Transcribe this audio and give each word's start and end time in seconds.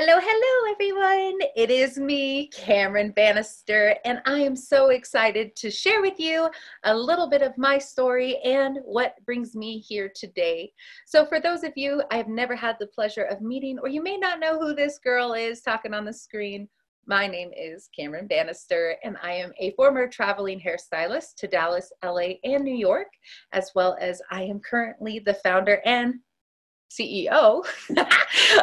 Hello, 0.00 0.20
hello, 0.22 0.72
everyone. 0.72 1.40
It 1.56 1.72
is 1.72 1.98
me, 1.98 2.46
Cameron 2.50 3.10
Bannister, 3.10 3.96
and 4.04 4.22
I 4.26 4.38
am 4.38 4.54
so 4.54 4.90
excited 4.90 5.56
to 5.56 5.72
share 5.72 6.00
with 6.00 6.20
you 6.20 6.48
a 6.84 6.94
little 6.94 7.28
bit 7.28 7.42
of 7.42 7.58
my 7.58 7.78
story 7.78 8.36
and 8.44 8.78
what 8.84 9.16
brings 9.26 9.56
me 9.56 9.80
here 9.80 10.08
today. 10.14 10.72
So, 11.04 11.26
for 11.26 11.40
those 11.40 11.64
of 11.64 11.72
you 11.74 12.00
I 12.12 12.16
have 12.16 12.28
never 12.28 12.54
had 12.54 12.76
the 12.78 12.86
pleasure 12.86 13.24
of 13.24 13.40
meeting, 13.40 13.76
or 13.80 13.88
you 13.88 14.00
may 14.00 14.16
not 14.16 14.38
know 14.38 14.56
who 14.56 14.72
this 14.72 15.00
girl 15.00 15.32
is 15.32 15.62
talking 15.62 15.92
on 15.92 16.04
the 16.04 16.12
screen, 16.12 16.68
my 17.06 17.26
name 17.26 17.50
is 17.56 17.88
Cameron 17.98 18.28
Bannister, 18.28 18.98
and 19.02 19.16
I 19.20 19.32
am 19.32 19.52
a 19.58 19.72
former 19.72 20.06
traveling 20.06 20.60
hairstylist 20.60 21.34
to 21.38 21.48
Dallas, 21.48 21.90
LA, 22.04 22.34
and 22.44 22.62
New 22.62 22.76
York, 22.76 23.08
as 23.52 23.72
well 23.74 23.96
as 24.00 24.22
I 24.30 24.42
am 24.42 24.60
currently 24.60 25.18
the 25.18 25.34
founder 25.34 25.82
and 25.84 26.20
CEO 26.90 27.64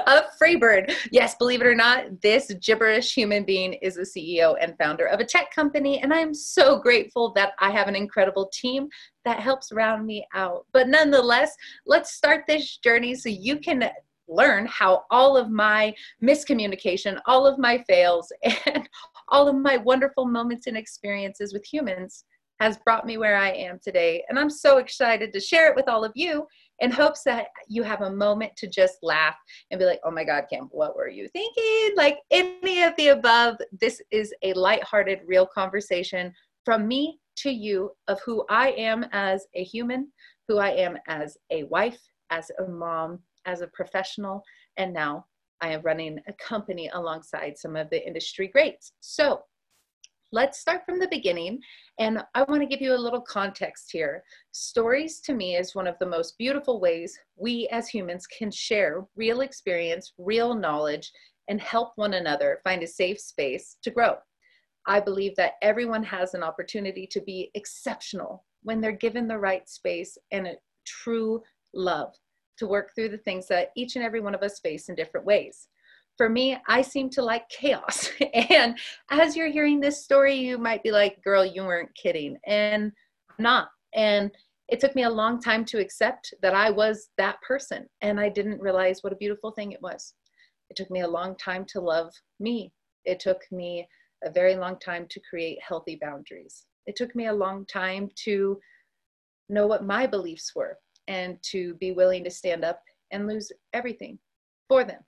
of 0.08 0.24
Freebird. 0.42 0.94
Yes, 1.12 1.36
believe 1.36 1.62
it 1.62 1.68
or 1.68 1.76
not, 1.76 2.22
this 2.22 2.52
gibberish 2.62 3.14
human 3.14 3.44
being 3.44 3.74
is 3.74 3.96
the 3.96 4.02
CEO 4.02 4.56
and 4.60 4.78
founder 4.78 5.06
of 5.06 5.20
a 5.20 5.26
tech 5.26 5.54
company. 5.54 6.00
And 6.02 6.14
I'm 6.14 6.34
so 6.34 6.80
grateful 6.80 7.34
that 7.34 7.54
I 7.60 7.72
have 7.72 7.88
an 7.88 7.96
incredible 7.96 8.50
team 8.54 8.90
that 9.26 9.40
helps 9.40 9.72
round 9.72 10.06
me 10.06 10.26
out. 10.34 10.66
But 10.72 10.88
nonetheless, 10.88 11.56
let's 11.86 12.14
start 12.14 12.46
this 12.48 12.78
journey 12.78 13.16
so 13.16 13.30
you 13.30 13.58
can 13.58 13.90
learn 14.28 14.66
how 14.66 15.04
all 15.12 15.38
of 15.38 15.52
my 15.52 15.94
miscommunication, 16.24 17.20
all 17.26 17.46
of 17.46 17.60
my 17.60 17.84
fails, 17.88 18.32
and 18.66 18.88
all 19.30 19.48
of 19.48 19.56
my 19.56 19.78
wonderful 19.78 20.26
moments 20.26 20.68
and 20.68 20.78
experiences 20.78 21.54
with 21.54 21.66
humans 21.66 22.26
has 22.60 22.78
brought 22.78 23.06
me 23.06 23.18
where 23.18 23.36
I 23.36 23.50
am 23.50 23.80
today. 23.84 24.24
And 24.30 24.40
I'm 24.40 24.50
so 24.50 24.78
excited 24.78 25.34
to 25.34 25.40
share 25.40 25.70
it 25.70 25.76
with 25.76 25.90
all 25.90 26.06
of 26.06 26.14
you 26.16 26.48
in 26.80 26.92
hopes 26.92 27.24
that 27.24 27.48
you 27.68 27.84
have 27.84 28.02
a 28.02 28.12
moment 28.12 28.56
to 28.58 28.68
just 28.68 28.98
laugh 29.02 29.36
and 29.72 29.80
be 29.80 29.86
like, 29.86 30.00
oh 30.04 30.12
my 30.12 30.24
God, 30.24 30.46
Cam, 30.52 30.68
what 30.72 30.96
were 30.96 31.08
you 31.08 31.28
thinking? 31.30 31.96
Like 31.96 32.20
any 32.32 32.84
of 32.84 32.96
the 32.98 33.10
above, 33.10 33.58
this 33.80 34.02
is 34.12 34.34
a 34.44 34.54
lighthearted, 34.54 35.20
real 35.26 35.46
conversation 35.46 36.34
from 36.64 36.88
me 36.88 37.20
to 37.38 37.50
you 37.50 37.92
of 38.08 38.20
who 38.26 38.46
I 38.50 38.72
am 38.72 39.06
as 39.12 39.46
a 39.56 39.64
human, 39.64 40.12
who 40.48 40.58
I 40.58 40.70
am 40.70 40.98
as 41.08 41.38
a 41.52 41.64
wife, 41.66 42.00
as 42.30 42.52
a 42.60 42.68
mom, 42.68 43.20
as 43.46 43.62
a 43.62 43.68
professional, 43.68 44.44
and 44.78 44.94
now 44.94 45.26
I 45.62 45.70
am 45.70 45.82
running 45.84 46.20
a 46.28 46.34
company 46.34 46.90
alongside 46.94 47.58
some 47.58 47.76
of 47.76 47.90
the 47.90 48.06
industry 48.06 48.48
greats. 48.48 48.94
So 49.00 49.42
let's 50.32 50.60
start 50.60 50.82
from 50.86 51.00
the 51.00 51.08
beginning. 51.10 51.60
And 52.00 52.24
I 52.34 52.44
want 52.44 52.62
to 52.62 52.68
give 52.68 52.82
you 52.82 52.94
a 52.94 52.98
little 52.98 53.22
context 53.22 53.92
here. 53.92 54.24
Stories 54.52 55.20
to 55.22 55.34
me 55.34 55.56
is 55.56 55.76
one 55.76 55.88
of 55.88 55.98
the 56.00 56.06
most 56.06 56.38
beautiful 56.38 56.80
ways 56.80 57.18
we 57.36 57.68
as 57.72 57.88
humans 57.88 58.28
can 58.28 58.52
share 58.52 59.06
real 59.16 59.42
experience, 59.42 60.14
real 60.18 60.56
knowledge, 60.56 61.12
and 61.48 61.62
help 61.62 61.94
one 61.96 62.16
another 62.16 62.60
find 62.64 62.84
a 62.84 62.88
safe 62.88 63.20
space 63.20 63.78
to 63.84 63.92
grow. 63.92 64.16
I 64.88 65.00
believe 65.00 65.36
that 65.36 65.54
everyone 65.62 66.04
has 66.04 66.34
an 66.34 66.44
opportunity 66.44 67.08
to 67.08 67.22
be 67.22 67.50
exceptional 67.56 68.46
when 68.64 68.82
they're 68.82 68.92
given 68.92 69.28
the 69.28 69.38
right 69.38 69.68
space 69.68 70.18
and 70.32 70.48
a 70.48 70.56
true 70.86 71.42
love 71.74 72.14
to 72.58 72.68
work 72.68 72.92
through 72.96 73.10
the 73.10 73.18
things 73.18 73.48
that 73.48 73.70
each 73.76 73.96
and 73.96 74.06
every 74.06 74.22
one 74.22 74.36
of 74.36 74.44
us 74.44 74.60
face 74.60 74.90
in 74.90 74.96
different 74.96 75.26
ways 75.26 75.68
for 76.18 76.30
me, 76.30 76.58
I 76.68 76.82
seem 76.82 77.10
to 77.12 77.22
like 77.22 77.48
chaos. 77.50 78.10
and 78.50 78.78
as 79.10 79.36
you're 79.36 79.52
hearing 79.52 79.80
this 79.80 80.04
story, 80.04 80.36
you 80.36 80.58
might 80.58 80.84
be 80.84 80.92
like, 80.92 81.24
girl, 81.24 81.46
you 81.46 81.64
weren't 81.64 81.94
kidding. 81.96 82.38
And 82.46 82.92
I'm 83.30 83.44
not. 83.44 83.70
And 83.94 84.32
it 84.68 84.80
took 84.80 84.96
me 84.96 85.04
a 85.04 85.10
long 85.10 85.42
time 85.42 85.66
to 85.66 85.80
accept 85.80 86.34
that 86.42 86.54
I 86.54 86.72
was 86.72 87.10
that 87.18 87.38
person. 87.42 87.88
And 88.02 88.20
I 88.20 88.30
didn't 88.30 88.62
realize 88.62 89.00
what 89.02 89.14
a 89.14 89.18
beautiful 89.18 89.52
thing 89.52 89.72
it 89.72 89.82
was. 89.82 90.14
It 90.70 90.78
took 90.78 90.90
me 90.90 91.02
a 91.02 91.08
long 91.08 91.36
time 91.38 91.66
to 91.70 91.82
love 91.82 92.12
me. 92.40 92.72
It 93.04 93.20
took 93.20 93.42
me 93.52 93.88
a 94.24 94.32
very 94.32 94.56
long 94.56 94.80
time 94.80 95.06
to 95.10 95.22
create 95.30 95.60
healthy 95.62 95.98
boundaries. 96.02 96.66
It 96.88 96.96
took 96.96 97.16
me 97.16 97.28
a 97.28 97.34
long 97.34 97.66
time 97.66 98.10
to 98.24 98.60
know 99.50 99.68
what 99.68 99.86
my 99.86 100.08
beliefs 100.08 100.54
were 100.56 100.78
and 101.08 101.38
to 101.52 101.76
be 101.76 101.92
willing 101.92 102.24
to 102.24 102.32
stand 102.32 102.66
up 102.66 102.82
and 103.12 103.28
lose 103.28 103.52
everything 103.74 104.18
for 104.68 104.84
them 104.84 105.02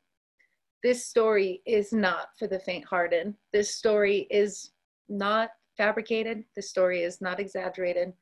this 0.84 1.08
story 1.08 1.62
is 1.66 1.92
not 1.92 2.30
for 2.38 2.48
the 2.48 2.60
faint 2.60 2.86
hearted. 2.86 3.34
This 3.52 3.76
story 3.76 4.28
is 4.30 4.72
not 5.10 5.50
fabricated. 5.78 6.44
This 6.56 6.70
story 6.70 7.04
is 7.04 7.22
not 7.22 7.40
exaggerated. 7.40 8.14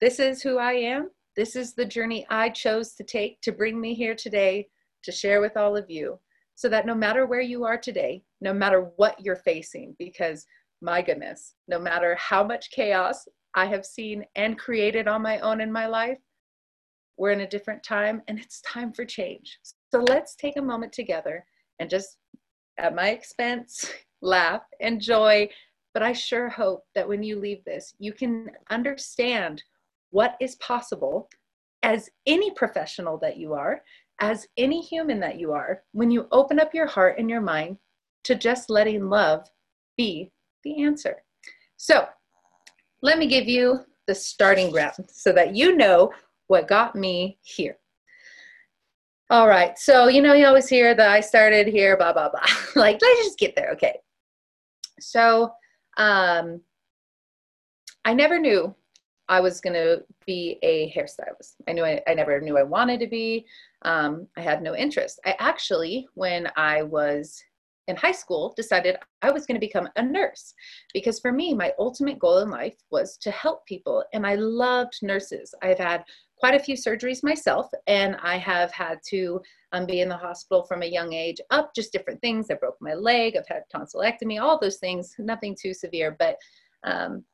This 0.00 0.18
is 0.20 0.42
who 0.42 0.58
I 0.58 0.72
am. 0.72 1.10
This 1.36 1.56
is 1.56 1.74
the 1.74 1.84
journey 1.84 2.26
I 2.30 2.48
chose 2.48 2.94
to 2.94 3.04
take 3.04 3.40
to 3.42 3.52
bring 3.52 3.80
me 3.80 3.94
here 3.94 4.14
today 4.14 4.68
to 5.02 5.12
share 5.12 5.40
with 5.40 5.56
all 5.56 5.76
of 5.76 5.90
you 5.90 6.18
so 6.54 6.68
that 6.68 6.86
no 6.86 6.94
matter 6.94 7.26
where 7.26 7.42
you 7.42 7.64
are 7.64 7.76
today, 7.76 8.22
no 8.40 8.54
matter 8.54 8.90
what 8.96 9.20
you're 9.20 9.36
facing, 9.36 9.94
because 9.98 10.46
my 10.80 11.02
goodness, 11.02 11.54
no 11.68 11.78
matter 11.78 12.14
how 12.16 12.42
much 12.42 12.70
chaos 12.70 13.26
I 13.54 13.66
have 13.66 13.84
seen 13.84 14.24
and 14.36 14.58
created 14.58 15.08
on 15.08 15.22
my 15.22 15.38
own 15.40 15.60
in 15.60 15.70
my 15.70 15.86
life, 15.86 16.18
we're 17.18 17.30
in 17.30 17.40
a 17.40 17.48
different 17.48 17.82
time 17.82 18.22
and 18.28 18.38
it's 18.38 18.60
time 18.62 18.92
for 18.92 19.04
change. 19.04 19.58
So 19.92 20.00
let's 20.08 20.34
take 20.36 20.56
a 20.56 20.62
moment 20.62 20.92
together 20.92 21.44
and 21.78 21.90
just 21.90 22.18
at 22.78 22.94
my 22.94 23.10
expense 23.10 23.90
laugh, 24.22 24.62
enjoy. 24.80 25.48
But 25.94 26.02
I 26.02 26.12
sure 26.12 26.48
hope 26.48 26.84
that 26.94 27.08
when 27.08 27.22
you 27.22 27.38
leave 27.38 27.64
this, 27.64 27.94
you 27.98 28.12
can 28.12 28.50
understand 28.70 29.62
what 30.10 30.36
is 30.40 30.56
possible 30.56 31.28
as 31.82 32.10
any 32.26 32.50
professional 32.52 33.18
that 33.18 33.36
you 33.36 33.54
are, 33.54 33.82
as 34.20 34.46
any 34.56 34.82
human 34.82 35.20
that 35.20 35.38
you 35.38 35.52
are, 35.52 35.82
when 35.92 36.10
you 36.10 36.26
open 36.32 36.58
up 36.58 36.74
your 36.74 36.86
heart 36.86 37.18
and 37.18 37.30
your 37.30 37.40
mind 37.40 37.78
to 38.24 38.34
just 38.34 38.68
letting 38.68 39.08
love 39.08 39.48
be 39.96 40.30
the 40.64 40.82
answer. 40.82 41.16
So, 41.76 42.06
let 43.02 43.18
me 43.18 43.26
give 43.26 43.46
you 43.46 43.80
the 44.06 44.14
starting 44.14 44.70
ground 44.70 44.94
so 45.08 45.32
that 45.32 45.54
you 45.54 45.76
know 45.76 46.12
what 46.48 46.68
got 46.68 46.94
me 46.94 47.38
here. 47.42 47.78
All 49.28 49.48
right. 49.48 49.76
So, 49.76 50.06
you 50.06 50.22
know, 50.22 50.34
you 50.34 50.46
always 50.46 50.68
hear 50.68 50.94
that 50.94 51.10
I 51.10 51.20
started 51.20 51.66
here, 51.66 51.96
blah, 51.96 52.12
blah, 52.12 52.30
blah. 52.30 52.46
like, 52.76 52.98
let's 53.02 53.24
just 53.24 53.38
get 53.38 53.56
there. 53.56 53.70
Okay. 53.72 53.98
So, 55.00 55.50
um, 55.96 56.60
I 58.04 58.14
never 58.14 58.38
knew 58.38 58.72
I 59.28 59.40
was 59.40 59.60
going 59.60 59.74
to 59.74 60.04
be 60.26 60.58
a 60.62 60.92
hairstylist. 60.96 61.54
I 61.66 61.72
knew 61.72 61.84
I, 61.84 62.00
I 62.06 62.14
never 62.14 62.40
knew 62.40 62.56
I 62.56 62.62
wanted 62.62 63.00
to 63.00 63.08
be. 63.08 63.46
Um, 63.82 64.28
I 64.36 64.42
had 64.42 64.62
no 64.62 64.76
interest. 64.76 65.18
I 65.26 65.34
actually, 65.40 66.06
when 66.14 66.48
I 66.56 66.84
was 66.84 67.42
in 67.88 67.96
high 67.96 68.12
school, 68.12 68.54
decided 68.56 68.96
I 69.22 69.32
was 69.32 69.44
going 69.44 69.56
to 69.56 69.66
become 69.66 69.88
a 69.96 70.02
nurse 70.02 70.54
because 70.94 71.18
for 71.18 71.32
me, 71.32 71.52
my 71.52 71.72
ultimate 71.80 72.20
goal 72.20 72.38
in 72.38 72.50
life 72.50 72.76
was 72.92 73.16
to 73.18 73.32
help 73.32 73.66
people. 73.66 74.04
And 74.12 74.24
I 74.24 74.36
loved 74.36 74.94
nurses. 75.02 75.52
I've 75.62 75.78
had 75.78 76.04
quite 76.38 76.54
a 76.54 76.62
few 76.62 76.76
surgeries 76.76 77.22
myself, 77.22 77.68
and 77.86 78.16
I 78.22 78.36
have 78.36 78.70
had 78.72 78.98
to 79.08 79.40
um, 79.72 79.86
be 79.86 80.00
in 80.00 80.08
the 80.08 80.16
hospital 80.16 80.64
from 80.64 80.82
a 80.82 80.86
young 80.86 81.12
age 81.12 81.40
up, 81.50 81.74
just 81.74 81.92
different 81.92 82.20
things. 82.20 82.46
I 82.50 82.54
broke 82.54 82.76
my 82.80 82.94
leg, 82.94 83.36
I've 83.36 83.48
had 83.48 83.62
tonsillectomy, 83.74 84.40
all 84.40 84.58
those 84.58 84.76
things, 84.76 85.14
nothing 85.18 85.56
too 85.60 85.72
severe, 85.72 86.16
but 86.18 86.36
um, 86.84 87.24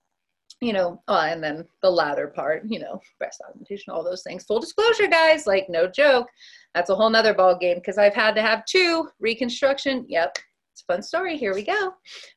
you 0.60 0.72
know, 0.72 1.02
oh, 1.08 1.20
and 1.20 1.42
then 1.42 1.66
the 1.82 1.90
latter 1.90 2.28
part, 2.28 2.62
you 2.68 2.78
know, 2.78 3.00
breast 3.18 3.42
augmentation, 3.46 3.92
all 3.92 4.04
those 4.04 4.22
things. 4.22 4.44
Full 4.44 4.60
disclosure, 4.60 5.08
guys, 5.08 5.44
like 5.44 5.68
no 5.68 5.88
joke. 5.88 6.28
That's 6.72 6.88
a 6.88 6.94
whole 6.94 7.10
nother 7.10 7.34
ball 7.34 7.58
game 7.58 7.78
because 7.78 7.98
I've 7.98 8.14
had 8.14 8.36
to 8.36 8.42
have 8.42 8.64
two 8.64 9.08
reconstruction. 9.18 10.06
Yep, 10.08 10.38
it's 10.72 10.82
a 10.82 10.92
fun 10.92 11.02
story. 11.02 11.36
Here 11.36 11.52
we 11.52 11.64
go. 11.64 11.94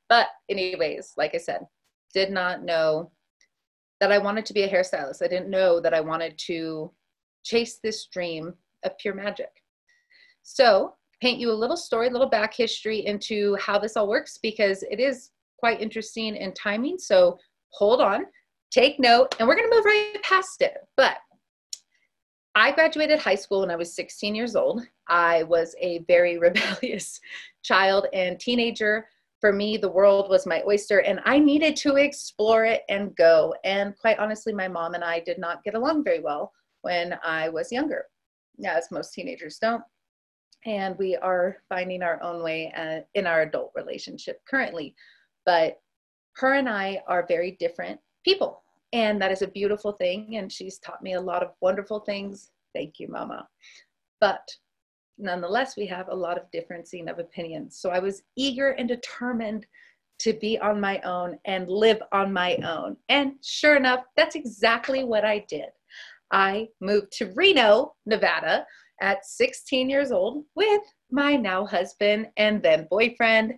But 0.10 0.28
anyways, 0.50 1.14
like 1.18 1.36
I 1.36 1.38
said, 1.38 1.68
did 2.16 2.32
not 2.32 2.64
know 2.64 3.12
that 4.00 4.12
I 4.12 4.18
wanted 4.18 4.46
to 4.46 4.54
be 4.54 4.64
a 4.64 4.70
hairstylist. 4.70 5.24
I 5.24 5.28
didn't 5.28 5.50
know 5.50 5.80
that 5.80 5.94
I 5.94 6.02
wanted 6.02 6.38
to 6.48 6.92
chase 7.44 7.80
this 7.82 8.08
dream 8.08 8.54
of 8.84 8.98
pure 8.98 9.14
magic. 9.14 9.52
So, 10.44 10.96
paint 11.22 11.40
you 11.40 11.52
a 11.52 11.54
little 11.54 11.78
story, 11.78 12.08
a 12.08 12.12
little 12.12 12.30
back 12.30 12.54
history 12.54 13.06
into 13.06 13.56
how 13.56 13.80
this 13.80 13.96
all 13.96 14.08
works 14.08 14.38
because 14.42 14.84
it 14.84 15.00
is 15.00 15.32
quite 15.58 15.82
interesting 15.82 16.36
in 16.36 16.54
timing. 16.54 16.98
So, 16.98 17.40
hold 17.70 18.02
on, 18.02 18.26
take 18.72 19.00
note, 19.00 19.36
and 19.40 19.48
we're 19.48 19.56
going 19.56 19.70
to 19.70 19.76
move 19.76 19.86
right 19.86 20.18
past 20.24 20.62
it. 20.62 20.78
But 20.98 21.18
I 22.54 22.72
graduated 22.72 23.20
high 23.20 23.36
school 23.36 23.62
when 23.62 23.72
I 23.72 23.76
was 23.76 23.96
16 23.96 24.34
years 24.34 24.56
old. 24.56 24.82
I 25.08 25.44
was 25.44 25.76
a 25.80 26.00
very 26.08 26.38
rebellious 26.40 27.20
child 27.64 28.08
and 28.14 28.40
teenager 28.40 29.08
for 29.46 29.54
me, 29.54 29.78
the 29.78 29.88
world 29.88 30.28
was 30.28 30.48
my 30.48 30.64
oyster 30.68 31.02
and 31.02 31.20
I 31.24 31.38
needed 31.38 31.76
to 31.76 31.98
explore 31.98 32.66
it 32.66 32.82
and 32.90 33.16
go. 33.16 33.54
And 33.64 33.96
quite 33.96 34.18
honestly, 34.18 34.52
my 34.54 34.68
mom 34.68 34.96
and 34.96 35.04
I 35.04 35.20
did 35.20 35.38
not 35.38 35.64
get 35.64 35.76
along 35.76 36.04
very 36.04 36.20
well 36.20 36.52
when 36.82 37.16
I 37.24 37.50
was 37.50 37.72
younger, 37.72 38.06
as 38.66 38.90
most 38.90 39.14
teenagers 39.14 39.60
don't. 39.60 39.84
And 40.66 40.98
we 40.98 41.16
are 41.18 41.58
finding 41.70 42.02
our 42.02 42.20
own 42.24 42.42
way 42.42 42.74
uh, 42.76 43.02
in 43.14 43.28
our 43.28 43.44
adult 43.44 43.72
relationship 43.76 44.42
currently. 44.50 44.96
But 45.46 45.78
her 46.38 46.54
and 46.56 46.68
I 46.68 47.04
are 47.08 47.28
very 47.28 47.56
different 47.60 48.00
people. 48.24 48.64
And 48.94 49.22
that 49.22 49.32
is 49.32 49.44
a 49.44 49.48
beautiful 49.48 49.92
thing. 49.92 50.38
And 50.38 50.52
she's 50.52 50.80
taught 50.80 51.04
me 51.04 51.14
a 51.14 51.22
lot 51.22 51.44
of 51.44 51.52
wonderful 51.62 52.00
things. 52.00 52.50
Thank 52.74 53.00
you, 53.00 53.10
Mama. 53.10 53.48
But 54.20 54.42
nonetheless, 55.18 55.76
we 55.76 55.86
have 55.88 56.10
a 56.10 56.16
lot 56.16 56.38
of 56.38 56.50
differencing 56.52 57.10
of 57.10 57.20
opinions. 57.20 57.78
So 57.78 57.90
I 57.90 58.00
was 58.00 58.24
eager 58.36 58.72
and 58.72 58.88
determined 58.88 59.66
to 60.20 60.34
be 60.34 60.58
on 60.60 60.80
my 60.80 61.00
own 61.02 61.38
and 61.46 61.70
live 61.70 62.02
on 62.12 62.32
my 62.32 62.56
own. 62.58 62.98
And 63.10 63.34
sure 63.42 63.76
enough, 63.76 64.06
that's 64.16 64.36
exactly 64.36 65.04
what 65.04 65.26
I 65.26 65.46
did. 65.50 65.70
I 66.32 66.70
moved 66.82 67.12
to 67.14 67.32
Reno, 67.36 67.96
Nevada 68.06 68.66
at 69.02 69.26
16 69.26 69.90
years 69.90 70.12
old 70.12 70.46
with 70.56 70.82
my 71.12 71.36
now 71.36 71.66
husband 71.66 72.28
and 72.38 72.62
then 72.64 72.88
boyfriend, 72.90 73.56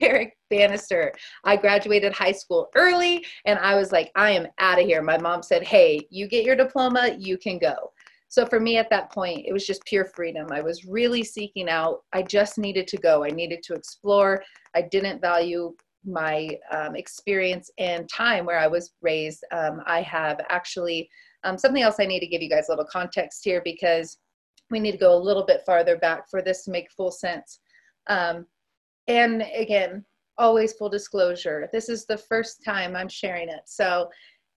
Derek 0.00 0.36
Bannister. 0.50 1.12
I 1.44 1.56
graduated 1.56 2.12
high 2.12 2.32
school 2.32 2.70
early 2.76 3.24
and 3.44 3.58
I 3.58 3.74
was 3.74 3.92
like, 3.92 4.12
I 4.14 4.30
am 4.30 4.46
out 4.58 4.78
of 4.78 4.86
here. 4.86 5.02
My 5.02 5.18
mom 5.18 5.42
said, 5.42 5.64
Hey, 5.64 6.06
you 6.10 6.28
get 6.28 6.44
your 6.44 6.56
diploma, 6.56 7.16
you 7.18 7.38
can 7.38 7.58
go. 7.58 7.92
So 8.34 8.44
for 8.44 8.58
me 8.58 8.78
at 8.78 8.90
that 8.90 9.12
point, 9.12 9.46
it 9.46 9.52
was 9.52 9.64
just 9.64 9.84
pure 9.84 10.04
freedom. 10.04 10.48
I 10.50 10.60
was 10.60 10.86
really 10.86 11.22
seeking 11.22 11.68
out. 11.68 12.02
I 12.12 12.24
just 12.24 12.58
needed 12.58 12.88
to 12.88 12.96
go. 12.96 13.22
I 13.22 13.30
needed 13.30 13.62
to 13.62 13.74
explore. 13.74 14.42
I 14.74 14.82
didn't 14.82 15.20
value 15.20 15.72
my 16.04 16.58
um, 16.72 16.96
experience 16.96 17.70
and 17.78 18.08
time 18.08 18.44
where 18.44 18.58
I 18.58 18.66
was 18.66 18.90
raised. 19.02 19.44
Um, 19.52 19.82
I 19.86 20.02
have 20.02 20.40
actually 20.48 21.08
um, 21.44 21.56
something 21.56 21.84
else 21.84 22.00
I 22.00 22.06
need 22.06 22.18
to 22.18 22.26
give 22.26 22.42
you 22.42 22.50
guys 22.50 22.68
a 22.68 22.72
little 22.72 22.84
context 22.84 23.44
here 23.44 23.62
because 23.64 24.18
we 24.68 24.80
need 24.80 24.90
to 24.90 24.98
go 24.98 25.16
a 25.16 25.26
little 25.26 25.46
bit 25.46 25.62
farther 25.64 25.96
back 25.96 26.28
for 26.28 26.42
this 26.42 26.64
to 26.64 26.72
make 26.72 26.90
full 26.90 27.12
sense. 27.12 27.60
Um, 28.08 28.46
and 29.06 29.46
again, 29.54 30.04
always 30.38 30.72
full 30.72 30.88
disclosure. 30.88 31.68
This 31.72 31.88
is 31.88 32.04
the 32.04 32.18
first 32.18 32.64
time 32.64 32.96
I'm 32.96 33.08
sharing 33.08 33.48
it. 33.48 33.62
So 33.66 34.10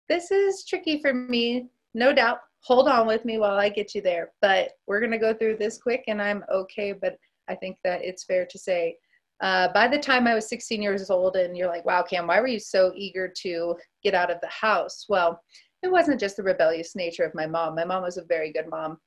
this 0.10 0.32
is 0.32 0.66
tricky 0.66 1.00
for 1.00 1.14
me, 1.14 1.68
no 1.94 2.12
doubt. 2.12 2.40
Hold 2.62 2.88
on 2.88 3.08
with 3.08 3.24
me 3.24 3.38
while 3.38 3.58
I 3.58 3.70
get 3.70 3.96
you 3.96 4.02
there. 4.02 4.32
But 4.42 4.72
we're 4.88 5.00
going 5.00 5.12
to 5.12 5.18
go 5.18 5.34
through 5.34 5.58
this 5.58 5.78
quick 5.78 6.04
and 6.08 6.22
I'm 6.22 6.44
okay. 6.52 6.92
But 6.92 7.18
I 7.48 7.56
think 7.56 7.78
that 7.84 8.04
it's 8.04 8.26
fair 8.26 8.46
to 8.46 8.60
say 8.60 8.98
uh, 9.42 9.68
by 9.74 9.88
the 9.88 10.00
time 10.00 10.26
I 10.26 10.34
was 10.34 10.50
16 10.50 10.82
years 10.82 11.10
old, 11.10 11.36
and 11.36 11.56
you're 11.56 11.68
like, 11.68 11.86
wow, 11.86 12.02
Cam, 12.02 12.28
why 12.28 12.40
were 12.40 12.48
you 12.48 12.60
so 12.60 12.92
eager 12.96 13.32
to 13.42 13.76
get 14.04 14.16
out 14.16 14.32
of 14.32 14.42
the 14.42 14.48
house? 14.48 15.06
Well, 15.08 15.42
it 15.84 15.92
wasn't 15.92 16.20
just 16.20 16.38
the 16.38 16.44
rebellious 16.44 16.96
nature 16.96 17.24
of 17.24 17.36
my 17.36 17.46
mom. 17.46 17.76
My 17.76 17.86
mom 17.86 18.02
was 18.02 18.18
a 18.18 18.24
very 18.24 18.52
good 18.52 18.68
mom, 18.68 18.98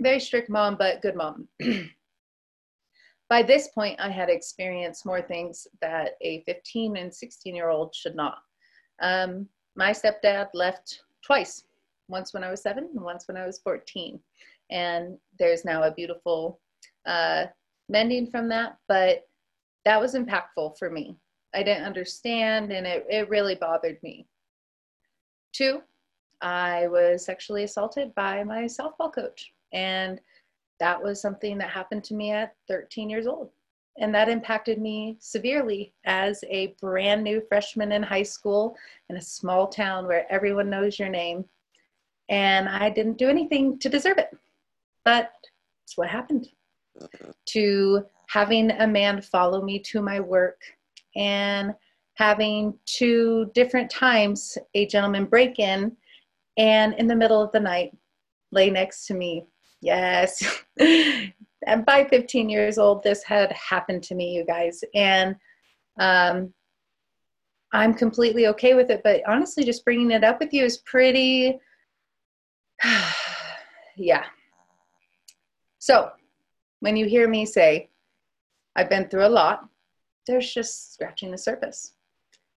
very 0.00 0.18
strict 0.18 0.48
mom, 0.48 0.76
but 0.78 1.02
good 1.02 1.14
mom. 1.14 1.46
by 3.28 3.42
this 3.42 3.68
point, 3.68 4.00
I 4.00 4.08
had 4.08 4.30
experienced 4.30 5.04
more 5.04 5.20
things 5.20 5.66
that 5.82 6.12
a 6.22 6.42
15 6.46 6.96
and 6.96 7.14
16 7.14 7.54
year 7.54 7.68
old 7.68 7.94
should 7.94 8.16
not. 8.16 8.38
Um, 9.02 9.46
my 9.76 9.90
stepdad 9.90 10.48
left 10.54 11.02
twice, 11.22 11.64
once 12.08 12.32
when 12.32 12.44
I 12.44 12.50
was 12.50 12.62
seven 12.62 12.88
and 12.94 13.02
once 13.02 13.26
when 13.28 13.36
I 13.36 13.46
was 13.46 13.58
14. 13.58 14.20
And 14.70 15.16
there's 15.38 15.64
now 15.64 15.84
a 15.84 15.94
beautiful 15.94 16.60
uh, 17.06 17.46
mending 17.88 18.30
from 18.30 18.48
that, 18.48 18.78
but 18.88 19.22
that 19.84 20.00
was 20.00 20.14
impactful 20.14 20.78
for 20.78 20.90
me. 20.90 21.16
I 21.54 21.62
didn't 21.62 21.84
understand 21.84 22.72
and 22.72 22.86
it, 22.86 23.06
it 23.08 23.28
really 23.28 23.54
bothered 23.54 24.02
me. 24.02 24.26
Two, 25.52 25.80
I 26.42 26.88
was 26.88 27.24
sexually 27.24 27.64
assaulted 27.64 28.14
by 28.14 28.44
my 28.44 28.64
softball 28.64 29.12
coach. 29.14 29.52
And 29.72 30.20
that 30.80 31.02
was 31.02 31.20
something 31.20 31.56
that 31.58 31.70
happened 31.70 32.04
to 32.04 32.14
me 32.14 32.32
at 32.32 32.54
13 32.68 33.08
years 33.08 33.26
old. 33.26 33.50
And 33.98 34.14
that 34.14 34.28
impacted 34.28 34.78
me 34.78 35.16
severely 35.20 35.94
as 36.04 36.44
a 36.50 36.74
brand 36.80 37.24
new 37.24 37.42
freshman 37.48 37.92
in 37.92 38.02
high 38.02 38.22
school 38.22 38.76
in 39.08 39.16
a 39.16 39.22
small 39.22 39.68
town 39.68 40.06
where 40.06 40.30
everyone 40.30 40.68
knows 40.68 40.98
your 40.98 41.08
name. 41.08 41.44
And 42.28 42.68
I 42.68 42.90
didn't 42.90 43.18
do 43.18 43.28
anything 43.28 43.78
to 43.80 43.88
deserve 43.88 44.18
it. 44.18 44.36
But 45.04 45.30
it's 45.84 45.96
what 45.96 46.08
happened. 46.08 46.48
To 47.48 48.04
having 48.28 48.70
a 48.72 48.86
man 48.86 49.20
follow 49.20 49.62
me 49.62 49.78
to 49.78 50.02
my 50.02 50.20
work 50.20 50.60
and 51.14 51.74
having 52.14 52.78
two 52.86 53.50
different 53.54 53.90
times 53.90 54.58
a 54.74 54.86
gentleman 54.86 55.26
break 55.26 55.58
in 55.58 55.96
and 56.56 56.94
in 56.94 57.06
the 57.06 57.16
middle 57.16 57.42
of 57.42 57.52
the 57.52 57.60
night 57.60 57.96
lay 58.52 58.70
next 58.70 59.06
to 59.06 59.14
me 59.14 59.44
yes 59.80 60.42
and 60.80 61.84
by 61.86 62.04
15 62.04 62.48
years 62.48 62.78
old 62.78 63.02
this 63.02 63.22
had 63.22 63.52
happened 63.52 64.02
to 64.02 64.14
me 64.14 64.34
you 64.34 64.44
guys 64.44 64.82
and 64.94 65.36
um, 65.98 66.52
i'm 67.72 67.92
completely 67.92 68.46
okay 68.46 68.74
with 68.74 68.90
it 68.90 69.02
but 69.04 69.22
honestly 69.28 69.64
just 69.64 69.84
bringing 69.84 70.10
it 70.10 70.24
up 70.24 70.40
with 70.40 70.52
you 70.52 70.64
is 70.64 70.78
pretty 70.78 71.58
yeah 73.96 74.24
so 75.78 76.10
when 76.80 76.96
you 76.96 77.06
hear 77.06 77.28
me 77.28 77.44
say 77.46 77.88
i've 78.76 78.90
been 78.90 79.08
through 79.08 79.26
a 79.26 79.28
lot 79.28 79.68
there's 80.26 80.52
just 80.52 80.94
scratching 80.94 81.30
the 81.30 81.38
surface 81.38 81.94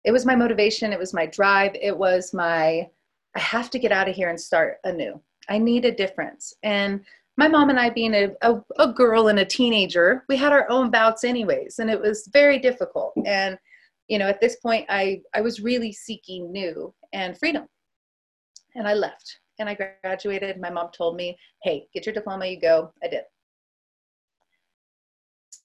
it 0.04 0.12
was 0.12 0.26
my 0.26 0.34
motivation 0.34 0.92
it 0.92 0.98
was 0.98 1.14
my 1.14 1.26
drive 1.26 1.74
it 1.80 1.96
was 1.96 2.34
my 2.34 2.88
I 3.34 3.40
have 3.40 3.70
to 3.70 3.78
get 3.78 3.92
out 3.92 4.08
of 4.08 4.14
here 4.14 4.28
and 4.28 4.40
start 4.40 4.78
anew. 4.84 5.20
I 5.48 5.58
need 5.58 5.84
a 5.84 5.94
difference. 5.94 6.54
And 6.62 7.00
my 7.36 7.48
mom 7.48 7.70
and 7.70 7.78
I, 7.78 7.90
being 7.90 8.14
a, 8.14 8.30
a, 8.42 8.60
a, 8.78 8.92
girl 8.92 9.28
and 9.28 9.38
a 9.38 9.44
teenager, 9.44 10.24
we 10.28 10.36
had 10.36 10.52
our 10.52 10.68
own 10.70 10.90
bouts 10.90 11.24
anyways, 11.24 11.78
and 11.78 11.88
it 11.88 12.00
was 12.00 12.28
very 12.32 12.58
difficult. 12.58 13.14
And, 13.24 13.56
you 14.08 14.18
know, 14.18 14.28
at 14.28 14.40
this 14.40 14.56
point, 14.56 14.86
I, 14.88 15.22
I 15.34 15.40
was 15.40 15.60
really 15.60 15.92
seeking 15.92 16.52
new 16.52 16.92
and 17.12 17.38
freedom. 17.38 17.66
And 18.74 18.86
I 18.86 18.94
left 18.94 19.38
and 19.60 19.68
I 19.68 19.74
graduated. 20.02 20.60
My 20.60 20.70
mom 20.70 20.88
told 20.92 21.16
me, 21.16 21.38
hey, 21.62 21.86
get 21.94 22.06
your 22.06 22.14
diploma, 22.14 22.46
you 22.46 22.60
go. 22.60 22.92
I 23.02 23.08
did. 23.08 23.22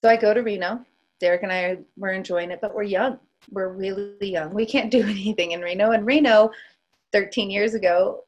So 0.03 0.09
I 0.09 0.17
go 0.17 0.33
to 0.33 0.41
Reno. 0.41 0.85
Derek 1.19 1.43
and 1.43 1.51
I 1.51 1.77
were 1.97 2.11
enjoying 2.11 2.51
it, 2.51 2.59
but 2.61 2.75
we're 2.75 2.83
young. 2.83 3.17
We're 3.51 3.73
really 3.73 4.31
young. 4.31 4.53
We 4.53 4.65
can't 4.65 4.91
do 4.91 5.01
anything 5.07 5.51
in 5.51 5.61
Reno. 5.61 5.91
And 5.91 6.05
Reno, 6.05 6.51
13 7.13 7.49
years 7.49 7.73
ago, 7.73 8.25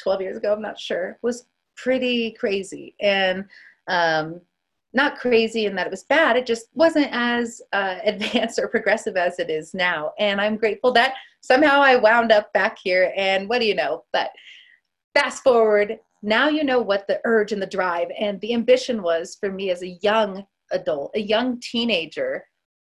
12 0.00 0.20
years 0.22 0.36
ago, 0.36 0.52
I'm 0.52 0.62
not 0.62 0.78
sure, 0.78 1.18
was 1.22 1.46
pretty 1.76 2.32
crazy. 2.32 2.94
And 3.00 3.44
um, 3.88 4.40
not 4.94 5.18
crazy 5.18 5.66
in 5.66 5.74
that 5.74 5.86
it 5.86 5.90
was 5.90 6.04
bad, 6.04 6.36
it 6.36 6.46
just 6.46 6.66
wasn't 6.74 7.08
as 7.12 7.60
uh, 7.72 7.98
advanced 8.04 8.58
or 8.58 8.68
progressive 8.68 9.16
as 9.16 9.38
it 9.38 9.50
is 9.50 9.74
now. 9.74 10.12
And 10.18 10.40
I'm 10.40 10.56
grateful 10.56 10.92
that 10.92 11.14
somehow 11.40 11.80
I 11.80 11.96
wound 11.96 12.30
up 12.30 12.52
back 12.52 12.78
here. 12.82 13.12
And 13.16 13.48
what 13.48 13.58
do 13.58 13.66
you 13.66 13.74
know? 13.74 14.04
But 14.12 14.30
fast 15.14 15.42
forward, 15.42 15.98
now 16.22 16.48
you 16.48 16.64
know 16.64 16.80
what 16.80 17.06
the 17.06 17.20
urge 17.24 17.52
and 17.52 17.60
the 17.60 17.66
drive 17.66 18.08
and 18.18 18.40
the 18.40 18.54
ambition 18.54 19.02
was 19.02 19.36
for 19.38 19.50
me 19.50 19.70
as 19.70 19.82
a 19.82 19.98
young 20.02 20.44
adult, 20.70 21.12
a 21.14 21.20
young 21.20 21.60
teenager, 21.60 22.44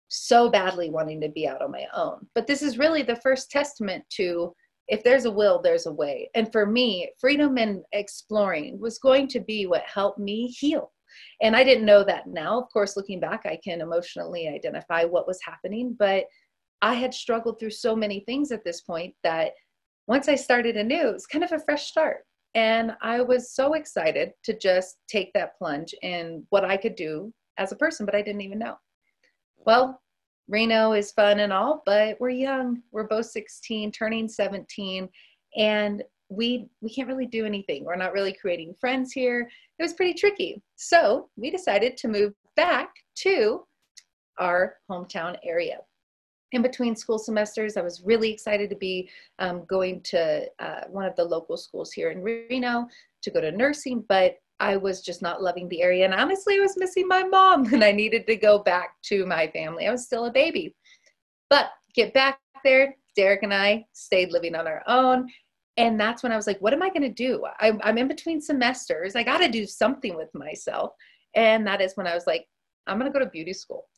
so 0.09 0.49
badly 0.49 0.90
wanting 0.90 1.21
to 1.21 1.28
be 1.28 1.47
out 1.47 1.62
on 1.62 1.73
my 1.73 1.87
own. 1.95 2.26
But 2.35 2.47
this 2.47 2.62
is 2.62 2.78
really 2.78 3.02
the 3.02 3.16
first 3.16 3.50
testament 3.50 4.04
to 4.11 4.54
if 4.87 5.02
there's 5.02 5.25
a 5.25 5.31
will, 5.31 5.62
there's 5.62 5.87
a 5.87 5.93
way. 5.93 6.31
And 6.35 6.50
for 6.52 6.66
me, 6.66 7.11
freedom 7.19 7.57
and 7.57 7.83
exploring 7.93 8.78
was 8.78 8.99
going 8.99 9.28
to 9.28 9.40
be 9.40 9.66
what 9.66 9.83
helped 9.83 10.19
me 10.19 10.49
heal. 10.49 10.93
And 11.40 11.57
I 11.57 11.64
didn't 11.64 11.87
know 11.87 12.04
that 12.04 12.26
now. 12.26 12.61
Of 12.61 12.69
course, 12.71 12.97
looking 12.97 13.21
back, 13.21 13.47
I 13.47 13.59
can 13.64 13.81
emotionally 13.81 14.49
identify 14.49 15.04
what 15.04 15.26
was 15.26 15.40
happening, 15.43 15.97
but 15.99 16.25
I 16.83 16.95
had 16.95 17.14
struggled 17.14 17.59
through 17.59 17.71
so 17.71 17.97
many 17.97 18.21
things 18.21 18.52
at 18.52 18.64
this 18.64 18.83
point 18.83 19.14
that 19.23 19.52
once 20.07 20.29
I 20.29 20.35
started 20.35 20.77
anew, 20.77 21.09
it 21.09 21.13
was 21.13 21.27
kind 21.27 21.45
of 21.45 21.53
a 21.53 21.59
fresh 21.59 21.87
start. 21.87 22.19
And 22.55 22.93
I 23.03 23.21
was 23.21 23.53
so 23.53 23.75
excited 23.75 24.33
to 24.45 24.57
just 24.57 24.99
take 25.09 25.33
that 25.33 25.57
plunge 25.59 25.95
in 26.03 26.47
what 26.51 26.65
I 26.65 26.77
could 26.77 26.95
do 26.95 27.33
as 27.59 27.73
a 27.73 27.77
person, 27.77 28.07
but 28.07 28.15
I 28.15 28.23
didn't 28.23 28.43
even 28.43 28.59
know. 28.59 28.77
Well, 29.67 30.01
Reno 30.49 30.93
is 30.93 31.13
fun 31.13 31.41
and 31.41 31.53
all, 31.53 31.83
but 31.87 32.17
we're 32.21 32.29
young. 32.29 32.83
We're 32.93 33.09
both 33.09 33.27
16, 33.27 33.93
turning 33.93 34.29
17, 34.29 35.09
and 35.57 36.03
we 36.29 36.69
we 36.81 36.91
can't 36.91 37.09
really 37.09 37.27
do 37.27 37.45
anything. 37.45 37.85
We're 37.85 37.97
not 37.97 38.13
really 38.13 38.33
creating 38.33 38.75
friends 38.81 39.13
here. 39.13 39.49
It 39.79 39.83
was 39.83 39.93
pretty 39.95 40.15
tricky. 40.15 40.63
So 40.77 41.29
we 41.37 41.51
decided 41.51 41.97
to 41.99 42.09
move 42.09 42.33
back 42.57 42.91
to 43.17 43.65
our 44.39 44.77
hometown 44.91 45.37
area. 45.45 45.79
In 46.55 46.63
between 46.63 46.95
school 46.95 47.19
semesters, 47.19 47.77
I 47.77 47.83
was 47.83 48.03
really 48.05 48.33
excited 48.33 48.71
to 48.71 48.77
be 48.77 49.11
um, 49.41 49.65
going 49.65 50.01
to 50.03 50.47
uh, 50.61 50.83
one 50.89 51.05
of 51.05 51.17
the 51.17 51.25
local 51.25 51.57
schools 51.57 51.91
here 51.91 52.11
in 52.11 52.23
Reno 52.23 52.87
to 53.23 53.31
go 53.33 53.41
to 53.41 53.51
nursing, 53.51 54.05
but 54.09 54.37
I 54.61 54.77
was 54.77 55.03
just 55.03 55.21
not 55.21 55.43
loving 55.43 55.69
the 55.69 55.83
area. 55.83 56.05
And 56.05 56.15
honestly, 56.15 56.55
I 56.55 56.61
was 56.61 56.77
missing 56.77 57.09
my 57.09 57.25
mom 57.25 57.65
and 57.75 57.83
I 57.83 57.91
needed 57.91 58.25
to 58.29 58.37
go 58.37 58.61
back 58.61 58.95
to 59.07 59.27
my 59.27 59.49
family. 59.49 59.89
I 59.89 59.91
was 59.91 60.05
still 60.05 60.27
a 60.27 60.31
baby. 60.31 60.77
But 61.51 61.71
get 61.93 62.15
back 62.15 62.39
there, 62.63 62.95
Derek 63.17 63.43
and 63.43 63.53
I 63.53 63.85
stayed 63.93 64.31
living 64.31 64.55
on 64.55 64.69
our 64.69 64.85
own. 64.87 65.29
And 65.77 65.99
that's 65.99 66.23
when 66.23 66.31
I 66.31 66.37
was 66.37 66.47
like, 66.47 66.61
what 66.61 66.73
am 66.73 66.85
I 66.85 66.89
going 66.89 67.03
to 67.03 67.09
do? 67.09 67.45
I'm, 67.59 67.81
I'm 67.83 67.99
in 67.99 68.07
between 68.07 68.41
semesters. 68.41 69.17
I 69.17 69.25
got 69.25 69.39
to 69.39 69.49
do 69.49 69.67
something 69.67 70.17
with 70.17 70.33
myself. 70.35 70.93
And 71.35 71.67
that 71.67 71.81
is 71.81 71.97
when 71.97 72.07
I 72.07 72.15
was 72.15 72.29
like, 72.29 72.47
I'm 72.87 72.97
going 73.01 73.13
to 73.13 73.19
go 73.19 73.25
to 73.25 73.31
beauty 73.31 73.53
school. 73.53 73.89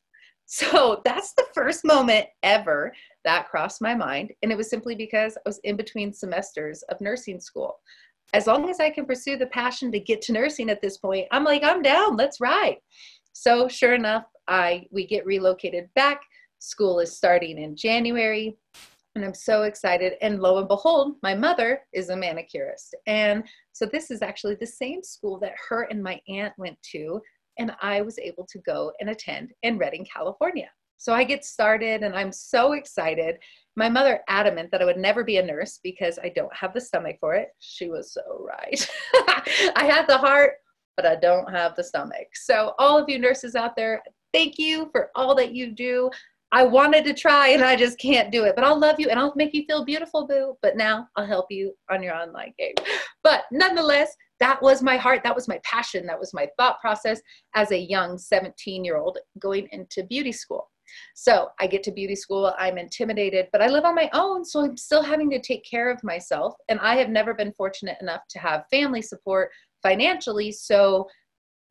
So 0.49 1.03
that's 1.05 1.35
the 1.35 1.47
first 1.53 1.85
moment 1.85 2.27
ever 2.45 2.93
that 3.25 3.49
crossed 3.49 3.83
my 3.83 3.97
mind. 3.97 4.33
And 4.43 4.53
it 4.53 4.57
was 4.57 4.71
simply 4.71 4.95
because 4.95 5.37
I 5.37 5.41
was 5.45 5.59
in 5.65 5.77
between 5.77 6.13
semesters 6.13 6.83
of 6.85 7.01
nursing 7.01 7.41
school. 7.41 7.81
as 8.33 8.47
long 8.47 8.69
as 8.71 8.81
I 8.81 8.91
can 8.91 9.07
pursue 9.07 9.37
the 9.37 9.47
passion 9.47 9.93
to 9.93 10.01
get 10.01 10.21
to 10.23 10.33
nursing 10.33 10.69
at 10.71 10.83
this 10.83 10.99
point, 10.99 11.27
I'm 11.31 11.45
like, 11.45 11.63
I'm 11.63 11.83
down, 11.83 12.17
let's 12.17 12.41
ride. 12.41 12.79
So 13.33 13.69
sure 13.69 13.95
enough, 13.95 14.25
I 14.49 14.87
we 14.91 15.07
get 15.07 15.27
relocated 15.27 15.89
back. 15.95 16.23
School 16.59 17.01
is 17.01 17.17
starting 17.17 17.59
in 17.59 17.77
January 17.77 18.57
and 19.17 19.25
I'm 19.25 19.35
so 19.35 19.63
excited. 19.63 20.15
And 20.21 20.41
lo 20.41 20.59
and 20.59 20.69
behold, 20.69 21.17
my 21.23 21.35
mother 21.35 21.81
is 21.93 22.11
a 22.11 22.17
manicurist. 22.17 22.95
And 23.07 23.45
so 23.73 23.87
this 23.87 24.11
is 24.11 24.23
actually 24.23 24.57
the 24.57 24.67
same 24.67 25.03
school 25.03 25.39
that 25.41 25.55
her 25.69 25.83
and 25.85 26.03
my 26.03 26.21
aunt 26.29 26.53
went 26.59 26.81
to. 26.93 27.21
And 27.59 27.73
I 27.81 28.03
was 28.03 28.19
able 28.19 28.47
to 28.51 28.59
go 28.61 28.93
and 29.01 29.11
attend 29.11 29.53
in 29.63 29.79
Redding, 29.79 30.07
California. 30.13 30.69
So 30.99 31.13
I 31.13 31.25
get 31.25 31.45
started 31.45 32.03
and 32.03 32.15
I'm 32.15 32.33
so 32.33 32.73
excited. 32.73 33.37
My 33.77 33.89
mother 33.89 34.21
adamant 34.29 34.71
that 34.71 34.81
I 34.81 34.87
would 34.87 34.97
never 34.97 35.25
be 35.25 35.37
a 35.37 35.45
nurse 35.45 35.79
because 35.83 36.19
I 36.23 36.31
don't 36.31 36.55
have 36.55 36.73
the 36.73 36.81
stomach 36.81 37.17
for 37.21 37.35
it. 37.35 37.49
She 37.61 37.89
was 37.89 38.13
so 38.13 38.23
right. 38.47 38.89
I 39.77 39.85
have 39.85 40.07
the 40.07 40.17
heart, 40.17 40.55
but 40.97 41.05
I 41.07 41.17
don't 41.17 41.51
have 41.53 41.77
the 41.77 41.85
stomach. 41.85 42.29
So 42.35 42.75
all 42.79 42.99
of 42.99 43.09
you 43.09 43.19
nurses 43.19 43.55
out 43.55 43.77
there, 43.77 44.03
thank 44.33 44.59
you 44.59 44.89
for 44.93 45.11
all 45.15 45.35
that 45.35 45.53
you 45.53 45.73
do. 45.73 46.11
I 46.53 46.63
wanted 46.63 47.05
to 47.05 47.13
try 47.13 47.49
and 47.49 47.63
I 47.63 47.77
just 47.77 47.99
can't 47.99 48.31
do 48.33 48.45
it. 48.45 48.55
But 48.55 48.65
I'll 48.65 48.79
love 48.79 48.99
you 48.99 49.09
and 49.11 49.19
I'll 49.19 49.35
make 49.37 49.53
you 49.53 49.65
feel 49.67 49.85
beautiful, 49.85 50.27
boo. 50.27 50.57
But 50.63 50.77
now 50.77 51.09
I'll 51.17 51.27
help 51.27 51.47
you 51.51 51.75
on 51.91 52.03
your 52.03 52.15
online 52.15 52.55
game. 52.59 52.75
But 53.23 53.45
nonetheless, 53.53 54.17
that 54.41 54.61
was 54.63 54.83
my 54.83 54.97
heart. 54.97 55.23
That 55.25 55.35
was 55.35 55.49
my 55.49 55.61
passion. 55.65 56.07
That 56.07 56.19
was 56.19 56.35
my 56.35 56.49
thought 56.59 56.81
process 56.81 57.21
as 57.55 57.73
a 57.73 57.79
young 57.79 58.19
17 58.19 58.85
year 58.85 58.97
old 58.97 59.19
going 59.39 59.69
into 59.73 60.05
beauty 60.05 60.33
school. 60.33 60.71
So 61.15 61.49
I 61.59 61.67
get 61.67 61.83
to 61.85 61.93
beauty 61.93 62.15
school, 62.15 62.55
I'm 62.59 62.79
intimidated, 62.79 63.49
but 63.53 63.61
I 63.61 63.67
live 63.67 63.85
on 63.85 63.95
my 63.95 64.09
own. 64.13 64.45
So 64.45 64.65
I'm 64.65 64.77
still 64.77 65.03
having 65.03 65.31
to 65.31 65.41
take 65.41 65.65
care 65.65 65.91
of 65.91 66.03
myself. 66.05 66.55
And 66.69 66.79
I 66.81 66.97
have 66.97 67.09
never 67.09 67.35
been 67.35 67.53
fortunate 67.53 67.97
enough 68.01 68.23
to 68.31 68.39
have 68.39 68.65
family 68.71 69.03
support 69.03 69.51
financially. 69.83 70.53
So 70.53 71.09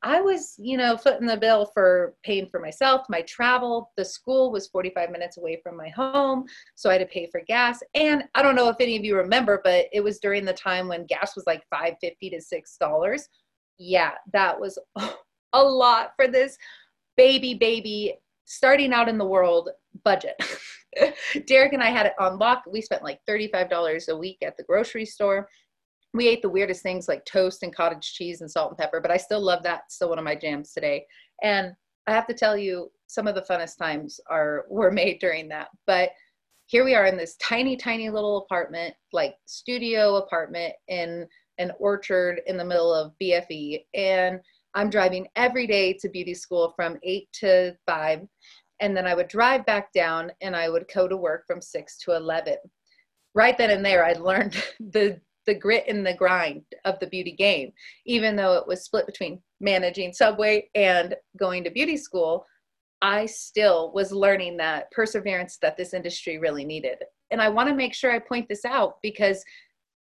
I 0.06 0.20
was, 0.20 0.54
you 0.56 0.76
know, 0.76 0.96
footing 0.96 1.26
the 1.26 1.36
bill 1.36 1.66
for 1.74 2.14
paying 2.22 2.46
for 2.46 2.60
myself, 2.60 3.06
my 3.08 3.22
travel. 3.22 3.90
The 3.96 4.04
school 4.04 4.52
was 4.52 4.68
45 4.68 5.10
minutes 5.10 5.36
away 5.36 5.58
from 5.60 5.76
my 5.76 5.88
home, 5.88 6.44
so 6.76 6.88
I 6.88 6.92
had 6.92 6.98
to 7.00 7.06
pay 7.06 7.26
for 7.26 7.40
gas. 7.48 7.80
And 7.96 8.22
I 8.36 8.42
don't 8.42 8.54
know 8.54 8.68
if 8.68 8.76
any 8.78 8.96
of 8.96 9.04
you 9.04 9.16
remember, 9.16 9.60
but 9.64 9.86
it 9.92 10.04
was 10.04 10.20
during 10.20 10.44
the 10.44 10.52
time 10.52 10.86
when 10.86 11.06
gas 11.06 11.34
was 11.34 11.44
like 11.48 11.64
5.50 11.74 12.30
to 12.30 12.40
six 12.40 12.76
dollars. 12.76 13.28
Yeah, 13.78 14.12
that 14.32 14.60
was 14.60 14.78
a 15.52 15.62
lot 15.64 16.12
for 16.14 16.28
this 16.28 16.56
baby, 17.16 17.54
baby 17.54 18.14
starting 18.44 18.92
out 18.92 19.08
in 19.08 19.18
the 19.18 19.26
world 19.26 19.70
budget. 20.04 20.40
Derek 21.48 21.72
and 21.72 21.82
I 21.82 21.90
had 21.90 22.06
it 22.06 22.14
on 22.20 22.38
lock. 22.38 22.62
We 22.70 22.80
spent 22.80 23.02
like 23.02 23.18
$35 23.28 24.08
a 24.08 24.16
week 24.16 24.38
at 24.42 24.56
the 24.56 24.62
grocery 24.62 25.04
store 25.04 25.48
we 26.16 26.28
ate 26.28 26.42
the 26.42 26.48
weirdest 26.48 26.82
things 26.82 27.08
like 27.08 27.24
toast 27.24 27.62
and 27.62 27.74
cottage 27.74 28.14
cheese 28.14 28.40
and 28.40 28.50
salt 28.50 28.70
and 28.70 28.78
pepper, 28.78 29.00
but 29.00 29.10
I 29.10 29.16
still 29.16 29.40
love 29.40 29.62
that. 29.64 29.90
Still 29.92 30.10
one 30.10 30.18
of 30.18 30.24
my 30.24 30.34
jams 30.34 30.72
today. 30.72 31.06
And 31.42 31.72
I 32.06 32.12
have 32.12 32.26
to 32.28 32.34
tell 32.34 32.56
you, 32.56 32.90
some 33.08 33.26
of 33.26 33.34
the 33.34 33.42
funnest 33.42 33.78
times 33.78 34.20
are 34.28 34.66
were 34.68 34.90
made 34.90 35.20
during 35.20 35.48
that. 35.48 35.68
But 35.86 36.10
here 36.66 36.84
we 36.84 36.94
are 36.94 37.06
in 37.06 37.16
this 37.16 37.36
tiny, 37.36 37.76
tiny 37.76 38.10
little 38.10 38.38
apartment, 38.38 38.94
like 39.12 39.36
studio 39.46 40.16
apartment 40.16 40.74
in 40.88 41.26
an 41.58 41.72
orchard 41.78 42.40
in 42.46 42.56
the 42.56 42.64
middle 42.64 42.92
of 42.92 43.12
BFE. 43.22 43.84
And 43.94 44.40
I'm 44.74 44.90
driving 44.90 45.28
every 45.36 45.66
day 45.66 45.92
to 45.94 46.08
beauty 46.08 46.34
school 46.34 46.72
from 46.76 46.98
eight 47.02 47.28
to 47.40 47.76
five. 47.86 48.26
And 48.80 48.96
then 48.96 49.06
I 49.06 49.14
would 49.14 49.28
drive 49.28 49.64
back 49.64 49.92
down 49.92 50.30
and 50.42 50.54
I 50.54 50.68
would 50.68 50.86
go 50.92 51.08
to 51.08 51.16
work 51.16 51.44
from 51.46 51.62
six 51.62 51.96
to 51.98 52.14
11. 52.14 52.56
Right 53.34 53.56
then 53.56 53.70
and 53.70 53.84
there, 53.84 54.04
I 54.04 54.12
learned 54.14 54.62
the 54.80 55.20
the 55.46 55.54
grit 55.54 55.84
and 55.88 56.06
the 56.06 56.14
grind 56.14 56.62
of 56.84 56.98
the 57.00 57.06
beauty 57.06 57.32
game. 57.32 57.72
Even 58.04 58.36
though 58.36 58.54
it 58.54 58.66
was 58.66 58.84
split 58.84 59.06
between 59.06 59.40
managing 59.60 60.12
Subway 60.12 60.68
and 60.74 61.14
going 61.38 61.64
to 61.64 61.70
beauty 61.70 61.96
school, 61.96 62.44
I 63.02 63.26
still 63.26 63.92
was 63.92 64.12
learning 64.12 64.56
that 64.56 64.90
perseverance 64.90 65.58
that 65.62 65.76
this 65.76 65.94
industry 65.94 66.38
really 66.38 66.64
needed. 66.64 66.98
And 67.30 67.42
I 67.42 67.48
want 67.48 67.68
to 67.68 67.74
make 67.74 67.94
sure 67.94 68.12
I 68.12 68.18
point 68.18 68.48
this 68.48 68.64
out 68.64 68.94
because 69.02 69.44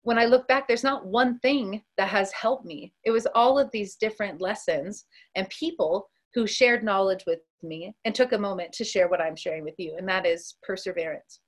when 0.03 0.19
I 0.19 0.27
look 0.27 0.47
back, 0.49 0.69
there's 0.69 0.85
not 0.85 1.07
one 1.07 1.39
thing 1.39 1.83
that 1.97 2.09
has 2.09 2.31
helped 2.33 2.67
me. 2.67 2.93
It 3.05 3.11
was 3.11 3.27
all 3.35 3.59
of 3.59 3.71
these 3.71 3.97
different 3.97 4.41
lessons 4.41 5.07
and 5.35 5.49
people 5.49 6.09
who 6.35 6.47
shared 6.47 6.85
knowledge 6.85 7.25
with 7.27 7.39
me 7.63 7.95
and 8.05 8.15
took 8.15 8.33
a 8.33 8.39
moment 8.39 8.73
to 8.73 8.85
share 8.85 9.09
what 9.09 9.21
I'm 9.21 9.37
sharing 9.37 9.65
with 9.65 9.77
you, 9.79 9.95
and 9.97 10.07
that 10.09 10.27
is 10.27 10.57
perseverance. 10.63 11.41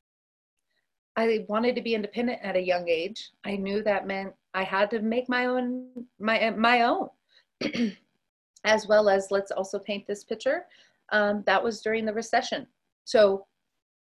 I 1.16 1.46
wanted 1.48 1.74
to 1.76 1.82
be 1.82 1.94
independent 1.94 2.40
at 2.42 2.56
a 2.56 2.60
young 2.60 2.88
age. 2.88 3.30
I 3.44 3.56
knew 3.56 3.82
that 3.82 4.06
meant 4.06 4.34
I 4.54 4.64
had 4.64 4.90
to 4.90 5.00
make 5.00 5.28
my 5.28 5.46
own 5.46 5.88
my 6.20 6.50
my 6.50 6.82
own, 6.82 7.08
as 8.64 8.86
well 8.86 9.08
as 9.08 9.30
let's 9.30 9.50
also 9.50 9.78
paint 9.78 10.06
this 10.06 10.24
picture. 10.24 10.66
Um, 11.12 11.42
that 11.46 11.62
was 11.62 11.80
during 11.80 12.04
the 12.04 12.12
recession, 12.12 12.66
so 13.04 13.46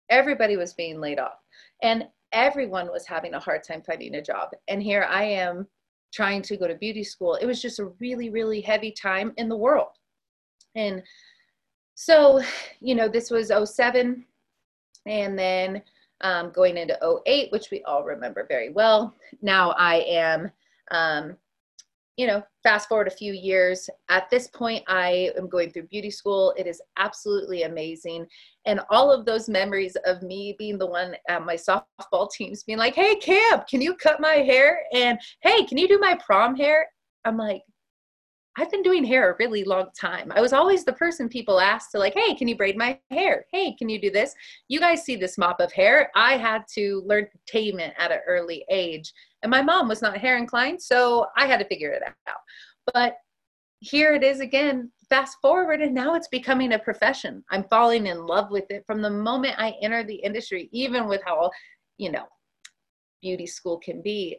everybody 0.10 0.56
was 0.56 0.74
being 0.74 1.02
laid 1.02 1.20
off, 1.20 1.40
and 1.82 2.08
everyone 2.32 2.88
was 2.88 3.06
having 3.06 3.34
a 3.34 3.40
hard 3.40 3.64
time 3.64 3.82
finding 3.82 4.16
a 4.16 4.22
job. 4.22 4.50
And 4.68 4.82
here 4.82 5.06
I 5.10 5.24
am 5.24 5.68
trying 6.14 6.42
to 6.44 6.58
go 6.58 6.68
to 6.68 6.76
beauty 6.76 7.04
school. 7.04 7.36
It 7.36 7.46
was 7.46 7.62
just 7.62 7.80
a 7.80 7.92
really 8.00 8.30
really 8.30 8.62
heavy 8.62 8.92
time 8.92 9.34
in 9.38 9.50
the 9.50 9.58
world, 9.58 9.98
and 10.76 11.04
so 11.96 12.42
you 12.80 12.96
know 12.96 13.10
this 13.10 13.30
was 13.30 13.52
07 13.52 14.26
and 15.06 15.38
then 15.38 15.82
um, 16.24 16.52
going 16.52 16.78
into 16.78 16.98
08, 17.28 17.52
which 17.52 17.70
we 17.70 17.84
all 17.84 18.04
remember 18.04 18.46
very 18.48 18.70
well. 18.70 19.14
Now 19.42 19.72
I 19.72 19.96
am, 20.08 20.52
um, 20.92 21.38
you 22.16 22.28
know, 22.28 22.44
fast 22.64 22.88
forward 22.88 23.08
a 23.08 23.12
few 23.12 23.34
years. 23.34 23.90
At 24.10 24.30
this 24.30 24.48
point, 24.48 24.84
I 24.88 25.32
am 25.38 25.50
going 25.50 25.72
through 25.72 25.88
beauty 25.88 26.12
school. 26.12 26.54
It 26.58 26.66
is 26.66 26.82
absolutely 26.98 27.64
amazing. 27.64 28.26
And 28.66 28.80
all 28.90 29.12
of 29.12 29.26
those 29.26 29.50
memories 29.50 29.98
of 30.06 30.22
me 30.22 30.56
being 30.58 30.78
the 30.78 30.88
one 30.88 31.16
at 31.28 31.46
my 31.46 31.56
softball 31.56 32.32
teams 32.32 32.64
being 32.64 32.78
like, 32.78 32.96
hey, 32.96 33.16
Cam, 33.16 33.64
can 33.70 33.82
you 33.82 33.96
cut 33.96 34.22
my 34.22 34.36
hair? 34.36 34.80
And 34.94 35.20
hey, 35.42 35.66
can 35.66 35.78
you 35.78 35.88
do 35.88 36.00
my 36.00 36.18
prom 36.26 36.56
hair? 36.56 36.88
I'm 37.26 37.38
like, 37.38 37.62
I've 38.56 38.70
been 38.70 38.84
doing 38.84 39.04
hair 39.04 39.32
a 39.32 39.36
really 39.40 39.64
long 39.64 39.88
time. 40.00 40.32
I 40.36 40.40
was 40.40 40.54
always 40.54 40.86
the 40.86 40.94
person 40.94 41.28
people 41.28 41.60
asked 41.60 41.92
to 41.92 42.00
like, 42.00 42.14
hey, 42.14 42.36
can 42.36 42.48
you 42.48 42.56
braid 42.56 42.78
my 42.78 43.00
hair? 43.10 43.46
Hey, 43.52 43.76
can 43.76 43.90
you 43.90 44.00
do 44.00 44.12
this? 44.12 44.36
You 44.68 44.80
guys 44.80 45.04
see 45.04 45.16
this 45.16 45.40
mop 45.40 45.60
of 45.60 45.72
hair. 45.72 46.12
I 46.16 46.38
had 46.38 46.64
to 46.76 47.02
learn 47.06 47.28
it 47.54 47.94
at 47.98 48.12
an 48.12 48.20
early 48.28 48.64
age. 48.70 49.12
And 49.42 49.50
my 49.50 49.64
mom 49.64 49.88
was 49.88 50.04
not 50.04 50.18
hair 50.18 50.38
inclined, 50.38 50.82
so 50.82 51.28
I 51.36 51.48
had 51.48 51.60
to 51.60 51.66
figure 51.66 51.92
it 51.92 52.04
out. 52.04 52.38
But 52.94 53.16
here 53.80 54.14
it 54.14 54.24
is 54.24 54.40
again, 54.40 54.92
fast 55.10 55.38
forward, 55.42 55.82
and 55.82 55.94
now 55.94 56.14
it's 56.14 56.28
becoming 56.28 56.74
a 56.74 56.80
profession. 56.80 57.44
I'm 57.50 57.64
falling 57.66 58.06
in 58.06 58.26
love 58.26 58.52
with 58.52 58.70
it 58.70 58.84
from 58.86 59.02
the 59.02 59.10
moment 59.10 59.56
I 59.58 59.74
enter 59.82 60.04
the 60.04 60.16
industry, 60.16 60.70
even 60.72 61.08
with 61.08 61.22
how, 61.26 61.50
you 61.98 62.12
know, 62.12 62.26
beauty 63.22 63.48
school 63.48 63.80
can 63.80 64.02
be. 64.02 64.38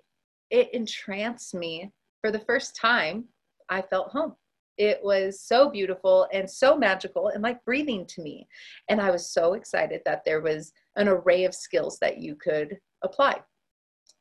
It 0.50 0.72
entranced 0.72 1.54
me 1.54 1.90
for 2.20 2.30
the 2.30 2.40
first 2.40 2.76
time 2.76 3.24
I 3.68 3.82
felt 3.82 4.10
home. 4.10 4.34
It 4.76 4.98
was 5.02 5.40
so 5.40 5.70
beautiful 5.70 6.26
and 6.32 6.50
so 6.50 6.76
magical 6.76 7.28
and 7.28 7.42
like 7.42 7.64
breathing 7.64 8.06
to 8.06 8.22
me. 8.22 8.48
And 8.88 9.00
I 9.00 9.10
was 9.10 9.30
so 9.30 9.54
excited 9.54 10.00
that 10.04 10.24
there 10.24 10.40
was 10.40 10.72
an 10.96 11.08
array 11.08 11.44
of 11.44 11.54
skills 11.54 11.98
that 12.00 12.18
you 12.18 12.34
could 12.34 12.76
apply. 13.02 13.40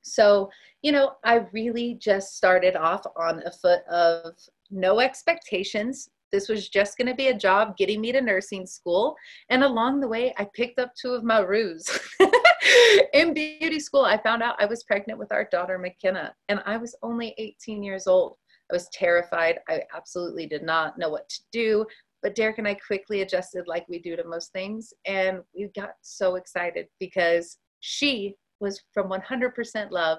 So, 0.03 0.49
you 0.81 0.91
know, 0.91 1.13
I 1.23 1.45
really 1.53 1.95
just 1.95 2.35
started 2.35 2.75
off 2.75 3.03
on 3.17 3.41
a 3.45 3.51
foot 3.51 3.81
of 3.89 4.33
no 4.69 4.99
expectations. 4.99 6.09
This 6.31 6.49
was 6.49 6.67
just 6.67 6.97
going 6.97 7.07
to 7.07 7.15
be 7.15 7.27
a 7.27 7.37
job 7.37 7.77
getting 7.77 8.01
me 8.01 8.11
to 8.11 8.21
nursing 8.21 8.65
school. 8.65 9.15
And 9.49 9.63
along 9.63 10.01
the 10.01 10.07
way, 10.07 10.33
I 10.37 10.47
picked 10.53 10.79
up 10.79 10.91
two 10.99 11.13
of 11.13 11.23
my 11.23 11.39
roos. 11.39 11.87
In 13.13 13.33
beauty 13.33 13.79
school, 13.79 14.03
I 14.03 14.21
found 14.21 14.41
out 14.41 14.55
I 14.59 14.65
was 14.65 14.83
pregnant 14.83 15.19
with 15.19 15.31
our 15.31 15.47
daughter, 15.51 15.77
McKenna, 15.77 16.33
and 16.49 16.61
I 16.65 16.77
was 16.77 16.95
only 17.01 17.35
18 17.37 17.83
years 17.83 18.07
old. 18.07 18.37
I 18.73 18.75
was 18.75 18.89
terrified. 18.89 19.59
I 19.69 19.83
absolutely 19.95 20.47
did 20.47 20.63
not 20.63 20.97
know 20.97 21.09
what 21.09 21.29
to 21.29 21.41
do. 21.51 21.85
But 22.23 22.33
Derek 22.33 22.57
and 22.57 22.67
I 22.67 22.73
quickly 22.73 23.21
adjusted 23.21 23.67
like 23.67 23.87
we 23.87 23.99
do 23.99 24.15
to 24.15 24.23
most 24.23 24.51
things. 24.51 24.93
And 25.05 25.41
we 25.55 25.69
got 25.75 25.91
so 26.01 26.35
excited 26.35 26.87
because 26.99 27.57
she 27.81 28.33
was 28.59 28.81
from 28.91 29.11
100% 29.11 29.91
love. 29.91 30.17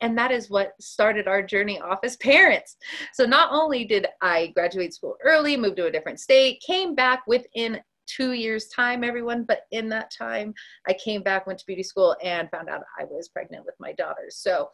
And 0.00 0.18
that 0.18 0.32
is 0.32 0.50
what 0.50 0.72
started 0.80 1.28
our 1.28 1.44
journey 1.44 1.80
off 1.80 2.00
as 2.02 2.16
parents. 2.16 2.76
So 3.12 3.24
not 3.24 3.52
only 3.52 3.84
did 3.84 4.08
I 4.20 4.48
graduate 4.48 4.94
school 4.94 5.14
early, 5.22 5.56
move 5.56 5.76
to 5.76 5.86
a 5.86 5.92
different 5.92 6.18
state, 6.18 6.60
came 6.66 6.96
back 6.96 7.22
within 7.28 7.80
two 8.06 8.32
years 8.32 8.66
time 8.68 9.04
everyone 9.04 9.44
but 9.44 9.60
in 9.70 9.88
that 9.88 10.10
time 10.10 10.52
i 10.88 10.92
came 10.92 11.22
back 11.22 11.46
went 11.46 11.58
to 11.58 11.66
beauty 11.66 11.84
school 11.84 12.16
and 12.22 12.50
found 12.50 12.68
out 12.68 12.82
i 12.98 13.04
was 13.04 13.28
pregnant 13.28 13.64
with 13.64 13.76
my 13.78 13.92
daughter 13.92 14.26
so 14.28 14.68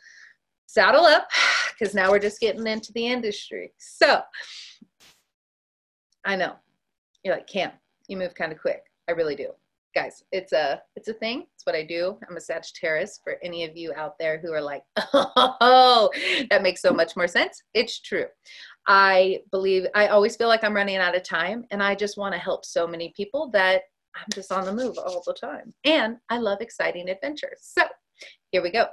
saddle 0.69 1.05
up 1.05 1.29
because 1.79 1.95
now 1.95 2.11
we're 2.11 2.19
just 2.21 2.41
getting 2.41 2.67
into 2.67 2.93
the 2.93 3.07
industry. 3.07 3.73
So 3.79 4.21
I 6.25 6.37
know 6.37 6.55
you're 7.25 7.35
like, 7.35 7.49
Cam, 7.49 7.73
you 8.07 8.17
move 8.17 8.35
kind 8.35 8.53
of 8.53 8.61
quick. 8.61 8.83
I 9.09 9.13
really 9.13 9.35
do. 9.35 9.49
guys, 9.95 10.23
it's 10.31 10.53
a 10.53 10.81
it's 10.95 11.09
a 11.09 11.15
thing. 11.15 11.47
It's 11.55 11.65
what 11.65 11.75
I 11.75 11.83
do. 11.83 12.19
I'm 12.29 12.37
a 12.37 12.41
Sagittarius. 12.41 13.21
For 13.25 13.37
any 13.43 13.65
of 13.65 13.77
you 13.77 13.93
out 13.97 14.19
there 14.19 14.39
who 14.39 14.53
are 14.53 14.61
like, 14.61 14.83
oh, 15.15 16.11
that 16.51 16.63
makes 16.63 16.83
so 16.83 16.93
much 16.93 17.17
more 17.17 17.27
sense. 17.29 17.63
It's 17.75 18.01
true. 18.01 18.27
I 18.87 19.41
believe 19.51 19.87
I 19.95 20.09
always 20.09 20.37
feel 20.37 20.49
like 20.49 20.63
I'm 20.63 20.77
running 20.77 20.97
out 20.99 21.17
of 21.17 21.23
time, 21.23 21.65
and 21.71 21.83
I 21.83 21.95
just 21.95 22.19
want 22.19 22.35
to 22.35 22.39
help 22.39 22.65
so 22.65 22.87
many 22.87 23.13
people 23.17 23.51
that 23.53 23.83
I'm 24.15 24.27
just 24.35 24.53
on 24.53 24.65
the 24.65 24.73
move 24.73 24.99
all 24.99 25.23
the 25.27 25.35
time. 25.35 25.73
And 25.85 26.19
I 26.29 26.39
love 26.39 26.61
exciting 26.61 27.09
adventures. 27.09 27.59
So 27.61 27.85
here 28.51 28.63
we 28.63 28.71
go. 28.71 28.87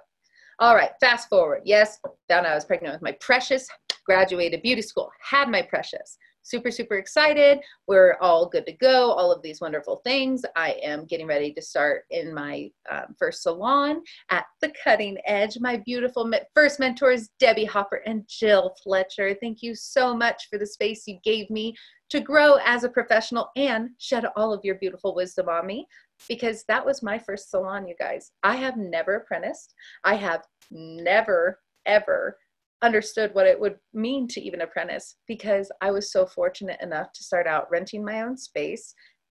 All 0.59 0.75
right, 0.75 0.91
fast 0.99 1.29
forward. 1.29 1.61
Yes, 1.65 1.99
found 2.29 2.45
out 2.45 2.51
I 2.51 2.55
was 2.55 2.65
pregnant 2.65 2.93
with 2.93 3.01
my 3.01 3.11
precious, 3.19 3.67
graduated 4.05 4.61
beauty 4.61 4.81
school, 4.81 5.11
had 5.21 5.49
my 5.49 5.61
precious 5.61 6.17
super, 6.45 6.69
super 6.69 6.95
excited. 6.95 7.59
We're 7.87 8.17
all 8.21 8.47
good 8.47 8.65
to 8.67 8.71
go, 8.71 9.11
all 9.11 9.31
of 9.31 9.41
these 9.41 9.59
wonderful 9.59 10.01
things. 10.03 10.45
I 10.55 10.73
am 10.83 11.05
getting 11.05 11.25
ready 11.25 11.51
to 11.53 11.61
start 11.61 12.03
in 12.11 12.33
my 12.33 12.69
um, 12.89 13.15
first 13.17 13.41
salon 13.41 14.03
at 14.29 14.45
the 14.61 14.71
cutting 14.83 15.17
edge. 15.25 15.57
My 15.59 15.77
beautiful 15.77 16.31
first 16.53 16.79
mentors, 16.79 17.29
Debbie 17.39 17.65
Hopper 17.65 18.01
and 18.05 18.23
Jill 18.27 18.75
Fletcher. 18.83 19.35
Thank 19.41 19.63
you 19.63 19.73
so 19.73 20.15
much 20.15 20.47
for 20.49 20.59
the 20.59 20.67
space 20.67 21.07
you 21.07 21.17
gave 21.23 21.49
me 21.49 21.75
to 22.11 22.19
grow 22.19 22.57
as 22.63 22.83
a 22.83 22.89
professional 22.89 23.49
and 23.55 23.89
shed 23.97 24.25
all 24.35 24.53
of 24.53 24.63
your 24.63 24.75
beautiful 24.75 25.15
wisdom 25.15 25.49
on 25.49 25.65
me 25.65 25.87
because 26.27 26.63
that 26.67 26.85
was 26.85 27.03
my 27.03 27.17
first 27.17 27.49
salon, 27.49 27.87
you 27.87 27.95
guys. 27.99 28.31
I 28.43 28.55
have 28.55 28.77
never 28.77 29.15
apprenticed. 29.15 29.73
I 30.03 30.15
have 30.15 30.43
never, 30.71 31.59
ever 31.85 32.37
understood 32.81 33.33
what 33.33 33.47
it 33.47 33.59
would 33.59 33.77
mean 33.93 34.27
to 34.27 34.41
even 34.41 34.61
apprentice 34.61 35.15
because 35.27 35.71
I 35.81 35.91
was 35.91 36.11
so 36.11 36.25
fortunate 36.25 36.79
enough 36.81 37.11
to 37.13 37.23
start 37.23 37.47
out 37.47 37.69
renting 37.71 38.03
my 38.03 38.21
own 38.21 38.37
space 38.37 38.93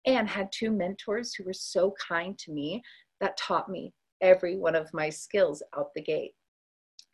and 0.07 0.29
had 0.29 0.51
two 0.53 0.71
mentors 0.71 1.35
who 1.35 1.45
were 1.45 1.53
so 1.53 1.95
kind 2.09 2.39
to 2.39 2.53
me 2.53 2.83
that 3.21 3.37
taught 3.37 3.69
me 3.69 3.93
every 4.21 4.57
one 4.57 4.75
of 4.75 4.93
my 4.93 5.11
skills 5.11 5.63
out 5.77 5.93
the 5.95 6.03
gate. 6.03 6.33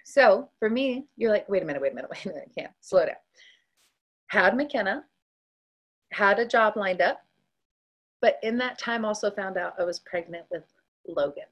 So 0.05 0.51
for 0.59 0.69
me, 0.69 1.07
you're 1.17 1.31
like, 1.31 1.49
wait 1.49 1.63
a 1.63 1.67
minute, 1.67 1.83
wait 1.83 1.93
a 1.93 1.95
minute, 1.95 2.11
wait 2.15 2.25
a 2.25 2.29
minute, 2.29 2.49
I 2.57 2.61
can't 2.61 2.73
slow 2.81 3.07
down. 3.07 3.17
Had 4.29 4.57
McKenna, 4.57 5.05
had 6.13 6.39
a 6.39 6.47
job 6.47 6.77
lined 6.77 7.01
up, 7.01 7.21
but 8.23 8.39
in 8.43 8.57
that 8.59 8.79
time 8.79 9.05
also 9.05 9.31
found 9.31 9.59
out 9.59 9.75
I 9.79 9.85
was 9.85 9.99
pregnant 9.99 10.47
with 10.51 10.65
Logan. 11.07 11.45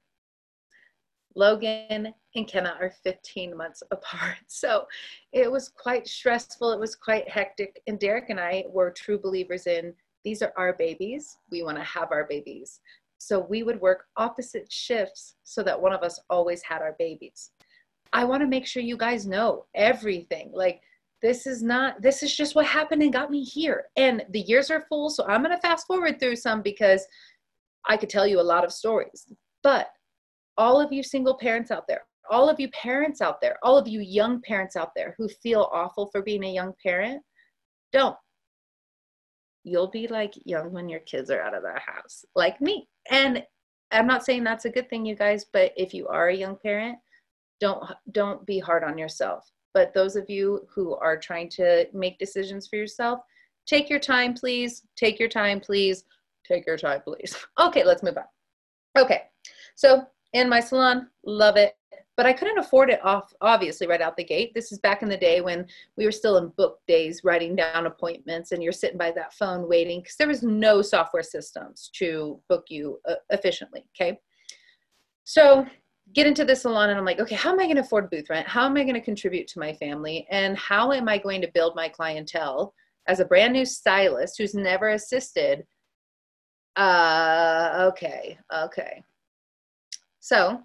Logan 1.34 2.14
and 2.34 2.48
Kenna 2.48 2.76
are 2.80 2.92
15 3.04 3.56
months 3.56 3.82
apart. 3.90 4.38
So 4.46 4.86
it 5.32 5.50
was 5.50 5.68
quite 5.68 6.08
stressful. 6.08 6.72
It 6.72 6.80
was 6.80 6.94
quite 6.94 7.28
hectic. 7.28 7.82
And 7.86 7.98
Derek 7.98 8.30
and 8.30 8.40
I 8.40 8.64
were 8.68 8.90
true 8.90 9.18
believers 9.18 9.66
in 9.66 9.92
these 10.24 10.42
are 10.42 10.52
our 10.56 10.74
babies. 10.74 11.38
We 11.50 11.62
want 11.62 11.78
to 11.78 11.84
have 11.84 12.12
our 12.12 12.24
babies. 12.24 12.80
So 13.18 13.40
we 13.40 13.62
would 13.62 13.80
work 13.80 14.06
opposite 14.16 14.70
shifts 14.70 15.36
so 15.44 15.62
that 15.62 15.80
one 15.80 15.92
of 15.92 16.02
us 16.02 16.20
always 16.30 16.62
had 16.62 16.82
our 16.82 16.94
babies. 16.98 17.50
I 18.12 18.24
want 18.24 18.42
to 18.42 18.46
make 18.46 18.66
sure 18.66 18.82
you 18.82 18.96
guys 18.96 19.26
know 19.26 19.66
everything. 19.74 20.50
Like, 20.52 20.82
this 21.22 21.46
is 21.46 21.62
not, 21.62 22.00
this 22.00 22.22
is 22.22 22.34
just 22.34 22.54
what 22.54 22.66
happened 22.66 23.02
and 23.02 23.12
got 23.12 23.30
me 23.30 23.44
here. 23.44 23.84
And 23.96 24.24
the 24.30 24.40
years 24.40 24.70
are 24.70 24.84
full. 24.88 25.10
So 25.10 25.26
I'm 25.26 25.42
going 25.42 25.54
to 25.54 25.60
fast 25.60 25.86
forward 25.86 26.18
through 26.18 26.36
some 26.36 26.62
because 26.62 27.06
I 27.88 27.96
could 27.96 28.10
tell 28.10 28.26
you 28.26 28.40
a 28.40 28.42
lot 28.42 28.64
of 28.64 28.72
stories. 28.72 29.26
But 29.62 29.88
all 30.56 30.80
of 30.80 30.92
you 30.92 31.02
single 31.02 31.36
parents 31.36 31.70
out 31.70 31.86
there, 31.88 32.02
all 32.30 32.48
of 32.48 32.60
you 32.60 32.68
parents 32.70 33.20
out 33.20 33.40
there, 33.40 33.56
all 33.62 33.76
of 33.76 33.88
you 33.88 34.00
young 34.00 34.40
parents 34.42 34.76
out 34.76 34.90
there 34.94 35.14
who 35.18 35.28
feel 35.28 35.68
awful 35.72 36.08
for 36.12 36.22
being 36.22 36.44
a 36.44 36.52
young 36.52 36.72
parent, 36.82 37.22
don't. 37.92 38.16
You'll 39.64 39.90
be 39.90 40.08
like 40.08 40.34
young 40.44 40.72
when 40.72 40.88
your 40.88 41.00
kids 41.00 41.30
are 41.30 41.42
out 41.42 41.54
of 41.54 41.62
the 41.62 41.78
house, 41.78 42.24
like 42.34 42.60
me. 42.60 42.88
And 43.10 43.42
I'm 43.90 44.06
not 44.06 44.24
saying 44.24 44.44
that's 44.44 44.64
a 44.64 44.70
good 44.70 44.88
thing, 44.88 45.04
you 45.04 45.16
guys, 45.16 45.44
but 45.52 45.72
if 45.76 45.92
you 45.92 46.08
are 46.08 46.28
a 46.28 46.36
young 46.36 46.56
parent, 46.62 46.98
don't 47.60 47.84
don't 48.12 48.44
be 48.46 48.58
hard 48.58 48.84
on 48.84 48.96
yourself. 48.96 49.44
But 49.74 49.94
those 49.94 50.16
of 50.16 50.28
you 50.28 50.66
who 50.72 50.96
are 50.96 51.16
trying 51.16 51.48
to 51.50 51.86
make 51.92 52.18
decisions 52.18 52.66
for 52.66 52.76
yourself, 52.76 53.20
take 53.66 53.88
your 53.88 54.00
time, 54.00 54.34
please. 54.34 54.82
Take 54.96 55.18
your 55.18 55.28
time, 55.28 55.60
please. 55.60 56.04
Take 56.46 56.66
your 56.66 56.78
time, 56.78 57.00
please. 57.02 57.36
Okay, 57.60 57.84
let's 57.84 58.02
move 58.02 58.16
on. 58.16 58.24
Okay, 58.98 59.22
so 59.76 60.04
in 60.32 60.48
my 60.48 60.60
salon, 60.60 61.08
love 61.24 61.56
it. 61.56 61.74
But 62.16 62.26
I 62.26 62.32
couldn't 62.32 62.58
afford 62.58 62.90
it 62.90 63.02
off, 63.02 63.32
obviously, 63.40 63.86
right 63.86 64.02
out 64.02 64.16
the 64.16 64.24
gate. 64.24 64.52
This 64.54 64.72
is 64.72 64.78
back 64.78 65.02
in 65.02 65.08
the 65.08 65.16
day 65.16 65.40
when 65.40 65.66
we 65.96 66.04
were 66.04 66.12
still 66.12 66.36
in 66.36 66.48
book 66.48 66.80
days, 66.86 67.22
writing 67.24 67.56
down 67.56 67.86
appointments, 67.86 68.52
and 68.52 68.62
you're 68.62 68.72
sitting 68.72 68.98
by 68.98 69.10
that 69.12 69.32
phone 69.32 69.66
waiting 69.66 70.00
because 70.00 70.16
there 70.16 70.28
was 70.28 70.42
no 70.42 70.82
software 70.82 71.22
systems 71.22 71.88
to 71.94 72.38
book 72.48 72.64
you 72.68 73.00
uh, 73.08 73.14
efficiently. 73.30 73.86
Okay. 73.94 74.18
So 75.24 75.66
get 76.12 76.26
into 76.26 76.44
the 76.44 76.56
salon 76.56 76.90
and 76.90 76.98
I'm 76.98 77.04
like, 77.04 77.20
okay, 77.20 77.34
how 77.34 77.52
am 77.52 77.60
I 77.60 77.64
going 77.64 77.76
to 77.76 77.82
afford 77.82 78.10
booth 78.10 78.30
rent? 78.30 78.48
How 78.48 78.66
am 78.66 78.76
I 78.76 78.82
going 78.82 78.94
to 78.94 79.00
contribute 79.00 79.46
to 79.48 79.58
my 79.58 79.72
family? 79.74 80.26
And 80.30 80.56
how 80.58 80.92
am 80.92 81.08
I 81.08 81.18
going 81.18 81.40
to 81.42 81.50
build 81.52 81.76
my 81.76 81.88
clientele 81.88 82.74
as 83.06 83.20
a 83.20 83.24
brand 83.24 83.52
new 83.52 83.64
stylist 83.64 84.38
who's 84.38 84.54
never 84.54 84.90
assisted? 84.90 85.64
Uh, 86.76 87.86
okay, 87.90 88.38
okay. 88.54 89.02
So 90.20 90.60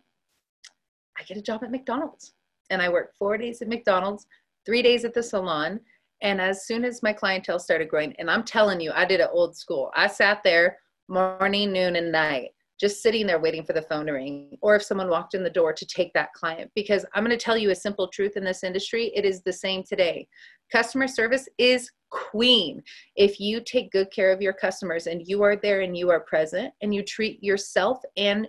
I 1.18 1.24
get 1.24 1.38
a 1.38 1.42
job 1.42 1.64
at 1.64 1.72
McDonald's 1.72 2.34
and 2.70 2.82
I 2.82 2.90
work 2.90 3.14
four 3.18 3.38
days 3.38 3.62
at 3.62 3.68
McDonald's, 3.68 4.26
three 4.66 4.82
days 4.82 5.06
at 5.06 5.14
the 5.14 5.24
salon. 5.24 5.80
And 6.22 6.42
as 6.42 6.66
soon 6.66 6.86
as 6.86 7.04
my 7.04 7.14
clientele 7.14 7.60
started 7.60 7.90
growing, 7.90 8.16
and 8.18 8.32
I'm 8.32 8.44
telling 8.44 8.80
you, 8.80 8.92
I 8.94 9.06
did 9.06 9.20
it 9.20 9.30
old 9.32 9.56
school. 9.56 9.92
I 9.96 10.08
sat 10.08 10.42
there 10.44 10.80
morning, 11.08 11.72
noon, 11.72 11.98
and 11.98 12.12
night, 12.12 12.55
just 12.80 13.02
sitting 13.02 13.26
there 13.26 13.40
waiting 13.40 13.64
for 13.64 13.74
the 13.74 13.82
phone 13.82 14.06
to 14.06 14.14
ring, 14.14 14.58
or 14.62 14.76
if 14.76 14.84
someone 14.84 15.10
walked 15.10 15.34
in 15.34 15.44
the 15.44 15.50
door 15.50 15.74
to 15.74 15.86
take 15.86 16.14
that 16.14 16.34
client. 16.34 16.70
Because 16.76 17.06
I'm 17.14 17.24
going 17.24 17.38
to 17.38 17.44
tell 17.44 17.58
you 17.58 17.72
a 17.72 17.76
simple 17.76 18.08
truth 18.08 18.36
in 18.36 18.44
this 18.44 18.64
industry 18.64 19.12
it 19.16 19.26
is 19.26 19.42
the 19.42 19.54
same 19.54 19.84
today. 19.84 20.28
Customer 20.72 21.08
service 21.08 21.48
is 21.58 21.92
queen. 22.10 22.82
If 23.16 23.40
you 23.40 23.62
take 23.62 23.92
good 23.92 24.12
care 24.12 24.32
of 24.32 24.42
your 24.42 24.54
customers 24.54 25.08
and 25.08 25.26
you 25.26 25.44
are 25.44 25.56
there 25.56 25.82
and 25.82 25.98
you 25.98 26.10
are 26.10 26.22
present 26.22 26.74
and 26.82 26.94
you 26.94 27.04
treat 27.04 27.44
yourself 27.44 28.00
and 28.18 28.48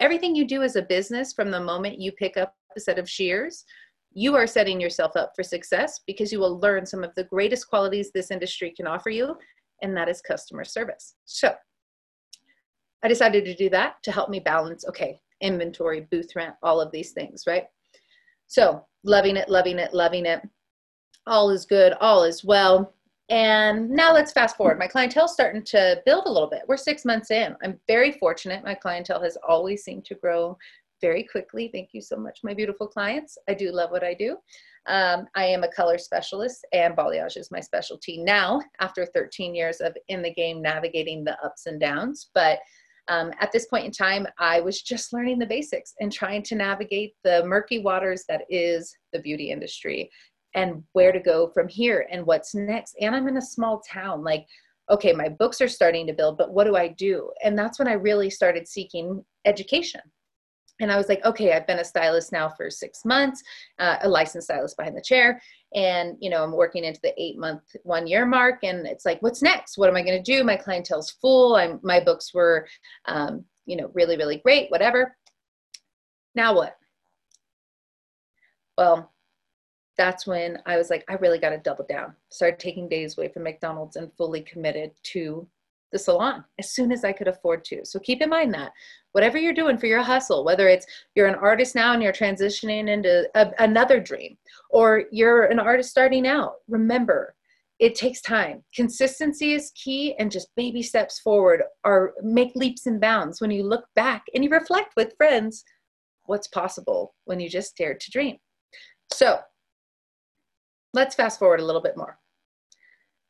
everything 0.00 0.34
you 0.34 0.46
do 0.46 0.62
as 0.62 0.76
a 0.76 0.82
business 0.82 1.32
from 1.32 1.50
the 1.50 1.60
moment 1.60 2.00
you 2.00 2.10
pick 2.12 2.36
up 2.36 2.54
a 2.76 2.80
set 2.80 2.98
of 2.98 3.08
shears 3.08 3.64
you 4.12 4.34
are 4.34 4.46
setting 4.46 4.80
yourself 4.80 5.14
up 5.14 5.32
for 5.36 5.44
success 5.44 6.00
because 6.06 6.32
you 6.32 6.40
will 6.40 6.58
learn 6.58 6.84
some 6.84 7.04
of 7.04 7.14
the 7.14 7.24
greatest 7.24 7.68
qualities 7.68 8.10
this 8.12 8.30
industry 8.30 8.72
can 8.76 8.86
offer 8.86 9.10
you 9.10 9.36
and 9.82 9.96
that 9.96 10.08
is 10.08 10.20
customer 10.20 10.64
service 10.64 11.14
so 11.26 11.52
i 13.02 13.08
decided 13.08 13.44
to 13.44 13.54
do 13.54 13.68
that 13.68 14.02
to 14.02 14.12
help 14.12 14.30
me 14.30 14.40
balance 14.40 14.84
okay 14.86 15.20
inventory 15.40 16.06
booth 16.10 16.34
rent 16.36 16.54
all 16.62 16.80
of 16.80 16.92
these 16.92 17.12
things 17.12 17.44
right 17.46 17.64
so 18.46 18.84
loving 19.04 19.36
it 19.36 19.48
loving 19.48 19.78
it 19.78 19.94
loving 19.94 20.26
it 20.26 20.42
all 21.26 21.50
is 21.50 21.64
good 21.66 21.92
all 22.00 22.22
is 22.22 22.44
well 22.44 22.94
and 23.30 23.88
now 23.88 24.12
let's 24.12 24.32
fast 24.32 24.56
forward. 24.56 24.76
My 24.76 24.88
clientele's 24.88 25.32
starting 25.32 25.62
to 25.66 26.02
build 26.04 26.26
a 26.26 26.30
little 26.30 26.50
bit. 26.50 26.62
We're 26.66 26.76
six 26.76 27.04
months 27.04 27.30
in. 27.30 27.54
I'm 27.62 27.78
very 27.86 28.10
fortunate. 28.10 28.64
My 28.64 28.74
clientele 28.74 29.22
has 29.22 29.38
always 29.48 29.84
seemed 29.84 30.04
to 30.06 30.16
grow 30.16 30.58
very 31.00 31.22
quickly. 31.22 31.70
Thank 31.72 31.90
you 31.92 32.00
so 32.00 32.16
much, 32.16 32.40
my 32.42 32.54
beautiful 32.54 32.88
clients. 32.88 33.38
I 33.48 33.54
do 33.54 33.70
love 33.70 33.92
what 33.92 34.02
I 34.02 34.14
do. 34.14 34.36
Um, 34.86 35.26
I 35.36 35.44
am 35.44 35.62
a 35.62 35.70
color 35.70 35.96
specialist, 35.96 36.66
and 36.72 36.96
balayage 36.96 37.36
is 37.36 37.52
my 37.52 37.60
specialty 37.60 38.18
now 38.18 38.60
after 38.80 39.06
13 39.06 39.54
years 39.54 39.80
of 39.80 39.96
in 40.08 40.22
the 40.22 40.34
game 40.34 40.60
navigating 40.60 41.22
the 41.22 41.38
ups 41.44 41.66
and 41.66 41.78
downs. 41.78 42.30
But 42.34 42.58
um, 43.10 43.32
at 43.40 43.50
this 43.50 43.66
point 43.66 43.84
in 43.84 43.90
time, 43.90 44.26
I 44.38 44.60
was 44.60 44.82
just 44.82 45.12
learning 45.12 45.40
the 45.40 45.46
basics 45.46 45.94
and 45.98 46.12
trying 46.12 46.44
to 46.44 46.54
navigate 46.54 47.14
the 47.24 47.44
murky 47.44 47.80
waters 47.80 48.24
that 48.28 48.42
is 48.48 48.94
the 49.12 49.18
beauty 49.18 49.50
industry 49.50 50.08
and 50.54 50.84
where 50.92 51.10
to 51.10 51.18
go 51.18 51.50
from 51.52 51.66
here 51.66 52.06
and 52.10 52.24
what's 52.24 52.54
next. 52.54 52.94
And 53.00 53.14
I'm 53.14 53.26
in 53.26 53.36
a 53.36 53.42
small 53.42 53.82
town. 53.90 54.22
Like, 54.22 54.46
okay, 54.90 55.12
my 55.12 55.28
books 55.28 55.60
are 55.60 55.68
starting 55.68 56.06
to 56.06 56.12
build, 56.12 56.38
but 56.38 56.52
what 56.52 56.64
do 56.64 56.76
I 56.76 56.88
do? 56.88 57.30
And 57.42 57.58
that's 57.58 57.80
when 57.80 57.88
I 57.88 57.94
really 57.94 58.30
started 58.30 58.68
seeking 58.68 59.24
education. 59.44 60.00
And 60.80 60.90
I 60.90 60.96
was 60.96 61.08
like, 61.08 61.24
okay, 61.24 61.52
I've 61.52 61.66
been 61.66 61.80
a 61.80 61.84
stylist 61.84 62.30
now 62.30 62.48
for 62.48 62.70
six 62.70 63.04
months, 63.04 63.42
uh, 63.80 63.96
a 64.02 64.08
licensed 64.08 64.46
stylist 64.46 64.76
behind 64.76 64.96
the 64.96 65.02
chair. 65.02 65.40
And, 65.74 66.16
you 66.20 66.30
know, 66.30 66.42
I'm 66.42 66.52
working 66.52 66.84
into 66.84 67.00
the 67.02 67.14
eight 67.20 67.38
month, 67.38 67.62
one 67.84 68.06
year 68.06 68.26
mark. 68.26 68.64
And 68.64 68.86
it's 68.86 69.04
like, 69.04 69.20
what's 69.22 69.42
next? 69.42 69.78
What 69.78 69.88
am 69.88 69.96
I 69.96 70.02
going 70.02 70.22
to 70.22 70.32
do? 70.36 70.42
My 70.42 70.56
clientele's 70.56 71.10
full. 71.10 71.56
I'm, 71.56 71.78
my 71.82 72.00
books 72.00 72.34
were, 72.34 72.66
um, 73.06 73.44
you 73.66 73.76
know, 73.76 73.90
really, 73.94 74.16
really 74.16 74.38
great, 74.38 74.70
whatever. 74.70 75.16
Now 76.34 76.54
what? 76.54 76.76
Well, 78.76 79.12
that's 79.96 80.26
when 80.26 80.58
I 80.64 80.76
was 80.76 80.88
like, 80.90 81.04
I 81.08 81.14
really 81.14 81.38
got 81.38 81.50
to 81.50 81.58
double 81.58 81.84
down. 81.88 82.14
Started 82.30 82.58
taking 82.58 82.88
days 82.88 83.16
away 83.16 83.28
from 83.28 83.42
McDonald's 83.42 83.96
and 83.96 84.10
fully 84.16 84.40
committed 84.40 84.92
to 85.12 85.46
the 85.92 85.98
salon 85.98 86.44
as 86.58 86.70
soon 86.70 86.92
as 86.92 87.04
I 87.04 87.12
could 87.12 87.28
afford 87.28 87.64
to. 87.64 87.84
So 87.84 87.98
keep 87.98 88.22
in 88.22 88.30
mind 88.30 88.54
that 88.54 88.72
whatever 89.12 89.38
you're 89.38 89.52
doing 89.52 89.76
for 89.76 89.86
your 89.86 90.02
hustle, 90.02 90.44
whether 90.44 90.68
it's 90.68 90.86
you're 91.14 91.26
an 91.26 91.34
artist 91.34 91.74
now 91.74 91.92
and 91.92 92.02
you're 92.02 92.12
transitioning 92.12 92.88
into 92.88 93.28
a, 93.34 93.50
another 93.58 94.00
dream, 94.00 94.36
or 94.70 95.04
you're 95.10 95.44
an 95.44 95.58
artist 95.58 95.90
starting 95.90 96.26
out, 96.26 96.54
remember 96.68 97.34
it 97.80 97.94
takes 97.94 98.20
time. 98.20 98.62
Consistency 98.74 99.54
is 99.54 99.72
key, 99.74 100.14
and 100.18 100.30
just 100.30 100.54
baby 100.54 100.82
steps 100.82 101.18
forward 101.18 101.62
or 101.82 102.12
make 102.22 102.54
leaps 102.54 102.86
and 102.86 103.00
bounds 103.00 103.40
when 103.40 103.50
you 103.50 103.62
look 103.62 103.86
back 103.96 104.24
and 104.34 104.44
you 104.44 104.50
reflect 104.50 104.92
with 104.96 105.16
friends 105.16 105.64
what's 106.26 106.46
possible 106.46 107.14
when 107.24 107.40
you 107.40 107.48
just 107.48 107.76
dare 107.76 107.94
to 107.94 108.10
dream. 108.10 108.36
So 109.10 109.40
let's 110.92 111.14
fast 111.14 111.38
forward 111.38 111.60
a 111.60 111.64
little 111.64 111.80
bit 111.80 111.96
more. 111.96 112.18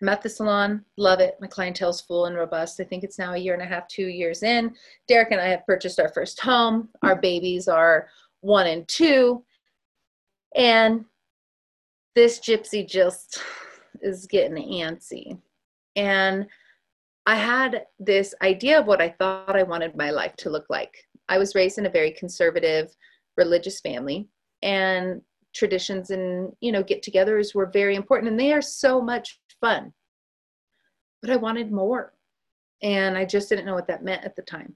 I'm 0.00 0.08
at 0.08 0.22
the 0.22 0.30
salon, 0.30 0.84
love 0.96 1.20
it. 1.20 1.36
My 1.40 1.46
clientele's 1.46 2.00
full 2.00 2.24
and 2.26 2.36
robust. 2.36 2.80
I 2.80 2.84
think 2.84 3.04
it's 3.04 3.18
now 3.18 3.34
a 3.34 3.38
year 3.38 3.52
and 3.52 3.62
a 3.62 3.66
half, 3.66 3.86
two 3.88 4.06
years 4.06 4.42
in. 4.42 4.74
Derek 5.08 5.30
and 5.30 5.40
I 5.40 5.48
have 5.48 5.66
purchased 5.66 6.00
our 6.00 6.08
first 6.08 6.40
home. 6.40 6.88
Our 7.02 7.16
babies 7.16 7.68
are 7.68 8.08
one 8.40 8.66
and 8.66 8.88
two. 8.88 9.44
And 10.56 11.04
this 12.14 12.40
gypsy 12.40 12.88
just 12.88 13.42
is 14.00 14.26
getting 14.26 14.56
antsy. 14.56 15.38
And 15.96 16.46
I 17.26 17.36
had 17.36 17.84
this 17.98 18.34
idea 18.40 18.80
of 18.80 18.86
what 18.86 19.02
I 19.02 19.10
thought 19.10 19.56
I 19.56 19.62
wanted 19.62 19.96
my 19.96 20.10
life 20.10 20.34
to 20.36 20.50
look 20.50 20.66
like. 20.70 21.06
I 21.28 21.36
was 21.36 21.54
raised 21.54 21.78
in 21.78 21.86
a 21.86 21.90
very 21.90 22.10
conservative 22.12 22.94
religious 23.36 23.80
family 23.80 24.28
and 24.62 25.20
traditions 25.54 26.10
and 26.10 26.52
you 26.60 26.70
know 26.70 26.82
get-togethers 26.82 27.54
were 27.54 27.66
very 27.66 27.96
important 27.96 28.30
and 28.30 28.38
they 28.38 28.52
are 28.52 28.62
so 28.62 29.00
much 29.00 29.40
fun. 29.60 29.92
But 31.22 31.30
I 31.30 31.36
wanted 31.36 31.72
more. 31.72 32.14
And 32.82 33.16
I 33.16 33.24
just 33.24 33.48
didn't 33.48 33.66
know 33.66 33.74
what 33.74 33.88
that 33.88 34.04
meant 34.04 34.24
at 34.24 34.36
the 34.36 34.42
time. 34.42 34.74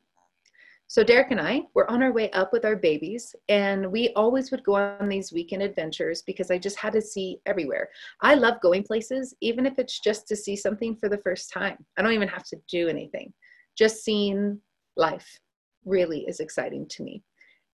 So 0.86 1.02
Derek 1.02 1.30
and 1.30 1.40
I 1.40 1.62
were 1.72 1.90
on 1.90 2.02
our 2.02 2.12
way 2.12 2.30
up 2.32 2.52
with 2.52 2.64
our 2.66 2.76
babies, 2.76 3.34
and 3.48 3.90
we 3.90 4.10
always 4.10 4.50
would 4.50 4.62
go 4.62 4.74
on 4.74 5.08
these 5.08 5.32
weekend 5.32 5.62
adventures 5.62 6.22
because 6.22 6.50
I 6.50 6.58
just 6.58 6.78
had 6.78 6.92
to 6.92 7.00
see 7.00 7.40
everywhere. 7.46 7.88
I 8.20 8.34
love 8.34 8.60
going 8.60 8.82
places, 8.82 9.34
even 9.40 9.64
if 9.64 9.78
it's 9.78 9.98
just 9.98 10.28
to 10.28 10.36
see 10.36 10.54
something 10.54 10.94
for 10.96 11.08
the 11.08 11.18
first 11.18 11.50
time. 11.50 11.84
I 11.96 12.02
don't 12.02 12.12
even 12.12 12.28
have 12.28 12.44
to 12.44 12.60
do 12.68 12.88
anything. 12.88 13.32
Just 13.76 14.04
seeing 14.04 14.60
life 14.96 15.40
really 15.86 16.20
is 16.28 16.40
exciting 16.40 16.86
to 16.88 17.02
me. 17.02 17.22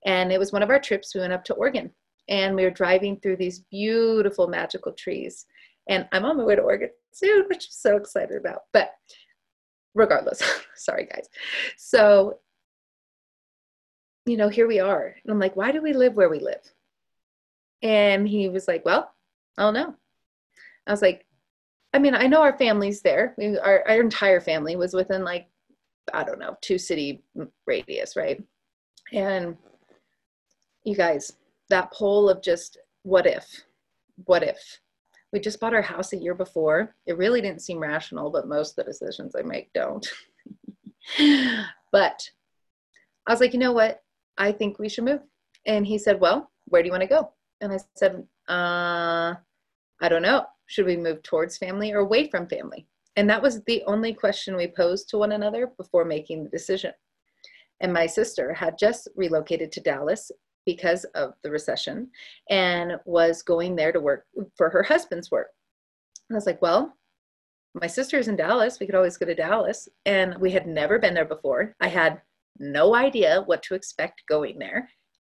And 0.06 0.32
it 0.32 0.38
was 0.38 0.52
one 0.52 0.62
of 0.62 0.70
our 0.70 0.80
trips. 0.80 1.14
We 1.14 1.20
went 1.20 1.32
up 1.32 1.44
to 1.46 1.54
Oregon, 1.54 1.90
and 2.28 2.54
we 2.54 2.62
were 2.62 2.70
driving 2.70 3.18
through 3.18 3.36
these 3.36 3.64
beautiful, 3.70 4.46
magical 4.46 4.92
trees. 4.92 5.46
And 5.90 6.08
I'm 6.12 6.24
on 6.24 6.38
my 6.38 6.44
way 6.44 6.56
to 6.56 6.62
Oregon 6.62 6.88
soon, 7.12 7.44
which 7.48 7.64
I'm 7.64 7.70
so 7.70 7.96
excited 7.96 8.38
about. 8.38 8.62
But 8.72 8.92
regardless, 9.94 10.42
sorry 10.74 11.04
guys. 11.04 11.28
So 11.76 12.38
you 14.26 14.36
know, 14.36 14.48
here 14.48 14.68
we 14.68 14.80
are. 14.80 15.16
And 15.22 15.32
I'm 15.32 15.38
like, 15.38 15.56
why 15.56 15.72
do 15.72 15.82
we 15.82 15.92
live 15.92 16.14
where 16.14 16.28
we 16.28 16.38
live? 16.38 16.62
And 17.82 18.28
he 18.28 18.48
was 18.48 18.68
like, 18.68 18.84
well, 18.84 19.12
I 19.58 19.62
don't 19.62 19.74
know. 19.74 19.94
I 20.86 20.90
was 20.90 21.02
like, 21.02 21.26
I 21.92 21.98
mean, 21.98 22.14
I 22.14 22.26
know 22.26 22.42
our 22.42 22.56
family's 22.56 23.02
there. 23.02 23.34
We, 23.36 23.58
our, 23.58 23.82
our 23.88 24.00
entire 24.00 24.40
family 24.40 24.76
was 24.76 24.94
within 24.94 25.24
like, 25.24 25.48
I 26.12 26.22
don't 26.22 26.38
know, 26.38 26.56
two 26.60 26.78
city 26.78 27.22
radius, 27.66 28.14
right? 28.16 28.42
And 29.12 29.56
you 30.84 30.94
guys, 30.94 31.32
that 31.68 31.92
poll 31.92 32.28
of 32.28 32.42
just 32.42 32.78
what 33.02 33.26
if, 33.26 33.44
what 34.26 34.42
if. 34.42 34.80
We 35.32 35.40
just 35.40 35.60
bought 35.60 35.74
our 35.74 35.82
house 35.82 36.12
a 36.12 36.16
year 36.16 36.34
before. 36.34 36.94
It 37.06 37.16
really 37.16 37.40
didn't 37.40 37.62
seem 37.62 37.78
rational, 37.78 38.30
but 38.30 38.48
most 38.48 38.70
of 38.70 38.76
the 38.84 38.90
decisions 38.90 39.34
I 39.36 39.42
make 39.42 39.72
don't. 39.72 40.06
but 41.92 42.28
I 43.26 43.32
was 43.32 43.40
like, 43.40 43.52
you 43.52 43.58
know 43.58 43.72
what? 43.72 44.02
I 44.38 44.52
think 44.52 44.78
we 44.78 44.88
should 44.88 45.04
move. 45.04 45.20
And 45.66 45.86
he 45.86 45.98
said, 45.98 46.20
Well, 46.20 46.50
where 46.66 46.82
do 46.82 46.86
you 46.86 46.92
want 46.92 47.02
to 47.02 47.08
go? 47.08 47.32
And 47.60 47.72
I 47.72 47.78
said, 47.96 48.24
uh, 48.48 49.34
I 50.00 50.08
don't 50.08 50.22
know. 50.22 50.46
Should 50.66 50.86
we 50.86 50.96
move 50.96 51.22
towards 51.22 51.58
family 51.58 51.92
or 51.92 51.98
away 51.98 52.28
from 52.28 52.48
family? 52.48 52.86
And 53.16 53.28
that 53.28 53.42
was 53.42 53.62
the 53.64 53.82
only 53.86 54.14
question 54.14 54.56
we 54.56 54.68
posed 54.68 55.08
to 55.10 55.18
one 55.18 55.32
another 55.32 55.72
before 55.76 56.04
making 56.04 56.44
the 56.44 56.50
decision. 56.50 56.92
And 57.80 57.92
my 57.92 58.06
sister 58.06 58.54
had 58.54 58.78
just 58.78 59.08
relocated 59.16 59.72
to 59.72 59.80
Dallas 59.80 60.30
because 60.66 61.04
of 61.14 61.34
the 61.42 61.50
recession 61.50 62.08
and 62.48 62.92
was 63.04 63.42
going 63.42 63.76
there 63.76 63.92
to 63.92 64.00
work 64.00 64.26
for 64.56 64.70
her 64.70 64.82
husband's 64.82 65.30
work. 65.30 65.48
And 66.28 66.36
I 66.36 66.38
was 66.38 66.46
like, 66.46 66.62
well, 66.62 66.96
my 67.74 67.86
sister's 67.86 68.28
in 68.28 68.36
Dallas. 68.36 68.78
We 68.78 68.86
could 68.86 68.94
always 68.94 69.16
go 69.16 69.26
to 69.26 69.34
Dallas. 69.34 69.88
And 70.06 70.36
we 70.38 70.50
had 70.50 70.66
never 70.66 70.98
been 70.98 71.14
there 71.14 71.24
before. 71.24 71.74
I 71.80 71.88
had 71.88 72.20
no 72.58 72.94
idea 72.94 73.42
what 73.46 73.62
to 73.64 73.74
expect 73.74 74.22
going 74.28 74.58
there. 74.58 74.88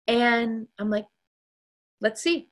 And 0.08 0.68
I'm 0.80 0.90
like, 0.90 1.06
let's 2.02 2.22
see. 2.22 2.50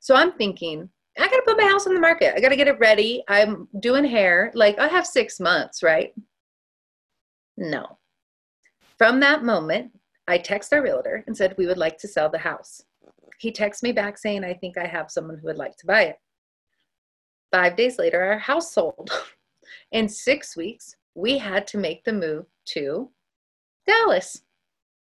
So 0.00 0.14
I'm 0.14 0.32
thinking, 0.32 0.88
I 1.18 1.28
gotta 1.28 1.42
put 1.46 1.56
my 1.56 1.64
house 1.64 1.86
on 1.86 1.94
the 1.94 2.00
market. 2.00 2.34
I 2.36 2.40
gotta 2.40 2.56
get 2.56 2.68
it 2.68 2.78
ready. 2.78 3.22
I'm 3.28 3.68
doing 3.80 4.04
hair. 4.04 4.50
Like, 4.54 4.78
I 4.78 4.88
have 4.88 5.06
six 5.06 5.40
months, 5.40 5.82
right? 5.82 6.12
No. 7.56 7.98
From 8.98 9.20
that 9.20 9.44
moment, 9.44 9.92
I 10.28 10.38
text 10.38 10.72
our 10.72 10.82
realtor 10.82 11.22
and 11.26 11.36
said, 11.36 11.54
we 11.56 11.66
would 11.66 11.78
like 11.78 11.98
to 11.98 12.08
sell 12.08 12.28
the 12.28 12.38
house. 12.38 12.82
He 13.38 13.52
texts 13.52 13.82
me 13.82 13.92
back 13.92 14.18
saying, 14.18 14.44
I 14.44 14.54
think 14.54 14.76
I 14.76 14.86
have 14.86 15.10
someone 15.10 15.38
who 15.38 15.46
would 15.46 15.58
like 15.58 15.76
to 15.76 15.86
buy 15.86 16.02
it. 16.02 16.16
Five 17.52 17.76
days 17.76 17.98
later, 17.98 18.22
our 18.22 18.38
house 18.38 18.72
sold. 18.72 19.10
In 19.92 20.08
six 20.08 20.56
weeks, 20.56 20.96
we 21.14 21.38
had 21.38 21.66
to 21.68 21.78
make 21.78 22.04
the 22.04 22.12
move 22.12 22.46
to 22.66 23.10
Dallas. 23.86 24.42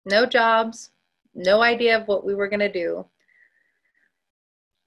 No 0.06 0.26
jobs, 0.26 0.92
no 1.36 1.62
idea 1.62 2.00
of 2.00 2.08
what 2.08 2.26
we 2.26 2.34
were 2.34 2.48
going 2.48 2.60
to 2.62 2.72
do. 2.72 3.06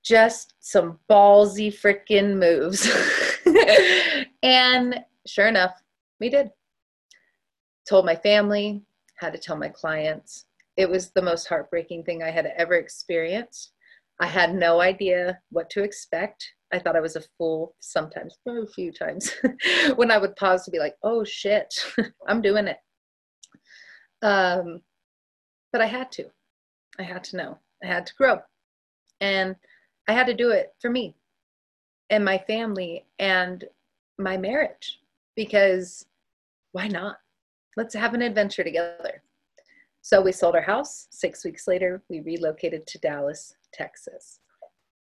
Just 0.03 0.55
some 0.61 0.99
ballsy 1.09 1.69
freaking 1.69 2.39
moves. 2.39 2.91
and 4.43 5.05
sure 5.27 5.47
enough, 5.47 5.81
we 6.19 6.29
did. 6.29 6.51
Told 7.89 8.07
my 8.07 8.17
family, 8.17 8.83
had 9.23 9.33
to 9.33 9.39
tell 9.39 9.57
my 9.57 9.69
clients. 9.69 10.47
It 10.77 10.91
was 10.91 11.11
the 11.11 11.23
most 11.23 11.47
heartbreaking 11.47 12.05
thing 12.05 12.23
I 12.23 12.31
had 12.31 12.53
ever 12.57 12.75
experienced. 12.75 13.73
I 14.21 14.27
had 14.27 14.55
no 14.55 14.81
idea 14.81 15.39
what 15.51 15.71
to 15.71 15.83
expect. 15.83 16.45
I 16.73 16.79
thought 16.79 16.97
I 16.97 17.01
was 17.01 17.17
a 17.17 17.23
fool 17.39 17.75
sometimes, 17.81 18.37
a 18.47 18.67
few 18.67 18.93
times, 18.93 19.33
when 19.97 20.11
I 20.11 20.19
would 20.19 20.37
pause 20.37 20.65
to 20.65 20.71
be 20.71 20.79
like, 20.79 20.95
oh 21.03 21.25
shit, 21.25 21.73
I'm 22.29 22.43
doing 22.43 22.67
it. 22.67 22.79
Um, 24.23 24.81
but 25.73 25.81
I 25.81 25.87
had 25.87 26.11
to. 26.13 26.25
I 26.99 27.03
had 27.03 27.25
to 27.25 27.37
know. 27.37 27.59
I 27.83 27.87
had 27.87 28.07
to 28.07 28.15
grow. 28.15 28.39
And 29.21 29.57
I 30.09 30.13
had 30.13 30.27
to 30.27 30.35
do 30.35 30.51
it 30.51 30.71
for 30.81 30.91
me 30.91 31.15
and 32.11 32.25
my 32.25 32.39
family 32.39 33.07
and 33.19 33.65
my 34.19 34.37
marriage 34.37 35.01
because 35.37 36.07
why 36.73 36.89
not? 36.89 37.17
Let's 37.77 37.95
have 37.95 38.15
an 38.15 38.23
adventure 38.23 38.65
together. 38.65 39.23
So 40.03 40.21
we 40.21 40.33
sold 40.33 40.55
our 40.55 40.63
house. 40.63 41.07
Six 41.11 41.45
weeks 41.45 41.67
later, 41.67 42.03
we 42.11 42.21
relocated 42.21 42.87
to 42.89 42.99
Dallas, 42.99 43.55
Texas. 43.73 44.41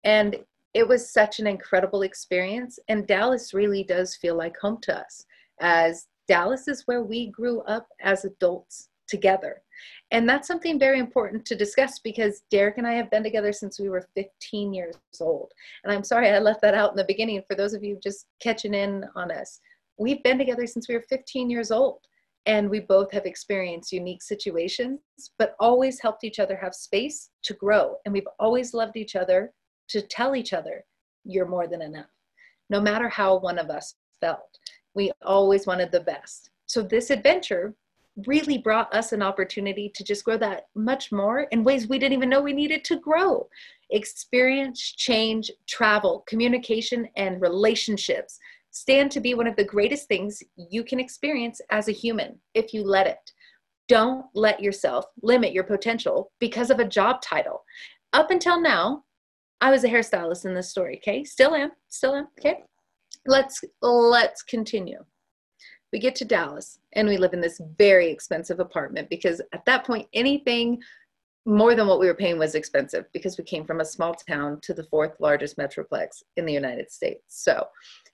And 0.04 0.38
it 0.74 0.88
was 0.88 1.12
such 1.12 1.40
an 1.40 1.48
incredible 1.48 2.02
experience. 2.02 2.80
And 2.90 3.08
Dallas 3.08 3.54
really 3.54 3.84
does 3.84 4.16
feel 4.16 4.36
like 4.36 4.58
home 4.58 4.80
to 4.82 4.98
us, 4.98 5.26
as 5.62 6.08
Dallas 6.28 6.68
is 6.68 6.84
where 6.86 7.04
we 7.04 7.28
grew 7.28 7.62
up 7.62 7.88
as 8.02 8.26
adults 8.26 8.90
together. 9.08 9.62
And 10.12 10.28
that's 10.28 10.48
something 10.48 10.80
very 10.80 11.00
important 11.00 11.46
to 11.46 11.56
discuss 11.56 12.00
because 12.00 12.44
Derek 12.52 12.78
and 12.78 12.88
I 12.88 12.94
have 12.94 13.12
been 13.12 13.24
together 13.24 13.54
since 13.54 13.80
we 13.80 13.90
were 13.90 14.08
15 14.16 14.74
years 14.74 14.96
old. 15.22 15.52
And 15.84 15.94
I'm 15.94 16.04
sorry 16.04 16.30
I 16.30 16.40
left 16.40 16.62
that 16.62 16.74
out 16.74 16.92
in 16.92 16.98
the 16.98 17.06
beginning 17.06 17.42
for 17.48 17.56
those 17.56 17.74
of 17.74 17.84
you 17.84 18.00
just 18.04 18.26
catching 18.42 18.74
in 18.74 19.06
on 19.16 19.32
us. 19.32 19.62
We've 19.98 20.24
been 20.24 20.38
together 20.38 20.68
since 20.68 20.88
we 20.88 20.96
were 20.96 21.06
15 21.10 21.50
years 21.50 21.72
old. 21.72 22.00
And 22.48 22.70
we 22.70 22.80
both 22.80 23.12
have 23.12 23.26
experienced 23.26 23.92
unique 23.92 24.24
situations, 24.24 25.00
but 25.38 25.56
always 25.60 26.00
helped 26.00 26.24
each 26.24 26.40
other 26.40 26.56
have 26.56 26.74
space 26.74 27.30
to 27.44 27.54
grow. 27.54 27.98
And 28.06 28.14
we've 28.14 28.28
always 28.40 28.74
loved 28.74 28.96
each 28.96 29.18
other 29.18 29.52
to 29.90 30.02
tell 30.02 30.36
each 30.36 30.54
other, 30.54 30.84
you're 31.26 31.46
more 31.46 31.68
than 31.68 31.82
enough. 31.82 32.10
No 32.70 32.80
matter 32.80 33.10
how 33.10 33.38
one 33.38 33.60
of 33.60 33.70
us 33.70 33.96
felt, 34.22 34.60
we 34.96 35.12
always 35.26 35.68
wanted 35.68 35.92
the 35.92 36.00
best. 36.00 36.50
So, 36.66 36.82
this 36.82 37.10
adventure 37.10 37.76
really 38.26 38.58
brought 38.58 38.94
us 38.94 39.12
an 39.12 39.22
opportunity 39.22 39.92
to 39.94 40.04
just 40.04 40.24
grow 40.24 40.38
that 40.38 40.68
much 40.74 41.12
more 41.12 41.42
in 41.52 41.64
ways 41.64 41.88
we 41.88 42.00
didn't 42.00 42.18
even 42.18 42.30
know 42.30 42.42
we 42.42 42.54
needed 42.54 42.84
to 42.86 43.00
grow. 43.00 43.48
Experience, 43.92 44.82
change, 44.82 45.52
travel, 45.68 46.24
communication, 46.28 47.08
and 47.16 47.42
relationships 47.42 48.40
stand 48.80 49.12
to 49.12 49.20
be 49.20 49.34
one 49.34 49.48
of 49.48 49.56
the 49.56 49.64
greatest 49.64 50.08
things 50.08 50.42
you 50.56 50.84
can 50.84 51.00
experience 51.00 51.62
as 51.70 51.88
a 51.88 51.94
human 51.94 52.40
if 52.54 52.74
you 52.74 52.84
let 52.84 53.08
it. 53.08 53.32
Don't 53.88 54.26
let 54.34 54.62
yourself 54.62 55.06
limit 55.22 55.54
your 55.54 55.64
potential 55.64 56.32
because 56.40 56.70
of 56.70 56.80
a 56.80 56.88
job 56.88 57.22
title. 57.22 57.64
Up 58.14 58.32
until 58.32 58.60
now, 58.60 59.04
I 59.62 59.72
was 59.72 59.84
a 59.84 59.90
hairstylist 59.90 60.46
in 60.46 60.54
this 60.54 60.70
story, 60.70 60.98
okay? 60.98 61.24
Still 61.24 61.56
am, 61.56 61.72
still 61.90 62.16
am, 62.16 62.28
okay? 62.40 62.64
Let's 63.26 63.64
let's 63.82 64.44
continue 64.44 65.00
we 65.94 66.00
get 66.00 66.16
to 66.16 66.26
Dallas 66.26 66.80
and 66.94 67.08
we 67.08 67.18
live 67.18 67.34
in 67.34 67.42
this 67.42 67.62
very 67.78 68.10
expensive 68.10 68.60
apartment 68.60 69.10
because 69.10 69.42
at 69.54 69.66
that 69.66 69.86
point, 69.86 70.08
anything 70.14 70.82
more 71.46 71.76
than 71.76 71.88
what 71.88 72.00
we 72.00 72.08
were 72.08 72.14
paying 72.14 72.38
was 72.38 72.56
expensive 72.56 73.06
because 73.14 73.38
we 73.38 73.44
came 73.44 73.66
from 73.66 73.80
a 73.80 73.86
small 73.86 74.14
town 74.14 74.60
to 74.62 74.74
the 74.74 74.84
fourth 74.84 75.14
largest 75.20 75.58
metroplex 75.58 76.22
in 76.36 76.46
the 76.46 76.54
United 76.54 76.92
States. 76.92 77.24
So 77.28 77.66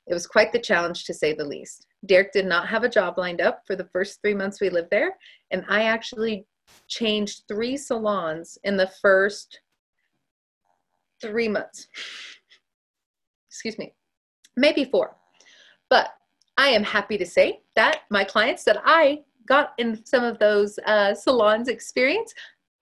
It 0.08 0.14
was 0.14 0.28
quite 0.28 0.52
the 0.52 0.60
challenge 0.60 1.06
to 1.06 1.14
say 1.14 1.34
the 1.34 1.46
least. 1.46 1.88
Derek 2.06 2.34
did 2.34 2.46
not 2.46 2.68
have 2.68 2.84
a 2.84 2.90
job 2.90 3.18
lined 3.18 3.42
up 3.42 3.62
for 3.66 3.76
the 3.76 3.88
first 3.94 4.22
three 4.22 4.34
months 4.34 4.60
we 4.60 4.70
lived 4.70 4.90
there, 4.92 5.18
and 5.52 5.64
I 5.70 5.84
actually 5.84 6.46
changed 6.88 7.44
three 7.48 7.78
salons 7.78 8.58
in 8.64 8.78
the 8.78 8.92
first 9.02 9.62
three 11.22 11.48
months. 11.48 11.88
Excuse 13.50 13.78
me, 13.78 13.94
maybe 14.58 14.84
four. 14.84 15.16
But 15.90 16.14
I 16.58 16.68
am 16.70 16.84
happy 16.84 17.18
to 17.18 17.26
say 17.26 17.62
that 17.76 18.02
my 18.10 18.24
clients 18.24 18.64
that 18.66 18.82
I 18.84 19.24
got 19.46 19.74
in 19.78 20.06
some 20.06 20.24
of 20.24 20.40
those 20.40 20.78
uh, 20.86 21.14
salons 21.14 21.68
experience 21.68 22.34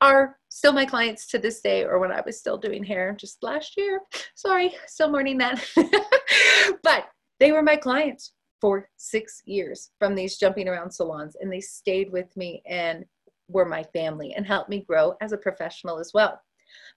are 0.02 0.38
still 0.50 0.74
my 0.74 0.86
clients 0.86 1.28
to 1.28 1.40
this 1.40 1.62
day 1.62 1.86
or 1.86 2.00
when 2.00 2.12
I 2.12 2.22
was 2.26 2.40
still 2.40 2.58
doing 2.58 2.84
hair 2.84 3.16
just 3.18 3.42
last 3.44 3.78
year. 3.78 4.02
Sorry, 4.36 4.74
still 4.88 5.12
mourning 5.12 5.38
that. 5.38 5.64
but 6.84 7.06
they 7.40 7.52
were 7.52 7.62
my 7.62 7.76
clients 7.76 8.34
for 8.60 8.90
six 8.98 9.42
years 9.46 9.92
from 10.00 10.16
these 10.16 10.38
jumping 10.38 10.68
around 10.68 10.92
salons 10.92 11.36
and 11.40 11.52
they 11.52 11.62
stayed 11.62 12.12
with 12.12 12.36
me 12.36 12.62
and 12.68 13.06
were 13.48 13.66
my 13.66 13.84
family 13.94 14.34
and 14.36 14.46
helped 14.46 14.70
me 14.70 14.86
grow 14.88 15.14
as 15.22 15.32
a 15.32 15.38
professional 15.38 16.00
as 16.00 16.12
well. 16.14 16.40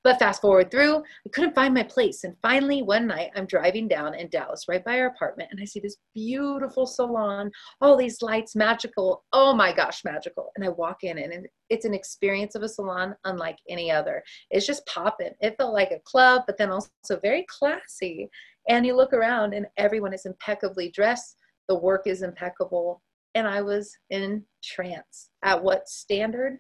But 0.03 0.19
fast 0.19 0.43
forward 0.43 0.71
through, 0.71 0.99
I 0.99 1.31
couldn't 1.33 1.55
find 1.55 1.73
my 1.73 1.83
place. 1.83 2.25
And 2.25 2.37
finally, 2.43 2.83
one 2.83 3.07
night, 3.07 3.31
I'm 3.35 3.47
driving 3.47 3.89
down 3.89 4.15
in 4.15 4.29
Dallas, 4.29 4.67
right 4.69 4.85
by 4.85 5.01
our 5.01 5.07
apartment, 5.07 5.49
and 5.51 5.61
I 5.61 5.65
see 5.65 5.81
this 5.81 5.97
beautiful 6.15 6.87
salon, 6.87 7.51
all 7.81 7.97
these 7.97 8.21
lights, 8.21 8.55
magical. 8.55 9.25
Oh 9.33 9.55
my 9.55 9.73
gosh, 9.73 10.05
magical. 10.05 10.51
And 10.57 10.65
I 10.65 10.69
walk 10.69 11.05
in, 11.05 11.19
and 11.19 11.47
it's 11.71 11.87
an 11.87 11.95
experience 11.95 12.55
of 12.55 12.63
a 12.63 12.69
salon 12.69 13.15
unlike 13.25 13.59
any 13.69 13.91
other. 13.91 14.23
It's 14.51 14.67
just 14.67 14.87
popping. 14.87 15.33
It 15.41 15.57
felt 15.57 15.73
like 15.73 15.91
a 15.91 16.01
club, 16.05 16.43
but 16.47 16.59
then 16.59 16.71
also 16.71 16.91
very 17.23 17.47
classy. 17.49 18.29
And 18.69 18.85
you 18.85 18.95
look 18.95 19.13
around, 19.13 19.55
and 19.55 19.67
everyone 19.77 20.13
is 20.13 20.27
impeccably 20.27 20.91
dressed. 20.91 21.37
The 21.69 21.79
work 21.79 22.07
is 22.07 22.23
impeccable. 22.23 23.01
And 23.35 23.49
I 23.49 23.63
was 23.63 23.97
in 24.11 24.45
trance 24.63 25.31
at 25.43 25.63
what 25.63 25.89
standard 25.89 26.59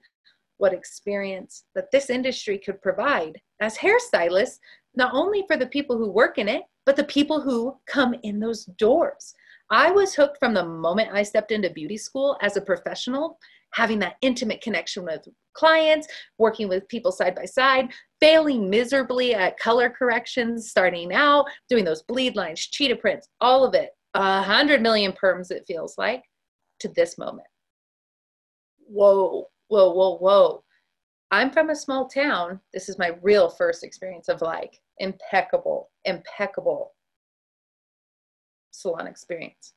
what 0.65 0.73
experience 0.73 1.65
that 1.75 1.91
this 1.93 2.09
industry 2.09 2.57
could 2.57 2.81
provide 2.81 3.39
as 3.61 3.77
hairstylists, 3.77 4.59
not 4.95 5.13
only 5.13 5.45
for 5.47 5.59
the 5.59 5.67
people 5.67 5.99
who 5.99 6.11
work 6.11 6.39
in 6.39 6.49
it, 6.49 6.63
but 6.87 6.97
the 6.97 7.05
people 7.05 7.39
who 7.39 7.77
come 7.87 8.15
in 8.23 8.41
those 8.41 8.65
doors. 8.79 9.35
I 9.71 9.91
was 9.91 10.15
hooked 10.15 10.39
from 10.39 10.55
the 10.55 10.65
moment 10.65 11.11
I 11.13 11.23
stepped 11.23 11.53
into 11.53 11.69
beauty 11.69 11.99
school 11.99 12.39
as 12.41 12.57
a 12.57 12.63
professional, 12.63 13.39
having 13.75 13.99
that 13.99 14.17
intimate 14.23 14.63
connection 14.63 15.05
with 15.05 15.29
clients, 15.53 16.09
working 16.39 16.67
with 16.67 16.89
people 16.89 17.13
side 17.13 17.35
by 17.35 17.45
side, 17.45 17.91
failing 18.19 18.71
miserably 18.71 19.35
at 19.35 19.59
color 19.59 19.91
corrections, 19.91 20.71
starting 20.71 21.13
out, 21.13 21.45
doing 21.69 21.85
those 21.85 22.05
bleed 22.05 22.37
lines, 22.37 22.59
cheetah 22.61 22.97
prints, 22.97 23.29
all 23.43 23.67
of 23.67 23.75
it, 23.75 23.91
a 24.15 24.41
hundred 24.41 24.81
million 24.81 25.13
perms, 25.13 25.51
it 25.51 25.65
feels 25.67 25.99
like, 25.99 26.23
to 26.81 26.89
this 26.89 27.19
moment. 27.19 27.49
Whoa, 28.87 29.49
whoa, 29.69 29.91
whoa, 29.91 30.17
whoa. 30.19 30.65
I'm 31.31 31.51
from 31.51 31.71
a 31.71 31.77
small 31.77 32.07
town. 32.09 32.61
This 32.73 32.89
is 32.89 32.99
my 32.99 33.13
real 33.23 33.49
first 33.49 33.83
experience 33.83 34.29
of 34.29 34.41
like 34.41 34.81
impeccable, 34.99 35.91
impeccable 36.05 36.93
salon 38.71 39.07
experience. 39.07 39.75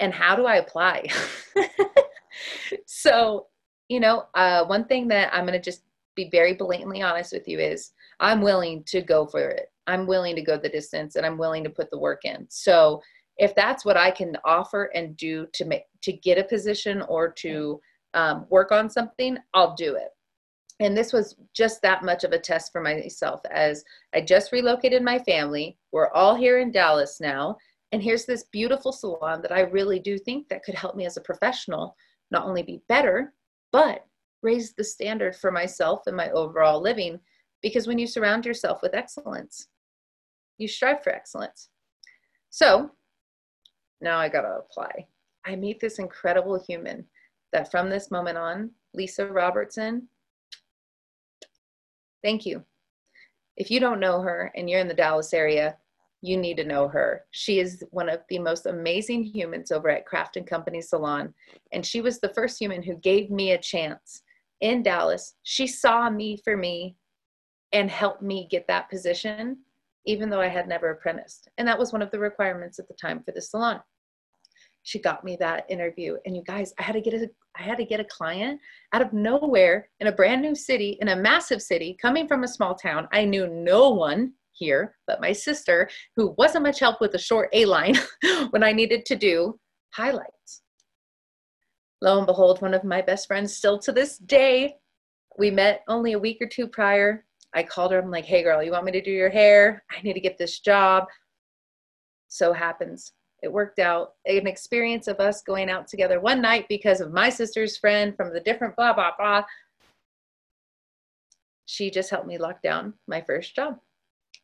And 0.00 0.12
how 0.12 0.36
do 0.36 0.46
I 0.46 0.56
apply? 0.56 1.06
so, 2.86 3.46
you 3.88 4.00
know, 4.00 4.26
uh, 4.34 4.64
one 4.64 4.84
thing 4.86 5.08
that 5.08 5.32
I'm 5.32 5.44
going 5.44 5.52
to 5.52 5.60
just 5.60 5.82
be 6.16 6.30
very 6.30 6.54
blatantly 6.54 7.02
honest 7.02 7.32
with 7.32 7.46
you 7.48 7.58
is 7.58 7.92
I'm 8.20 8.40
willing 8.40 8.84
to 8.84 9.02
go 9.02 9.26
for 9.26 9.50
it. 9.50 9.66
I'm 9.86 10.06
willing 10.06 10.36
to 10.36 10.42
go 10.42 10.56
the 10.56 10.68
distance 10.68 11.16
and 11.16 11.26
I'm 11.26 11.38
willing 11.38 11.64
to 11.64 11.70
put 11.70 11.90
the 11.90 11.98
work 11.98 12.24
in. 12.24 12.46
So, 12.48 13.02
if 13.36 13.52
that's 13.56 13.84
what 13.84 13.96
I 13.96 14.12
can 14.12 14.36
offer 14.44 14.90
and 14.94 15.16
do 15.16 15.48
to 15.54 15.64
make 15.64 15.82
to 16.02 16.12
get 16.12 16.38
a 16.38 16.44
position 16.44 17.02
or 17.02 17.32
to 17.32 17.80
um, 18.14 18.46
work 18.48 18.72
on 18.72 18.88
something, 18.88 19.36
I'll 19.52 19.74
do 19.74 19.96
it. 19.96 20.08
And 20.80 20.96
this 20.96 21.12
was 21.12 21.36
just 21.54 21.82
that 21.82 22.02
much 22.02 22.24
of 22.24 22.32
a 22.32 22.38
test 22.38 22.72
for 22.72 22.80
myself 22.80 23.40
as 23.50 23.84
I 24.12 24.20
just 24.20 24.50
relocated 24.50 25.02
my 25.02 25.18
family. 25.20 25.78
We're 25.92 26.10
all 26.12 26.34
here 26.34 26.58
in 26.58 26.72
Dallas 26.72 27.20
now. 27.20 27.56
And 27.92 28.02
here's 28.02 28.24
this 28.24 28.44
beautiful 28.50 28.90
salon 28.90 29.40
that 29.42 29.52
I 29.52 29.60
really 29.60 30.00
do 30.00 30.18
think 30.18 30.48
that 30.48 30.64
could 30.64 30.74
help 30.74 30.96
me 30.96 31.06
as 31.06 31.16
a 31.16 31.20
professional 31.20 31.94
not 32.30 32.46
only 32.46 32.62
be 32.62 32.82
better, 32.88 33.32
but 33.70 34.04
raise 34.42 34.72
the 34.72 34.82
standard 34.82 35.36
for 35.36 35.52
myself 35.52 36.02
and 36.06 36.16
my 36.16 36.30
overall 36.30 36.80
living. 36.80 37.20
Because 37.62 37.86
when 37.86 37.98
you 37.98 38.06
surround 38.06 38.44
yourself 38.44 38.80
with 38.82 38.94
excellence, 38.94 39.68
you 40.58 40.66
strive 40.66 41.02
for 41.04 41.10
excellence. 41.14 41.68
So 42.50 42.90
now 44.00 44.18
I 44.18 44.28
got 44.28 44.42
to 44.42 44.58
apply. 44.58 45.06
I 45.46 45.56
meet 45.56 45.80
this 45.80 45.98
incredible 45.98 46.62
human 46.66 47.06
that 47.54 47.70
from 47.70 47.88
this 47.88 48.10
moment 48.10 48.36
on, 48.36 48.70
Lisa 48.92 49.26
Robertson, 49.26 50.08
thank 52.22 52.44
you. 52.44 52.62
If 53.56 53.70
you 53.70 53.80
don't 53.80 54.00
know 54.00 54.20
her 54.20 54.52
and 54.56 54.68
you're 54.68 54.80
in 54.80 54.88
the 54.88 54.94
Dallas 54.94 55.32
area, 55.32 55.76
you 56.20 56.36
need 56.36 56.56
to 56.56 56.64
know 56.64 56.88
her. 56.88 57.24
She 57.30 57.60
is 57.60 57.84
one 57.90 58.08
of 58.08 58.20
the 58.28 58.40
most 58.40 58.66
amazing 58.66 59.22
humans 59.22 59.70
over 59.70 59.88
at 59.88 60.06
Craft 60.06 60.36
and 60.36 60.46
Company 60.46 60.80
Salon. 60.80 61.32
And 61.72 61.86
she 61.86 62.00
was 62.00 62.18
the 62.18 62.34
first 62.34 62.58
human 62.58 62.82
who 62.82 62.96
gave 62.96 63.30
me 63.30 63.52
a 63.52 63.58
chance 63.58 64.22
in 64.60 64.82
Dallas. 64.82 65.34
She 65.44 65.66
saw 65.66 66.10
me 66.10 66.36
for 66.42 66.56
me 66.56 66.96
and 67.72 67.90
helped 67.90 68.22
me 68.22 68.48
get 68.50 68.66
that 68.66 68.90
position, 68.90 69.58
even 70.06 70.28
though 70.28 70.40
I 70.40 70.48
had 70.48 70.66
never 70.66 70.90
apprenticed. 70.90 71.48
And 71.58 71.68
that 71.68 71.78
was 71.78 71.92
one 71.92 72.02
of 72.02 72.10
the 72.10 72.18
requirements 72.18 72.78
at 72.78 72.88
the 72.88 72.94
time 72.94 73.22
for 73.22 73.32
the 73.32 73.42
salon 73.42 73.80
she 74.84 74.98
got 75.00 75.24
me 75.24 75.34
that 75.36 75.64
interview. 75.68 76.16
And 76.24 76.36
you 76.36 76.42
guys 76.42 76.72
i 76.78 76.82
had 76.82 76.92
to 76.92 77.00
get 77.00 77.14
a 77.14 77.28
i 77.58 77.62
had 77.62 77.78
to 77.78 77.84
get 77.84 78.00
a 78.00 78.04
client 78.04 78.60
out 78.92 79.02
of 79.02 79.12
nowhere 79.12 79.88
in 79.98 80.06
a 80.06 80.12
brand 80.12 80.40
new 80.40 80.54
city 80.54 80.98
in 81.00 81.08
a 81.08 81.16
massive 81.16 81.60
city 81.60 81.96
coming 82.00 82.28
from 82.28 82.44
a 82.44 82.48
small 82.48 82.76
town. 82.76 83.08
I 83.12 83.24
knew 83.24 83.48
no 83.48 83.90
one 83.90 84.34
here 84.52 84.94
but 85.08 85.20
my 85.20 85.32
sister 85.32 85.90
who 86.14 86.34
wasn't 86.38 86.62
much 86.62 86.78
help 86.78 87.00
with 87.00 87.10
the 87.10 87.18
short 87.18 87.48
a 87.52 87.64
line 87.64 87.96
when 88.50 88.62
i 88.62 88.70
needed 88.70 89.04
to 89.06 89.16
do 89.16 89.58
highlights. 89.92 90.62
Lo 92.00 92.18
and 92.18 92.26
behold 92.26 92.62
one 92.62 92.74
of 92.74 92.84
my 92.84 93.02
best 93.02 93.26
friends 93.26 93.56
still 93.56 93.78
to 93.80 93.90
this 93.90 94.18
day 94.18 94.76
we 95.38 95.50
met 95.50 95.82
only 95.88 96.12
a 96.12 96.18
week 96.18 96.38
or 96.40 96.46
two 96.46 96.68
prior. 96.68 97.24
I 97.54 97.64
called 97.64 97.90
her. 97.90 97.98
I'm 97.98 98.10
like 98.10 98.26
hey 98.26 98.42
girl 98.42 98.62
you 98.62 98.72
want 98.72 98.84
me 98.84 98.92
to 98.92 99.02
do 99.02 99.10
your 99.10 99.30
hair? 99.30 99.82
I 99.90 100.02
need 100.02 100.12
to 100.12 100.20
get 100.20 100.36
this 100.36 100.60
job. 100.60 101.06
So 102.28 102.52
happens 102.52 103.12
it 103.44 103.52
worked 103.52 103.78
out 103.78 104.14
an 104.24 104.46
experience 104.46 105.06
of 105.06 105.20
us 105.20 105.42
going 105.42 105.68
out 105.68 105.86
together 105.86 106.18
one 106.18 106.40
night 106.40 106.66
because 106.66 107.02
of 107.02 107.12
my 107.12 107.28
sister's 107.28 107.76
friend 107.76 108.16
from 108.16 108.32
the 108.32 108.40
different 108.40 108.74
blah 108.74 108.94
blah 108.94 109.10
blah. 109.18 109.44
She 111.66 111.90
just 111.90 112.08
helped 112.08 112.26
me 112.26 112.38
lock 112.38 112.62
down 112.62 112.94
my 113.06 113.20
first 113.20 113.54
job. 113.54 113.78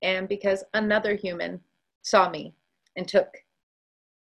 And 0.02 0.28
because 0.28 0.64
another 0.74 1.14
human 1.14 1.60
saw 2.02 2.28
me 2.28 2.54
and 2.94 3.08
took 3.08 3.38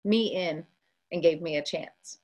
me 0.05 0.35
in 0.35 0.65
and 1.11 1.23
gave 1.23 1.41
me 1.41 1.57
a 1.57 1.65
chance. 1.65 2.19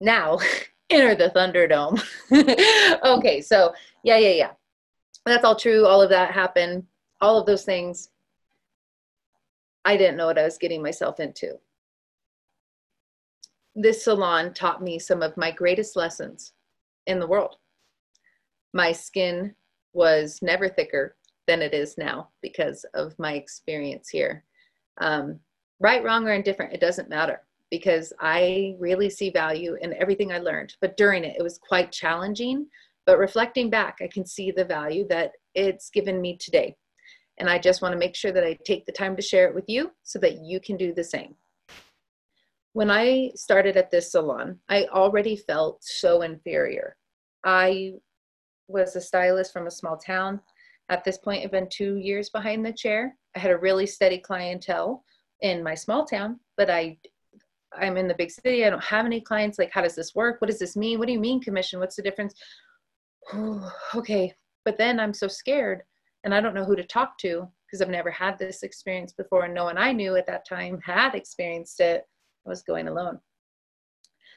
Now 0.00 0.38
enter 0.90 1.14
the 1.14 1.30
thunderdome. 1.30 2.02
Okay 3.04 3.40
so 3.40 3.72
yeah 4.02 4.18
yeah 4.18 4.32
yeah. 4.32 4.50
That's 5.24 5.44
all 5.44 5.56
true. 5.56 5.86
All 5.86 6.02
of 6.02 6.10
that 6.10 6.32
happened. 6.32 6.84
All 7.20 7.38
of 7.38 7.46
those 7.46 7.64
things 7.64 8.10
i 9.84 9.96
didn't 9.96 10.16
know 10.16 10.26
what 10.26 10.38
i 10.38 10.42
was 10.42 10.58
getting 10.58 10.82
myself 10.82 11.20
into 11.20 11.56
this 13.76 14.04
salon 14.04 14.54
taught 14.54 14.82
me 14.82 14.98
some 14.98 15.22
of 15.22 15.36
my 15.36 15.50
greatest 15.50 15.96
lessons 15.96 16.54
in 17.06 17.20
the 17.20 17.26
world. 17.26 17.56
My 18.72 18.90
skin 18.90 19.54
was 19.92 20.40
never 20.40 20.68
thicker 20.68 21.14
than 21.46 21.60
it 21.60 21.74
is 21.74 21.98
now 21.98 22.30
because 22.40 22.86
of 22.94 23.16
my 23.18 23.34
experience 23.34 24.08
here. 24.08 24.44
Um, 24.98 25.38
right, 25.78 26.02
wrong, 26.02 26.26
or 26.26 26.32
indifferent, 26.32 26.72
it 26.72 26.80
doesn't 26.80 27.10
matter 27.10 27.42
because 27.70 28.14
I 28.18 28.76
really 28.78 29.10
see 29.10 29.30
value 29.30 29.76
in 29.82 29.92
everything 29.94 30.32
I 30.32 30.38
learned. 30.38 30.74
But 30.80 30.96
during 30.96 31.22
it, 31.24 31.36
it 31.38 31.42
was 31.42 31.58
quite 31.58 31.92
challenging. 31.92 32.66
But 33.04 33.18
reflecting 33.18 33.68
back, 33.68 33.98
I 34.00 34.08
can 34.08 34.24
see 34.24 34.50
the 34.50 34.64
value 34.64 35.06
that 35.08 35.32
it's 35.54 35.90
given 35.90 36.20
me 36.20 36.38
today. 36.38 36.76
And 37.38 37.50
I 37.50 37.58
just 37.58 37.82
want 37.82 37.92
to 37.92 37.98
make 37.98 38.16
sure 38.16 38.32
that 38.32 38.44
I 38.44 38.58
take 38.64 38.86
the 38.86 38.92
time 38.92 39.16
to 39.16 39.22
share 39.22 39.46
it 39.46 39.54
with 39.54 39.68
you 39.68 39.92
so 40.02 40.18
that 40.20 40.38
you 40.42 40.60
can 40.60 40.78
do 40.78 40.94
the 40.94 41.04
same 41.04 41.34
when 42.76 42.90
I 42.90 43.30
started 43.34 43.78
at 43.78 43.90
this 43.90 44.12
salon, 44.12 44.58
I 44.68 44.84
already 44.92 45.34
felt 45.34 45.82
so 45.82 46.20
inferior. 46.20 46.94
I 47.42 47.92
was 48.68 48.94
a 48.94 49.00
stylist 49.00 49.54
from 49.54 49.66
a 49.66 49.70
small 49.70 49.96
town. 49.96 50.42
At 50.90 51.02
this 51.02 51.16
point, 51.16 51.42
I've 51.42 51.50
been 51.50 51.70
two 51.70 51.96
years 51.96 52.28
behind 52.28 52.66
the 52.66 52.74
chair. 52.74 53.16
I 53.34 53.38
had 53.38 53.50
a 53.50 53.56
really 53.56 53.86
steady 53.86 54.18
clientele 54.18 55.02
in 55.40 55.64
my 55.64 55.74
small 55.74 56.04
town, 56.04 56.38
but 56.58 56.68
I 56.68 56.98
I'm 57.74 57.96
in 57.96 58.08
the 58.08 58.14
big 58.14 58.30
city. 58.30 58.66
I 58.66 58.68
don't 58.68 58.84
have 58.84 59.06
any 59.06 59.22
clients. 59.22 59.58
Like, 59.58 59.72
how 59.72 59.80
does 59.80 59.94
this 59.94 60.14
work? 60.14 60.42
What 60.42 60.50
does 60.50 60.58
this 60.58 60.76
mean? 60.76 60.98
What 60.98 61.06
do 61.06 61.14
you 61.14 61.18
mean 61.18 61.40
commission? 61.40 61.80
What's 61.80 61.96
the 61.96 62.02
difference? 62.02 62.34
okay. 63.94 64.34
But 64.66 64.76
then 64.76 65.00
I'm 65.00 65.14
so 65.14 65.28
scared 65.28 65.80
and 66.24 66.34
I 66.34 66.42
don't 66.42 66.54
know 66.54 66.66
who 66.66 66.76
to 66.76 66.84
talk 66.84 67.16
to 67.20 67.48
because 67.64 67.80
I've 67.80 67.88
never 67.88 68.10
had 68.10 68.38
this 68.38 68.62
experience 68.62 69.14
before. 69.14 69.46
And 69.46 69.54
no 69.54 69.64
one 69.64 69.78
I 69.78 69.92
knew 69.92 70.16
at 70.16 70.26
that 70.26 70.46
time 70.46 70.78
had 70.84 71.14
experienced 71.14 71.80
it. 71.80 72.04
I 72.46 72.48
was 72.48 72.62
going 72.62 72.88
alone. 72.88 73.18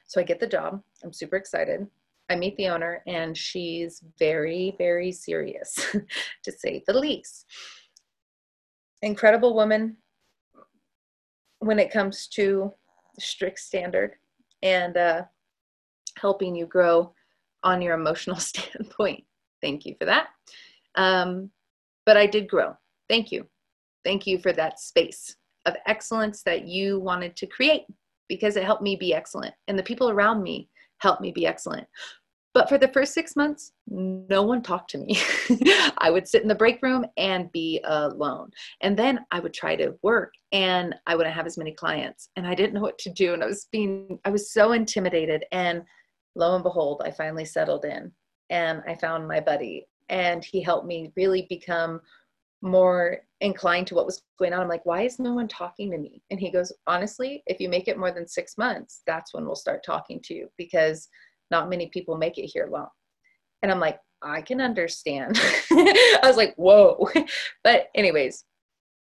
So 0.08 0.19
I 0.19 0.24
get 0.24 0.39
the 0.39 0.48
job. 0.48 0.82
I'm 1.04 1.13
super 1.13 1.36
excited. 1.36 1.86
I 2.30 2.36
meet 2.36 2.58
the 2.58 2.67
owner, 2.67 3.04
and 3.08 3.38
she's 3.38 4.04
very, 4.17 4.76
very 4.78 5.12
serious, 5.12 5.95
to 6.43 6.52
say 6.52 6.84
the 6.86 6.93
least. 6.93 7.45
Incredible 9.02 9.56
woman 9.56 9.98
when 11.60 11.80
it 11.80 11.91
comes 11.91 12.28
to 12.28 12.74
strict 13.19 13.60
standard 13.60 14.15
and 14.62 14.95
uh, 14.98 15.24
helping 16.17 16.56
you 16.56 16.65
grow 16.65 17.13
on 17.63 17.82
your 17.82 17.93
emotional 17.93 18.36
standpoint. 18.39 19.24
Thank 19.62 19.86
you 19.86 19.95
for 20.00 20.06
that. 20.06 20.28
Um, 20.95 21.52
but 22.06 22.17
I 22.17 22.26
did 22.26 22.48
grow. 22.48 22.76
Thank 23.08 23.32
you. 23.32 23.48
Thank 24.04 24.26
you 24.26 24.39
for 24.39 24.54
that 24.54 24.80
space 24.80 25.36
of 25.69 25.77
excellence 25.88 26.43
that 26.43 26.67
you 26.67 26.99
wanted 26.99 27.36
to 27.38 27.47
create 27.47 27.84
because 28.27 28.55
it 28.55 28.63
helped 28.63 28.84
me 28.84 28.95
be 28.95 29.13
excellent. 29.13 29.53
And 29.67 29.77
the 29.77 29.84
people 29.84 30.10
around 30.10 30.43
me 30.43 30.69
helped 30.99 31.21
me 31.21 31.32
be 31.32 31.47
excellent. 31.47 31.88
But 32.53 32.67
for 32.67 32.77
the 32.77 32.88
first 32.88 33.13
six 33.13 33.36
months, 33.36 33.73
no 33.88 34.41
one 34.41 34.63
talked 34.63 34.89
to 34.91 34.97
me. 34.97 35.17
I 35.99 36.10
would 36.10 36.27
sit 36.27 36.41
in 36.41 36.47
the 36.47 36.55
break 36.55 36.82
room 36.82 37.05
and 37.15 37.51
be 37.51 37.79
alone. 37.84 38.49
And 38.82 38.97
then 38.97 39.19
I 39.32 39.39
would 39.39 39.53
try 39.53 39.75
to 39.75 39.95
work 40.01 40.34
and 40.51 40.95
I 41.05 41.15
wouldn't 41.15 41.36
have 41.36 41.45
as 41.45 41.58
many 41.58 41.73
clients. 41.73 42.29
And 42.36 42.47
I 42.47 42.55
didn't 42.55 42.73
know 42.73 42.82
what 42.82 42.97
to 42.99 43.12
do. 43.12 43.34
And 43.34 43.43
I 43.43 43.45
was 43.45 43.67
being, 43.71 44.19
I 44.25 44.29
was 44.29 44.51
so 44.51 44.71
intimidated. 44.71 45.45
And 45.51 45.84
lo 46.36 46.55
and 46.55 46.63
behold, 46.63 47.03
I 47.05 47.12
finally 47.12 47.45
settled 47.45 47.86
in 47.86 48.12
and 48.49 48.82
I 48.88 48.95
found 48.95 49.27
my 49.27 49.39
buddy. 49.39 49.86
And 50.10 50.43
he 50.43 50.62
helped 50.63 50.88
me 50.88 51.13
really 51.15 51.45
become 51.49 52.01
more 52.63 53.19
inclined 53.41 53.88
to 53.88 53.95
what 53.95 54.06
was 54.06 54.21
going 54.38 54.54
on. 54.54 54.62
I'm 54.62 54.67
like, 54.67 54.86
why 54.86 55.04
is 55.04 55.19
no 55.19 55.34
one 55.34 55.47
talking 55.47 55.91
to 55.91 55.97
me? 55.97 56.21
And 56.30 56.39
he 56.39 56.52
goes, 56.52 56.73
honestly, 56.88 57.43
if 57.45 57.60
you 57.60 57.69
make 57.69 57.88
it 57.88 57.97
more 57.97 58.12
than 58.12 58.28
six 58.28 58.58
months, 58.58 59.02
that's 59.08 59.34
when 59.34 59.45
we'll 59.45 59.56
start 59.56 59.84
talking 59.84 60.19
to 60.25 60.34
you 60.34 60.49
because 60.58 61.08
not 61.52 61.69
many 61.69 61.88
people 61.88 62.17
make 62.17 62.38
it 62.38 62.47
here 62.47 62.67
long. 62.69 62.89
And 63.62 63.71
I'm 63.71 63.80
like, 63.80 63.99
I 64.21 64.41
can 64.41 64.60
understand. 64.60 65.39
I 65.71 66.19
was 66.23 66.38
like, 66.38 66.54
whoa. 66.56 67.08
But, 67.63 67.88
anyways, 67.95 68.43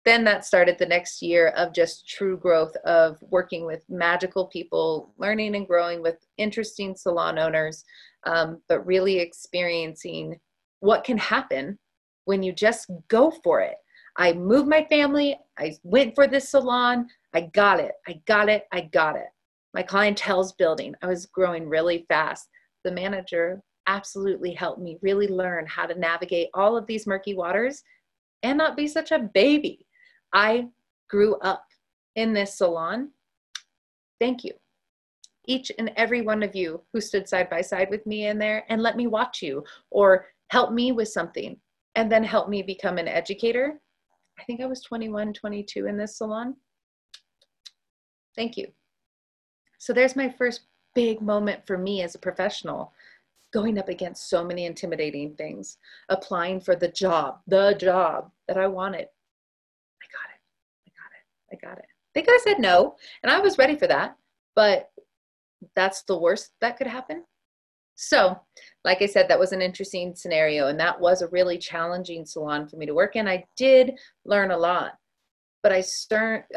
then 0.05 0.25
that 0.25 0.45
started 0.45 0.79
the 0.79 0.87
next 0.87 1.23
year 1.23 1.49
of 1.49 1.73
just 1.73 2.09
true 2.09 2.37
growth 2.37 2.75
of 2.85 3.19
working 3.21 3.67
with 3.67 3.85
magical 3.89 4.47
people, 4.47 5.15
learning 5.19 5.55
and 5.55 5.67
growing 5.67 6.03
with 6.03 6.17
interesting 6.39 6.97
salon 6.97 7.39
owners, 7.39 7.85
um, 8.25 8.61
but 8.69 8.87
really 8.87 9.19
experiencing 9.19 10.41
what 10.81 11.05
can 11.05 11.19
happen 11.19 11.79
when 12.25 12.43
you 12.43 12.53
just 12.53 12.91
go 13.09 13.33
for 13.45 13.61
it. 13.61 13.77
I 14.17 14.33
moved 14.33 14.69
my 14.69 14.85
family. 14.85 15.39
I 15.59 15.77
went 15.83 16.15
for 16.15 16.27
this 16.27 16.51
salon. 16.51 17.09
I 17.35 17.43
got 17.43 17.81
it. 17.81 17.93
I 18.07 18.21
got 18.27 18.49
it. 18.49 18.65
I 18.73 18.83
got 18.83 19.17
it. 19.17 19.29
My 19.75 19.83
clientele's 19.83 20.53
building. 20.53 20.95
I 21.03 21.07
was 21.07 21.27
growing 21.27 21.69
really 21.69 22.05
fast. 22.09 22.49
The 22.85 22.93
manager 22.93 23.63
absolutely 23.87 24.53
helped 24.53 24.81
me 24.81 24.99
really 25.03 25.29
learn 25.29 25.67
how 25.67 25.87
to 25.87 25.99
navigate 25.99 26.49
all 26.55 26.77
of 26.77 26.87
these 26.87 27.07
murky 27.07 27.35
waters 27.35 27.83
and 28.43 28.59
not 28.59 28.77
be 28.77 28.87
such 28.87 29.13
a 29.13 29.31
baby. 29.35 29.87
I 30.33 30.69
grew 31.09 31.37
up 31.37 31.65
in 32.17 32.33
this 32.33 32.59
salon. 32.59 33.11
Thank 34.21 34.45
you. 34.45 34.53
Each 35.47 35.73
and 35.79 35.91
every 35.97 36.23
one 36.23 36.43
of 36.43 36.55
you 36.55 36.83
who 36.93 37.01
stood 37.01 37.29
side 37.29 37.51
by 37.51 37.63
side 37.63 37.89
with 37.91 38.07
me 38.07 38.27
in 38.27 38.39
there 38.39 38.65
and 38.69 38.83
let 38.83 38.97
me 38.97 39.07
watch 39.07 39.43
you 39.43 39.65
or 39.91 40.27
help 40.51 40.73
me 40.73 40.93
with 40.93 41.09
something 41.09 41.57
and 41.95 42.11
then 42.11 42.23
help 42.23 42.49
me 42.49 42.63
become 42.63 42.99
an 42.99 43.09
educator. 43.09 43.81
I 44.39 44.45
think 44.45 44.61
I 44.61 44.67
was 44.67 44.83
21, 44.83 45.33
22 45.35 45.87
in 45.87 45.97
this 45.97 46.19
salon. 46.19 46.57
Thank 48.35 48.57
you. 48.57 48.69
So 49.79 49.93
there's 49.93 50.17
my 50.17 50.29
first 50.29 50.63
big 50.95 51.21
moment 51.21 51.67
for 51.67 51.79
me 51.79 52.03
as 52.03 52.15
a 52.15 52.19
professional 52.19 52.93
going 53.53 53.79
up 53.79 53.89
against 53.89 54.31
so 54.31 54.43
many 54.43 54.65
intimidating 54.65 55.35
things, 55.35 55.77
applying 56.09 56.61
for 56.61 56.75
the 56.75 56.89
job, 56.89 57.41
the 57.47 57.75
job 57.79 58.31
that 58.49 58.57
I 58.57 58.67
wanted. 58.67 59.07
I 60.03 60.07
got 60.11 60.29
it. 60.33 60.41
I 60.87 60.91
got 60.97 61.13
it. 61.13 61.65
I 61.65 61.69
got 61.69 61.79
it. 61.79 61.85
They 62.15 62.23
could 62.23 62.35
have 62.35 62.43
said 62.43 62.61
no, 62.61 62.97
and 63.23 63.31
I 63.31 63.41
was 63.41 63.59
ready 63.59 63.77
for 63.77 63.87
that, 63.87 64.17
but 64.57 64.91
that's 65.77 66.03
the 66.03 66.19
worst 66.19 66.53
that 66.61 66.77
could 66.77 66.87
happen. 66.87 67.25
So, 68.03 68.39
like 68.85 69.01
I 69.01 69.07
said, 69.07 69.29
that 69.29 69.39
was 69.39 69.53
an 69.53 69.63
interesting 69.63 70.15
scenario, 70.15 70.67
and 70.67 70.79
that 70.81 71.01
was 71.01 71.23
a 71.23 71.29
really 71.29 71.57
challenging 71.57 72.27
salon 72.27 72.69
for 72.69 72.77
me 72.77 72.87
to 72.87 72.95
work 72.95 73.17
in. 73.17 73.29
I 73.29 73.45
did 73.57 73.93
learn 74.25 74.51
a 74.51 74.59
lot 74.59 74.99
but 75.63 75.73
I, 75.73 75.85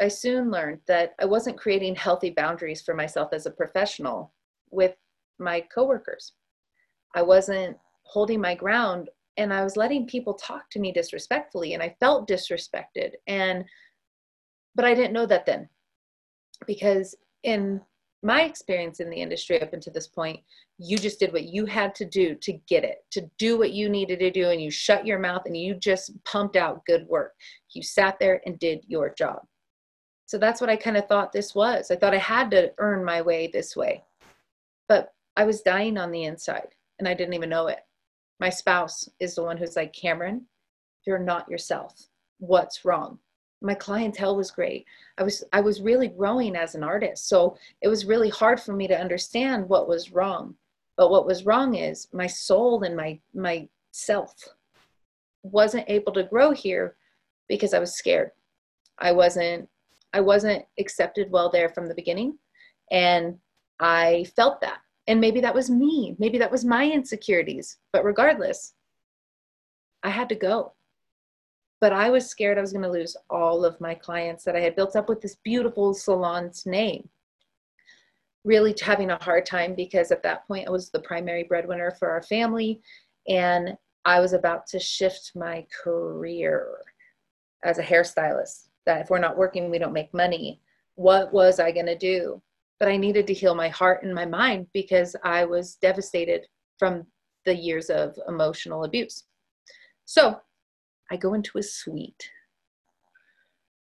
I 0.00 0.08
soon 0.08 0.50
learned 0.50 0.80
that 0.88 1.14
I 1.20 1.24
wasn't 1.24 1.58
creating 1.58 1.94
healthy 1.94 2.30
boundaries 2.30 2.82
for 2.82 2.94
myself 2.94 3.32
as 3.32 3.46
a 3.46 3.52
professional 3.52 4.32
with 4.70 4.94
my 5.38 5.60
coworkers. 5.72 6.32
I 7.14 7.22
wasn't 7.22 7.76
holding 8.02 8.40
my 8.40 8.54
ground 8.54 9.08
and 9.36 9.52
I 9.52 9.62
was 9.62 9.76
letting 9.76 10.06
people 10.06 10.34
talk 10.34 10.68
to 10.70 10.80
me 10.80 10.92
disrespectfully 10.92 11.74
and 11.74 11.82
I 11.82 11.94
felt 12.00 12.28
disrespected 12.28 13.12
and 13.26 13.64
but 14.74 14.84
I 14.84 14.94
didn't 14.94 15.12
know 15.12 15.26
that 15.26 15.46
then 15.46 15.68
because 16.66 17.14
in 17.42 17.80
my 18.22 18.42
experience 18.42 19.00
in 19.00 19.10
the 19.10 19.20
industry 19.20 19.60
up 19.62 19.72
until 19.72 19.92
this 19.92 20.08
point, 20.08 20.40
you 20.78 20.98
just 20.98 21.20
did 21.20 21.32
what 21.32 21.44
you 21.44 21.66
had 21.66 21.94
to 21.96 22.04
do 22.04 22.34
to 22.42 22.52
get 22.68 22.84
it, 22.84 22.98
to 23.12 23.28
do 23.38 23.58
what 23.58 23.72
you 23.72 23.88
needed 23.88 24.18
to 24.20 24.30
do, 24.30 24.50
and 24.50 24.60
you 24.60 24.70
shut 24.70 25.06
your 25.06 25.18
mouth 25.18 25.42
and 25.46 25.56
you 25.56 25.74
just 25.74 26.12
pumped 26.24 26.56
out 26.56 26.84
good 26.86 27.06
work. 27.08 27.32
You 27.74 27.82
sat 27.82 28.18
there 28.18 28.40
and 28.46 28.58
did 28.58 28.84
your 28.86 29.14
job. 29.16 29.40
So 30.26 30.38
that's 30.38 30.60
what 30.60 30.70
I 30.70 30.76
kind 30.76 30.96
of 30.96 31.06
thought 31.06 31.32
this 31.32 31.54
was. 31.54 31.90
I 31.90 31.96
thought 31.96 32.14
I 32.14 32.18
had 32.18 32.50
to 32.50 32.72
earn 32.78 33.04
my 33.04 33.22
way 33.22 33.48
this 33.52 33.76
way. 33.76 34.02
But 34.88 35.12
I 35.36 35.44
was 35.44 35.62
dying 35.62 35.98
on 35.98 36.10
the 36.10 36.24
inside 36.24 36.68
and 36.98 37.06
I 37.06 37.14
didn't 37.14 37.34
even 37.34 37.48
know 37.48 37.68
it. 37.68 37.80
My 38.40 38.50
spouse 38.50 39.08
is 39.20 39.34
the 39.34 39.42
one 39.42 39.56
who's 39.56 39.76
like, 39.76 39.92
Cameron, 39.92 40.46
you're 41.06 41.18
not 41.18 41.48
yourself. 41.48 42.08
What's 42.38 42.84
wrong? 42.84 43.18
My 43.62 43.74
clientele 43.74 44.36
was 44.36 44.50
great. 44.50 44.86
I 45.18 45.22
was 45.22 45.44
i 45.52 45.60
was 45.60 45.80
really 45.80 46.08
growing 46.08 46.56
as 46.56 46.74
an 46.74 46.82
artist. 46.82 47.28
So 47.28 47.56
it 47.80 47.88
was 47.88 48.04
really 48.04 48.30
hard 48.30 48.60
for 48.60 48.72
me 48.72 48.86
to 48.88 49.00
understand 49.00 49.68
what 49.68 49.88
was 49.88 50.12
wrong. 50.12 50.54
But 50.96 51.10
what 51.10 51.26
was 51.26 51.46
wrong 51.46 51.74
is 51.74 52.08
my 52.12 52.26
soul 52.26 52.82
and 52.82 52.96
my 52.96 53.18
my 53.34 53.68
self 53.92 54.34
wasn't 55.42 55.88
able 55.88 56.12
to 56.12 56.24
grow 56.24 56.50
here 56.50 56.96
because 57.48 57.72
i 57.72 57.78
was 57.78 57.94
scared. 57.96 58.30
I 58.98 59.12
wasn't 59.12 59.68
i 60.12 60.20
wasn't 60.20 60.64
accepted 60.78 61.30
well 61.30 61.50
there 61.50 61.68
from 61.70 61.88
the 61.88 61.94
beginning. 61.94 62.38
And 62.90 63.38
i 63.80 64.26
felt 64.36 64.60
that. 64.60 64.78
And 65.08 65.20
maybe 65.20 65.40
that 65.40 65.54
was 65.54 65.70
me. 65.70 66.16
Maybe 66.18 66.36
that 66.38 66.50
was 66.50 66.64
my 66.64 66.90
insecurities. 66.90 67.78
But 67.92 68.04
regardless 68.04 68.74
i 70.02 70.10
had 70.10 70.28
to 70.28 70.34
go 70.34 70.75
but 71.80 71.92
I 71.92 72.10
was 72.10 72.28
scared 72.28 72.58
I 72.58 72.62
was 72.62 72.72
going 72.72 72.84
to 72.84 72.90
lose 72.90 73.16
all 73.28 73.64
of 73.64 73.80
my 73.80 73.94
clients 73.94 74.44
that 74.44 74.56
I 74.56 74.60
had 74.60 74.76
built 74.76 74.96
up 74.96 75.08
with 75.08 75.20
this 75.20 75.36
beautiful 75.36 75.94
salon's 75.94 76.64
name. 76.66 77.08
Really 78.44 78.74
having 78.80 79.10
a 79.10 79.22
hard 79.22 79.44
time 79.44 79.74
because 79.74 80.10
at 80.10 80.22
that 80.22 80.46
point 80.46 80.68
I 80.68 80.70
was 80.70 80.90
the 80.90 81.00
primary 81.00 81.44
breadwinner 81.44 81.90
for 81.98 82.10
our 82.10 82.22
family 82.22 82.80
and 83.28 83.76
I 84.04 84.20
was 84.20 84.32
about 84.32 84.66
to 84.68 84.78
shift 84.78 85.32
my 85.34 85.66
career 85.82 86.78
as 87.64 87.78
a 87.78 87.82
hairstylist. 87.82 88.68
That 88.86 89.00
if 89.00 89.10
we're 89.10 89.18
not 89.18 89.36
working, 89.36 89.68
we 89.68 89.78
don't 89.78 89.92
make 89.92 90.14
money. 90.14 90.60
What 90.94 91.32
was 91.32 91.58
I 91.58 91.72
going 91.72 91.86
to 91.86 91.98
do? 91.98 92.40
But 92.78 92.88
I 92.88 92.96
needed 92.96 93.26
to 93.26 93.34
heal 93.34 93.54
my 93.54 93.68
heart 93.68 94.04
and 94.04 94.14
my 94.14 94.24
mind 94.24 94.68
because 94.72 95.16
I 95.24 95.44
was 95.44 95.74
devastated 95.76 96.46
from 96.78 97.04
the 97.44 97.54
years 97.54 97.90
of 97.90 98.16
emotional 98.28 98.84
abuse. 98.84 99.24
So 100.04 100.40
I 101.10 101.16
go 101.16 101.34
into 101.34 101.58
a 101.58 101.62
suite. 101.62 102.30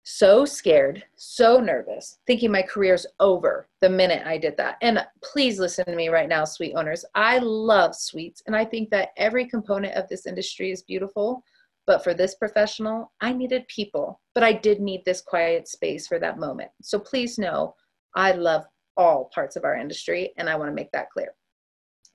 So 0.04 0.46
scared, 0.46 1.04
so 1.18 1.60
nervous, 1.60 2.20
thinking 2.28 2.50
my 2.50 2.62
career's 2.62 3.06
over 3.20 3.68
the 3.82 3.90
minute 3.90 4.26
I 4.26 4.38
did 4.38 4.56
that. 4.56 4.78
And 4.82 5.06
please 5.22 5.60
listen 5.60 5.84
to 5.86 5.96
me 5.96 6.08
right 6.08 6.30
now, 6.30 6.46
suite 6.46 6.76
owners. 6.78 7.04
I 7.14 7.40
love 7.40 7.94
suites, 7.94 8.42
and 8.48 8.56
I 8.56 8.64
think 8.64 8.90
that 8.92 9.10
every 9.18 9.46
component 9.46 9.96
of 9.96 10.08
this 10.08 10.26
industry 10.26 10.72
is 10.72 10.84
beautiful. 10.84 11.44
But 11.86 12.04
for 12.04 12.14
this 12.14 12.36
professional, 12.36 13.12
I 13.20 13.34
needed 13.34 13.68
people, 13.68 14.22
but 14.34 14.44
I 14.44 14.54
did 14.54 14.80
need 14.80 15.04
this 15.04 15.22
quiet 15.22 15.68
space 15.68 16.08
for 16.08 16.20
that 16.20 16.40
moment. 16.40 16.72
So 16.82 17.00
please 17.00 17.38
know 17.38 17.76
I 18.16 18.32
love 18.32 18.66
all 18.96 19.30
parts 19.34 19.58
of 19.58 19.66
our 19.66 19.76
industry, 19.76 20.34
and 20.38 20.50
I 20.50 20.56
want 20.56 20.70
to 20.70 20.76
make 20.76 20.92
that 20.94 21.10
clear. 21.10 21.34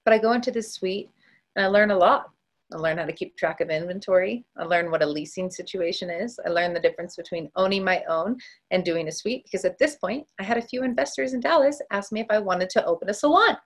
But 0.05 0.15
I 0.15 0.19
go 0.19 0.33
into 0.33 0.51
this 0.51 0.73
suite 0.73 1.11
and 1.57 1.65
I 1.65 1.69
learn 1.69 1.91
a 1.91 1.97
lot. 1.97 2.32
I 2.73 2.79
learned 2.79 3.01
how 3.01 3.07
to 3.07 3.13
keep 3.13 3.37
track 3.37 3.61
of 3.61 3.71
inventory. 3.71 4.45
I 4.57 4.65
learned 4.65 4.91
what 4.91 5.03
a 5.03 5.07
leasing 5.07 5.51
situation 5.51 6.11
is. 6.11 6.39
I 6.45 6.49
learned 6.49 6.75
the 6.75 6.81
difference 6.81 7.17
between 7.17 7.51
owning 7.57 7.85
my 7.85 8.03
own 8.09 8.39
and 8.71 8.85
doing 8.85 9.09
a 9.09 9.13
suite 9.13 9.45
because 9.45 9.65
at 9.65 9.79
this 9.79 9.97
point, 9.97 10.27
I 10.41 10.45
had 10.45 10.59
a 10.59 10.63
few 10.63 10.83
investors 10.83 11.35
in 11.35 11.41
Dallas 11.41 11.81
ask 11.91 12.13
me 12.13 12.21
if 12.21 12.27
I 12.31 12.39
wanted 12.39 12.71
to 12.71 12.85
open 12.85 13.11
a 13.11 13.15
salon. 13.15 13.57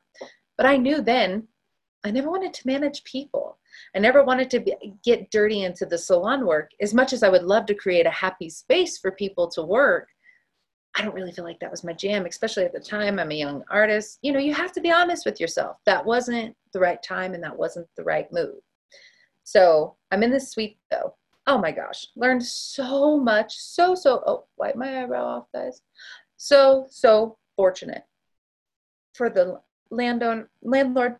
But 0.56 0.66
I 0.66 0.76
knew 0.76 1.02
then 1.02 1.46
I 2.04 2.10
never 2.10 2.30
wanted 2.30 2.54
to 2.54 2.66
manage 2.66 3.02
people. 3.04 3.58
I 3.94 3.98
never 3.98 4.22
wanted 4.22 4.48
to 4.50 4.60
be, 4.60 4.74
get 5.04 5.30
dirty 5.30 5.64
into 5.64 5.84
the 5.84 5.98
salon 5.98 6.46
work 6.46 6.70
as 6.80 6.94
much 6.94 7.12
as 7.12 7.22
I 7.22 7.28
would 7.28 7.42
love 7.42 7.66
to 7.66 7.74
create 7.74 8.06
a 8.06 8.10
happy 8.10 8.48
space 8.48 8.98
for 8.98 9.10
people 9.10 9.48
to 9.50 9.62
work. 9.62 10.08
I 10.96 11.02
don't 11.02 11.14
really 11.14 11.32
feel 11.32 11.44
like 11.44 11.60
that 11.60 11.70
was 11.70 11.84
my 11.84 11.92
jam, 11.92 12.24
especially 12.24 12.64
at 12.64 12.72
the 12.72 12.80
time. 12.80 13.18
I'm 13.18 13.30
a 13.30 13.34
young 13.34 13.62
artist. 13.70 14.18
You 14.22 14.32
know, 14.32 14.38
you 14.38 14.54
have 14.54 14.72
to 14.72 14.80
be 14.80 14.90
honest 14.90 15.26
with 15.26 15.40
yourself. 15.40 15.76
That 15.84 16.06
wasn't 16.06 16.56
the 16.72 16.80
right 16.80 17.02
time 17.02 17.34
and 17.34 17.42
that 17.42 17.58
wasn't 17.58 17.88
the 17.96 18.04
right 18.04 18.32
move. 18.32 18.54
So 19.46 19.94
I'm 20.10 20.24
in 20.24 20.32
this 20.32 20.50
suite 20.50 20.76
though. 20.90 21.14
Oh 21.46 21.56
my 21.56 21.70
gosh, 21.70 22.08
learned 22.16 22.44
so 22.44 23.16
much. 23.16 23.56
So, 23.56 23.94
so, 23.94 24.24
oh, 24.26 24.46
wipe 24.56 24.74
my 24.74 25.04
eyebrow 25.04 25.24
off, 25.24 25.44
guys. 25.54 25.82
So, 26.36 26.88
so 26.90 27.38
fortunate 27.54 28.02
for 29.14 29.30
the 29.30 29.60
landowner, 29.90 30.50
landlord. 30.62 31.16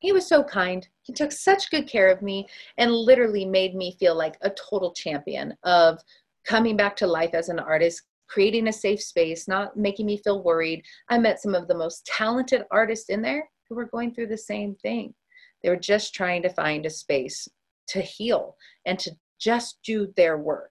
He 0.00 0.12
was 0.12 0.26
so 0.26 0.44
kind. 0.44 0.86
He 1.00 1.14
took 1.14 1.32
such 1.32 1.70
good 1.70 1.88
care 1.88 2.08
of 2.08 2.20
me 2.20 2.46
and 2.76 2.92
literally 2.92 3.46
made 3.46 3.74
me 3.74 3.96
feel 3.98 4.14
like 4.14 4.36
a 4.42 4.50
total 4.50 4.92
champion 4.92 5.56
of 5.64 6.00
coming 6.44 6.76
back 6.76 6.96
to 6.96 7.06
life 7.06 7.32
as 7.32 7.48
an 7.48 7.58
artist, 7.58 8.02
creating 8.28 8.68
a 8.68 8.72
safe 8.72 9.02
space, 9.02 9.48
not 9.48 9.74
making 9.74 10.04
me 10.04 10.18
feel 10.18 10.42
worried. 10.42 10.84
I 11.08 11.16
met 11.16 11.40
some 11.40 11.54
of 11.54 11.66
the 11.66 11.74
most 11.74 12.04
talented 12.04 12.64
artists 12.70 13.08
in 13.08 13.22
there 13.22 13.48
who 13.70 13.74
were 13.74 13.86
going 13.86 14.14
through 14.14 14.26
the 14.26 14.36
same 14.36 14.74
thing. 14.74 15.14
They 15.62 15.70
were 15.70 15.76
just 15.76 16.14
trying 16.14 16.42
to 16.42 16.50
find 16.50 16.84
a 16.84 16.90
space 16.90 17.48
to 17.90 18.00
heal 18.00 18.56
and 18.86 18.98
to 18.98 19.12
just 19.40 19.78
do 19.84 20.12
their 20.16 20.38
work. 20.38 20.70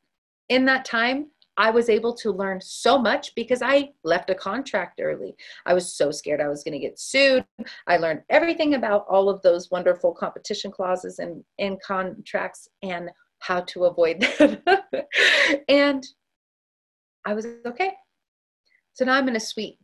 In 0.50 0.66
that 0.66 0.86
time, 0.86 1.28
I 1.58 1.72
was 1.72 1.90
able 1.90 2.14
to 2.16 2.32
learn 2.32 2.62
so 2.62 2.98
much 2.98 3.36
because 3.36 3.62
I 3.62 3.90
left 4.06 4.30
a 4.30 4.36
contract 4.36 5.02
early. 5.04 5.36
I 5.66 5.74
was 5.74 5.94
so 5.94 6.10
scared 6.10 6.40
I 6.40 6.48
was 6.48 6.64
going 6.64 6.72
to 6.72 6.80
get 6.80 6.98
sued. 6.98 7.46
I 7.86 7.98
learned 7.98 8.22
everything 8.30 8.76
about 8.76 9.06
all 9.10 9.30
of 9.30 9.42
those 9.42 9.70
wonderful 9.70 10.14
competition 10.14 10.72
clauses 10.72 11.20
and, 11.20 11.44
and 11.60 11.78
contracts 11.82 12.70
and 12.82 13.10
how 13.40 13.60
to 13.62 13.86
avoid 13.86 14.22
them. 14.40 14.58
and 15.68 16.08
I 17.26 17.34
was 17.34 17.46
okay. 17.66 17.92
So 18.94 19.04
now 19.04 19.16
I'm 19.16 19.28
in 19.28 19.36
a 19.36 19.40
suite. 19.40 19.80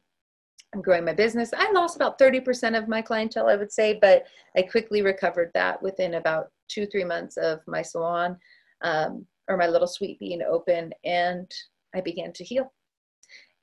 I'm 0.73 0.81
growing 0.81 1.03
my 1.03 1.13
business. 1.13 1.51
I 1.55 1.71
lost 1.73 1.97
about 1.97 2.17
30% 2.17 2.77
of 2.77 2.87
my 2.87 3.01
clientele, 3.01 3.49
I 3.49 3.55
would 3.57 3.71
say, 3.71 3.97
but 4.01 4.23
I 4.57 4.61
quickly 4.61 5.01
recovered 5.01 5.51
that 5.53 5.81
within 5.83 6.15
about 6.15 6.51
two, 6.67 6.85
three 6.85 7.03
months 7.03 7.37
of 7.37 7.59
my 7.67 7.81
salon 7.81 8.37
um, 8.81 9.25
or 9.47 9.57
my 9.57 9.67
little 9.67 9.87
suite 9.87 10.19
being 10.19 10.41
open. 10.41 10.91
And 11.03 11.49
I 11.95 12.01
began 12.01 12.33
to 12.33 12.43
heal. 12.43 12.71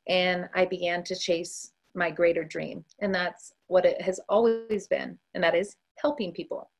And 0.09 0.49
I 0.55 0.65
began 0.65 1.05
to 1.05 1.17
chase 1.17 1.73
my 1.95 2.11
greater 2.11 2.45
dream. 2.45 2.85
And 3.01 3.15
that's 3.15 3.53
what 3.67 3.85
it 3.85 4.01
has 4.03 4.21
always 4.29 4.87
been, 4.87 5.19
and 5.35 5.43
that 5.43 5.55
is 5.55 5.77
helping 5.99 6.33
people. 6.33 6.71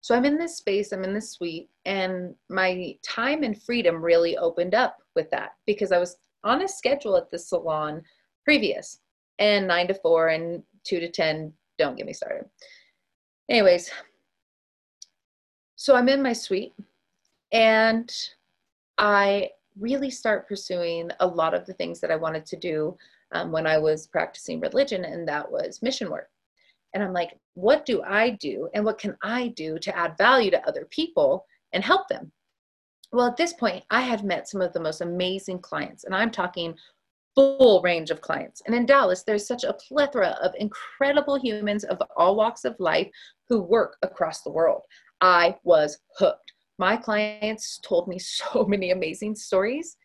So 0.00 0.14
I'm 0.14 0.24
in 0.24 0.36
this 0.36 0.58
space, 0.58 0.92
I'm 0.92 1.04
in 1.04 1.14
this 1.14 1.30
suite, 1.30 1.70
and 1.86 2.34
my 2.50 2.94
time 3.02 3.42
and 3.42 3.60
freedom 3.62 4.02
really 4.02 4.36
opened 4.36 4.74
up 4.74 4.98
with 5.16 5.30
that 5.30 5.52
because 5.66 5.92
I 5.92 5.98
was 5.98 6.16
on 6.44 6.62
a 6.62 6.68
schedule 6.68 7.16
at 7.16 7.30
the 7.30 7.38
salon 7.38 8.02
previous 8.44 9.00
and 9.38 9.66
nine 9.66 9.88
to 9.88 9.94
four 9.94 10.28
and 10.28 10.62
two 10.84 11.00
to 11.00 11.10
10. 11.10 11.52
Don't 11.78 11.96
get 11.96 12.06
me 12.06 12.12
started. 12.12 12.44
Anyways, 13.48 13.90
so 15.84 15.94
I'm 15.94 16.08
in 16.08 16.22
my 16.22 16.32
suite 16.32 16.72
and 17.52 18.10
I 18.96 19.50
really 19.78 20.08
start 20.08 20.48
pursuing 20.48 21.10
a 21.20 21.26
lot 21.26 21.52
of 21.52 21.66
the 21.66 21.74
things 21.74 22.00
that 22.00 22.10
I 22.10 22.16
wanted 22.16 22.46
to 22.46 22.56
do 22.56 22.96
um, 23.32 23.52
when 23.52 23.66
I 23.66 23.76
was 23.76 24.06
practicing 24.06 24.60
religion, 24.60 25.04
and 25.04 25.28
that 25.28 25.52
was 25.52 25.82
mission 25.82 26.10
work. 26.10 26.30
And 26.94 27.02
I'm 27.02 27.12
like, 27.12 27.38
what 27.52 27.84
do 27.84 28.02
I 28.02 28.30
do 28.30 28.70
and 28.72 28.82
what 28.82 28.96
can 28.96 29.14
I 29.22 29.48
do 29.48 29.78
to 29.80 29.94
add 29.94 30.16
value 30.16 30.50
to 30.52 30.66
other 30.66 30.86
people 30.88 31.44
and 31.74 31.84
help 31.84 32.08
them? 32.08 32.32
Well, 33.12 33.26
at 33.26 33.36
this 33.36 33.52
point, 33.52 33.84
I 33.90 34.00
had 34.00 34.24
met 34.24 34.48
some 34.48 34.62
of 34.62 34.72
the 34.72 34.80
most 34.80 35.02
amazing 35.02 35.58
clients, 35.58 36.04
and 36.04 36.14
I'm 36.14 36.30
talking 36.30 36.74
full 37.34 37.82
range 37.82 38.10
of 38.10 38.22
clients. 38.22 38.62
And 38.64 38.74
in 38.74 38.86
Dallas, 38.86 39.22
there's 39.22 39.46
such 39.46 39.64
a 39.64 39.74
plethora 39.74 40.38
of 40.42 40.54
incredible 40.58 41.38
humans 41.38 41.84
of 41.84 42.00
all 42.16 42.36
walks 42.36 42.64
of 42.64 42.74
life 42.78 43.10
who 43.50 43.60
work 43.60 43.98
across 44.02 44.40
the 44.40 44.50
world. 44.50 44.82
I 45.20 45.56
was 45.64 45.98
hooked. 46.18 46.52
My 46.78 46.96
clients 46.96 47.78
told 47.82 48.08
me 48.08 48.18
so 48.20 48.64
many 48.64 48.90
amazing 48.90 49.36
stories 49.36 49.96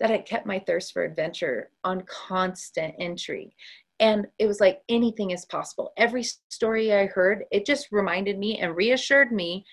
that 0.00 0.10
I 0.10 0.18
kept 0.18 0.46
my 0.46 0.58
thirst 0.58 0.92
for 0.92 1.04
adventure 1.04 1.70
on 1.84 2.02
constant 2.02 2.94
intrigue 2.98 3.52
and 4.00 4.26
it 4.40 4.46
was 4.46 4.60
like 4.60 4.80
anything 4.88 5.30
is 5.30 5.44
possible. 5.44 5.92
Every 5.96 6.24
story 6.64 6.92
i 6.92 7.06
heard 7.06 7.44
it 7.50 7.66
just 7.66 7.88
reminded 7.92 8.38
me 8.38 8.58
and 8.58 8.76
reassured 8.76 9.32
me 9.32 9.64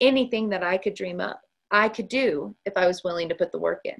anything 0.00 0.50
that 0.50 0.62
i 0.62 0.76
could 0.76 0.94
dream 0.94 1.20
up 1.20 1.40
i 1.70 1.88
could 1.88 2.08
do 2.08 2.54
if 2.66 2.74
i 2.76 2.86
was 2.86 3.02
willing 3.02 3.28
to 3.28 3.34
put 3.34 3.50
the 3.50 3.58
work 3.58 3.80
in 3.84 3.96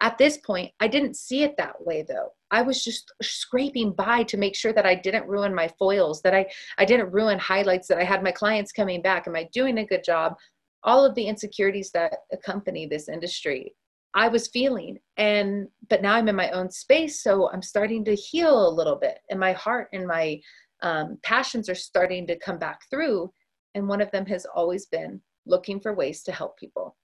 at 0.00 0.18
this 0.18 0.38
point 0.38 0.70
i 0.80 0.88
didn't 0.88 1.16
see 1.16 1.42
it 1.42 1.54
that 1.56 1.74
way 1.80 2.04
though 2.06 2.28
i 2.50 2.62
was 2.62 2.82
just 2.82 3.12
scraping 3.22 3.92
by 3.92 4.22
to 4.22 4.36
make 4.36 4.54
sure 4.54 4.72
that 4.72 4.86
i 4.86 4.94
didn't 4.94 5.26
ruin 5.26 5.54
my 5.54 5.68
foils 5.78 6.20
that 6.22 6.34
i 6.34 6.46
i 6.78 6.84
didn't 6.84 7.12
ruin 7.12 7.38
highlights 7.38 7.88
that 7.88 7.98
i 7.98 8.04
had 8.04 8.22
my 8.22 8.32
clients 8.32 8.72
coming 8.72 9.02
back 9.02 9.26
am 9.26 9.36
i 9.36 9.48
doing 9.52 9.78
a 9.78 9.86
good 9.86 10.04
job 10.04 10.34
all 10.82 11.04
of 11.04 11.14
the 11.14 11.26
insecurities 11.26 11.90
that 11.92 12.12
accompany 12.32 12.86
this 12.86 13.08
industry 13.08 13.74
I 14.14 14.28
was 14.28 14.48
feeling. 14.48 14.98
And, 15.16 15.68
but 15.90 16.00
now 16.00 16.14
I'm 16.14 16.28
in 16.28 16.36
my 16.36 16.50
own 16.50 16.70
space. 16.70 17.22
So 17.22 17.50
I'm 17.50 17.62
starting 17.62 18.04
to 18.04 18.14
heal 18.14 18.68
a 18.68 18.70
little 18.70 18.96
bit, 18.96 19.18
and 19.28 19.40
my 19.40 19.52
heart 19.52 19.88
and 19.92 20.06
my 20.06 20.40
um, 20.82 21.18
passions 21.22 21.68
are 21.68 21.74
starting 21.74 22.26
to 22.28 22.38
come 22.38 22.58
back 22.58 22.80
through. 22.90 23.32
And 23.74 23.88
one 23.88 24.00
of 24.00 24.10
them 24.12 24.26
has 24.26 24.46
always 24.54 24.86
been 24.86 25.20
looking 25.46 25.80
for 25.80 25.94
ways 25.94 26.22
to 26.22 26.32
help 26.32 26.56
people. 26.56 26.96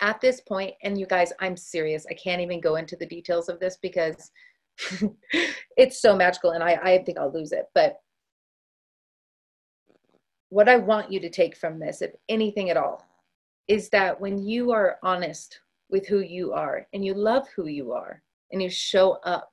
At 0.00 0.20
this 0.20 0.40
point, 0.40 0.74
and 0.82 0.98
you 0.98 1.06
guys, 1.06 1.32
I'm 1.40 1.56
serious. 1.56 2.06
I 2.10 2.14
can't 2.14 2.42
even 2.42 2.60
go 2.60 2.76
into 2.76 2.96
the 2.96 3.06
details 3.06 3.48
of 3.48 3.58
this 3.60 3.78
because 3.80 4.30
it's 5.76 6.00
so 6.00 6.14
magical 6.14 6.50
and 6.50 6.62
I, 6.62 6.74
I 6.74 6.98
think 6.98 7.18
I'll 7.18 7.32
lose 7.32 7.52
it. 7.52 7.66
But 7.74 8.00
what 10.50 10.68
I 10.68 10.76
want 10.76 11.10
you 11.10 11.18
to 11.20 11.30
take 11.30 11.56
from 11.56 11.78
this, 11.78 12.02
if 12.02 12.12
anything 12.28 12.70
at 12.70 12.76
all, 12.76 13.06
is 13.68 13.88
that 13.90 14.20
when 14.20 14.38
you 14.38 14.70
are 14.70 14.98
honest 15.02 15.60
with 15.90 16.06
who 16.06 16.20
you 16.20 16.52
are 16.52 16.86
and 16.92 17.04
you 17.04 17.14
love 17.14 17.48
who 17.54 17.66
you 17.66 17.92
are 17.92 18.22
and 18.52 18.62
you 18.62 18.70
show 18.70 19.12
up 19.24 19.52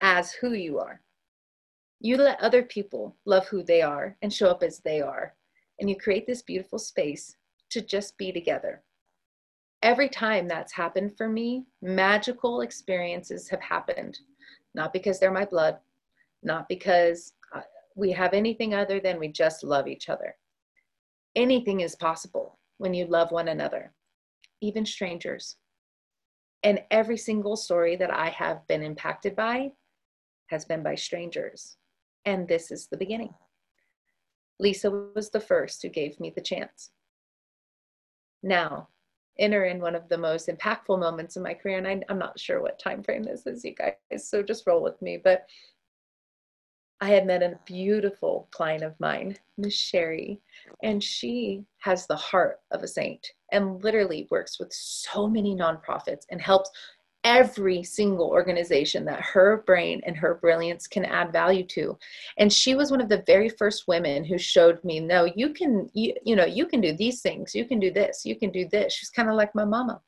as 0.00 0.32
who 0.32 0.52
you 0.52 0.78
are. 0.78 1.00
You 2.00 2.16
let 2.16 2.40
other 2.40 2.62
people 2.62 3.16
love 3.24 3.46
who 3.46 3.62
they 3.62 3.80
are 3.80 4.16
and 4.22 4.32
show 4.32 4.48
up 4.48 4.62
as 4.62 4.80
they 4.80 5.00
are. 5.00 5.34
And 5.78 5.88
you 5.88 5.96
create 5.96 6.26
this 6.26 6.42
beautiful 6.42 6.78
space 6.78 7.36
to 7.70 7.80
just 7.80 8.18
be 8.18 8.32
together. 8.32 8.82
Every 9.82 10.08
time 10.08 10.46
that's 10.46 10.72
happened 10.72 11.16
for 11.16 11.28
me, 11.28 11.64
magical 11.80 12.60
experiences 12.60 13.48
have 13.48 13.60
happened. 13.60 14.18
Not 14.74 14.92
because 14.92 15.18
they're 15.18 15.32
my 15.32 15.44
blood, 15.44 15.78
not 16.42 16.68
because 16.68 17.34
uh, 17.54 17.60
we 17.94 18.10
have 18.12 18.32
anything 18.32 18.74
other 18.74 19.00
than 19.00 19.18
we 19.18 19.28
just 19.28 19.64
love 19.64 19.86
each 19.86 20.08
other. 20.08 20.36
Anything 21.34 21.80
is 21.80 21.96
possible 21.96 22.58
when 22.78 22.94
you 22.94 23.06
love 23.06 23.32
one 23.32 23.48
another 23.48 23.92
even 24.62 24.86
strangers. 24.86 25.56
And 26.62 26.80
every 26.90 27.18
single 27.18 27.56
story 27.56 27.96
that 27.96 28.12
I 28.12 28.30
have 28.30 28.66
been 28.68 28.82
impacted 28.82 29.36
by 29.36 29.72
has 30.46 30.64
been 30.64 30.82
by 30.82 30.94
strangers. 30.94 31.76
And 32.24 32.46
this 32.46 32.70
is 32.70 32.86
the 32.86 32.96
beginning. 32.96 33.34
Lisa 34.60 34.90
was 34.90 35.30
the 35.30 35.40
first 35.40 35.82
who 35.82 35.88
gave 35.88 36.20
me 36.20 36.32
the 36.34 36.40
chance. 36.40 36.92
Now, 38.44 38.88
enter 39.38 39.64
in 39.64 39.80
one 39.80 39.94
of 39.94 40.08
the 40.08 40.18
most 40.18 40.48
impactful 40.48 40.98
moments 40.98 41.36
in 41.36 41.42
my 41.42 41.54
career, 41.54 41.78
and 41.78 41.86
I, 41.86 42.02
am 42.08 42.18
not 42.18 42.38
sure 42.38 42.60
what 42.60 42.78
time 42.78 43.02
frame 43.02 43.22
this 43.22 43.46
is, 43.46 43.64
you 43.64 43.74
guys, 43.74 44.28
so 44.28 44.42
just 44.42 44.66
roll 44.66 44.82
with 44.82 45.00
me. 45.00 45.18
But 45.22 45.46
I 47.00 47.08
had 47.08 47.26
met 47.26 47.42
a 47.42 47.58
beautiful 47.64 48.48
client 48.52 48.84
of 48.84 48.94
mine, 49.00 49.36
Miss 49.58 49.74
Sherry, 49.74 50.40
and 50.84 51.02
she 51.02 51.64
has 51.78 52.06
the 52.06 52.14
heart 52.14 52.60
of 52.70 52.84
a 52.84 52.88
saint 52.88 53.26
and 53.50 53.82
literally 53.82 54.28
works 54.30 54.60
with 54.60 54.72
so 54.72 55.26
many 55.26 55.56
nonprofits 55.56 56.26
and 56.30 56.40
helps 56.40 56.70
every 57.24 57.82
single 57.82 58.28
organization 58.28 59.04
that 59.04 59.20
her 59.20 59.62
brain 59.66 60.00
and 60.06 60.16
her 60.16 60.34
brilliance 60.34 60.86
can 60.86 61.04
add 61.04 61.32
value 61.32 61.64
to. 61.64 61.96
And 62.38 62.52
she 62.52 62.74
was 62.74 62.90
one 62.90 63.00
of 63.00 63.08
the 63.08 63.22
very 63.26 63.48
first 63.48 63.86
women 63.86 64.24
who 64.24 64.38
showed 64.38 64.82
me 64.82 65.00
no 65.00 65.30
you 65.36 65.52
can 65.52 65.88
you, 65.94 66.14
you 66.24 66.36
know 66.36 66.44
you 66.44 66.66
can 66.66 66.80
do 66.80 66.96
these 66.96 67.20
things. 67.20 67.54
You 67.54 67.64
can 67.64 67.78
do 67.78 67.90
this. 67.90 68.24
You 68.24 68.36
can 68.36 68.50
do 68.50 68.68
this. 68.68 68.92
She's 68.92 69.10
kind 69.10 69.28
of 69.28 69.36
like 69.36 69.54
my 69.54 69.64
mama. 69.64 70.00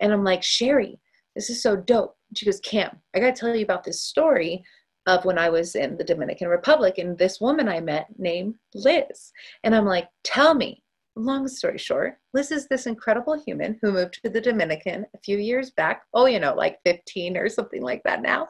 And 0.00 0.12
i'm 0.12 0.24
like 0.24 0.42
sherry 0.42 0.98
this 1.34 1.50
is 1.50 1.62
so 1.62 1.76
dope. 1.76 2.16
She 2.36 2.46
goes 2.46 2.60
cam 2.60 3.00
i 3.14 3.20
gotta 3.20 3.32
tell 3.32 3.54
you 3.54 3.64
about 3.64 3.84
this 3.84 4.00
story 4.00 4.64
of 5.06 5.24
when 5.24 5.38
I 5.38 5.50
was 5.50 5.74
in 5.74 5.96
the 5.96 6.04
Dominican 6.04 6.48
Republic 6.48 6.98
and 6.98 7.16
this 7.16 7.40
woman 7.40 7.68
I 7.68 7.80
met 7.80 8.06
named 8.18 8.54
Liz. 8.74 9.32
And 9.62 9.74
I'm 9.74 9.84
like, 9.84 10.08
tell 10.22 10.54
me, 10.54 10.82
long 11.16 11.46
story 11.48 11.78
short, 11.78 12.18
Liz 12.32 12.50
is 12.50 12.66
this 12.66 12.86
incredible 12.86 13.40
human 13.40 13.78
who 13.80 13.92
moved 13.92 14.20
to 14.22 14.30
the 14.30 14.40
Dominican 14.40 15.06
a 15.14 15.18
few 15.18 15.38
years 15.38 15.70
back. 15.70 16.02
Oh, 16.12 16.26
you 16.26 16.40
know, 16.40 16.54
like 16.54 16.78
15 16.84 17.36
or 17.36 17.48
something 17.48 17.82
like 17.82 18.02
that 18.04 18.22
now. 18.22 18.48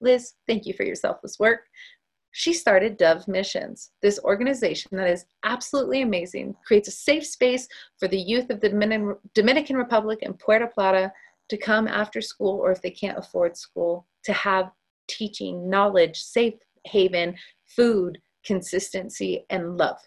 Liz, 0.00 0.32
thank 0.46 0.66
you 0.66 0.72
for 0.72 0.84
your 0.84 0.94
selfless 0.94 1.38
work. 1.38 1.60
she 2.32 2.52
started 2.52 2.96
Dove 2.96 3.26
Missions, 3.26 3.90
this 4.02 4.20
organization 4.20 4.96
that 4.96 5.08
is 5.08 5.26
absolutely 5.44 6.02
amazing, 6.02 6.54
creates 6.64 6.88
a 6.88 6.92
safe 6.92 7.26
space 7.26 7.66
for 7.98 8.06
the 8.08 8.20
youth 8.20 8.50
of 8.50 8.60
the 8.60 9.16
Dominican 9.34 9.76
Republic 9.76 10.20
and 10.22 10.38
Puerto 10.38 10.68
Plata 10.68 11.12
to 11.48 11.56
come 11.56 11.88
after 11.88 12.20
school 12.20 12.60
or 12.60 12.70
if 12.70 12.80
they 12.80 12.90
can't 12.90 13.18
afford 13.18 13.56
school 13.56 14.06
to 14.24 14.32
have 14.32 14.70
teaching, 15.08 15.68
knowledge, 15.68 16.22
safe 16.22 16.54
haven, 16.86 17.36
food, 17.66 18.18
consistency, 18.44 19.44
and 19.50 19.76
love. 19.76 19.98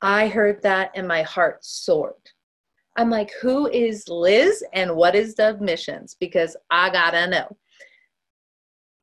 I 0.00 0.28
heard 0.28 0.62
that 0.62 0.90
and 0.94 1.08
my 1.08 1.22
heart 1.22 1.64
soared. 1.64 2.14
I'm 2.96 3.10
like, 3.10 3.32
who 3.40 3.68
is 3.68 4.08
Liz 4.08 4.64
and 4.72 4.96
what 4.96 5.14
is 5.14 5.34
Dove 5.34 5.60
Missions? 5.60 6.16
Because 6.18 6.56
I 6.70 6.90
gotta 6.90 7.28
know. 7.28 7.56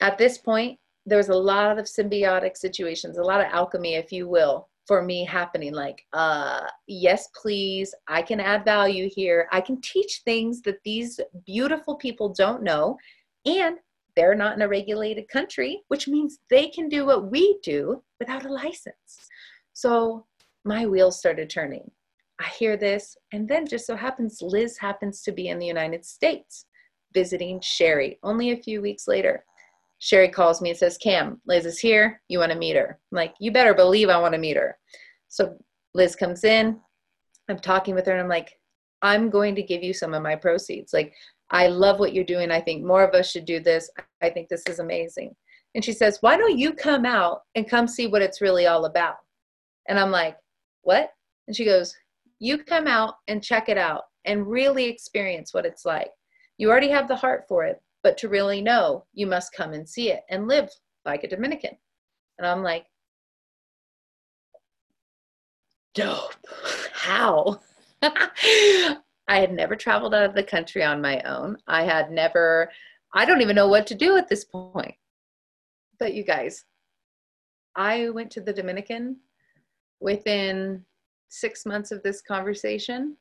At 0.01 0.17
this 0.17 0.37
point, 0.37 0.79
there 1.05 1.17
was 1.17 1.29
a 1.29 1.35
lot 1.35 1.77
of 1.77 1.85
symbiotic 1.85 2.57
situations, 2.57 3.17
a 3.17 3.23
lot 3.23 3.39
of 3.39 3.47
alchemy, 3.51 3.95
if 3.95 4.11
you 4.11 4.27
will, 4.27 4.69
for 4.87 5.01
me 5.01 5.23
happening. 5.23 5.73
Like, 5.73 6.03
uh, 6.13 6.67
yes, 6.87 7.29
please, 7.41 7.93
I 8.07 8.21
can 8.21 8.39
add 8.39 8.65
value 8.65 9.09
here. 9.09 9.47
I 9.51 9.61
can 9.61 9.79
teach 9.81 10.21
things 10.25 10.61
that 10.61 10.83
these 10.83 11.19
beautiful 11.45 11.95
people 11.95 12.33
don't 12.33 12.63
know. 12.63 12.97
And 13.45 13.77
they're 14.15 14.35
not 14.35 14.55
in 14.55 14.61
a 14.61 14.67
regulated 14.67 15.27
country, 15.27 15.83
which 15.89 16.07
means 16.07 16.39
they 16.49 16.67
can 16.67 16.89
do 16.89 17.05
what 17.05 17.31
we 17.31 17.59
do 17.63 18.01
without 18.19 18.45
a 18.45 18.51
license. 18.51 19.29
So 19.73 20.25
my 20.65 20.85
wheels 20.85 21.19
started 21.19 21.49
turning. 21.49 21.89
I 22.39 22.49
hear 22.49 22.75
this, 22.75 23.15
and 23.31 23.47
then 23.47 23.65
just 23.65 23.87
so 23.87 23.95
happens 23.95 24.41
Liz 24.41 24.77
happens 24.77 25.21
to 25.21 25.31
be 25.31 25.47
in 25.47 25.59
the 25.59 25.65
United 25.65 26.03
States 26.03 26.65
visiting 27.13 27.61
Sherry 27.61 28.19
only 28.23 28.51
a 28.51 28.57
few 28.57 28.81
weeks 28.81 29.07
later. 29.07 29.45
Sherry 29.99 30.27
calls 30.27 30.61
me 30.61 30.71
and 30.71 30.77
says, 30.77 30.97
Cam, 30.97 31.39
Liz 31.47 31.65
is 31.65 31.79
here. 31.79 32.21
You 32.27 32.39
want 32.39 32.51
to 32.51 32.57
meet 32.57 32.75
her? 32.75 32.99
I'm 33.11 33.15
like, 33.15 33.33
you 33.39 33.51
better 33.51 33.73
believe 33.73 34.09
I 34.09 34.19
want 34.19 34.33
to 34.33 34.39
meet 34.39 34.57
her. 34.57 34.77
So 35.29 35.57
Liz 35.93 36.15
comes 36.15 36.43
in. 36.43 36.77
I'm 37.47 37.59
talking 37.59 37.95
with 37.95 38.05
her 38.07 38.11
and 38.11 38.21
I'm 38.21 38.27
like, 38.27 38.59
I'm 39.01 39.29
going 39.29 39.55
to 39.55 39.63
give 39.63 39.83
you 39.83 39.93
some 39.93 40.13
of 40.13 40.21
my 40.21 40.35
proceeds. 40.35 40.93
Like, 40.93 41.13
I 41.51 41.67
love 41.67 41.99
what 41.99 42.13
you're 42.13 42.23
doing. 42.23 42.51
I 42.51 42.59
think 42.59 42.83
more 42.83 43.03
of 43.03 43.13
us 43.13 43.31
should 43.31 43.45
do 43.45 43.59
this. 43.59 43.89
I 44.21 44.29
think 44.29 44.49
this 44.49 44.63
is 44.67 44.79
amazing. 44.79 45.35
And 45.75 45.83
she 45.83 45.93
says, 45.93 46.17
Why 46.21 46.37
don't 46.37 46.57
you 46.57 46.73
come 46.73 47.05
out 47.05 47.41
and 47.53 47.69
come 47.69 47.87
see 47.87 48.07
what 48.07 48.21
it's 48.21 48.41
really 48.41 48.65
all 48.65 48.85
about? 48.85 49.17
And 49.87 49.99
I'm 49.99 50.11
like, 50.11 50.37
What? 50.85 51.09
And 51.47 51.55
she 51.55 51.65
goes, 51.65 51.95
You 52.39 52.63
come 52.63 52.87
out 52.87 53.15
and 53.27 53.43
check 53.43 53.69
it 53.69 53.77
out 53.77 54.03
and 54.23 54.47
really 54.47 54.85
experience 54.85 55.53
what 55.53 55.65
it's 55.65 55.83
like. 55.83 56.11
You 56.57 56.69
already 56.69 56.89
have 56.89 57.07
the 57.07 57.15
heart 57.15 57.45
for 57.49 57.65
it. 57.65 57.81
But 58.03 58.19
to 58.19 58.29
really 58.29 58.61
know, 58.61 59.05
you 59.13 59.25
must 59.25 59.55
come 59.55 59.73
and 59.73 59.89
see 59.89 60.11
it 60.11 60.21
and 60.29 60.47
live 60.47 60.69
like 61.05 61.23
a 61.23 61.27
Dominican. 61.27 61.75
And 62.37 62.45
I'm 62.45 62.61
like, 62.61 62.85
dope. 65.95 66.35
How? 66.93 67.61
I 68.03 68.99
had 69.27 69.53
never 69.53 69.75
traveled 69.75 70.13
out 70.13 70.23
of 70.29 70.35
the 70.35 70.43
country 70.43 70.83
on 70.83 71.01
my 71.01 71.19
own. 71.21 71.57
I 71.67 71.83
had 71.83 72.11
never, 72.11 72.69
I 73.15 73.25
don't 73.25 73.41
even 73.41 73.55
know 73.55 73.67
what 73.67 73.87
to 73.87 73.95
do 73.95 74.17
at 74.17 74.29
this 74.29 74.45
point. 74.45 74.93
But 75.97 76.13
you 76.13 76.23
guys, 76.23 76.63
I 77.75 78.09
went 78.09 78.29
to 78.33 78.41
the 78.41 78.53
Dominican 78.53 79.17
within 80.05 80.85
six 81.29 81.65
months 81.65 81.91
of 81.91 82.03
this 82.03 82.21
conversation 82.21 83.17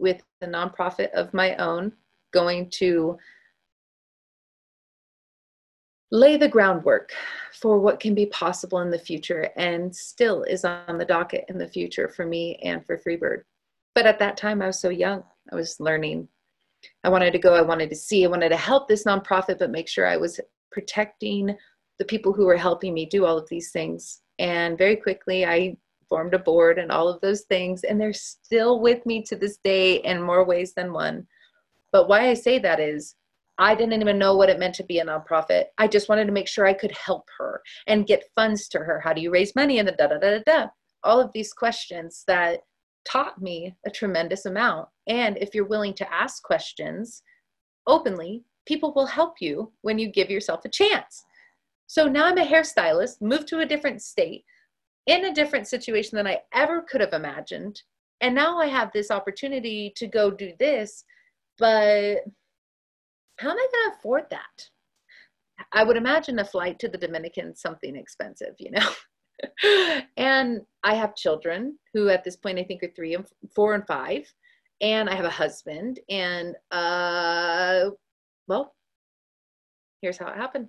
with 0.00 0.20
a 0.42 0.46
nonprofit 0.46 1.08
of 1.12 1.32
my 1.32 1.54
own, 1.56 1.92
going 2.32 2.68
to 2.68 3.16
lay 6.10 6.36
the 6.36 6.48
groundwork 6.48 7.12
for 7.52 7.78
what 7.78 8.00
can 8.00 8.12
be 8.12 8.26
possible 8.26 8.80
in 8.80 8.90
the 8.90 8.98
future 8.98 9.50
and 9.56 9.94
still 9.94 10.42
is 10.42 10.64
on 10.64 10.98
the 10.98 11.04
docket 11.04 11.44
in 11.48 11.56
the 11.56 11.68
future 11.68 12.08
for 12.08 12.26
me 12.26 12.56
and 12.64 12.84
for 12.84 12.98
Freebird. 12.98 13.42
But 13.94 14.06
at 14.06 14.18
that 14.18 14.36
time, 14.36 14.60
I 14.60 14.66
was 14.66 14.80
so 14.80 14.88
young. 14.88 15.22
I 15.52 15.54
was 15.54 15.78
learning. 15.78 16.26
I 17.04 17.08
wanted 17.08 17.30
to 17.32 17.38
go, 17.38 17.54
I 17.54 17.62
wanted 17.62 17.88
to 17.90 17.96
see, 17.96 18.24
I 18.24 18.28
wanted 18.28 18.48
to 18.48 18.56
help 18.56 18.88
this 18.88 19.04
nonprofit, 19.04 19.60
but 19.60 19.70
make 19.70 19.88
sure 19.88 20.08
I 20.08 20.16
was 20.16 20.40
protecting 20.72 21.56
the 22.00 22.04
people 22.04 22.32
who 22.32 22.46
were 22.46 22.56
helping 22.56 22.94
me 22.94 23.06
do 23.06 23.24
all 23.26 23.38
of 23.38 23.48
these 23.48 23.70
things. 23.70 24.22
And 24.40 24.76
very 24.76 24.96
quickly, 24.96 25.46
I 25.46 25.76
formed 26.10 26.34
a 26.34 26.38
board 26.38 26.78
and 26.78 26.92
all 26.92 27.08
of 27.08 27.20
those 27.22 27.42
things. 27.42 27.84
And 27.84 27.98
they're 27.98 28.12
still 28.12 28.80
with 28.80 29.06
me 29.06 29.22
to 29.22 29.36
this 29.36 29.56
day 29.64 29.96
in 30.02 30.20
more 30.20 30.44
ways 30.44 30.74
than 30.74 30.92
one. 30.92 31.26
But 31.92 32.08
why 32.08 32.28
I 32.28 32.34
say 32.34 32.58
that 32.58 32.80
is 32.80 33.14
I 33.56 33.74
didn't 33.74 34.00
even 34.00 34.18
know 34.18 34.36
what 34.36 34.48
it 34.48 34.58
meant 34.58 34.74
to 34.76 34.84
be 34.84 34.98
a 34.98 35.04
nonprofit. 35.04 35.66
I 35.78 35.86
just 35.86 36.08
wanted 36.08 36.26
to 36.26 36.32
make 36.32 36.48
sure 36.48 36.66
I 36.66 36.74
could 36.74 36.92
help 36.92 37.28
her 37.38 37.62
and 37.86 38.06
get 38.06 38.28
funds 38.34 38.68
to 38.68 38.78
her. 38.78 39.00
How 39.00 39.12
do 39.12 39.20
you 39.20 39.30
raise 39.30 39.54
money? 39.54 39.78
And 39.78 39.88
the 39.88 39.92
da 39.92 40.08
da 40.08 40.18
da 40.18 40.38
da 40.38 40.42
da. 40.44 40.66
All 41.04 41.20
of 41.20 41.32
these 41.32 41.52
questions 41.52 42.24
that 42.26 42.60
taught 43.04 43.40
me 43.40 43.74
a 43.86 43.90
tremendous 43.90 44.46
amount. 44.46 44.88
And 45.06 45.38
if 45.38 45.54
you're 45.54 45.66
willing 45.66 45.94
to 45.94 46.12
ask 46.12 46.42
questions 46.42 47.22
openly, 47.86 48.44
people 48.66 48.92
will 48.94 49.06
help 49.06 49.34
you 49.40 49.72
when 49.82 49.98
you 49.98 50.08
give 50.08 50.30
yourself 50.30 50.64
a 50.64 50.68
chance. 50.68 51.24
So 51.86 52.06
now 52.06 52.26
I'm 52.26 52.38
a 52.38 52.46
hairstylist, 52.46 53.20
moved 53.20 53.48
to 53.48 53.60
a 53.60 53.66
different 53.66 54.00
state, 54.00 54.44
in 55.06 55.26
a 55.26 55.34
different 55.34 55.66
situation 55.66 56.16
than 56.16 56.26
I 56.26 56.40
ever 56.52 56.82
could 56.82 57.00
have 57.00 57.12
imagined. 57.12 57.82
And 58.20 58.34
now 58.34 58.58
I 58.58 58.66
have 58.66 58.92
this 58.92 59.10
opportunity 59.10 59.92
to 59.96 60.06
go 60.06 60.30
do 60.30 60.52
this, 60.58 61.04
but 61.58 62.18
how 63.38 63.50
am 63.50 63.56
I 63.56 63.68
going 63.72 63.90
to 63.90 63.96
afford 63.98 64.24
that? 64.30 64.68
I 65.72 65.84
would 65.84 65.96
imagine 65.96 66.38
a 66.38 66.44
flight 66.44 66.78
to 66.80 66.88
the 66.88 66.98
Dominican 66.98 67.54
something 67.54 67.96
expensive, 67.96 68.54
you 68.58 68.70
know. 68.72 70.00
and 70.16 70.60
I 70.82 70.94
have 70.94 71.16
children 71.16 71.78
who 71.94 72.08
at 72.08 72.24
this 72.24 72.36
point 72.36 72.58
I 72.58 72.64
think 72.64 72.82
are 72.82 72.92
three 72.94 73.14
and 73.14 73.26
four 73.54 73.74
and 73.74 73.86
five, 73.86 74.30
and 74.80 75.08
I 75.08 75.14
have 75.14 75.24
a 75.24 75.30
husband, 75.30 76.00
and 76.08 76.54
uh, 76.70 77.90
well, 78.46 78.74
here's 80.02 80.18
how 80.18 80.28
it 80.28 80.36
happened. 80.36 80.68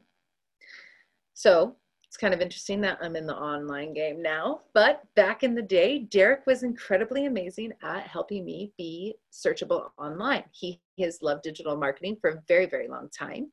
So 1.34 1.78
it's 2.12 2.18
kind 2.18 2.34
of 2.34 2.42
interesting 2.42 2.82
that 2.82 2.98
I'm 3.02 3.16
in 3.16 3.26
the 3.26 3.38
online 3.38 3.94
game 3.94 4.22
now. 4.22 4.64
But 4.74 5.02
back 5.16 5.44
in 5.44 5.56
the 5.56 5.62
day, 5.62 6.00
Derek 6.00 6.46
was 6.46 6.62
incredibly 6.62 7.26
amazing 7.26 7.72
at 7.82 8.06
helping 8.06 8.44
me 8.44 8.74
be 8.78 9.16
searchable 9.32 9.92
online. 9.98 10.44
He 10.52 10.82
has 11.00 11.22
loved 11.22 11.44
digital 11.44 11.78
marketing 11.78 12.18
for 12.20 12.32
a 12.32 12.42
very, 12.50 12.66
very 12.66 12.90
long 12.90 13.08
time. 13.18 13.50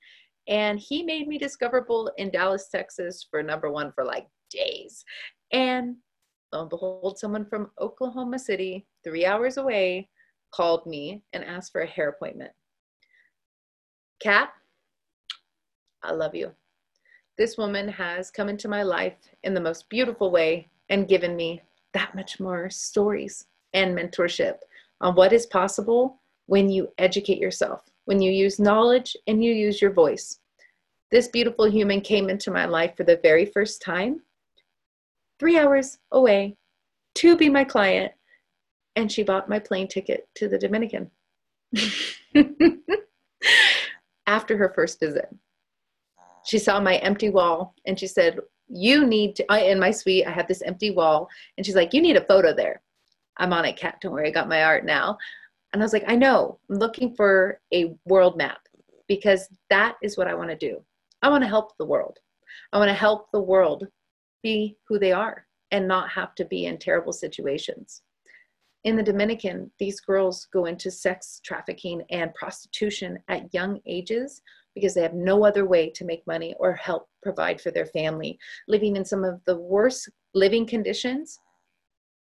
And 0.48 0.80
he 0.80 1.04
made 1.04 1.28
me 1.28 1.38
discoverable 1.38 2.10
in 2.18 2.32
Dallas, 2.32 2.66
Texas 2.68 3.24
for 3.30 3.44
number 3.44 3.70
one 3.70 3.92
for 3.92 4.02
like 4.02 4.26
days. 4.50 5.04
And 5.52 5.94
lo 6.52 6.62
and 6.62 6.70
behold, 6.70 7.16
someone 7.16 7.46
from 7.46 7.70
Oklahoma 7.80 8.40
City, 8.40 8.88
three 9.04 9.24
hours 9.24 9.56
away, 9.56 10.08
called 10.52 10.84
me 10.84 11.22
and 11.32 11.44
asked 11.44 11.70
for 11.70 11.82
a 11.82 11.86
hair 11.86 12.08
appointment. 12.08 12.50
Kat, 14.20 14.50
I 16.02 16.10
love 16.10 16.34
you 16.34 16.56
this 17.38 17.56
woman 17.56 17.88
has 17.88 18.30
come 18.32 18.48
into 18.48 18.68
my 18.68 18.82
life 18.82 19.16
in 19.44 19.54
the 19.54 19.60
most 19.60 19.88
beautiful 19.88 20.30
way 20.32 20.68
and 20.90 21.08
given 21.08 21.36
me 21.36 21.62
that 21.94 22.14
much 22.14 22.40
more 22.40 22.68
stories 22.68 23.46
and 23.72 23.96
mentorship 23.96 24.56
on 25.00 25.14
what 25.14 25.32
is 25.32 25.46
possible 25.46 26.20
when 26.46 26.68
you 26.68 26.88
educate 26.98 27.38
yourself, 27.38 27.82
when 28.06 28.20
you 28.20 28.32
use 28.32 28.58
knowledge 28.58 29.16
and 29.28 29.44
you 29.44 29.52
use 29.52 29.80
your 29.80 29.92
voice. 29.92 30.40
This 31.10 31.28
beautiful 31.28 31.70
human 31.70 32.00
came 32.00 32.28
into 32.28 32.50
my 32.50 32.64
life 32.64 32.96
for 32.96 33.04
the 33.04 33.20
very 33.22 33.46
first 33.46 33.80
time, 33.80 34.20
three 35.38 35.56
hours 35.56 35.98
away 36.10 36.56
to 37.14 37.36
be 37.36 37.48
my 37.48 37.62
client, 37.64 38.12
and 38.96 39.10
she 39.10 39.22
bought 39.22 39.48
my 39.48 39.60
plane 39.60 39.86
ticket 39.86 40.28
to 40.34 40.48
the 40.48 40.58
Dominican 40.58 41.10
after 44.26 44.56
her 44.56 44.72
first 44.74 44.98
visit 44.98 45.28
she 46.48 46.58
saw 46.58 46.80
my 46.80 46.96
empty 46.96 47.28
wall 47.28 47.74
and 47.86 47.98
she 47.98 48.06
said, 48.06 48.38
You 48.68 49.06
need 49.06 49.36
to, 49.36 49.44
I, 49.52 49.60
in 49.64 49.78
my 49.78 49.90
suite, 49.90 50.26
I 50.26 50.30
have 50.30 50.48
this 50.48 50.62
empty 50.62 50.90
wall. 50.90 51.28
And 51.56 51.66
she's 51.66 51.76
like, 51.76 51.92
You 51.92 52.00
need 52.00 52.16
a 52.16 52.24
photo 52.24 52.54
there. 52.54 52.80
I'm 53.36 53.52
on 53.52 53.66
it, 53.66 53.76
Kat. 53.76 53.98
Don't 54.00 54.12
worry, 54.12 54.28
I 54.28 54.32
got 54.32 54.48
my 54.48 54.64
art 54.64 54.86
now. 54.86 55.18
And 55.72 55.82
I 55.82 55.84
was 55.84 55.92
like, 55.92 56.04
I 56.06 56.16
know, 56.16 56.58
I'm 56.70 56.78
looking 56.78 57.14
for 57.14 57.60
a 57.74 57.94
world 58.06 58.38
map 58.38 58.60
because 59.06 59.48
that 59.68 59.96
is 60.02 60.16
what 60.16 60.26
I 60.26 60.34
want 60.34 60.48
to 60.48 60.56
do. 60.56 60.82
I 61.20 61.28
want 61.28 61.44
to 61.44 61.48
help 61.48 61.76
the 61.76 61.84
world. 61.84 62.18
I 62.72 62.78
want 62.78 62.88
to 62.88 62.94
help 62.94 63.30
the 63.30 63.42
world 63.42 63.86
be 64.42 64.78
who 64.88 64.98
they 64.98 65.12
are 65.12 65.46
and 65.70 65.86
not 65.86 66.08
have 66.08 66.34
to 66.36 66.46
be 66.46 66.64
in 66.64 66.78
terrible 66.78 67.12
situations. 67.12 68.00
In 68.84 68.96
the 68.96 69.02
Dominican, 69.02 69.70
these 69.78 70.00
girls 70.00 70.48
go 70.50 70.64
into 70.64 70.90
sex 70.90 71.42
trafficking 71.44 72.02
and 72.10 72.32
prostitution 72.32 73.18
at 73.28 73.52
young 73.52 73.80
ages 73.86 74.40
because 74.74 74.94
they 74.94 75.02
have 75.02 75.14
no 75.14 75.44
other 75.44 75.66
way 75.66 75.90
to 75.90 76.04
make 76.04 76.26
money 76.26 76.54
or 76.58 76.72
help 76.74 77.08
provide 77.22 77.60
for 77.60 77.70
their 77.70 77.86
family, 77.86 78.38
living 78.68 78.96
in 78.96 79.04
some 79.04 79.24
of 79.24 79.40
the 79.44 79.58
worst 79.58 80.08
living 80.34 80.66
conditions. 80.66 81.38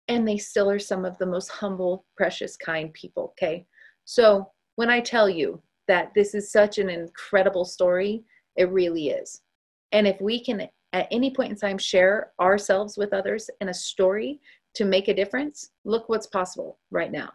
And 0.07 0.27
they 0.27 0.37
still 0.37 0.69
are 0.69 0.79
some 0.79 1.03
of 1.03 1.17
the 1.17 1.25
most 1.25 1.49
humble, 1.49 2.05
precious, 2.15 2.55
kind 2.55 2.93
people. 2.93 3.33
Okay. 3.37 3.65
So 4.05 4.51
when 4.75 4.89
I 4.89 4.99
tell 4.99 5.29
you 5.29 5.61
that 5.87 6.11
this 6.15 6.35
is 6.35 6.51
such 6.51 6.77
an 6.77 6.89
incredible 6.89 7.65
story, 7.65 8.23
it 8.55 8.69
really 8.69 9.09
is. 9.09 9.41
And 9.91 10.07
if 10.07 10.19
we 10.21 10.43
can 10.43 10.67
at 10.93 11.07
any 11.11 11.33
point 11.33 11.51
in 11.51 11.57
time 11.57 11.77
share 11.77 12.31
ourselves 12.39 12.97
with 12.97 13.13
others 13.13 13.49
in 13.61 13.69
a 13.69 13.73
story 13.73 14.39
to 14.75 14.85
make 14.85 15.07
a 15.07 15.13
difference, 15.13 15.71
look 15.83 16.07
what's 16.07 16.27
possible 16.27 16.79
right 16.91 17.11
now. 17.11 17.31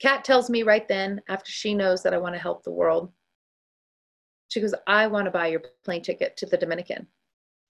Kat 0.00 0.24
tells 0.24 0.50
me 0.50 0.64
right 0.64 0.88
then, 0.88 1.20
after 1.28 1.52
she 1.52 1.74
knows 1.74 2.02
that 2.02 2.12
I 2.12 2.18
want 2.18 2.34
to 2.34 2.40
help 2.40 2.64
the 2.64 2.72
world, 2.72 3.12
she 4.52 4.60
goes, 4.60 4.74
I 4.86 5.06
want 5.06 5.24
to 5.24 5.30
buy 5.30 5.46
your 5.46 5.62
plane 5.82 6.02
ticket 6.02 6.36
to 6.36 6.46
the 6.46 6.58
Dominican. 6.58 7.06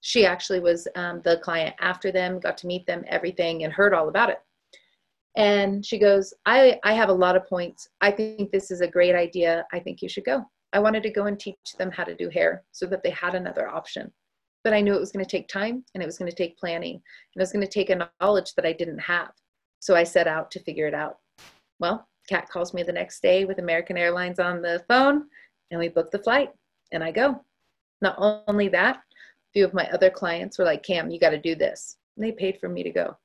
She 0.01 0.27
actually 0.27 0.59
was 0.59 0.89
um, 0.97 1.21
the 1.23 1.37
client 1.37 1.77
after 1.81 2.11
them, 2.11 2.41
got 2.41 2.59
to 2.59 2.67
meet 2.67 2.87
them, 2.87 3.05
everything, 3.07 3.63
and 3.63 3.73
heard 3.73 3.95
all 3.95 4.09
about 4.09 4.31
it. 4.31 4.41
And 5.37 5.87
she 5.87 5.97
goes, 5.97 6.35
I, 6.45 6.81
I 6.83 6.95
have 6.95 7.09
a 7.09 7.13
lot 7.13 7.37
of 7.37 7.47
points. 7.47 7.89
I 8.01 8.11
think 8.11 8.51
this 8.51 8.73
is 8.73 8.81
a 8.81 8.89
great 8.89 9.15
idea. 9.15 9.65
I 9.73 9.79
think 9.79 10.03
you 10.03 10.09
should 10.09 10.25
go. 10.25 10.45
I 10.73 10.81
wanted 10.81 11.05
to 11.05 11.11
go 11.11 11.27
and 11.27 11.39
teach 11.39 11.57
them 11.79 11.93
how 11.93 12.03
to 12.03 12.17
do 12.17 12.29
hair 12.29 12.65
so 12.73 12.87
that 12.87 13.05
they 13.05 13.11
had 13.11 13.37
another 13.37 13.69
option. 13.69 14.11
But 14.65 14.73
I 14.73 14.81
knew 14.81 14.95
it 14.95 15.01
was 15.01 15.13
going 15.13 15.25
to 15.25 15.31
take 15.31 15.47
time 15.47 15.85
and 15.95 16.03
it 16.03 16.07
was 16.07 16.19
going 16.19 16.31
to 16.31 16.37
take 16.37 16.59
planning 16.59 16.95
and 16.95 17.37
it 17.37 17.41
was 17.41 17.53
going 17.53 17.65
to 17.65 17.73
take 17.73 17.91
a 17.91 18.09
knowledge 18.21 18.55
that 18.55 18.67
I 18.67 18.73
didn't 18.73 18.99
have. 18.99 19.31
So 19.79 19.95
I 19.95 20.03
set 20.03 20.27
out 20.27 20.51
to 20.51 20.63
figure 20.65 20.89
it 20.89 20.95
out. 20.95 21.19
Well, 21.79 22.09
Kat 22.29 22.49
calls 22.49 22.75
me 22.75 22.83
the 22.83 22.93
next 22.93 23.23
day 23.23 23.45
with 23.45 23.61
American 23.61 23.97
Airlines 23.97 24.41
on 24.41 24.63
the 24.63 24.85
phone 24.89 25.27
and 25.71 25.79
we 25.79 25.89
book 25.89 26.11
the 26.11 26.19
flight 26.19 26.51
and 26.93 27.03
I 27.03 27.11
go. 27.11 27.43
Not 28.01 28.17
only 28.47 28.69
that, 28.69 28.97
a 28.97 29.53
few 29.53 29.65
of 29.65 29.75
my 29.75 29.89
other 29.91 30.11
clients 30.11 30.59
were 30.59 30.65
like, 30.65 30.83
Cam, 30.83 31.11
you 31.11 31.19
got 31.19 31.31
to 31.31 31.39
do 31.39 31.55
this. 31.55 31.97
And 32.17 32.25
they 32.25 32.33
paid 32.33 32.59
for 32.59 32.69
me 32.69 32.83
to 32.83 32.91
go. 32.91 33.17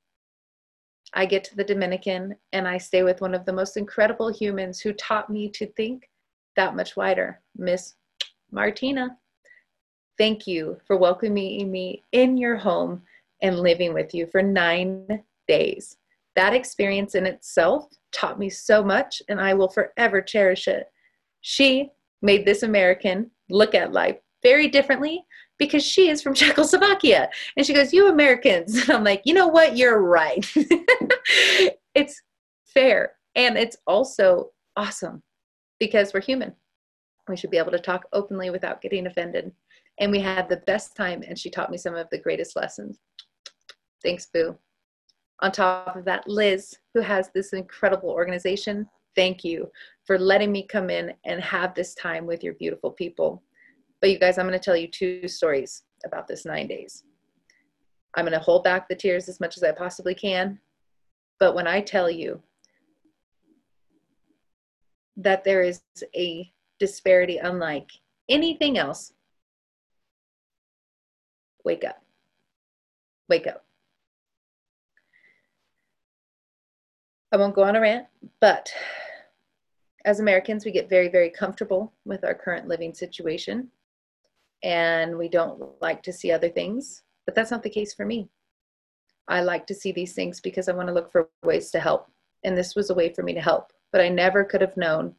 I 1.13 1.26
get 1.26 1.43
to 1.45 1.55
the 1.55 1.63
Dominican 1.63 2.36
and 2.51 2.68
I 2.68 2.78
stay 2.78 3.03
with 3.03 3.22
one 3.22 3.34
of 3.34 3.45
the 3.45 3.53
most 3.53 3.78
incredible 3.78 4.32
humans 4.32 4.80
who 4.80 4.93
taught 4.93 5.30
me 5.30 5.49
to 5.51 5.65
think 5.74 6.09
that 6.55 6.76
much 6.76 6.97
wider, 6.97 7.41
Miss 7.55 7.95
Martina. 8.51 9.18
Thank 10.18 10.47
you 10.47 10.78
for 10.86 10.97
welcoming 10.97 11.72
me 11.72 12.03
in 12.11 12.38
your 12.38 12.57
home 12.57 13.03
and 13.41 13.59
living 13.59 13.93
with 13.93 14.13
you 14.13 14.26
for 14.28 14.41
nine 14.41 15.24
days. 15.47 15.97
That 16.36 16.53
experience 16.53 17.15
in 17.15 17.26
itself 17.26 17.88
taught 18.11 18.39
me 18.39 18.49
so 18.49 18.84
much, 18.84 19.22
and 19.30 19.39
I 19.39 19.53
will 19.53 19.70
forever 19.70 20.22
cherish 20.22 20.68
it. 20.68 20.88
She 21.41 21.91
made 22.22 22.45
this 22.45 22.63
American 22.63 23.32
look 23.49 23.75
at 23.75 23.93
life 23.93 24.17
very 24.43 24.67
differently 24.67 25.25
because 25.57 25.83
she 25.83 26.09
is 26.09 26.21
from 26.21 26.33
Czechoslovakia. 26.35 27.29
And 27.55 27.65
she 27.65 27.73
goes, 27.73 27.93
You 27.93 28.09
Americans. 28.09 28.75
And 28.75 28.89
I'm 28.97 29.03
like, 29.03 29.21
You 29.25 29.33
know 29.33 29.47
what? 29.47 29.77
You're 29.77 30.01
right. 30.01 30.45
it's 31.95 32.21
fair. 32.65 33.13
And 33.35 33.57
it's 33.57 33.77
also 33.85 34.51
awesome 34.75 35.21
because 35.79 36.13
we're 36.13 36.21
human. 36.21 36.53
We 37.27 37.37
should 37.37 37.51
be 37.51 37.57
able 37.57 37.71
to 37.71 37.79
talk 37.79 38.05
openly 38.13 38.49
without 38.49 38.81
getting 38.81 39.07
offended. 39.07 39.51
And 39.99 40.11
we 40.11 40.19
had 40.19 40.47
the 40.47 40.63
best 40.67 40.95
time, 40.95 41.23
and 41.27 41.37
she 41.37 41.49
taught 41.49 41.71
me 41.71 41.77
some 41.77 41.95
of 41.95 42.07
the 42.11 42.19
greatest 42.19 42.55
lessons. 42.55 42.99
Thanks, 44.03 44.27
Boo. 44.31 44.57
On 45.41 45.51
top 45.51 45.95
of 45.95 46.05
that, 46.05 46.27
Liz, 46.27 46.77
who 46.93 47.01
has 47.01 47.29
this 47.33 47.53
incredible 47.53 48.09
organization, 48.09 48.87
thank 49.18 49.43
you 49.43 49.70
for 50.05 50.18
letting 50.18 50.51
me 50.53 50.65
come 50.65 50.89
in 50.89 51.11
and 51.26 51.41
have 51.41 51.74
this 51.74 51.93
time 51.95 52.26
with 52.26 52.43
your 52.43 52.53
beautiful 52.53 52.91
people. 52.91 53.43
But 53.99 54.11
you 54.11 54.20
guys, 54.20 54.38
I'm 54.38 54.47
going 54.47 54.57
to 54.57 54.63
tell 54.63 54.78
you 54.78 54.88
two 54.88 55.28
stories 55.28 55.84
about 56.05 56.28
this 56.28 56.45
nine 56.45 56.68
days. 56.68 57.03
I'm 58.15 58.24
going 58.24 58.38
to 58.38 58.39
hold 58.39 58.63
back 58.63 58.88
the 58.88 58.95
tears 58.95 59.28
as 59.28 59.41
much 59.41 59.57
as 59.57 59.63
I 59.63 59.72
possibly 59.72 60.15
can. 60.15 60.59
But 61.39 61.55
when 61.55 61.68
I 61.68 61.82
tell 61.82 62.09
you 62.09 62.41
that 65.18 65.43
there 65.43 65.61
is 65.61 65.82
a 66.15 66.51
disparity 66.80 67.38
unlike 67.38 67.89
anything 68.30 68.78
else, 68.78 69.13
wake 71.65 71.84
up. 71.84 72.01
Wake 73.30 73.47
up. 73.47 73.65
I 77.32 77.38
won't 77.38 77.55
go 77.55 77.63
on 77.63 77.76
a 77.76 77.82
rant, 77.82 78.05
but 78.39 78.72
as 80.08 80.22
Americans, 80.22 80.64
we 80.64 80.72
get 80.72 80.89
very, 80.89 81.10
very 81.10 81.30
comfortable 81.30 81.91
with 82.05 82.24
our 82.24 82.34
current 82.34 82.66
living 82.66 82.93
situation 82.93 83.68
and 84.64 85.18
we 85.18 85.28
don't 85.28 85.62
like 85.82 86.01
to 86.01 86.14
see 86.14 86.32
other 86.32 86.47
things. 86.47 87.03
But 87.26 87.36
that's 87.36 87.51
not 87.51 87.62
the 87.62 87.70
case 87.70 87.93
for 87.93 88.05
me. 88.05 88.30
I 89.28 89.41
like 89.41 89.68
to 89.68 89.76
see 89.76 89.91
these 89.91 90.14
things 90.14 90.39
because 90.39 90.70
I 90.70 90.72
want 90.72 90.88
to 90.88 90.93
look 90.93 91.12
for 91.12 91.28
ways 91.43 91.72
to 91.72 91.82
help. 91.82 92.10
And 92.45 92.58
this 92.58 92.74
was 92.74 92.89
a 92.89 92.93
way 92.93 93.12
for 93.14 93.22
me 93.22 93.34
to 93.34 93.41
help. 93.41 93.74
But 93.91 93.99
I 93.99 94.08
never 94.08 94.45
could 94.45 94.62
have 94.62 94.78
known 94.78 95.14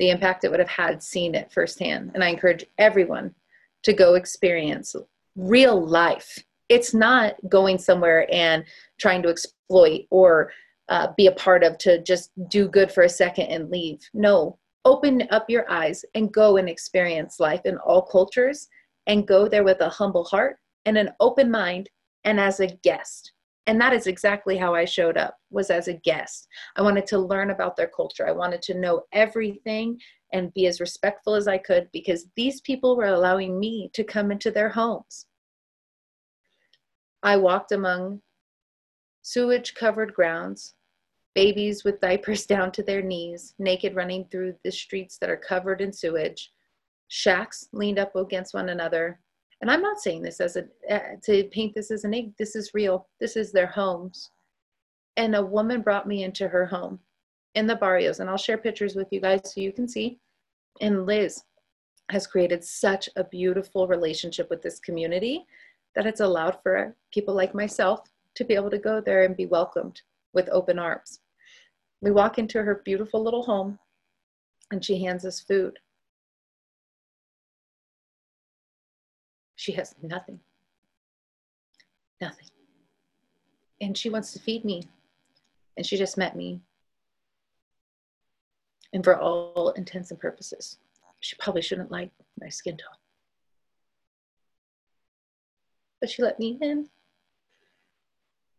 the 0.00 0.10
impact 0.10 0.42
it 0.42 0.50
would 0.50 0.58
have 0.58 0.68
had 0.68 1.00
seeing 1.00 1.36
it 1.36 1.52
firsthand. 1.52 2.10
And 2.12 2.24
I 2.24 2.28
encourage 2.28 2.66
everyone 2.78 3.36
to 3.84 3.92
go 3.92 4.14
experience 4.14 4.96
real 5.36 5.80
life. 5.80 6.40
It's 6.68 6.92
not 6.92 7.36
going 7.48 7.78
somewhere 7.78 8.26
and 8.32 8.64
trying 8.98 9.22
to 9.22 9.28
exploit 9.28 10.06
or 10.10 10.50
uh, 10.88 11.08
be 11.16 11.26
a 11.26 11.32
part 11.32 11.64
of 11.64 11.78
to 11.78 12.02
just 12.02 12.30
do 12.48 12.68
good 12.68 12.90
for 12.90 13.02
a 13.02 13.08
second 13.08 13.46
and 13.46 13.70
leave. 13.70 14.00
No, 14.14 14.58
open 14.84 15.26
up 15.30 15.50
your 15.50 15.70
eyes 15.70 16.04
and 16.14 16.32
go 16.32 16.56
and 16.56 16.68
experience 16.68 17.40
life 17.40 17.62
in 17.64 17.76
all 17.78 18.02
cultures 18.02 18.68
and 19.06 19.26
go 19.26 19.48
there 19.48 19.64
with 19.64 19.80
a 19.80 19.88
humble 19.88 20.24
heart 20.24 20.58
and 20.84 20.96
an 20.96 21.10
open 21.20 21.50
mind 21.50 21.90
and 22.24 22.38
as 22.38 22.60
a 22.60 22.68
guest. 22.84 23.32
And 23.68 23.80
that 23.80 23.92
is 23.92 24.06
exactly 24.06 24.56
how 24.56 24.74
i 24.74 24.84
showed 24.84 25.16
up 25.16 25.36
was 25.50 25.70
as 25.70 25.88
a 25.88 25.94
guest. 25.94 26.46
I 26.76 26.82
wanted 26.82 27.06
to 27.08 27.18
learn 27.18 27.50
about 27.50 27.76
their 27.76 27.88
culture. 27.88 28.28
I 28.28 28.32
wanted 28.32 28.62
to 28.62 28.78
know 28.78 29.02
everything 29.12 29.98
and 30.32 30.54
be 30.54 30.66
as 30.66 30.80
respectful 30.80 31.34
as 31.34 31.48
i 31.48 31.58
could 31.58 31.88
because 31.92 32.26
these 32.36 32.60
people 32.60 32.96
were 32.96 33.06
allowing 33.06 33.58
me 33.58 33.90
to 33.94 34.04
come 34.04 34.30
into 34.30 34.50
their 34.50 34.68
homes. 34.68 35.26
I 37.22 37.36
walked 37.36 37.72
among 37.72 38.22
sewage 39.26 39.74
covered 39.74 40.14
grounds 40.14 40.74
babies 41.34 41.82
with 41.82 42.00
diapers 42.00 42.46
down 42.54 42.70
to 42.72 42.82
their 42.82 43.02
knees, 43.02 43.54
naked 43.58 43.96
running 43.96 44.24
through 44.30 44.54
the 44.62 44.70
streets 44.70 45.18
that 45.18 45.28
are 45.28 45.36
covered 45.36 45.80
in 45.80 45.92
sewage, 45.92 46.52
shacks 47.08 47.68
leaned 47.72 47.98
up 47.98 48.14
against 48.14 48.54
one 48.54 48.68
another. 48.68 49.20
And 49.60 49.70
I'm 49.70 49.82
not 49.82 49.98
saying 49.98 50.22
this 50.22 50.40
as 50.40 50.56
a 50.56 50.64
uh, 50.88 51.16
to 51.24 51.44
paint 51.50 51.74
this 51.74 51.90
as 51.90 52.04
an 52.04 52.14
egg. 52.14 52.32
This 52.38 52.54
is 52.54 52.72
real. 52.72 53.08
This 53.20 53.36
is 53.36 53.50
their 53.50 53.66
homes. 53.66 54.30
And 55.16 55.34
a 55.34 55.44
woman 55.44 55.82
brought 55.82 56.06
me 56.06 56.22
into 56.22 56.46
her 56.46 56.66
home 56.66 57.00
in 57.54 57.66
the 57.66 57.76
barrios, 57.76 58.20
and 58.20 58.30
I'll 58.30 58.36
share 58.36 58.58
pictures 58.58 58.94
with 58.94 59.08
you 59.10 59.20
guys 59.20 59.40
so 59.44 59.60
you 59.60 59.72
can 59.72 59.88
see. 59.88 60.20
And 60.80 61.04
Liz 61.04 61.42
has 62.10 62.26
created 62.26 62.62
such 62.62 63.08
a 63.16 63.24
beautiful 63.24 63.88
relationship 63.88 64.48
with 64.50 64.62
this 64.62 64.78
community 64.78 65.46
that 65.96 66.06
it's 66.06 66.20
allowed 66.20 66.58
for 66.62 66.94
people 67.12 67.34
like 67.34 67.54
myself 67.54 68.00
to 68.36 68.44
be 68.44 68.54
able 68.54 68.70
to 68.70 68.78
go 68.78 69.00
there 69.00 69.24
and 69.24 69.36
be 69.36 69.46
welcomed 69.46 70.02
with 70.32 70.48
open 70.50 70.78
arms. 70.78 71.20
We 72.00 72.10
walk 72.10 72.38
into 72.38 72.62
her 72.62 72.82
beautiful 72.84 73.22
little 73.22 73.42
home 73.42 73.78
and 74.70 74.84
she 74.84 75.02
hands 75.02 75.24
us 75.24 75.40
food. 75.40 75.78
She 79.56 79.72
has 79.72 79.94
nothing. 80.02 80.38
Nothing. 82.20 82.48
And 83.80 83.96
she 83.96 84.10
wants 84.10 84.32
to 84.32 84.38
feed 84.38 84.64
me. 84.64 84.84
And 85.76 85.84
she 85.84 85.96
just 85.96 86.16
met 86.16 86.36
me. 86.36 86.60
And 88.92 89.02
for 89.02 89.18
all 89.18 89.70
intents 89.70 90.10
and 90.10 90.20
purposes, 90.20 90.78
she 91.20 91.36
probably 91.36 91.62
shouldn't 91.62 91.90
like 91.90 92.10
my 92.40 92.48
skin 92.48 92.76
tone. 92.76 92.88
But 96.00 96.10
she 96.10 96.22
let 96.22 96.38
me 96.38 96.58
in. 96.60 96.88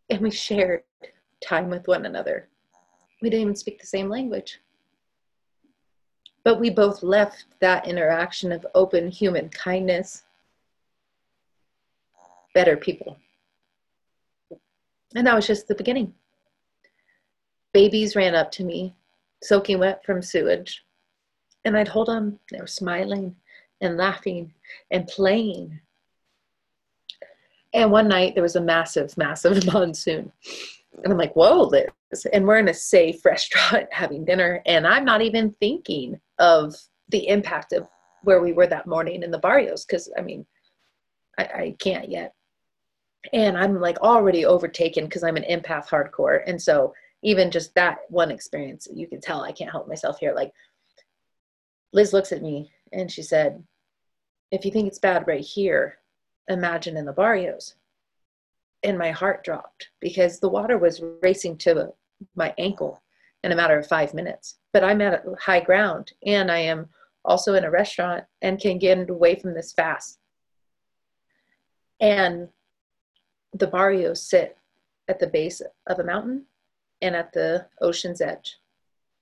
And 0.09 0.21
we 0.21 0.31
shared 0.31 0.83
time 1.41 1.69
with 1.69 1.87
one 1.87 2.05
another 2.05 2.49
we 3.21 3.29
didn't 3.29 3.41
even 3.41 3.55
speak 3.55 3.79
the 3.79 3.87
same 3.87 4.09
language. 4.09 4.59
But 6.43 6.59
we 6.59 6.69
both 6.69 7.03
left 7.03 7.45
that 7.59 7.87
interaction 7.87 8.51
of 8.51 8.65
open 8.73 9.09
human 9.09 9.49
kindness 9.49 10.23
better 12.53 12.77
people. 12.77 13.17
And 15.15 15.27
that 15.27 15.35
was 15.35 15.47
just 15.47 15.67
the 15.67 15.75
beginning. 15.75 16.13
Babies 17.73 18.15
ran 18.15 18.33
up 18.33 18.51
to 18.53 18.63
me, 18.63 18.95
soaking 19.43 19.79
wet 19.79 20.03
from 20.05 20.21
sewage. 20.21 20.83
And 21.65 21.77
I'd 21.77 21.87
hold 21.87 22.07
them. 22.07 22.39
They 22.51 22.59
were 22.59 22.67
smiling 22.67 23.35
and 23.81 23.97
laughing 23.97 24.53
and 24.89 25.07
playing. 25.07 25.79
And 27.73 27.91
one 27.91 28.07
night 28.07 28.33
there 28.33 28.43
was 28.43 28.55
a 28.55 28.61
massive, 28.61 29.17
massive 29.17 29.65
monsoon. 29.73 30.31
And 31.03 31.11
I'm 31.11 31.17
like, 31.17 31.35
whoa, 31.35 31.63
Liz. 31.63 32.25
And 32.31 32.45
we're 32.45 32.57
in 32.57 32.69
a 32.69 32.73
safe 32.73 33.23
restaurant 33.25 33.87
having 33.91 34.25
dinner. 34.25 34.61
And 34.65 34.87
I'm 34.87 35.05
not 35.05 35.21
even 35.21 35.55
thinking 35.59 36.19
of 36.39 36.75
the 37.09 37.27
impact 37.27 37.73
of 37.73 37.87
where 38.23 38.41
we 38.41 38.53
were 38.53 38.67
that 38.67 38.87
morning 38.87 39.23
in 39.23 39.31
the 39.31 39.37
barrios. 39.37 39.85
Cause 39.85 40.11
I 40.17 40.21
mean, 40.21 40.45
I, 41.37 41.43
I 41.43 41.75
can't 41.79 42.09
yet. 42.09 42.33
And 43.33 43.57
I'm 43.57 43.79
like 43.79 43.99
already 43.99 44.45
overtaken 44.45 45.05
because 45.05 45.23
I'm 45.23 45.37
an 45.37 45.45
empath 45.49 45.89
hardcore. 45.89 46.41
And 46.47 46.61
so 46.61 46.93
even 47.23 47.51
just 47.51 47.73
that 47.75 47.99
one 48.09 48.31
experience, 48.31 48.87
you 48.93 49.07
can 49.07 49.21
tell 49.21 49.43
I 49.43 49.51
can't 49.51 49.71
help 49.71 49.87
myself 49.87 50.17
here. 50.19 50.33
Like 50.33 50.51
Liz 51.93 52.13
looks 52.13 52.31
at 52.31 52.41
me 52.41 52.71
and 52.93 53.11
she 53.11 53.21
said, 53.21 53.63
if 54.51 54.63
you 54.63 54.71
think 54.71 54.87
it's 54.87 54.99
bad 54.99 55.27
right 55.27 55.41
here, 55.41 55.97
imagine 56.47 56.97
in 56.97 57.05
the 57.05 57.13
barrios. 57.13 57.75
And 58.83 58.97
my 58.97 59.11
heart 59.11 59.43
dropped 59.43 59.89
because 59.99 60.39
the 60.39 60.49
water 60.49 60.77
was 60.77 61.01
racing 61.21 61.57
to 61.59 61.93
my 62.35 62.53
ankle 62.57 63.01
in 63.43 63.51
a 63.51 63.55
matter 63.55 63.77
of 63.77 63.87
five 63.87 64.13
minutes. 64.13 64.59
But 64.73 64.83
I'm 64.83 65.01
at 65.01 65.23
high 65.39 65.59
ground 65.59 66.13
and 66.25 66.51
I 66.51 66.59
am 66.59 66.89
also 67.25 67.55
in 67.55 67.63
a 67.63 67.71
restaurant 67.71 68.23
and 68.41 68.59
can 68.59 68.77
get 68.77 69.09
away 69.09 69.35
from 69.35 69.53
this 69.53 69.73
fast. 69.73 70.19
And 71.99 72.49
the 73.53 73.67
barrios 73.67 74.21
sit 74.21 74.57
at 75.07 75.19
the 75.19 75.27
base 75.27 75.61
of 75.87 75.99
a 75.99 76.03
mountain 76.03 76.45
and 77.01 77.15
at 77.15 77.33
the 77.33 77.65
ocean's 77.81 78.21
edge. 78.21 78.57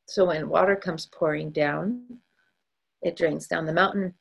So 0.08 0.26
when 0.26 0.50
water 0.50 0.76
comes 0.76 1.08
pouring 1.08 1.52
down, 1.52 2.20
it 3.02 3.16
drains 3.16 3.48
down 3.48 3.66
the 3.66 3.74
mountain 3.74 4.14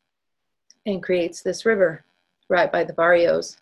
and 0.87 1.03
creates 1.03 1.43
this 1.43 1.65
river 1.65 2.05
right 2.49 2.71
by 2.71 2.85
the 2.85 2.93
barrios. 2.93 3.59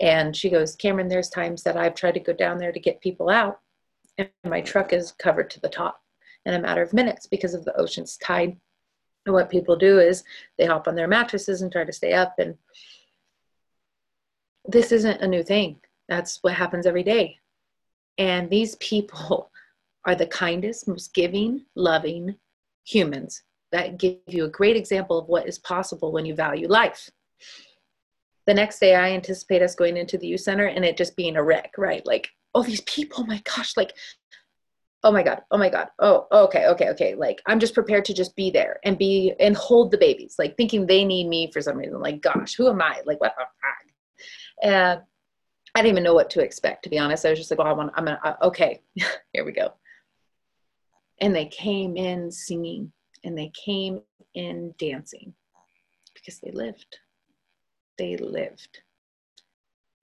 And 0.00 0.36
she 0.36 0.50
goes, 0.50 0.76
Cameron, 0.76 1.08
there's 1.08 1.30
times 1.30 1.62
that 1.62 1.76
I've 1.76 1.94
tried 1.94 2.14
to 2.14 2.20
go 2.20 2.32
down 2.32 2.58
there 2.58 2.72
to 2.72 2.80
get 2.80 3.00
people 3.00 3.30
out, 3.30 3.60
and 4.18 4.28
my 4.44 4.60
truck 4.60 4.92
is 4.92 5.12
covered 5.12 5.50
to 5.50 5.60
the 5.60 5.68
top 5.68 6.02
in 6.44 6.54
a 6.54 6.60
matter 6.60 6.82
of 6.82 6.92
minutes 6.92 7.26
because 7.26 7.54
of 7.54 7.64
the 7.64 7.76
ocean's 7.76 8.16
tide. 8.18 8.56
And 9.24 9.34
what 9.34 9.50
people 9.50 9.76
do 9.76 9.98
is 9.98 10.22
they 10.56 10.66
hop 10.66 10.86
on 10.86 10.94
their 10.94 11.08
mattresses 11.08 11.62
and 11.62 11.72
try 11.72 11.84
to 11.84 11.92
stay 11.92 12.12
up. 12.12 12.34
And 12.38 12.56
this 14.66 14.92
isn't 14.92 15.20
a 15.20 15.26
new 15.26 15.42
thing. 15.42 15.80
That's 16.08 16.38
what 16.42 16.54
happens 16.54 16.86
every 16.86 17.02
day. 17.02 17.38
And 18.18 18.48
these 18.48 18.76
people 18.76 19.50
are 20.04 20.14
the 20.14 20.26
kindest, 20.26 20.86
most 20.86 21.12
giving, 21.14 21.64
loving 21.74 22.36
humans 22.84 23.42
that 23.72 23.98
give 23.98 24.18
you 24.28 24.44
a 24.44 24.48
great 24.48 24.76
example 24.76 25.18
of 25.18 25.26
what 25.26 25.48
is 25.48 25.58
possible 25.58 26.12
when 26.12 26.24
you 26.24 26.34
value 26.34 26.68
life. 26.68 27.10
The 28.46 28.54
next 28.54 28.78
day, 28.78 28.94
I 28.94 29.10
anticipate 29.10 29.62
us 29.62 29.74
going 29.74 29.96
into 29.96 30.18
the 30.18 30.28
youth 30.28 30.40
center 30.40 30.66
and 30.66 30.84
it 30.84 30.96
just 30.96 31.16
being 31.16 31.36
a 31.36 31.42
wreck, 31.42 31.72
right? 31.76 32.06
Like, 32.06 32.28
oh, 32.54 32.62
these 32.62 32.80
people, 32.82 33.24
my 33.26 33.42
gosh, 33.44 33.76
like, 33.76 33.92
oh 35.02 35.12
my 35.12 35.22
God, 35.22 35.42
oh 35.50 35.58
my 35.58 35.68
God, 35.68 35.88
oh, 35.98 36.26
okay, 36.32 36.66
okay, 36.66 36.88
okay. 36.90 37.14
Like, 37.14 37.40
I'm 37.46 37.60
just 37.60 37.74
prepared 37.74 38.04
to 38.06 38.14
just 38.14 38.34
be 38.34 38.50
there 38.50 38.80
and 38.84 38.98
be 38.98 39.34
and 39.38 39.56
hold 39.56 39.90
the 39.90 39.98
babies, 39.98 40.36
like 40.38 40.56
thinking 40.56 40.86
they 40.86 41.04
need 41.04 41.28
me 41.28 41.50
for 41.52 41.60
some 41.60 41.76
reason. 41.76 42.00
Like, 42.00 42.22
gosh, 42.22 42.54
who 42.54 42.68
am 42.68 42.80
I? 42.80 43.02
Like, 43.04 43.20
what 43.20 43.34
the 43.36 43.44
fuck? 43.44 43.86
And 44.62 45.00
I 45.74 45.82
didn't 45.82 45.92
even 45.92 46.04
know 46.04 46.14
what 46.14 46.30
to 46.30 46.40
expect, 46.40 46.84
to 46.84 46.90
be 46.90 46.98
honest. 46.98 47.26
I 47.26 47.30
was 47.30 47.38
just 47.38 47.50
like, 47.50 47.60
oh, 47.60 47.64
I 47.64 47.72
want, 47.72 47.92
I'm 47.94 48.06
gonna, 48.06 48.20
uh, 48.24 48.34
okay, 48.42 48.80
here 49.32 49.44
we 49.44 49.52
go. 49.52 49.74
And 51.20 51.34
they 51.34 51.46
came 51.46 51.96
in 51.96 52.30
singing 52.30 52.92
and 53.24 53.36
they 53.36 53.52
came 53.64 54.00
in 54.34 54.74
dancing 54.78 55.34
because 56.14 56.40
they 56.40 56.50
lived. 56.50 56.98
They 57.98 58.16
lived. 58.16 58.80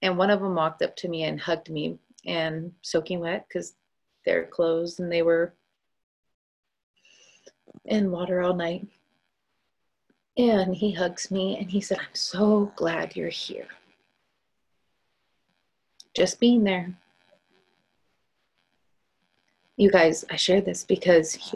And 0.02 0.18
one 0.18 0.30
of 0.30 0.40
them 0.40 0.54
walked 0.54 0.82
up 0.82 0.96
to 0.96 1.08
me 1.08 1.24
and 1.24 1.40
hugged 1.40 1.70
me 1.70 1.98
and 2.26 2.72
soaking 2.82 3.20
wet 3.20 3.46
because 3.48 3.74
they're 4.24 4.46
clothes 4.46 4.98
and 4.98 5.10
they 5.10 5.22
were 5.22 5.54
in 7.84 8.10
water 8.10 8.42
all 8.42 8.54
night. 8.54 8.86
And 10.36 10.74
he 10.74 10.92
hugs 10.92 11.30
me 11.30 11.56
and 11.58 11.70
he 11.70 11.80
said, 11.80 11.98
I'm 11.98 12.14
so 12.14 12.72
glad 12.76 13.14
you're 13.14 13.28
here. 13.28 13.68
Just 16.14 16.40
being 16.40 16.64
there. 16.64 16.94
You 19.76 19.90
guys, 19.90 20.24
I 20.30 20.36
share 20.36 20.60
this 20.60 20.84
because 20.84 21.54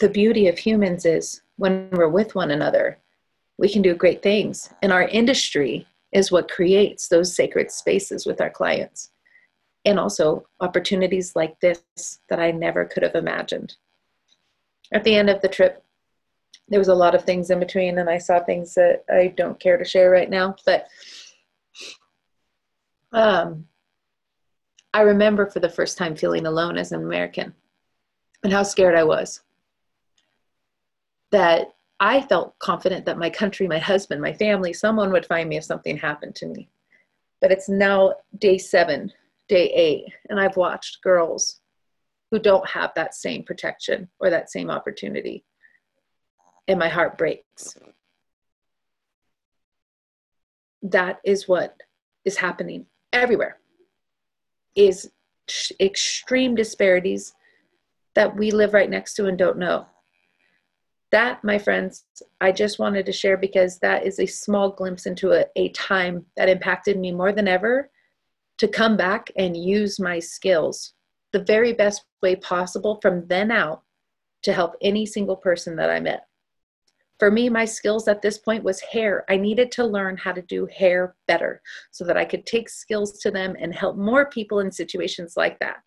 the 0.00 0.08
beauty 0.08 0.48
of 0.48 0.58
humans 0.58 1.04
is 1.04 1.42
when 1.56 1.90
we're 1.92 2.08
with 2.08 2.34
one 2.34 2.50
another, 2.50 2.98
we 3.60 3.68
can 3.68 3.82
do 3.82 3.94
great 3.94 4.22
things. 4.22 4.72
And 4.82 4.90
our 4.90 5.02
industry 5.02 5.86
is 6.12 6.32
what 6.32 6.50
creates 6.50 7.08
those 7.08 7.36
sacred 7.36 7.70
spaces 7.70 8.24
with 8.24 8.40
our 8.40 8.48
clients. 8.48 9.10
And 9.84 10.00
also 10.00 10.46
opportunities 10.60 11.36
like 11.36 11.60
this 11.60 11.82
that 12.30 12.40
I 12.40 12.52
never 12.52 12.86
could 12.86 13.02
have 13.02 13.14
imagined. 13.14 13.76
At 14.92 15.04
the 15.04 15.14
end 15.14 15.28
of 15.28 15.42
the 15.42 15.48
trip, 15.48 15.84
there 16.68 16.78
was 16.78 16.88
a 16.88 16.94
lot 16.94 17.14
of 17.14 17.24
things 17.24 17.50
in 17.50 17.60
between, 17.60 17.98
and 17.98 18.08
I 18.08 18.16
saw 18.16 18.40
things 18.40 18.74
that 18.74 19.04
I 19.10 19.34
don't 19.36 19.60
care 19.60 19.76
to 19.76 19.84
share 19.84 20.10
right 20.10 20.30
now. 20.30 20.56
But 20.64 20.88
um, 23.12 23.66
I 24.94 25.02
remember 25.02 25.46
for 25.46 25.60
the 25.60 25.68
first 25.68 25.98
time 25.98 26.16
feeling 26.16 26.46
alone 26.46 26.78
as 26.78 26.92
an 26.92 27.02
American 27.02 27.54
and 28.42 28.52
how 28.52 28.62
scared 28.62 28.96
I 28.96 29.04
was 29.04 29.42
that 31.30 31.74
I 32.00 32.22
felt 32.22 32.58
confident 32.58 33.04
that 33.04 33.18
my 33.18 33.28
country, 33.28 33.68
my 33.68 33.78
husband, 33.78 34.22
my 34.22 34.32
family, 34.32 34.72
someone 34.72 35.12
would 35.12 35.26
find 35.26 35.48
me 35.48 35.58
if 35.58 35.64
something 35.64 35.98
happened 35.98 36.34
to 36.36 36.46
me. 36.46 36.70
But 37.42 37.52
it's 37.52 37.68
now 37.68 38.14
day 38.38 38.56
seven, 38.56 39.12
day 39.48 39.70
eight, 39.74 40.06
and 40.30 40.40
I've 40.40 40.56
watched 40.56 41.02
girls 41.02 41.60
who 42.30 42.38
don't 42.38 42.66
have 42.66 42.92
that 42.94 43.14
same 43.14 43.42
protection 43.42 44.08
or 44.18 44.30
that 44.30 44.50
same 44.50 44.70
opportunity. 44.70 45.44
And 46.68 46.78
my 46.78 46.88
heart 46.88 47.18
breaks. 47.18 47.76
That 50.82 51.20
is 51.22 51.46
what 51.46 51.76
is 52.24 52.38
happening 52.38 52.86
everywhere 53.12 53.58
is 54.74 55.10
extreme 55.80 56.54
disparities 56.54 57.34
that 58.14 58.36
we 58.36 58.52
live 58.52 58.72
right 58.72 58.88
next 58.88 59.14
to 59.14 59.26
and 59.26 59.36
don't 59.36 59.58
know 59.58 59.86
that, 61.10 61.42
my 61.42 61.58
friends, 61.58 62.04
I 62.40 62.52
just 62.52 62.78
wanted 62.78 63.06
to 63.06 63.12
share 63.12 63.36
because 63.36 63.78
that 63.78 64.06
is 64.06 64.20
a 64.20 64.26
small 64.26 64.70
glimpse 64.70 65.06
into 65.06 65.32
a, 65.32 65.44
a 65.56 65.70
time 65.70 66.24
that 66.36 66.48
impacted 66.48 66.98
me 66.98 67.12
more 67.12 67.32
than 67.32 67.48
ever 67.48 67.90
to 68.58 68.68
come 68.68 68.96
back 68.96 69.30
and 69.36 69.56
use 69.56 69.98
my 69.98 70.18
skills 70.18 70.94
the 71.32 71.42
very 71.44 71.72
best 71.72 72.04
way 72.22 72.36
possible 72.36 72.98
from 73.00 73.26
then 73.26 73.50
out 73.50 73.82
to 74.42 74.52
help 74.52 74.74
any 74.82 75.06
single 75.06 75.36
person 75.36 75.76
that 75.76 75.90
I 75.90 76.00
met. 76.00 76.26
For 77.18 77.30
me, 77.30 77.48
my 77.50 77.66
skills 77.66 78.08
at 78.08 78.22
this 78.22 78.38
point 78.38 78.64
was 78.64 78.80
hair. 78.80 79.24
I 79.28 79.36
needed 79.36 79.70
to 79.72 79.84
learn 79.84 80.16
how 80.16 80.32
to 80.32 80.42
do 80.42 80.66
hair 80.66 81.14
better 81.28 81.60
so 81.90 82.04
that 82.04 82.16
I 82.16 82.24
could 82.24 82.46
take 82.46 82.68
skills 82.68 83.18
to 83.18 83.30
them 83.30 83.56
and 83.60 83.74
help 83.74 83.96
more 83.96 84.30
people 84.30 84.60
in 84.60 84.72
situations 84.72 85.34
like 85.36 85.58
that 85.58 85.82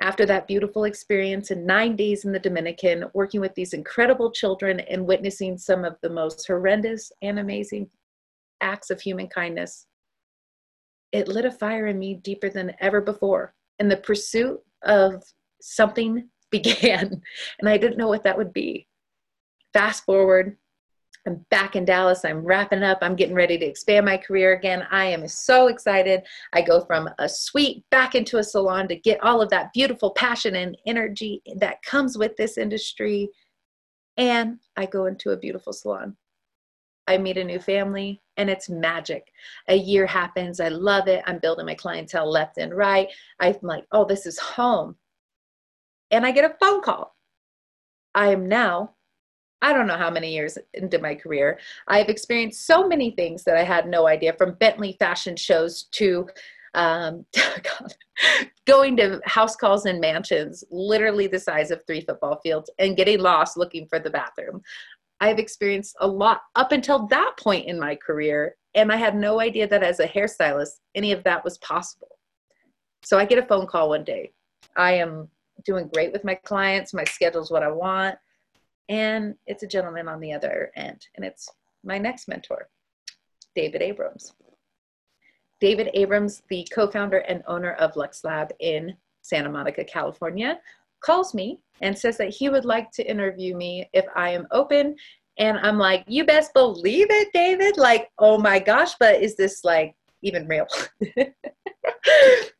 after 0.00 0.24
that 0.26 0.46
beautiful 0.46 0.84
experience 0.84 1.50
in 1.50 1.66
nine 1.66 1.94
days 1.94 2.24
in 2.24 2.32
the 2.32 2.38
Dominican, 2.38 3.04
working 3.12 3.40
with 3.40 3.54
these 3.54 3.74
incredible 3.74 4.30
children 4.30 4.80
and 4.80 5.06
witnessing 5.06 5.58
some 5.58 5.84
of 5.84 5.96
the 6.02 6.08
most 6.08 6.46
horrendous 6.46 7.12
and 7.20 7.38
amazing 7.38 7.88
acts 8.62 8.90
of 8.90 9.00
human 9.00 9.28
kindness, 9.28 9.86
it 11.12 11.28
lit 11.28 11.44
a 11.44 11.50
fire 11.50 11.86
in 11.86 11.98
me 11.98 12.14
deeper 12.14 12.48
than 12.48 12.74
ever 12.80 13.00
before. 13.00 13.54
And 13.78 13.90
the 13.90 13.96
pursuit 13.98 14.60
of 14.82 15.22
something 15.60 16.28
began, 16.50 17.22
and 17.60 17.68
I 17.68 17.76
didn't 17.76 17.98
know 17.98 18.08
what 18.08 18.24
that 18.24 18.36
would 18.36 18.52
be. 18.52 18.88
Fast 19.72 20.04
forward 20.04 20.56
I'm 21.26 21.44
back 21.50 21.76
in 21.76 21.84
Dallas. 21.84 22.24
I'm 22.24 22.44
wrapping 22.44 22.82
up. 22.82 22.98
I'm 23.02 23.14
getting 23.14 23.34
ready 23.34 23.58
to 23.58 23.66
expand 23.66 24.06
my 24.06 24.16
career 24.16 24.54
again. 24.54 24.86
I 24.90 25.06
am 25.06 25.28
so 25.28 25.66
excited. 25.66 26.22
I 26.52 26.62
go 26.62 26.80
from 26.84 27.10
a 27.18 27.28
suite 27.28 27.84
back 27.90 28.14
into 28.14 28.38
a 28.38 28.44
salon 28.44 28.88
to 28.88 28.96
get 28.96 29.22
all 29.22 29.42
of 29.42 29.50
that 29.50 29.72
beautiful 29.74 30.12
passion 30.12 30.56
and 30.56 30.78
energy 30.86 31.42
that 31.56 31.82
comes 31.82 32.16
with 32.16 32.36
this 32.36 32.56
industry. 32.56 33.28
And 34.16 34.58
I 34.76 34.86
go 34.86 35.06
into 35.06 35.30
a 35.30 35.36
beautiful 35.36 35.74
salon. 35.74 36.16
I 37.06 37.18
meet 37.18 37.38
a 37.38 37.44
new 37.44 37.58
family 37.58 38.22
and 38.36 38.48
it's 38.48 38.70
magic. 38.70 39.30
A 39.68 39.74
year 39.74 40.06
happens. 40.06 40.60
I 40.60 40.68
love 40.68 41.06
it. 41.06 41.22
I'm 41.26 41.38
building 41.38 41.66
my 41.66 41.74
clientele 41.74 42.30
left 42.30 42.56
and 42.56 42.74
right. 42.74 43.08
I'm 43.40 43.56
like, 43.62 43.84
oh, 43.92 44.04
this 44.04 44.26
is 44.26 44.38
home. 44.38 44.96
And 46.10 46.24
I 46.24 46.30
get 46.30 46.50
a 46.50 46.56
phone 46.58 46.80
call. 46.82 47.14
I 48.14 48.28
am 48.32 48.48
now 48.48 48.94
I 49.62 49.72
don't 49.72 49.86
know 49.86 49.96
how 49.96 50.10
many 50.10 50.32
years 50.32 50.56
into 50.74 50.98
my 50.98 51.14
career, 51.14 51.58
I've 51.88 52.08
experienced 52.08 52.66
so 52.66 52.86
many 52.88 53.10
things 53.10 53.44
that 53.44 53.56
I 53.56 53.62
had 53.62 53.88
no 53.88 54.06
idea 54.06 54.32
from 54.32 54.54
Bentley 54.54 54.96
fashion 54.98 55.36
shows 55.36 55.84
to 55.92 56.28
um, 56.74 57.26
going 58.66 58.96
to 58.96 59.20
house 59.24 59.56
calls 59.56 59.86
in 59.86 60.00
mansions, 60.00 60.64
literally 60.70 61.26
the 61.26 61.38
size 61.38 61.70
of 61.70 61.82
three 61.86 62.00
football 62.00 62.40
fields, 62.42 62.70
and 62.78 62.96
getting 62.96 63.20
lost 63.20 63.56
looking 63.56 63.86
for 63.86 63.98
the 63.98 64.10
bathroom. 64.10 64.62
I've 65.20 65.38
experienced 65.38 65.96
a 66.00 66.06
lot 66.06 66.42
up 66.54 66.72
until 66.72 67.06
that 67.08 67.34
point 67.38 67.66
in 67.66 67.78
my 67.78 67.96
career, 67.96 68.56
and 68.74 68.90
I 68.90 68.96
had 68.96 69.14
no 69.14 69.40
idea 69.40 69.66
that 69.68 69.82
as 69.82 70.00
a 70.00 70.06
hairstylist, 70.06 70.80
any 70.94 71.12
of 71.12 71.24
that 71.24 71.44
was 71.44 71.58
possible. 71.58 72.18
So 73.02 73.18
I 73.18 73.26
get 73.26 73.38
a 73.38 73.46
phone 73.46 73.66
call 73.66 73.90
one 73.90 74.04
day. 74.04 74.32
I 74.76 74.92
am 74.92 75.28
doing 75.64 75.90
great 75.92 76.12
with 76.12 76.24
my 76.24 76.36
clients, 76.36 76.94
my 76.94 77.04
schedule's 77.04 77.50
what 77.50 77.62
I 77.62 77.70
want 77.70 78.16
and 78.88 79.34
it's 79.46 79.62
a 79.62 79.68
gentleman 79.68 80.08
on 80.08 80.20
the 80.20 80.32
other 80.32 80.72
end, 80.76 81.06
and 81.16 81.24
it's 81.24 81.48
my 81.84 81.98
next 81.98 82.28
mentor, 82.28 82.68
David 83.54 83.82
Abrams. 83.82 84.32
David 85.60 85.90
Abrams, 85.94 86.42
the 86.48 86.66
co 86.72 86.90
founder 86.90 87.18
and 87.18 87.42
owner 87.46 87.72
of 87.72 87.96
Lux 87.96 88.24
Lab 88.24 88.50
in 88.60 88.94
Santa 89.22 89.50
Monica, 89.50 89.84
California, 89.84 90.58
calls 91.00 91.34
me 91.34 91.60
and 91.82 91.96
says 91.96 92.16
that 92.18 92.30
he 92.30 92.48
would 92.48 92.64
like 92.64 92.90
to 92.92 93.08
interview 93.08 93.56
me 93.56 93.88
if 93.92 94.04
I 94.14 94.30
am 94.30 94.46
open 94.50 94.96
And 95.38 95.58
I'm 95.58 95.78
like, 95.78 96.04
you 96.06 96.24
best 96.24 96.52
believe 96.52 97.06
it, 97.10 97.28
David. 97.32 97.78
Like, 97.78 98.10
oh 98.18 98.36
my 98.36 98.58
gosh, 98.58 98.92
but 99.00 99.22
is 99.22 99.36
this 99.36 99.64
like 99.64 99.94
even 100.22 100.46
real? 100.46 100.66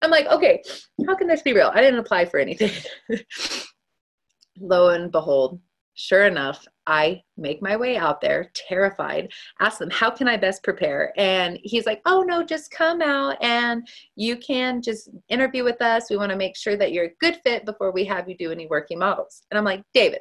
I'm 0.02 0.10
like, 0.10 0.26
okay, 0.28 0.62
how 1.06 1.14
can 1.14 1.26
this 1.26 1.42
be 1.42 1.52
real? 1.52 1.70
I 1.74 1.82
didn't 1.82 2.00
apply 2.00 2.24
for 2.24 2.40
anything. 2.40 2.72
Lo 4.58 4.90
and 4.90 5.12
behold, 5.12 5.60
sure 5.94 6.26
enough, 6.26 6.66
I 6.86 7.22
make 7.36 7.62
my 7.62 7.76
way 7.76 7.96
out 7.96 8.20
there, 8.20 8.50
terrified, 8.54 9.30
ask 9.60 9.78
them, 9.78 9.90
how 9.90 10.10
can 10.10 10.28
I 10.28 10.36
best 10.36 10.62
prepare? 10.62 11.12
And 11.16 11.58
he's 11.62 11.86
like, 11.86 12.00
oh 12.06 12.22
no, 12.22 12.42
just 12.42 12.70
come 12.70 13.00
out 13.00 13.36
and 13.40 13.86
you 14.16 14.36
can 14.36 14.82
just 14.82 15.10
interview 15.28 15.62
with 15.62 15.80
us. 15.80 16.10
We 16.10 16.16
want 16.16 16.30
to 16.30 16.36
make 16.36 16.56
sure 16.56 16.76
that 16.76 16.92
you're 16.92 17.06
a 17.06 17.14
good 17.20 17.38
fit 17.44 17.64
before 17.64 17.92
we 17.92 18.04
have 18.06 18.28
you 18.28 18.36
do 18.36 18.50
any 18.50 18.66
working 18.66 18.98
models. 18.98 19.42
And 19.50 19.58
I'm 19.58 19.64
like, 19.64 19.82
David, 19.94 20.20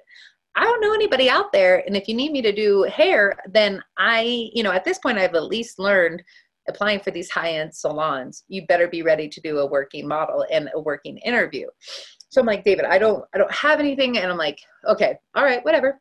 I 0.55 0.63
don't 0.63 0.81
know 0.81 0.93
anybody 0.93 1.29
out 1.29 1.51
there. 1.51 1.83
And 1.87 1.95
if 1.95 2.07
you 2.07 2.13
need 2.13 2.31
me 2.31 2.41
to 2.41 2.51
do 2.51 2.83
hair, 2.83 3.35
then 3.47 3.81
I, 3.97 4.49
you 4.53 4.63
know, 4.63 4.71
at 4.71 4.83
this 4.83 4.99
point, 4.99 5.17
I've 5.17 5.35
at 5.35 5.43
least 5.45 5.79
learned 5.79 6.21
applying 6.69 6.99
for 6.99 7.11
these 7.11 7.29
high 7.29 7.53
end 7.53 7.75
salons, 7.75 8.43
you 8.47 8.65
better 8.67 8.87
be 8.87 9.01
ready 9.01 9.27
to 9.27 9.41
do 9.41 9.59
a 9.59 9.65
working 9.65 10.07
model 10.07 10.45
and 10.51 10.69
a 10.73 10.79
working 10.79 11.17
interview. 11.19 11.67
So 12.29 12.41
I'm 12.41 12.47
like, 12.47 12.63
David, 12.63 12.85
I 12.85 12.97
don't, 12.97 13.23
I 13.33 13.37
don't 13.37 13.51
have 13.51 13.79
anything. 13.79 14.17
And 14.17 14.31
I'm 14.31 14.37
like, 14.37 14.59
okay, 14.87 15.15
all 15.35 15.43
right, 15.43 15.63
whatever. 15.65 15.99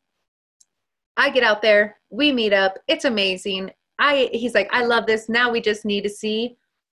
I 1.16 1.30
get 1.30 1.42
out 1.42 1.62
there, 1.62 1.96
we 2.10 2.32
meet 2.32 2.52
up. 2.52 2.78
It's 2.86 3.04
amazing. 3.04 3.70
I, 3.98 4.30
he's 4.32 4.54
like, 4.54 4.68
I 4.72 4.84
love 4.84 5.06
this. 5.06 5.28
Now 5.28 5.50
we 5.50 5.60
just 5.60 5.84
need 5.84 6.02
to 6.02 6.10
see 6.10 6.56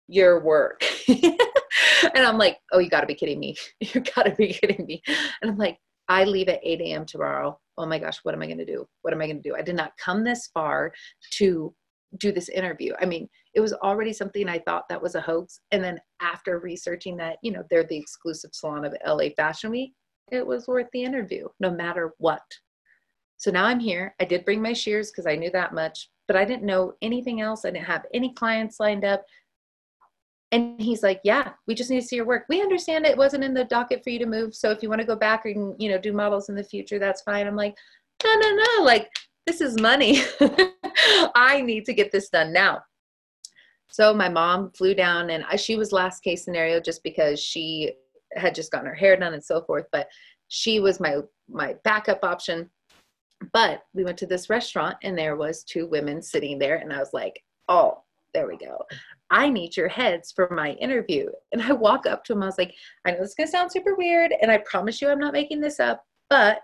your 0.09 0.41
work. 0.45 0.85
and 1.09 1.39
I'm 2.17 2.37
like, 2.37 2.59
oh, 2.73 2.81
you 2.81 2.91
gotta 2.91 3.07
be 3.07 3.15
kidding 3.15 3.41
me. 3.41 3.57
You 3.81 4.03
gotta 4.15 4.33
be 4.33 4.53
kidding 4.53 4.85
me. 4.85 5.03
And 5.41 5.51
I'm 5.51 5.57
like, 5.57 5.79
I 6.09 6.25
leave 6.25 6.49
at 6.49 6.61
8 6.63 6.81
a.m. 6.81 7.07
tomorrow. 7.07 7.59
Oh 7.79 7.87
my 7.87 7.99
gosh, 7.99 8.19
what 8.25 8.35
am 8.35 8.43
I 8.43 8.47
to 8.53 8.65
do? 8.65 8.87
What 9.03 9.15
am 9.15 9.23
I 9.23 9.29
to 9.29 9.35
do? 9.35 9.55
I 9.55 9.63
did 9.63 9.77
not 9.77 9.93
come 9.97 10.25
this 10.25 10.51
far 10.53 10.93
to 11.39 11.73
do 12.19 12.33
this 12.33 12.49
interview. 12.49 12.93
I 13.01 13.05
mean, 13.05 13.29
it 13.55 13.61
was 13.61 13.73
already 13.75 14.13
something 14.13 14.49
I 14.49 14.59
thought 14.59 14.89
that 14.89 15.03
was 15.03 15.15
a 15.15 15.21
hoax. 15.21 15.61
And 15.71 15.83
then 15.83 16.01
after 16.21 16.59
researching 16.59 17.17
that, 17.19 17.39
you 17.43 17.53
know, 17.53 17.63
they're 17.71 17.85
the 17.85 17.97
exclusive 17.97 18.51
salon 18.53 18.85
of 18.85 18.95
LA 19.07 19.29
Fashion 19.37 19.71
Week, 19.71 19.93
it 20.31 20.47
was 20.47 20.67
worth 20.67 20.89
the 20.93 21.03
interview 21.03 21.49
no 21.59 21.71
matter 21.71 22.15
what. 22.19 22.43
So 23.37 23.51
now 23.51 23.65
I'm 23.65 23.81
here. 23.81 24.15
I 24.21 24.25
did 24.25 24.45
bring 24.45 24.61
my 24.61 24.73
shears 24.73 25.11
because 25.11 25.27
I 25.27 25.37
knew 25.37 25.51
that 25.53 25.73
much, 25.73 26.11
but 26.29 26.37
I 26.37 26.45
didn't 26.45 26.65
know 26.67 26.95
anything 27.01 27.41
else. 27.41 27.65
I 27.65 27.71
didn't 27.71 27.87
have 27.87 28.05
any 28.13 28.35
clients 28.35 28.79
lined 28.79 29.05
up. 29.05 29.25
And 30.53 30.81
he's 30.81 31.03
like, 31.03 31.21
yeah, 31.25 31.53
we 31.67 31.75
just 31.75 31.91
need 31.91 32.01
to 32.01 32.07
see 32.07 32.17
your 32.17 32.27
work. 32.27 32.45
We 32.49 32.61
understand 32.61 33.07
it 33.07 33.17
wasn't 33.17 33.45
in 33.45 33.55
the 33.55 33.65
docket 33.65 34.03
for 34.03 34.11
you 34.11 34.19
to 34.19 34.27
move. 34.27 34.55
So 34.55 34.71
if 34.73 34.83
you 34.83 34.89
want 34.89 35.01
to 35.01 35.07
go 35.07 35.17
back 35.17 35.47
and, 35.47 35.75
you 35.79 35.89
know, 35.89 35.97
do 35.97 36.13
models 36.13 36.49
in 36.49 36.57
the 36.57 36.65
future, 36.65 36.99
that's 36.99 37.23
fine. 37.23 37.47
I'm 37.47 37.57
like, 37.57 37.75
no, 38.25 38.35
no, 38.35 38.51
no. 38.51 38.85
Like, 38.85 39.09
this 39.47 39.61
is 39.61 39.81
money. 39.81 40.23
I 41.35 41.63
need 41.63 41.85
to 41.87 41.95
get 41.95 42.13
this 42.13 42.29
done 42.29 42.53
now. 42.53 42.83
So 43.89 44.15
my 44.15 44.29
mom 44.29 44.71
flew 44.71 44.95
down 44.95 45.31
and 45.31 45.45
I, 45.51 45.57
she 45.57 45.77
was 45.77 45.93
last 45.93 46.23
case 46.23 46.45
scenario 46.45 46.81
just 46.81 47.03
because 47.03 47.41
she 47.41 47.93
had 48.37 48.55
just 48.55 48.71
gotten 48.71 48.87
her 48.87 48.95
hair 48.95 49.17
done 49.17 49.35
and 49.35 49.43
so 49.43 49.63
forth. 49.63 49.87
But 49.91 50.09
she 50.49 50.79
was 50.79 51.01
my, 51.01 51.19
my 51.49 51.75
backup 51.85 52.23
option. 52.23 52.71
But 53.53 53.83
we 53.95 54.05
went 54.05 54.19
to 54.19 54.27
this 54.27 54.51
restaurant 54.51 54.97
and 55.03 55.19
there 55.19 55.37
was 55.37 55.65
two 55.65 55.87
women 55.87 56.23
sitting 56.23 56.59
there 56.59 56.77
and 56.77 56.93
I 56.93 56.99
was 56.99 57.13
like, 57.13 57.43
oh, 57.69 58.03
there 58.33 58.47
we 58.47 58.57
go. 58.57 58.85
I 59.31 59.49
need 59.49 59.77
your 59.77 59.89
heads 59.89 60.31
for 60.31 60.49
my 60.51 60.73
interview. 60.73 61.31
And 61.53 61.63
I 61.63 61.73
walk 61.73 62.07
up 62.07 62.25
to 62.25 62.33
him. 62.33 62.43
I 62.43 62.47
was 62.47 62.59
like, 62.59 62.75
I 63.05 63.11
know 63.11 63.19
this 63.19 63.31
is 63.31 63.35
going 63.35 63.47
to 63.47 63.51
sound 63.51 63.73
super 63.73 63.95
weird. 63.95 64.33
And 64.41 64.51
I 64.51 64.59
promise 64.59 65.01
you, 65.01 65.09
I'm 65.09 65.19
not 65.19 65.33
making 65.33 65.61
this 65.61 65.81
up, 65.81 66.05
but 66.29 66.61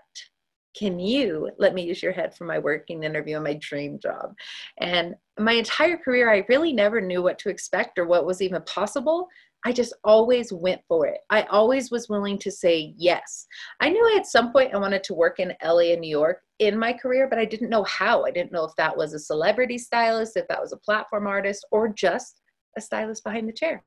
can 0.77 0.99
you 0.99 1.49
let 1.57 1.73
me 1.73 1.83
use 1.83 2.03
your 2.03 2.11
head 2.11 2.35
for 2.35 2.45
my 2.45 2.59
working 2.59 3.03
interview 3.03 3.35
and 3.35 3.43
my 3.43 3.55
dream 3.55 3.99
job? 3.99 4.35
And 4.79 5.15
my 5.39 5.53
entire 5.53 5.97
career, 5.97 6.31
I 6.31 6.45
really 6.49 6.73
never 6.73 7.01
knew 7.01 7.23
what 7.23 7.39
to 7.39 7.49
expect 7.49 7.97
or 7.97 8.05
what 8.05 8.25
was 8.25 8.41
even 8.41 8.61
possible. 8.63 9.27
I 9.65 9.71
just 9.73 9.93
always 10.03 10.53
went 10.53 10.81
for 10.87 11.07
it. 11.07 11.19
I 11.29 11.43
always 11.43 11.89
was 11.89 12.09
willing 12.09 12.37
to 12.39 12.51
say 12.51 12.93
yes. 12.95 13.47
I 13.79 13.89
knew 13.89 14.15
at 14.15 14.27
some 14.27 14.51
point 14.51 14.73
I 14.73 14.77
wanted 14.77 15.03
to 15.05 15.13
work 15.15 15.39
in 15.39 15.53
LA 15.63 15.91
and 15.91 16.01
New 16.01 16.09
York 16.09 16.41
in 16.59 16.77
my 16.77 16.93
career, 16.93 17.27
but 17.27 17.39
I 17.39 17.45
didn't 17.45 17.69
know 17.69 17.83
how. 17.83 18.23
I 18.23 18.31
didn't 18.31 18.51
know 18.51 18.65
if 18.65 18.75
that 18.77 18.95
was 18.95 19.13
a 19.13 19.19
celebrity 19.19 19.77
stylist, 19.77 20.37
if 20.37 20.47
that 20.47 20.61
was 20.61 20.73
a 20.73 20.77
platform 20.77 21.27
artist, 21.27 21.65
or 21.71 21.89
just 21.89 22.41
a 22.77 22.81
stylist 22.81 23.23
behind 23.23 23.49
the 23.49 23.53
chair. 23.53 23.83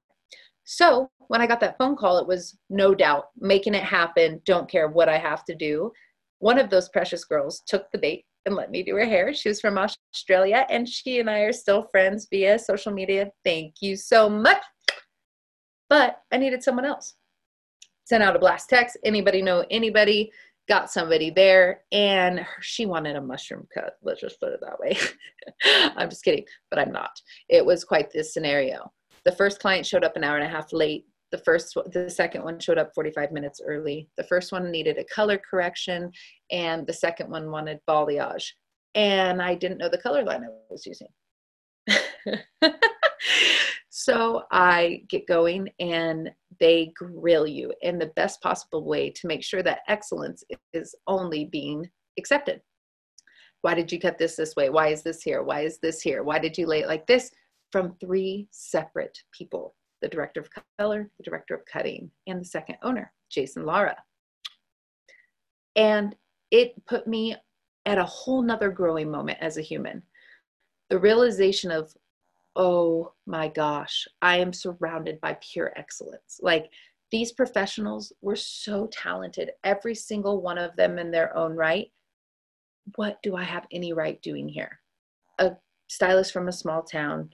So 0.64 1.10
when 1.28 1.40
I 1.40 1.46
got 1.46 1.60
that 1.60 1.78
phone 1.78 1.96
call, 1.96 2.18
it 2.18 2.26
was 2.26 2.58
no 2.68 2.94
doubt 2.94 3.26
making 3.38 3.74
it 3.74 3.82
happen. 3.82 4.40
Don't 4.44 4.70
care 4.70 4.88
what 4.88 5.08
I 5.08 5.18
have 5.18 5.44
to 5.46 5.54
do. 5.54 5.92
One 6.40 6.58
of 6.58 6.70
those 6.70 6.88
precious 6.88 7.24
girls 7.24 7.62
took 7.66 7.90
the 7.92 7.98
bait 7.98 8.24
and 8.46 8.54
let 8.54 8.70
me 8.70 8.82
do 8.82 8.96
her 8.96 9.04
hair. 9.04 9.32
She 9.34 9.48
was 9.48 9.60
from 9.60 9.78
Australia 9.78 10.66
and 10.70 10.88
she 10.88 11.20
and 11.20 11.28
I 11.28 11.40
are 11.40 11.52
still 11.52 11.82
friends 11.90 12.26
via 12.30 12.58
social 12.58 12.92
media. 12.92 13.30
Thank 13.44 13.76
you 13.80 13.94
so 13.94 14.28
much. 14.28 14.62
But 15.90 16.22
I 16.32 16.38
needed 16.38 16.62
someone 16.62 16.86
else. 16.86 17.14
Sent 18.04 18.22
out 18.22 18.36
a 18.36 18.38
blast 18.38 18.70
text. 18.70 18.96
Anybody 19.04 19.42
know 19.42 19.66
anybody? 19.70 20.32
Got 20.66 20.90
somebody 20.90 21.30
there 21.30 21.82
and 21.92 22.46
she 22.60 22.86
wanted 22.86 23.16
a 23.16 23.20
mushroom 23.20 23.68
cut. 23.74 23.98
Let's 24.02 24.22
just 24.22 24.40
put 24.40 24.52
it 24.52 24.60
that 24.62 24.80
way. 24.80 24.96
I'm 25.96 26.08
just 26.08 26.24
kidding, 26.24 26.44
but 26.70 26.78
I'm 26.78 26.92
not. 26.92 27.20
It 27.50 27.64
was 27.64 27.84
quite 27.84 28.10
this 28.10 28.32
scenario. 28.32 28.90
The 29.24 29.32
first 29.32 29.60
client 29.60 29.84
showed 29.84 30.04
up 30.04 30.16
an 30.16 30.24
hour 30.24 30.38
and 30.38 30.46
a 30.46 30.48
half 30.48 30.72
late 30.72 31.04
the 31.32 31.38
first 31.38 31.74
the 31.92 32.10
second 32.10 32.44
one 32.44 32.58
showed 32.58 32.78
up 32.78 32.92
45 32.94 33.32
minutes 33.32 33.60
early. 33.64 34.08
The 34.16 34.24
first 34.24 34.52
one 34.52 34.70
needed 34.70 34.98
a 34.98 35.04
color 35.04 35.40
correction 35.50 36.10
and 36.50 36.86
the 36.86 36.92
second 36.92 37.30
one 37.30 37.50
wanted 37.50 37.78
balayage. 37.88 38.46
And 38.94 39.40
i 39.40 39.54
didn't 39.54 39.78
know 39.78 39.88
the 39.88 39.98
color 39.98 40.24
line 40.24 40.44
i 40.44 40.48
was 40.68 40.86
using. 40.86 41.08
So 43.92 44.44
i 44.50 45.02
get 45.08 45.26
going 45.26 45.68
and 45.78 46.30
they 46.58 46.92
grill 46.96 47.46
you 47.46 47.72
in 47.82 47.98
the 47.98 48.12
best 48.16 48.40
possible 48.40 48.84
way 48.84 49.10
to 49.10 49.26
make 49.26 49.44
sure 49.44 49.62
that 49.62 49.80
excellence 49.88 50.42
is 50.72 50.94
only 51.06 51.44
being 51.44 51.88
accepted. 52.18 52.60
Why 53.62 53.74
did 53.74 53.92
you 53.92 54.00
cut 54.00 54.16
this 54.16 54.36
this 54.36 54.56
way? 54.56 54.70
Why 54.70 54.88
is 54.88 55.02
this 55.02 55.22
here? 55.22 55.42
Why 55.42 55.62
is 55.62 55.80
this 55.80 56.00
here? 56.00 56.22
Why 56.22 56.38
did 56.38 56.56
you 56.56 56.66
lay 56.66 56.80
it 56.80 56.88
like 56.88 57.06
this? 57.06 57.30
From 57.72 57.96
three 58.00 58.48
separate 58.52 59.18
people 59.36 59.74
the 60.00 60.08
director 60.08 60.40
of 60.40 60.48
color, 60.78 61.10
the 61.18 61.24
director 61.24 61.54
of 61.54 61.64
cutting, 61.64 62.10
and 62.26 62.40
the 62.40 62.44
second 62.44 62.76
owner, 62.82 63.12
Jason 63.28 63.64
Lara. 63.64 63.96
And 65.76 66.16
it 66.50 66.74
put 66.86 67.06
me 67.06 67.36
at 67.86 67.98
a 67.98 68.04
whole 68.04 68.42
nother 68.42 68.70
growing 68.70 69.10
moment 69.10 69.38
as 69.40 69.56
a 69.56 69.62
human. 69.62 70.02
The 70.88 70.98
realization 70.98 71.70
of, 71.70 71.94
oh 72.56 73.12
my 73.26 73.48
gosh, 73.48 74.06
I 74.20 74.38
am 74.38 74.52
surrounded 74.52 75.20
by 75.20 75.38
pure 75.40 75.72
excellence. 75.76 76.40
Like 76.42 76.70
these 77.10 77.32
professionals 77.32 78.12
were 78.20 78.36
so 78.36 78.88
talented, 78.92 79.50
every 79.64 79.94
single 79.94 80.40
one 80.40 80.58
of 80.58 80.76
them 80.76 80.98
in 80.98 81.10
their 81.10 81.36
own 81.36 81.54
right. 81.54 81.90
What 82.96 83.22
do 83.22 83.36
I 83.36 83.44
have 83.44 83.66
any 83.72 83.92
right 83.92 84.20
doing 84.22 84.48
here? 84.48 84.80
A 85.38 85.52
stylist 85.88 86.32
from 86.32 86.48
a 86.48 86.52
small 86.52 86.82
town 86.82 87.30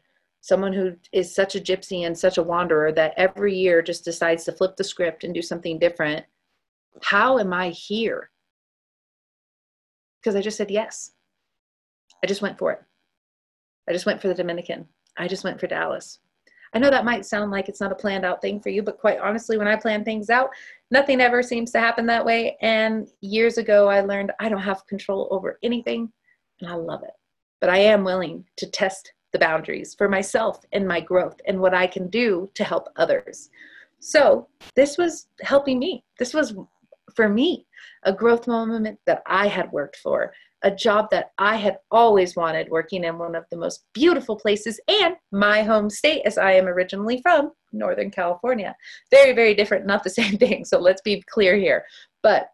someone 0.46 0.72
who 0.72 0.94
is 1.12 1.34
such 1.34 1.56
a 1.56 1.60
gypsy 1.60 2.06
and 2.06 2.16
such 2.16 2.38
a 2.38 2.42
wanderer 2.42 2.92
that 2.92 3.14
every 3.16 3.54
year 3.54 3.82
just 3.82 4.04
decides 4.04 4.44
to 4.44 4.52
flip 4.52 4.76
the 4.76 4.84
script 4.84 5.24
and 5.24 5.34
do 5.34 5.42
something 5.42 5.78
different 5.78 6.24
how 7.02 7.38
am 7.38 7.52
i 7.52 7.70
here? 7.70 8.30
Because 10.20 10.36
i 10.36 10.40
just 10.40 10.56
said 10.56 10.70
yes. 10.70 11.12
I 12.22 12.26
just 12.26 12.42
went 12.42 12.58
for 12.58 12.72
it. 12.72 12.80
I 13.88 13.92
just 13.92 14.06
went 14.06 14.20
for 14.20 14.28
the 14.28 14.34
dominican. 14.34 14.86
I 15.16 15.28
just 15.28 15.44
went 15.44 15.60
for 15.60 15.66
dallas. 15.66 16.18
I 16.74 16.78
know 16.78 16.90
that 16.90 17.04
might 17.04 17.24
sound 17.24 17.50
like 17.50 17.68
it's 17.68 17.80
not 17.80 17.92
a 17.92 17.96
planned 17.96 18.24
out 18.24 18.42
thing 18.42 18.60
for 18.60 18.70
you 18.70 18.82
but 18.82 18.98
quite 18.98 19.18
honestly 19.18 19.56
when 19.56 19.68
i 19.68 19.76
plan 19.76 20.04
things 20.04 20.28
out 20.30 20.50
nothing 20.90 21.20
ever 21.20 21.42
seems 21.42 21.70
to 21.72 21.80
happen 21.80 22.06
that 22.06 22.24
way. 22.24 22.56
And 22.60 23.08
years 23.20 23.58
ago 23.58 23.88
i 23.88 24.00
learned 24.00 24.32
i 24.40 24.48
don't 24.48 24.60
have 24.60 24.86
control 24.86 25.28
over 25.30 25.58
anything 25.62 26.12
and 26.60 26.70
i 26.70 26.74
love 26.74 27.02
it. 27.02 27.14
But 27.60 27.70
i 27.70 27.78
am 27.78 28.04
willing 28.04 28.44
to 28.58 28.70
test 28.70 29.12
the 29.36 29.46
boundaries 29.46 29.94
for 29.94 30.08
myself 30.08 30.64
and 30.72 30.88
my 30.88 30.98
growth 30.98 31.38
and 31.46 31.60
what 31.60 31.74
I 31.74 31.86
can 31.86 32.08
do 32.08 32.48
to 32.54 32.64
help 32.64 32.88
others. 32.96 33.50
So, 34.00 34.48
this 34.74 34.96
was 34.96 35.28
helping 35.42 35.78
me. 35.78 36.04
This 36.18 36.32
was 36.32 36.54
for 37.14 37.28
me 37.28 37.66
a 38.04 38.14
growth 38.14 38.46
moment 38.46 38.98
that 39.04 39.22
I 39.26 39.46
had 39.48 39.70
worked 39.72 39.96
for, 39.96 40.32
a 40.62 40.70
job 40.70 41.08
that 41.10 41.32
I 41.36 41.56
had 41.56 41.76
always 41.90 42.34
wanted, 42.34 42.70
working 42.70 43.04
in 43.04 43.18
one 43.18 43.34
of 43.34 43.44
the 43.50 43.58
most 43.58 43.84
beautiful 43.92 44.36
places 44.36 44.80
and 44.88 45.16
my 45.32 45.62
home 45.62 45.90
state, 45.90 46.22
as 46.24 46.38
I 46.38 46.52
am 46.52 46.66
originally 46.66 47.20
from, 47.20 47.52
Northern 47.72 48.10
California. 48.10 48.74
Very, 49.10 49.34
very 49.34 49.54
different, 49.54 49.86
not 49.86 50.02
the 50.02 50.10
same 50.20 50.38
thing. 50.38 50.64
So, 50.64 50.78
let's 50.78 51.02
be 51.02 51.22
clear 51.28 51.56
here. 51.56 51.84
But 52.22 52.48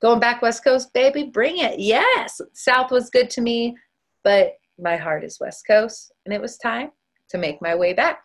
going 0.00 0.20
back 0.20 0.42
West 0.42 0.62
Coast, 0.62 0.92
baby, 0.92 1.24
bring 1.24 1.58
it. 1.58 1.80
Yes, 1.80 2.40
South 2.52 2.92
was 2.92 3.10
good 3.10 3.30
to 3.30 3.40
me, 3.40 3.76
but 4.22 4.54
my 4.78 4.96
heart 4.96 5.24
is 5.24 5.38
West 5.40 5.66
Coast, 5.66 6.12
and 6.24 6.34
it 6.34 6.40
was 6.40 6.56
time 6.58 6.90
to 7.30 7.38
make 7.38 7.60
my 7.60 7.74
way 7.74 7.92
back. 7.92 8.22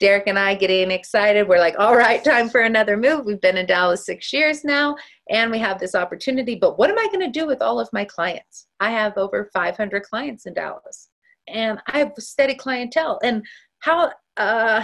Derek 0.00 0.28
and 0.28 0.38
I 0.38 0.54
getting 0.54 0.90
excited. 0.92 1.48
We're 1.48 1.58
like, 1.58 1.74
all 1.78 1.96
right, 1.96 2.22
time 2.22 2.48
for 2.48 2.60
another 2.60 2.96
move. 2.96 3.24
We've 3.24 3.40
been 3.40 3.56
in 3.56 3.66
Dallas 3.66 4.06
six 4.06 4.32
years 4.32 4.64
now, 4.64 4.96
and 5.28 5.50
we 5.50 5.58
have 5.58 5.80
this 5.80 5.94
opportunity. 5.94 6.54
But 6.54 6.78
what 6.78 6.90
am 6.90 6.98
I 6.98 7.06
going 7.06 7.20
to 7.20 7.40
do 7.40 7.46
with 7.46 7.60
all 7.60 7.80
of 7.80 7.88
my 7.92 8.04
clients? 8.04 8.68
I 8.78 8.90
have 8.90 9.16
over 9.16 9.50
500 9.52 10.02
clients 10.04 10.46
in 10.46 10.54
Dallas, 10.54 11.08
and 11.48 11.80
I 11.88 11.98
have 11.98 12.12
a 12.16 12.20
steady 12.20 12.54
clientele. 12.54 13.18
And 13.24 13.44
how, 13.80 14.12
uh, 14.36 14.82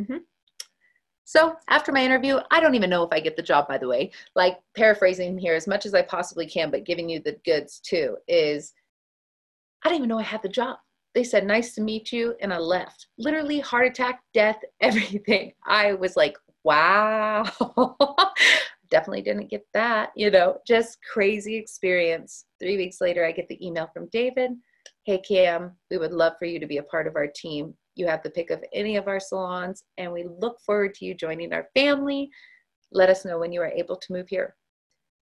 mm-hmm. 0.00 0.18
So 1.24 1.56
after 1.68 1.92
my 1.92 2.02
interview, 2.02 2.38
I 2.50 2.58
don't 2.58 2.74
even 2.74 2.88
know 2.88 3.02
if 3.02 3.12
I 3.12 3.20
get 3.20 3.36
the 3.36 3.42
job, 3.42 3.68
by 3.68 3.76
the 3.76 3.86
way. 3.86 4.12
Like 4.34 4.56
paraphrasing 4.74 5.36
here 5.36 5.54
as 5.54 5.66
much 5.66 5.84
as 5.84 5.92
I 5.92 6.00
possibly 6.00 6.46
can, 6.46 6.70
but 6.70 6.86
giving 6.86 7.06
you 7.06 7.20
the 7.20 7.36
goods 7.44 7.80
too, 7.80 8.16
is 8.28 8.72
I 9.88 9.92
didn't 9.92 10.00
even 10.00 10.08
know 10.10 10.18
I 10.18 10.24
had 10.24 10.42
the 10.42 10.50
job. 10.50 10.76
They 11.14 11.24
said, 11.24 11.46
nice 11.46 11.74
to 11.74 11.80
meet 11.80 12.12
you. 12.12 12.34
And 12.42 12.52
I 12.52 12.58
left. 12.58 13.06
Literally, 13.16 13.58
heart 13.58 13.86
attack, 13.86 14.20
death, 14.34 14.58
everything. 14.82 15.52
I 15.66 15.94
was 15.94 16.14
like, 16.14 16.36
wow. 16.62 17.50
Definitely 18.90 19.22
didn't 19.22 19.48
get 19.48 19.64
that, 19.72 20.10
you 20.14 20.30
know, 20.30 20.58
just 20.66 20.98
crazy 21.10 21.56
experience. 21.56 22.44
Three 22.60 22.76
weeks 22.76 23.00
later, 23.00 23.24
I 23.24 23.32
get 23.32 23.48
the 23.48 23.66
email 23.66 23.88
from 23.94 24.10
David. 24.12 24.50
Hey, 25.06 25.22
Cam, 25.26 25.72
we 25.90 25.96
would 25.96 26.12
love 26.12 26.34
for 26.38 26.44
you 26.44 26.60
to 26.60 26.66
be 26.66 26.76
a 26.76 26.82
part 26.82 27.06
of 27.06 27.16
our 27.16 27.26
team. 27.26 27.72
You 27.94 28.06
have 28.08 28.22
the 28.22 28.28
pick 28.28 28.50
of 28.50 28.62
any 28.74 28.96
of 28.96 29.08
our 29.08 29.20
salons, 29.20 29.84
and 29.96 30.12
we 30.12 30.26
look 30.38 30.60
forward 30.60 30.92
to 30.96 31.06
you 31.06 31.14
joining 31.14 31.54
our 31.54 31.66
family. 31.74 32.28
Let 32.92 33.08
us 33.08 33.24
know 33.24 33.38
when 33.38 33.52
you 33.52 33.62
are 33.62 33.72
able 33.72 33.96
to 33.96 34.12
move 34.12 34.28
here. 34.28 34.54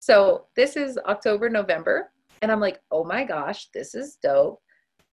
So 0.00 0.46
this 0.56 0.76
is 0.76 0.98
October, 1.06 1.48
November, 1.48 2.10
and 2.42 2.52
I'm 2.52 2.60
like, 2.60 2.80
oh 2.90 3.04
my 3.04 3.24
gosh, 3.24 3.68
this 3.72 3.94
is 3.94 4.18
dope. 4.22 4.60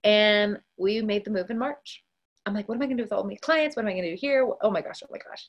And 0.04 0.58
we 0.76 1.02
made 1.02 1.24
the 1.24 1.30
move 1.30 1.50
in 1.50 1.58
March. 1.58 2.02
I'm 2.44 2.54
like, 2.54 2.68
what 2.68 2.76
am 2.76 2.82
I 2.82 2.86
gonna 2.86 2.96
do 2.96 3.02
with 3.02 3.12
all 3.12 3.24
my 3.24 3.36
clients? 3.42 3.76
What 3.76 3.84
am 3.84 3.88
I 3.88 3.94
gonna 3.94 4.10
do 4.10 4.16
here? 4.18 4.48
Oh 4.62 4.70
my 4.70 4.80
gosh, 4.80 5.02
oh 5.02 5.08
my 5.10 5.18
gosh. 5.18 5.48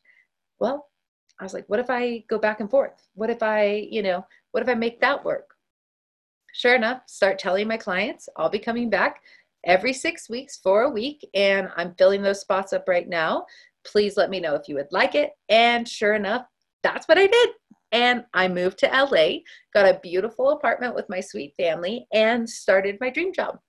Well, 0.59 0.87
I 1.39 1.43
was 1.43 1.53
like, 1.53 1.65
what 1.67 1.79
if 1.79 1.89
I 1.89 2.23
go 2.29 2.39
back 2.39 2.59
and 2.59 2.69
forth? 2.69 3.07
What 3.13 3.29
if 3.29 3.43
I, 3.43 3.87
you 3.91 4.01
know, 4.01 4.25
what 4.51 4.63
if 4.63 4.69
I 4.69 4.73
make 4.73 4.99
that 5.01 5.23
work? 5.23 5.51
Sure 6.53 6.73
enough, 6.75 7.03
start 7.05 7.37
telling 7.37 7.67
my 7.67 7.77
clients 7.77 8.27
I'll 8.35 8.49
be 8.49 8.57
coming 8.57 8.89
back 8.89 9.21
every 9.63 9.93
six 9.93 10.29
weeks 10.29 10.57
for 10.57 10.83
a 10.83 10.89
week, 10.89 11.27
and 11.35 11.69
I'm 11.75 11.93
filling 11.95 12.23
those 12.23 12.41
spots 12.41 12.73
up 12.73 12.87
right 12.87 13.07
now. 13.07 13.45
Please 13.85 14.17
let 14.17 14.29
me 14.31 14.39
know 14.39 14.55
if 14.55 14.67
you 14.67 14.75
would 14.75 14.91
like 14.91 15.13
it. 15.13 15.31
And 15.49 15.87
sure 15.87 16.15
enough, 16.15 16.45
that's 16.81 17.07
what 17.07 17.19
I 17.19 17.27
did. 17.27 17.49
And 17.91 18.25
I 18.33 18.47
moved 18.47 18.79
to 18.79 18.87
LA, 18.87 19.39
got 19.73 19.87
a 19.87 19.99
beautiful 20.01 20.51
apartment 20.51 20.95
with 20.95 21.09
my 21.09 21.21
sweet 21.21 21.53
family, 21.55 22.05
and 22.13 22.49
started 22.49 22.97
my 22.99 23.09
dream 23.09 23.31
job. 23.33 23.59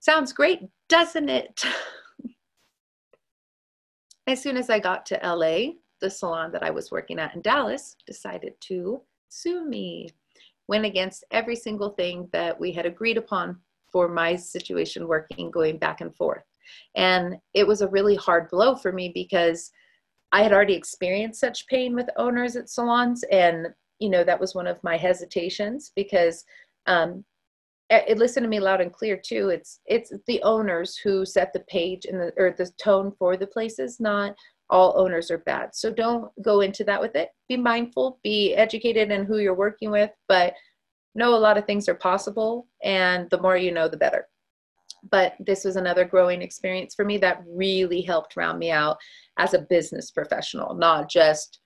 Sounds 0.00 0.32
great, 0.32 0.60
doesn't 0.88 1.28
it? 1.28 1.64
as 4.26 4.42
soon 4.42 4.56
as 4.56 4.70
I 4.70 4.78
got 4.78 5.06
to 5.06 5.20
LA, 5.22 5.72
the 6.00 6.10
salon 6.10 6.52
that 6.52 6.62
I 6.62 6.70
was 6.70 6.90
working 6.90 7.18
at 7.18 7.34
in 7.34 7.42
Dallas 7.42 7.96
decided 8.06 8.54
to 8.62 9.02
sue 9.28 9.64
me. 9.64 10.08
Went 10.68 10.84
against 10.84 11.24
every 11.30 11.56
single 11.56 11.90
thing 11.90 12.28
that 12.32 12.58
we 12.58 12.72
had 12.72 12.86
agreed 12.86 13.16
upon 13.16 13.58
for 13.90 14.08
my 14.08 14.34
situation 14.36 15.06
working 15.06 15.50
going 15.50 15.78
back 15.78 16.00
and 16.00 16.14
forth. 16.16 16.44
And 16.96 17.36
it 17.54 17.66
was 17.66 17.82
a 17.82 17.88
really 17.88 18.16
hard 18.16 18.48
blow 18.48 18.74
for 18.74 18.92
me 18.92 19.10
because 19.14 19.70
I 20.32 20.42
had 20.42 20.52
already 20.52 20.74
experienced 20.74 21.40
such 21.40 21.66
pain 21.66 21.94
with 21.94 22.08
owners 22.16 22.56
at 22.56 22.70
salons. 22.70 23.22
And, 23.30 23.68
you 23.98 24.08
know, 24.08 24.24
that 24.24 24.40
was 24.40 24.54
one 24.54 24.66
of 24.66 24.82
my 24.82 24.96
hesitations 24.96 25.92
because 25.94 26.44
um, 26.86 27.24
it 27.90 28.16
listened 28.18 28.44
to 28.44 28.48
me 28.48 28.58
loud 28.58 28.80
and 28.80 28.92
clear 28.92 29.16
too. 29.16 29.50
It's 29.50 29.80
it's 29.84 30.12
the 30.26 30.42
owners 30.42 30.96
who 30.96 31.26
set 31.26 31.52
the 31.52 31.60
page 31.68 32.06
and 32.06 32.18
the 32.18 32.32
or 32.38 32.54
the 32.56 32.70
tone 32.82 33.12
for 33.18 33.36
the 33.36 33.46
places, 33.46 34.00
not 34.00 34.34
all 34.70 34.98
owners 34.98 35.30
are 35.30 35.38
bad. 35.38 35.74
So 35.74 35.92
don't 35.92 36.30
go 36.40 36.62
into 36.62 36.82
that 36.84 37.00
with 37.00 37.14
it. 37.14 37.28
Be 37.48 37.58
mindful, 37.58 38.18
be 38.24 38.54
educated 38.54 39.10
in 39.10 39.26
who 39.26 39.38
you're 39.38 39.54
working 39.54 39.90
with, 39.90 40.10
but 40.28 40.54
know 41.14 41.34
a 41.34 41.36
lot 41.36 41.58
of 41.58 41.66
things 41.66 41.88
are 41.88 41.94
possible 41.94 42.66
and 42.82 43.28
the 43.28 43.40
more 43.40 43.56
you 43.56 43.70
know 43.70 43.86
the 43.86 43.98
better 43.98 44.26
but 45.10 45.34
this 45.40 45.64
was 45.64 45.76
another 45.76 46.04
growing 46.04 46.42
experience 46.42 46.94
for 46.94 47.04
me 47.04 47.18
that 47.18 47.42
really 47.46 48.00
helped 48.00 48.36
round 48.36 48.58
me 48.58 48.70
out 48.70 48.96
as 49.38 49.54
a 49.54 49.66
business 49.70 50.10
professional 50.10 50.74
not 50.74 51.08
just 51.08 51.60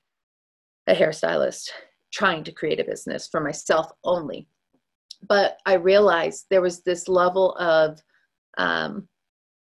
a 0.87 0.95
hairstylist 0.95 1.71
trying 2.13 2.45
to 2.45 2.53
create 2.53 2.81
a 2.81 2.85
business 2.85 3.29
for 3.29 3.41
myself 3.41 3.91
only 4.05 4.49
but 5.29 5.59
i 5.67 5.75
realized 5.75 6.47
there 6.51 6.63
was 6.63 6.83
this 6.83 7.09
level 7.09 7.55
of 7.57 8.01
um, 8.59 9.07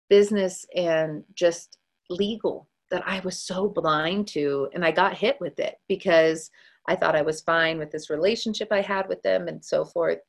business 0.10 0.66
and 0.76 1.24
just 1.34 1.78
legal 2.10 2.68
that 2.90 3.04
i 3.06 3.20
was 3.22 3.42
so 3.42 3.70
blind 3.70 4.28
to 4.28 4.68
and 4.74 4.84
i 4.84 4.92
got 4.92 5.18
hit 5.18 5.38
with 5.40 5.60
it 5.60 5.76
because 5.88 6.50
I 6.88 6.96
thought 6.96 7.16
I 7.16 7.22
was 7.22 7.42
fine 7.42 7.78
with 7.78 7.92
this 7.92 8.10
relationship 8.10 8.70
I 8.72 8.82
had 8.82 9.08
with 9.08 9.22
them 9.22 9.48
and 9.48 9.64
so 9.64 9.86
forth. 9.86 10.20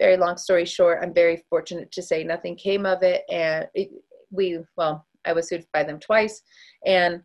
Very 0.00 0.16
long 0.16 0.36
story 0.36 0.64
short, 0.64 1.00
I'm 1.02 1.14
very 1.14 1.44
fortunate 1.48 1.90
to 1.92 2.02
say 2.02 2.24
nothing 2.24 2.56
came 2.56 2.84
of 2.86 3.02
it. 3.02 3.22
And 3.30 3.66
it, 3.74 3.90
we, 4.30 4.58
well, 4.76 5.06
I 5.24 5.32
was 5.32 5.48
sued 5.48 5.66
by 5.72 5.84
them 5.84 5.98
twice 5.98 6.42
and 6.84 7.22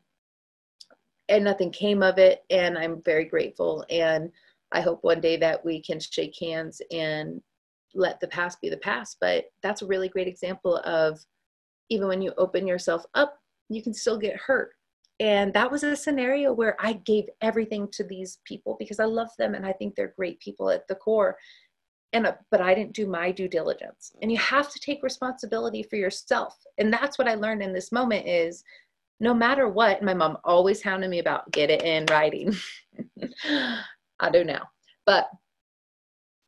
and 1.27 1.43
nothing 1.43 1.71
came 1.71 2.01
of 2.01 2.17
it. 2.17 2.43
And 2.49 2.75
I'm 2.75 3.03
very 3.03 3.25
grateful. 3.25 3.85
And 3.91 4.31
I 4.71 4.81
hope 4.81 4.99
one 5.03 5.21
day 5.21 5.37
that 5.37 5.63
we 5.63 5.79
can 5.79 5.99
shake 5.99 6.35
hands 6.41 6.81
and 6.91 7.39
let 7.93 8.19
the 8.19 8.27
past 8.29 8.59
be 8.61 8.69
the 8.69 8.77
past. 8.77 9.17
But 9.21 9.45
that's 9.61 9.83
a 9.83 9.87
really 9.87 10.09
great 10.09 10.27
example 10.27 10.77
of 10.77 11.19
even 11.89 12.07
when 12.07 12.23
you 12.23 12.33
open 12.37 12.65
yourself 12.65 13.05
up, 13.13 13.37
you 13.69 13.83
can 13.83 13.93
still 13.93 14.17
get 14.17 14.37
hurt 14.37 14.71
and 15.19 15.53
that 15.53 15.69
was 15.69 15.83
a 15.83 15.95
scenario 15.95 16.51
where 16.53 16.75
i 16.79 16.93
gave 16.93 17.25
everything 17.41 17.87
to 17.91 18.03
these 18.03 18.39
people 18.45 18.75
because 18.79 18.99
i 18.99 19.05
love 19.05 19.29
them 19.37 19.53
and 19.53 19.65
i 19.65 19.71
think 19.73 19.95
they're 19.95 20.13
great 20.15 20.39
people 20.39 20.69
at 20.69 20.87
the 20.87 20.95
core 20.95 21.35
and 22.13 22.25
uh, 22.27 22.33
but 22.51 22.61
i 22.61 22.73
didn't 22.73 22.93
do 22.93 23.07
my 23.07 23.31
due 23.31 23.47
diligence 23.47 24.13
and 24.21 24.31
you 24.31 24.37
have 24.37 24.69
to 24.69 24.79
take 24.79 25.03
responsibility 25.03 25.83
for 25.83 25.95
yourself 25.95 26.57
and 26.77 26.91
that's 26.91 27.17
what 27.17 27.27
i 27.27 27.35
learned 27.35 27.61
in 27.61 27.73
this 27.73 27.91
moment 27.91 28.25
is 28.27 28.63
no 29.19 29.33
matter 29.33 29.67
what 29.67 30.01
my 30.03 30.13
mom 30.13 30.37
always 30.43 30.81
hounded 30.81 31.09
me 31.09 31.19
about 31.19 31.49
get 31.51 31.69
it 31.69 31.83
in 31.83 32.05
writing 32.09 32.55
i 34.19 34.29
do 34.31 34.43
now 34.43 34.63
but 35.05 35.29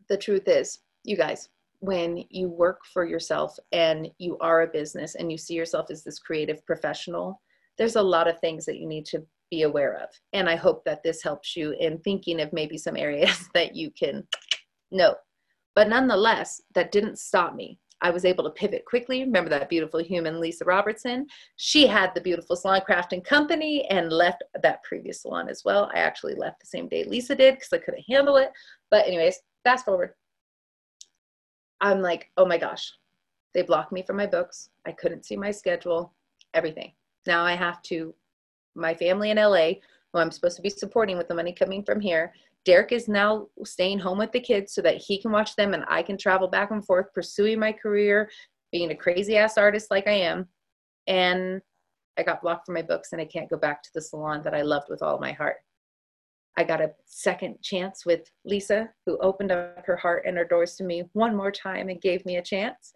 the 0.09 0.17
truth 0.17 0.47
is 0.47 0.79
you 1.03 1.15
guys 1.15 1.49
when 1.79 2.23
you 2.29 2.47
work 2.47 2.81
for 2.93 3.05
yourself 3.05 3.57
and 3.71 4.07
you 4.19 4.37
are 4.39 4.61
a 4.61 4.67
business 4.67 5.15
and 5.15 5.31
you 5.31 5.37
see 5.37 5.55
yourself 5.55 5.89
as 5.89 6.03
this 6.03 6.19
creative 6.19 6.63
professional 6.65 7.41
there's 7.77 7.95
a 7.95 8.01
lot 8.01 8.27
of 8.27 8.39
things 8.39 8.65
that 8.65 8.77
you 8.77 8.87
need 8.87 9.05
to 9.05 9.25
be 9.51 9.63
aware 9.63 9.95
of. 9.95 10.09
And 10.33 10.49
I 10.49 10.55
hope 10.55 10.83
that 10.85 11.03
this 11.03 11.21
helps 11.21 11.55
you 11.55 11.75
in 11.79 11.99
thinking 11.99 12.41
of 12.41 12.53
maybe 12.53 12.77
some 12.77 12.97
areas 12.97 13.49
that 13.53 13.75
you 13.75 13.91
can 13.91 14.25
note. 14.89 15.17
But 15.75 15.89
nonetheless, 15.89 16.61
that 16.73 16.91
didn't 16.91 17.19
stop 17.19 17.55
me. 17.55 17.79
I 18.01 18.09
was 18.09 18.25
able 18.25 18.43
to 18.45 18.49
pivot 18.49 18.83
quickly. 18.85 19.23
Remember 19.23 19.49
that 19.51 19.69
beautiful 19.69 20.01
human, 20.01 20.39
Lisa 20.39 20.65
Robertson? 20.65 21.27
She 21.57 21.85
had 21.85 22.13
the 22.13 22.21
beautiful 22.21 22.55
salon 22.55 22.81
crafting 22.87 23.23
company 23.23 23.85
and 23.89 24.11
left 24.11 24.43
that 24.63 24.83
previous 24.83 25.21
salon 25.21 25.47
as 25.47 25.63
well. 25.63 25.91
I 25.93 25.99
actually 25.99 26.33
left 26.33 26.59
the 26.59 26.65
same 26.65 26.87
day 26.87 27.03
Lisa 27.03 27.35
did 27.35 27.55
because 27.55 27.71
I 27.71 27.77
couldn't 27.77 28.05
handle 28.09 28.37
it. 28.37 28.51
But, 28.89 29.07
anyways, 29.07 29.39
fast 29.63 29.85
forward. 29.85 30.13
I'm 31.79 32.01
like, 32.01 32.31
oh 32.37 32.45
my 32.45 32.57
gosh, 32.57 32.91
they 33.53 33.61
blocked 33.61 33.91
me 33.91 34.01
from 34.01 34.17
my 34.17 34.27
books. 34.27 34.69
I 34.85 34.91
couldn't 34.91 35.25
see 35.25 35.35
my 35.35 35.51
schedule, 35.51 36.13
everything. 36.53 36.93
Now 37.27 37.43
I 37.43 37.53
have 37.53 37.81
to, 37.83 38.13
my 38.75 38.93
family 38.95 39.31
in 39.31 39.37
LA, 39.37 39.73
who 40.11 40.19
I'm 40.19 40.31
supposed 40.31 40.55
to 40.57 40.61
be 40.61 40.69
supporting 40.69 41.17
with 41.17 41.27
the 41.27 41.35
money 41.35 41.53
coming 41.53 41.83
from 41.83 41.99
here, 41.99 42.33
Derek 42.65 42.91
is 42.91 43.07
now 43.07 43.47
staying 43.63 43.99
home 43.99 44.19
with 44.19 44.31
the 44.31 44.39
kids 44.39 44.73
so 44.73 44.81
that 44.81 44.97
he 44.97 45.19
can 45.19 45.31
watch 45.31 45.55
them 45.55 45.73
and 45.73 45.83
I 45.87 46.03
can 46.03 46.17
travel 46.17 46.47
back 46.47 46.71
and 46.71 46.85
forth 46.85 47.13
pursuing 47.13 47.59
my 47.59 47.71
career, 47.71 48.29
being 48.71 48.91
a 48.91 48.95
crazy 48.95 49.37
ass 49.37 49.57
artist 49.57 49.89
like 49.89 50.07
I 50.07 50.13
am. 50.13 50.47
And 51.07 51.61
I 52.17 52.23
got 52.23 52.41
blocked 52.41 52.67
from 52.67 52.75
my 52.75 52.83
books 52.83 53.13
and 53.13 53.21
I 53.21 53.25
can't 53.25 53.49
go 53.49 53.57
back 53.57 53.81
to 53.83 53.89
the 53.95 54.01
salon 54.01 54.43
that 54.43 54.53
I 54.53 54.61
loved 54.61 54.87
with 54.89 55.01
all 55.01 55.19
my 55.19 55.31
heart. 55.31 55.57
I 56.57 56.63
got 56.63 56.81
a 56.81 56.91
second 57.05 57.61
chance 57.61 58.05
with 58.05 58.29
Lisa, 58.45 58.89
who 59.05 59.17
opened 59.19 59.51
up 59.51 59.83
her 59.85 59.95
heart 59.95 60.25
and 60.27 60.37
her 60.37 60.45
doors 60.45 60.75
to 60.75 60.83
me 60.83 61.05
one 61.13 61.35
more 61.35 61.51
time 61.51 61.89
and 61.89 62.01
gave 62.01 62.25
me 62.25 62.37
a 62.37 62.43
chance. 62.43 62.93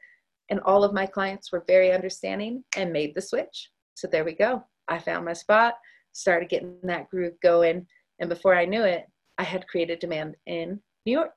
And 0.49 0.59
all 0.59 0.84
of 0.84 0.93
my 0.93 1.05
clients 1.05 1.51
were 1.51 1.63
very 1.66 1.91
understanding 1.91 2.63
and 2.76 2.93
made 2.93 3.16
the 3.16 3.22
switch. 3.22 3.72
So 3.95 4.07
there 4.07 4.26
we 4.26 4.34
go. 4.34 4.63
I 4.88 4.99
found 4.99 5.26
my 5.26 5.34
spot, 5.34 5.76
started 6.11 6.49
getting 6.49 6.78
that 6.84 7.09
groove 7.09 7.34
going. 7.41 7.88
And 8.20 8.30
before 8.30 8.55
I 8.55 8.66
knew 8.66 8.84
it, 8.84 9.05
I 9.38 9.43
had 9.43 9.67
created 9.67 9.99
demand 9.99 10.36
in 10.45 10.79
New 11.05 11.11
York. 11.11 11.31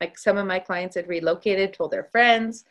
Like 0.00 0.18
some 0.18 0.38
of 0.38 0.46
my 0.46 0.58
clients 0.58 0.96
had 0.96 1.08
relocated, 1.08 1.72
told 1.72 1.90
their 1.90 2.04
friends, 2.04 2.64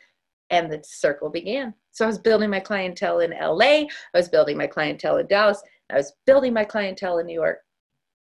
and 0.50 0.70
the 0.70 0.82
circle 0.84 1.30
began. 1.30 1.74
So 1.92 2.04
I 2.04 2.08
was 2.08 2.18
building 2.18 2.50
my 2.50 2.60
clientele 2.60 3.20
in 3.20 3.30
LA, 3.30 3.84
I 3.84 3.88
was 4.14 4.28
building 4.28 4.56
my 4.56 4.66
clientele 4.66 5.18
in 5.18 5.26
Dallas, 5.26 5.62
I 5.90 5.96
was 5.96 6.12
building 6.26 6.52
my 6.52 6.64
clientele 6.64 7.18
in 7.18 7.26
New 7.26 7.34
York, 7.34 7.58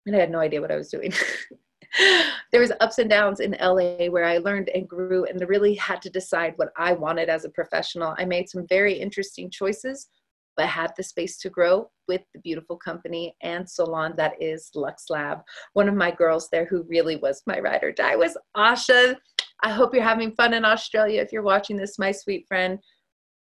and 0.06 0.14
I 0.14 0.20
had 0.20 0.30
no 0.30 0.38
idea 0.38 0.60
what 0.60 0.70
I 0.70 0.76
was 0.76 0.90
doing. 0.90 1.12
there 2.52 2.60
was 2.60 2.72
ups 2.80 2.98
and 2.98 3.10
downs 3.10 3.40
in 3.40 3.56
LA 3.60 4.06
where 4.06 4.24
I 4.24 4.38
learned 4.38 4.68
and 4.70 4.88
grew 4.88 5.24
and 5.24 5.48
really 5.48 5.74
had 5.74 6.02
to 6.02 6.10
decide 6.10 6.54
what 6.56 6.72
I 6.76 6.92
wanted 6.92 7.28
as 7.28 7.44
a 7.44 7.50
professional. 7.50 8.14
I 8.18 8.24
made 8.24 8.48
some 8.48 8.66
very 8.66 8.94
interesting 8.94 9.50
choices 9.50 10.08
but 10.56 10.66
had 10.66 10.92
the 10.96 11.02
space 11.02 11.38
to 11.38 11.50
grow 11.50 11.90
with 12.08 12.22
the 12.32 12.40
beautiful 12.40 12.76
company 12.76 13.34
and 13.42 13.68
salon 13.68 14.14
that 14.16 14.34
is 14.40 14.70
Lux 14.74 15.10
Lab. 15.10 15.38
One 15.72 15.88
of 15.88 15.94
my 15.94 16.10
girls 16.10 16.48
there 16.50 16.66
who 16.66 16.84
really 16.88 17.16
was 17.16 17.42
my 17.46 17.58
ride 17.58 17.82
or 17.82 17.92
die 17.92 18.16
was 18.16 18.36
Asha. 18.56 19.16
I 19.62 19.70
hope 19.70 19.94
you're 19.94 20.02
having 20.02 20.34
fun 20.34 20.54
in 20.54 20.64
Australia 20.64 21.20
if 21.20 21.32
you're 21.32 21.42
watching 21.42 21.76
this, 21.76 21.98
my 21.98 22.12
sweet 22.12 22.46
friend. 22.46 22.78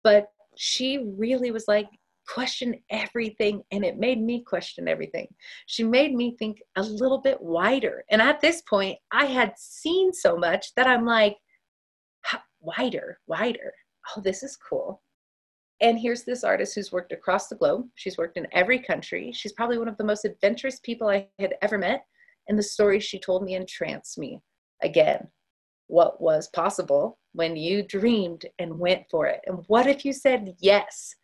But 0.04 0.28
she 0.56 1.06
really 1.18 1.52
was 1.52 1.66
like, 1.68 1.88
question 2.28 2.76
everything 2.92 3.62
and 3.72 3.84
it 3.84 3.98
made 3.98 4.22
me 4.22 4.44
question 4.44 4.88
everything 4.88 5.28
she 5.66 5.84
made 5.84 6.14
me 6.14 6.36
think 6.38 6.62
a 6.76 6.84
little 6.84 7.20
bit 7.20 7.42
wider 7.42 8.04
and 8.12 8.22
at 8.22 8.40
this 8.40 8.62
point 8.70 8.96
i 9.12 9.26
had 9.26 9.52
seen 9.58 10.14
so 10.14 10.38
much 10.38 10.74
that 10.76 10.86
i'm 10.86 11.06
like 11.06 11.36
wider 12.62 13.18
wider 13.26 13.74
oh 14.16 14.22
this 14.22 14.44
is 14.44 14.58
cool 14.58 15.02
and 15.82 15.98
here's 15.98 16.24
this 16.24 16.44
artist 16.44 16.76
who's 16.76 16.92
worked 16.92 17.12
across 17.12 17.48
the 17.48 17.56
globe 17.56 17.88
she's 17.96 18.18
worked 18.18 18.38
in 18.38 18.48
every 18.52 18.80
country 18.80 19.32
she's 19.32 19.54
probably 19.54 19.78
one 19.78 19.88
of 19.88 19.98
the 19.98 20.04
most 20.04 20.26
adventurous 20.26 20.80
people 20.80 21.08
i 21.08 21.28
had 21.40 21.56
ever 21.62 21.78
met 21.78 22.06
and 22.48 22.58
the 22.58 22.64
stories 22.64 23.04
she 23.04 23.20
told 23.20 23.44
me 23.44 23.56
entranced 23.56 24.18
me 24.18 24.42
again 24.84 25.28
what 25.88 26.22
was 26.22 26.50
possible 26.50 27.18
when 27.34 27.56
you 27.56 27.84
dreamed 27.84 28.46
and 28.60 28.78
went 28.78 29.04
for 29.10 29.26
it 29.26 29.42
and 29.48 29.64
what 29.68 29.88
if 29.88 30.06
you 30.06 30.14
said 30.14 30.54
yes 30.60 31.16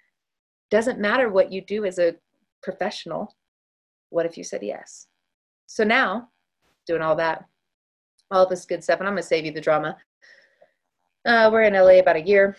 doesn't 0.72 1.00
matter 1.00 1.30
what 1.30 1.52
you 1.52 1.62
do 1.62 1.86
as 1.86 2.00
a 2.00 2.16
professional. 2.62 3.36
What 4.10 4.26
if 4.26 4.38
you 4.38 4.44
said 4.44 4.64
yes? 4.64 5.08
So 5.68 5.84
now, 5.84 6.30
doing 6.88 7.02
all 7.02 7.16
that, 7.16 7.46
all 8.32 8.48
this 8.48 8.66
good 8.66 8.84
stuff, 8.84 9.00
and 9.00 9.08
I'm 9.08 9.14
going 9.14 9.24
to 9.24 9.28
save 9.28 9.46
you 9.46 9.52
the 9.52 9.62
drama. 9.62 9.98
Uh, 11.26 11.50
we're 11.52 11.64
in 11.64 11.74
LA 11.74 12.00
about 12.00 12.18
a 12.18 12.22
year. 12.22 12.58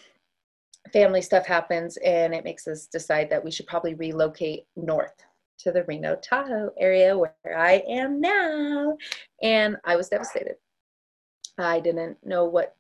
Family 0.92 1.22
stuff 1.22 1.46
happens, 1.46 1.96
and 1.98 2.34
it 2.34 2.44
makes 2.44 2.66
us 2.68 2.86
decide 2.86 3.30
that 3.30 3.44
we 3.44 3.50
should 3.50 3.66
probably 3.66 3.94
relocate 3.94 4.66
north 4.76 5.24
to 5.58 5.72
the 5.72 5.84
Reno 5.84 6.16
Tahoe 6.16 6.70
area 6.78 7.16
where 7.16 7.34
I 7.56 7.82
am 7.88 8.20
now. 8.20 8.96
And 9.42 9.76
I 9.84 9.96
was 9.96 10.08
devastated. 10.08 10.56
I 11.58 11.80
didn't 11.80 12.18
know 12.24 12.44
what 12.44 12.76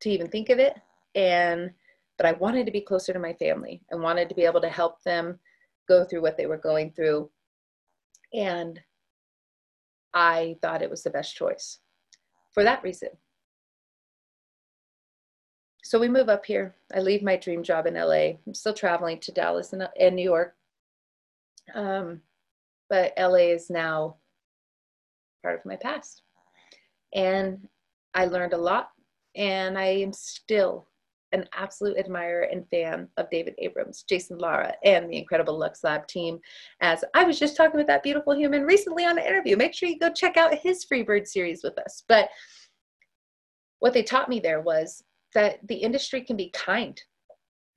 to 0.00 0.10
even 0.10 0.28
think 0.28 0.48
of 0.50 0.58
it. 0.58 0.74
And 1.14 1.70
but 2.16 2.26
I 2.26 2.32
wanted 2.32 2.66
to 2.66 2.72
be 2.72 2.80
closer 2.80 3.12
to 3.12 3.18
my 3.18 3.32
family. 3.34 3.82
I 3.92 3.96
wanted 3.96 4.28
to 4.28 4.36
be 4.36 4.44
able 4.44 4.60
to 4.60 4.68
help 4.68 5.02
them 5.02 5.38
go 5.88 6.04
through 6.04 6.22
what 6.22 6.36
they 6.36 6.46
were 6.46 6.56
going 6.56 6.92
through. 6.92 7.28
And 8.32 8.80
I 10.12 10.56
thought 10.62 10.82
it 10.82 10.90
was 10.90 11.02
the 11.02 11.10
best 11.10 11.34
choice 11.34 11.80
for 12.52 12.62
that 12.62 12.82
reason. 12.84 13.10
So 15.84 15.98
we 15.98 16.08
move 16.08 16.30
up 16.30 16.46
here. 16.46 16.74
I 16.94 17.00
leave 17.00 17.22
my 17.22 17.36
dream 17.36 17.62
job 17.62 17.86
in 17.86 17.94
LA. 17.94 18.38
I'm 18.46 18.54
still 18.54 18.72
traveling 18.72 19.20
to 19.20 19.32
Dallas 19.32 19.74
and, 19.74 19.86
and 20.00 20.16
New 20.16 20.22
York. 20.22 20.54
Um, 21.74 22.22
but 22.88 23.12
LA 23.18 23.52
is 23.52 23.68
now 23.68 24.16
part 25.42 25.58
of 25.58 25.66
my 25.66 25.76
past. 25.76 26.22
And 27.14 27.68
I 28.14 28.24
learned 28.24 28.54
a 28.54 28.58
lot, 28.58 28.92
and 29.36 29.76
I 29.76 29.88
am 29.88 30.14
still 30.14 30.88
an 31.32 31.46
absolute 31.52 31.98
admirer 31.98 32.48
and 32.50 32.66
fan 32.70 33.08
of 33.18 33.28
David 33.28 33.54
Abrams, 33.58 34.04
Jason 34.08 34.38
Lara, 34.38 34.72
and 34.84 35.10
the 35.10 35.18
incredible 35.18 35.58
Lux 35.58 35.84
Lab 35.84 36.06
team. 36.06 36.38
As 36.80 37.04
I 37.12 37.24
was 37.24 37.38
just 37.38 37.58
talking 37.58 37.76
with 37.76 37.88
that 37.88 38.02
beautiful 38.02 38.34
human 38.34 38.62
recently 38.62 39.04
on 39.04 39.18
an 39.18 39.26
interview, 39.26 39.56
make 39.56 39.74
sure 39.74 39.90
you 39.90 39.98
go 39.98 40.10
check 40.10 40.38
out 40.38 40.54
his 40.54 40.86
Freebird 40.86 41.26
series 41.26 41.62
with 41.62 41.76
us. 41.78 42.04
But 42.08 42.30
what 43.80 43.92
they 43.92 44.02
taught 44.02 44.30
me 44.30 44.40
there 44.40 44.62
was 44.62 45.02
that 45.34 45.66
the 45.66 45.74
industry 45.74 46.20
can 46.20 46.36
be 46.36 46.50
kind 46.50 47.00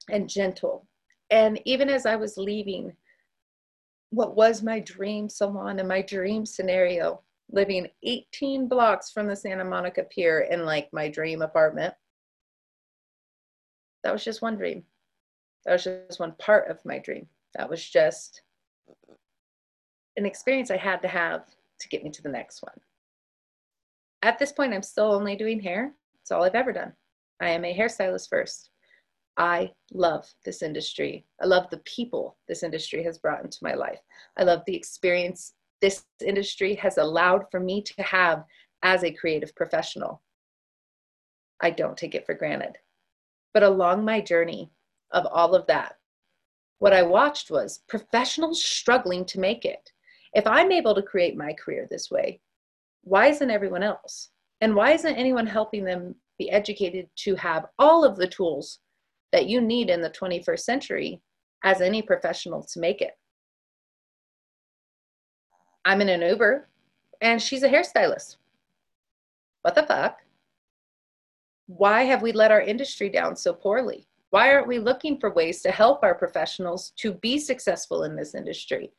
and 0.09 0.29
gentle. 0.29 0.87
And 1.29 1.59
even 1.65 1.89
as 1.89 2.05
I 2.05 2.15
was 2.15 2.37
leaving 2.37 2.93
what 4.11 4.37
was 4.37 4.63
my 4.63 4.79
dream 4.79 5.27
salon 5.27 5.79
and 5.79 5.87
my 5.87 6.01
dream 6.01 6.45
scenario, 6.45 7.21
living 7.51 7.87
18 8.03 8.69
blocks 8.69 9.11
from 9.11 9.27
the 9.27 9.35
Santa 9.35 9.65
Monica 9.65 10.03
Pier 10.03 10.47
in 10.49 10.65
like 10.65 10.87
my 10.93 11.09
dream 11.09 11.41
apartment 11.41 11.93
that 14.07 14.13
was 14.13 14.23
just 14.23 14.41
one 14.41 14.55
dream. 14.55 14.83
That 15.65 15.73
was 15.73 15.83
just 15.83 16.21
one 16.21 16.33
part 16.39 16.69
of 16.69 16.79
my 16.85 16.97
dream. 16.97 17.27
That 17.55 17.69
was 17.69 17.83
just 17.83 18.41
an 20.15 20.25
experience 20.25 20.71
I 20.71 20.77
had 20.77 21.01
to 21.01 21.09
have 21.09 21.45
to 21.81 21.89
get 21.89 22.05
me 22.05 22.09
to 22.11 22.21
the 22.21 22.29
next 22.29 22.63
one. 22.63 22.79
At 24.23 24.39
this 24.39 24.53
point, 24.53 24.73
I'm 24.73 24.81
still 24.81 25.11
only 25.11 25.35
doing 25.35 25.59
hair. 25.59 25.93
It's 26.21 26.31
all 26.31 26.43
I've 26.43 26.55
ever 26.55 26.71
done. 26.71 26.93
I 27.41 27.49
am 27.49 27.65
a 27.65 27.77
hairstylist 27.77 28.29
first. 28.29 28.69
I 29.37 29.71
love 29.93 30.25
this 30.43 30.63
industry. 30.63 31.25
I 31.41 31.45
love 31.45 31.69
the 31.69 31.77
people 31.79 32.37
this 32.47 32.63
industry 32.63 33.03
has 33.03 33.19
brought 33.19 33.43
into 33.43 33.59
my 33.61 33.75
life. 33.75 33.99
I 34.37 34.43
love 34.43 34.63
the 34.65 34.75
experience 34.75 35.53
this 35.79 36.05
industry 36.25 36.73
has 36.75 36.97
allowed 36.97 37.45
for 37.51 37.59
me 37.59 37.83
to 37.83 38.03
have 38.03 38.43
as 38.81 39.03
a 39.03 39.11
creative 39.11 39.55
professional. 39.55 40.23
I 41.61 41.69
don't 41.69 41.97
take 41.97 42.15
it 42.15 42.25
for 42.25 42.33
granted. 42.33 42.77
But 43.53 43.63
along 43.63 44.05
my 44.05 44.21
journey 44.21 44.71
of 45.11 45.25
all 45.27 45.53
of 45.53 45.67
that, 45.67 45.95
what 46.79 46.93
I 46.93 47.03
watched 47.03 47.49
was 47.49 47.83
professionals 47.87 48.63
struggling 48.63 49.25
to 49.25 49.39
make 49.39 49.65
it. 49.65 49.91
If 50.33 50.45
I'm 50.45 50.71
able 50.71 50.93
to 50.95 51.01
create 51.01 51.35
my 51.35 51.53
career 51.53 51.87
this 51.89 52.11
way, 52.11 52.39
why 53.03 53.27
isn't 53.27 53.49
everyone 53.51 53.83
else? 53.83 54.29
And 54.61 54.75
why 54.75 54.91
isn't 54.91 55.15
anyone 55.15 55.47
helping 55.47 55.83
them 55.83 56.15
be 56.37 56.49
educated 56.49 57.09
to 57.17 57.35
have 57.35 57.65
all 57.79 58.03
of 58.03 58.15
the 58.15 58.27
tools 58.27 58.79
that 59.31 59.47
you 59.47 59.61
need 59.61 59.89
in 59.89 60.01
the 60.01 60.09
21st 60.09 60.59
century 60.59 61.21
as 61.63 61.81
any 61.81 62.01
professional 62.01 62.63
to 62.63 62.79
make 62.79 63.01
it? 63.01 63.17
I'm 65.85 66.01
in 66.01 66.09
an 66.09 66.21
Uber 66.21 66.67
and 67.21 67.41
she's 67.41 67.63
a 67.63 67.69
hairstylist. 67.69 68.37
What 69.61 69.75
the 69.75 69.83
fuck? 69.83 70.19
why 71.67 72.03
have 72.03 72.21
we 72.21 72.31
let 72.31 72.51
our 72.51 72.61
industry 72.61 73.09
down 73.09 73.35
so 73.35 73.53
poorly? 73.53 74.07
Why 74.29 74.53
aren't 74.53 74.67
we 74.67 74.79
looking 74.79 75.19
for 75.19 75.33
ways 75.33 75.61
to 75.61 75.71
help 75.71 76.03
our 76.03 76.15
professionals 76.15 76.91
to 76.97 77.13
be 77.13 77.37
successful 77.37 78.03
in 78.03 78.15
this 78.15 78.35
industry? 78.35 78.91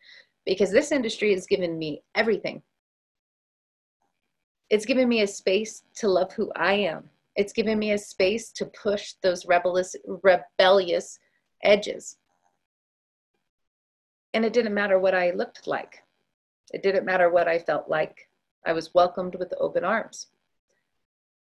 Because 0.47 0.71
this 0.71 0.93
industry 0.93 1.33
has 1.35 1.47
given 1.47 1.79
me 1.79 2.03
everything. 2.15 2.63
It's 4.71 4.87
given 4.87 5.09
me 5.09 5.23
a 5.23 5.27
space 5.27 5.83
to 5.97 6.09
love 6.09 6.33
who 6.33 6.53
I 6.57 6.75
am. 6.75 7.09
It's 7.39 7.55
given 7.55 7.79
me 7.79 7.93
a 7.93 7.99
space 7.99 8.53
to 8.53 8.67
push 8.67 9.15
those 9.23 9.47
rebellious, 9.47 9.97
rebellious 10.05 11.19
edges. 11.63 12.19
And 14.35 14.45
it 14.45 14.53
didn't 14.53 14.75
matter 14.75 14.99
what 14.99 15.15
I 15.15 15.31
looked 15.31 15.67
like. 15.67 16.03
It 16.75 16.83
didn't 16.83 17.07
matter 17.07 17.31
what 17.31 17.49
I 17.49 17.59
felt 17.59 17.89
like. 17.89 18.29
I 18.67 18.75
was 18.75 18.93
welcomed 18.93 19.37
with 19.37 19.55
open 19.59 19.85
arms 19.85 20.27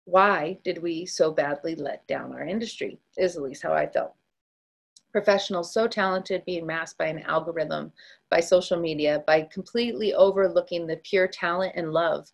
why 0.05 0.57
did 0.63 0.81
we 0.81 1.05
so 1.05 1.31
badly 1.31 1.75
let 1.75 2.05
down 2.07 2.33
our 2.33 2.43
industry 2.43 2.99
is 3.17 3.35
at 3.35 3.43
least 3.43 3.63
how 3.63 3.73
i 3.73 3.87
felt 3.87 4.13
professionals 5.11 5.73
so 5.73 5.87
talented 5.87 6.43
being 6.45 6.65
masked 6.65 6.97
by 6.97 7.05
an 7.05 7.19
algorithm 7.19 7.91
by 8.29 8.39
social 8.39 8.79
media 8.79 9.23
by 9.27 9.41
completely 9.53 10.13
overlooking 10.13 10.87
the 10.87 10.97
pure 10.97 11.27
talent 11.27 11.73
and 11.75 11.93
love 11.93 12.29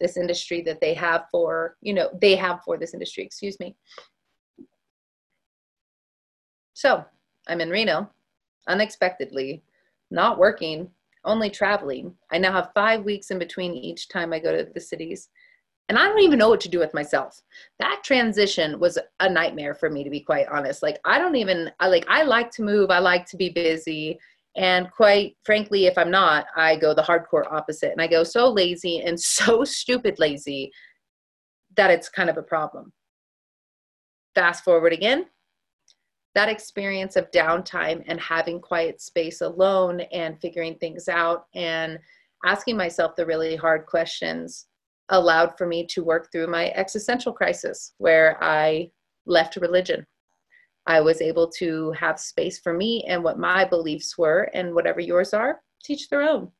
this 0.00 0.16
industry 0.16 0.62
that 0.62 0.80
they 0.80 0.94
have 0.94 1.26
for 1.30 1.76
you 1.80 1.94
know 1.94 2.10
they 2.20 2.34
have 2.34 2.62
for 2.64 2.76
this 2.76 2.94
industry 2.94 3.24
excuse 3.24 3.58
me 3.60 3.76
so 6.74 7.04
i'm 7.48 7.60
in 7.60 7.70
reno 7.70 8.08
unexpectedly 8.68 9.62
not 10.10 10.38
working 10.38 10.88
only 11.24 11.50
traveling 11.50 12.14
i 12.32 12.38
now 12.38 12.52
have 12.52 12.70
five 12.74 13.04
weeks 13.04 13.30
in 13.30 13.38
between 13.38 13.74
each 13.74 14.08
time 14.08 14.32
i 14.32 14.38
go 14.38 14.56
to 14.56 14.68
the 14.72 14.80
cities 14.80 15.28
and 15.90 15.98
I 15.98 16.06
don't 16.06 16.20
even 16.20 16.38
know 16.38 16.48
what 16.48 16.60
to 16.60 16.68
do 16.68 16.78
with 16.78 16.94
myself. 16.94 17.42
That 17.80 18.02
transition 18.04 18.78
was 18.78 18.96
a 19.18 19.28
nightmare 19.28 19.74
for 19.74 19.90
me 19.90 20.04
to 20.04 20.08
be 20.08 20.20
quite 20.20 20.46
honest. 20.46 20.84
Like 20.84 21.00
I 21.04 21.18
don't 21.18 21.34
even 21.34 21.68
I 21.80 21.88
like 21.88 22.06
I 22.08 22.22
like 22.22 22.52
to 22.52 22.62
move, 22.62 22.92
I 22.92 23.00
like 23.00 23.26
to 23.26 23.36
be 23.36 23.48
busy, 23.50 24.20
and 24.56 24.90
quite 24.90 25.36
frankly 25.44 25.86
if 25.86 25.96
I'm 25.96 26.10
not, 26.10 26.46
I 26.56 26.76
go 26.76 26.94
the 26.94 27.02
hardcore 27.02 27.50
opposite 27.50 27.92
and 27.92 28.00
I 28.00 28.06
go 28.06 28.24
so 28.24 28.50
lazy 28.50 29.00
and 29.00 29.18
so 29.38 29.64
stupid 29.64 30.18
lazy 30.18 30.70
that 31.76 31.90
it's 31.90 32.08
kind 32.08 32.30
of 32.30 32.36
a 32.36 32.42
problem. 32.42 32.92
Fast 34.34 34.64
forward 34.64 34.92
again, 34.92 35.26
that 36.34 36.48
experience 36.48 37.16
of 37.16 37.30
downtime 37.32 38.04
and 38.06 38.20
having 38.20 38.60
quiet 38.60 39.00
space 39.00 39.40
alone 39.40 40.00
and 40.12 40.40
figuring 40.40 40.76
things 40.76 41.08
out 41.08 41.46
and 41.54 41.98
asking 42.44 42.76
myself 42.76 43.16
the 43.16 43.26
really 43.26 43.56
hard 43.56 43.86
questions 43.86 44.66
allowed 45.08 45.56
for 45.58 45.66
me 45.66 45.84
to 45.86 46.04
work 46.04 46.30
through 46.30 46.46
my 46.46 46.70
existential 46.76 47.32
crisis 47.32 47.94
where 47.98 48.42
I 48.42 48.90
left 49.26 49.56
religion. 49.56 50.06
I 50.86 51.00
was 51.00 51.20
able 51.20 51.48
to 51.58 51.92
have 51.92 52.18
space 52.18 52.58
for 52.58 52.72
me 52.72 53.04
and 53.06 53.22
what 53.22 53.38
my 53.38 53.64
beliefs 53.64 54.16
were, 54.18 54.50
and 54.54 54.74
whatever 54.74 55.00
yours 55.00 55.34
are, 55.34 55.60
teach 55.82 56.08
their 56.08 56.22
own. 56.22 56.50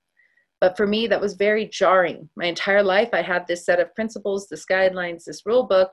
But 0.61 0.77
for 0.77 0.87
me, 0.87 1.07
that 1.07 1.21
was 1.21 1.35
very 1.35 1.67
jarring. 1.67 2.29
My 2.37 2.45
entire 2.45 2.83
life, 2.83 3.09
I 3.13 3.23
had 3.23 3.47
this 3.47 3.65
set 3.65 3.81
of 3.81 3.95
principles, 3.95 4.47
this 4.47 4.67
guidelines, 4.67 5.25
this 5.25 5.47
rule 5.47 5.65
book. 5.67 5.91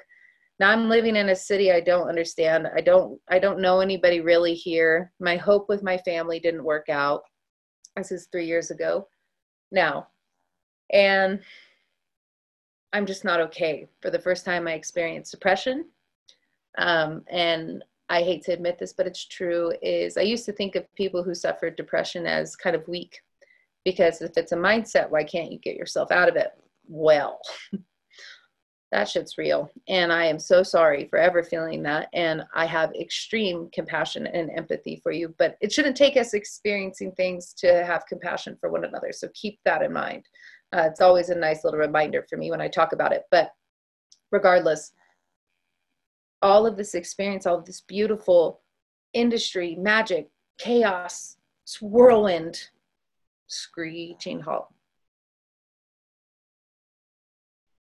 Now 0.59 0.71
i'm 0.71 0.89
living 0.89 1.15
in 1.15 1.29
a 1.29 1.35
city 1.35 1.71
i 1.71 1.79
don't 1.79 2.09
understand. 2.09 2.67
I 2.75 2.81
don't 2.81 3.19
i 3.29 3.39
don't 3.39 3.61
know 3.61 3.79
anybody 3.79 4.21
really 4.21 4.53
here. 4.53 5.11
My 5.19 5.37
hope 5.37 5.69
with 5.69 5.83
my 5.83 5.97
family 5.99 6.39
didn't 6.39 6.63
work 6.63 6.89
out. 6.89 7.21
This 7.95 8.11
is 8.11 8.27
three 8.31 8.45
years 8.45 8.71
ago 8.71 9.07
now. 9.71 10.07
And 10.91 11.39
i'm 12.93 13.05
just 13.05 13.23
not 13.23 13.39
okay. 13.41 13.87
For 14.01 14.09
the 14.09 14.19
first 14.19 14.45
time 14.45 14.67
i 14.67 14.73
experienced 14.73 15.31
depression. 15.31 15.85
Um, 16.79 17.23
and 17.29 17.83
i 18.09 18.21
hate 18.21 18.43
to 18.43 18.53
admit 18.53 18.77
this 18.79 18.93
but 18.93 19.07
it's 19.07 19.25
true 19.25 19.73
is 19.81 20.17
i 20.17 20.21
used 20.21 20.45
to 20.45 20.53
think 20.53 20.75
of 20.75 20.93
people 20.95 21.23
who 21.23 21.34
suffered 21.34 21.75
depression 21.75 22.25
as 22.25 22.55
kind 22.55 22.75
of 22.75 22.88
weak 22.88 23.19
because 23.85 24.21
if 24.21 24.38
it's 24.38 24.51
a 24.51 24.57
mindset 24.57 25.09
why 25.09 25.23
can't 25.23 25.51
you 25.51 25.59
get 25.59 25.75
yourself 25.75 26.11
out 26.11 26.29
of 26.29 26.35
it 26.35 26.51
well 26.88 27.39
that 28.91 29.09
shit's 29.09 29.38
real. 29.38 29.69
And 29.88 30.13
I 30.13 30.25
am 30.25 30.39
so 30.39 30.63
sorry 30.63 31.07
for 31.09 31.19
ever 31.19 31.43
feeling 31.43 31.84
that. 31.84 32.07
And 32.13 32.43
I 32.53 32.65
have 32.65 32.93
extreme 32.93 33.69
compassion 33.73 34.27
and 34.27 34.49
empathy 34.51 34.99
for 35.03 35.11
you, 35.11 35.34
but 35.38 35.57
it 35.59 35.73
shouldn't 35.73 35.97
take 35.97 36.15
us 36.15 36.34
experiencing 36.34 37.11
things 37.11 37.53
to 37.57 37.85
have 37.85 38.05
compassion 38.07 38.55
for 38.59 38.69
one 38.69 38.85
another. 38.85 39.11
So 39.11 39.27
keep 39.34 39.59
that 39.65 39.81
in 39.81 39.91
mind. 39.91 40.25
Uh, 40.73 40.84
it's 40.89 41.01
always 41.01 41.29
a 41.29 41.35
nice 41.35 41.63
little 41.63 41.79
reminder 41.79 42.25
for 42.29 42.38
me 42.38 42.49
when 42.49 42.61
I 42.61 42.69
talk 42.69 42.93
about 42.93 43.11
it. 43.11 43.23
But 43.29 43.51
regardless, 44.31 44.93
all 46.41 46.65
of 46.65 46.77
this 46.77 46.95
experience, 46.95 47.45
all 47.45 47.57
of 47.57 47.65
this 47.65 47.81
beautiful 47.81 48.61
industry, 49.14 49.76
magic, 49.76 50.30
chaos, 50.57 51.38
whirlwind, 51.81 52.69
screeching 53.47 54.41
halt 54.41 54.68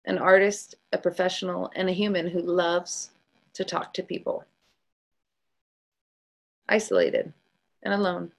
an 0.07 0.19
artist, 0.19 0.77
a 0.93 0.99
professional, 0.99 1.71
and 1.75 1.89
a 1.89 1.93
human 1.93 2.29
who 2.29 2.41
loves 2.41 3.11
to 3.53 3.65
talk 3.65 3.93
to 3.93 4.03
people. 4.03 4.45
Isolated 6.69 7.33
and 7.83 7.93
alone. 7.93 8.33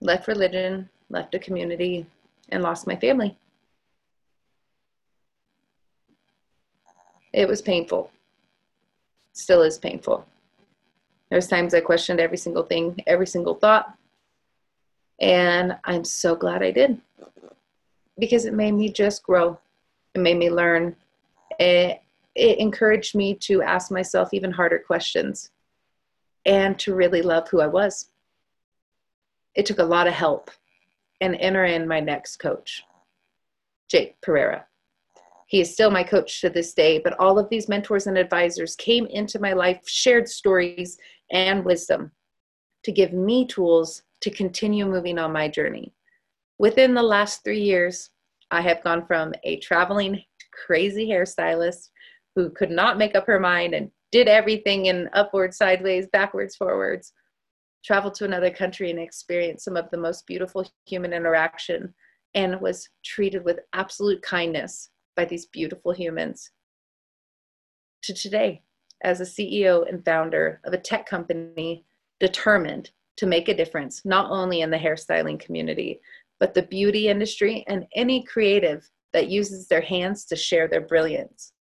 Left 0.00 0.28
religion, 0.28 0.88
left 1.10 1.34
a 1.34 1.38
community, 1.38 2.06
and 2.50 2.62
lost 2.62 2.86
my 2.86 2.96
family. 2.96 3.36
It 7.38 7.46
was 7.46 7.62
painful. 7.62 8.10
Still 9.32 9.62
is 9.62 9.78
painful. 9.78 10.26
There's 11.30 11.46
times 11.46 11.72
I 11.72 11.80
questioned 11.80 12.18
every 12.18 12.36
single 12.36 12.64
thing, 12.64 13.00
every 13.06 13.28
single 13.28 13.54
thought. 13.54 13.96
And 15.20 15.76
I'm 15.84 16.02
so 16.02 16.34
glad 16.34 16.64
I 16.64 16.72
did 16.72 17.00
because 18.18 18.44
it 18.44 18.54
made 18.54 18.72
me 18.72 18.88
just 18.88 19.22
grow. 19.22 19.56
It 20.14 20.18
made 20.18 20.36
me 20.36 20.50
learn. 20.50 20.96
It, 21.60 22.02
it 22.34 22.58
encouraged 22.58 23.14
me 23.14 23.34
to 23.34 23.62
ask 23.62 23.92
myself 23.92 24.30
even 24.34 24.50
harder 24.50 24.80
questions 24.80 25.52
and 26.44 26.76
to 26.80 26.92
really 26.92 27.22
love 27.22 27.48
who 27.48 27.60
I 27.60 27.68
was. 27.68 28.08
It 29.54 29.64
took 29.64 29.78
a 29.78 29.84
lot 29.84 30.08
of 30.08 30.12
help 30.12 30.50
and 31.20 31.36
enter 31.36 31.64
in 31.64 31.86
my 31.86 32.00
next 32.00 32.38
coach, 32.38 32.82
Jake 33.86 34.20
Pereira. 34.22 34.67
He 35.48 35.62
is 35.62 35.72
still 35.72 35.90
my 35.90 36.04
coach 36.04 36.42
to 36.42 36.50
this 36.50 36.74
day, 36.74 36.98
but 36.98 37.18
all 37.18 37.38
of 37.38 37.48
these 37.48 37.70
mentors 37.70 38.06
and 38.06 38.18
advisors 38.18 38.76
came 38.76 39.06
into 39.06 39.38
my 39.38 39.54
life, 39.54 39.80
shared 39.88 40.28
stories 40.28 40.98
and 41.32 41.64
wisdom 41.64 42.12
to 42.84 42.92
give 42.92 43.14
me 43.14 43.46
tools 43.46 44.02
to 44.20 44.30
continue 44.30 44.84
moving 44.84 45.18
on 45.18 45.32
my 45.32 45.48
journey. 45.48 45.94
Within 46.58 46.92
the 46.92 47.02
last 47.02 47.44
three 47.44 47.62
years, 47.62 48.10
I 48.50 48.60
have 48.60 48.84
gone 48.84 49.06
from 49.06 49.32
a 49.42 49.58
traveling 49.60 50.22
crazy 50.52 51.08
hairstylist 51.08 51.88
who 52.36 52.50
could 52.50 52.70
not 52.70 52.98
make 52.98 53.16
up 53.16 53.26
her 53.26 53.40
mind 53.40 53.72
and 53.72 53.90
did 54.12 54.28
everything 54.28 54.86
in 54.86 55.08
upwards, 55.14 55.56
sideways, 55.56 56.08
backwards, 56.12 56.56
forwards, 56.56 57.14
traveled 57.82 58.14
to 58.16 58.26
another 58.26 58.50
country 58.50 58.90
and 58.90 58.98
experienced 58.98 59.64
some 59.64 59.78
of 59.78 59.90
the 59.90 59.96
most 59.96 60.26
beautiful 60.26 60.70
human 60.84 61.14
interaction 61.14 61.94
and 62.34 62.60
was 62.60 62.90
treated 63.02 63.44
with 63.44 63.60
absolute 63.72 64.20
kindness 64.20 64.90
by 65.18 65.24
these 65.24 65.46
beautiful 65.46 65.90
humans. 65.90 66.52
To 68.04 68.14
today, 68.14 68.62
as 69.02 69.20
a 69.20 69.24
CEO 69.24 69.86
and 69.88 70.04
founder 70.04 70.60
of 70.64 70.72
a 70.72 70.78
tech 70.78 71.06
company 71.06 71.84
determined 72.20 72.92
to 73.16 73.26
make 73.26 73.48
a 73.48 73.56
difference, 73.56 74.02
not 74.04 74.30
only 74.30 74.60
in 74.60 74.70
the 74.70 74.76
hairstyling 74.76 75.40
community, 75.40 76.00
but 76.38 76.54
the 76.54 76.62
beauty 76.62 77.08
industry 77.08 77.64
and 77.66 77.84
any 77.96 78.22
creative 78.22 78.88
that 79.12 79.28
uses 79.28 79.66
their 79.66 79.80
hands 79.80 80.24
to 80.26 80.36
share 80.36 80.68
their 80.68 80.86
brilliance. 80.86 81.52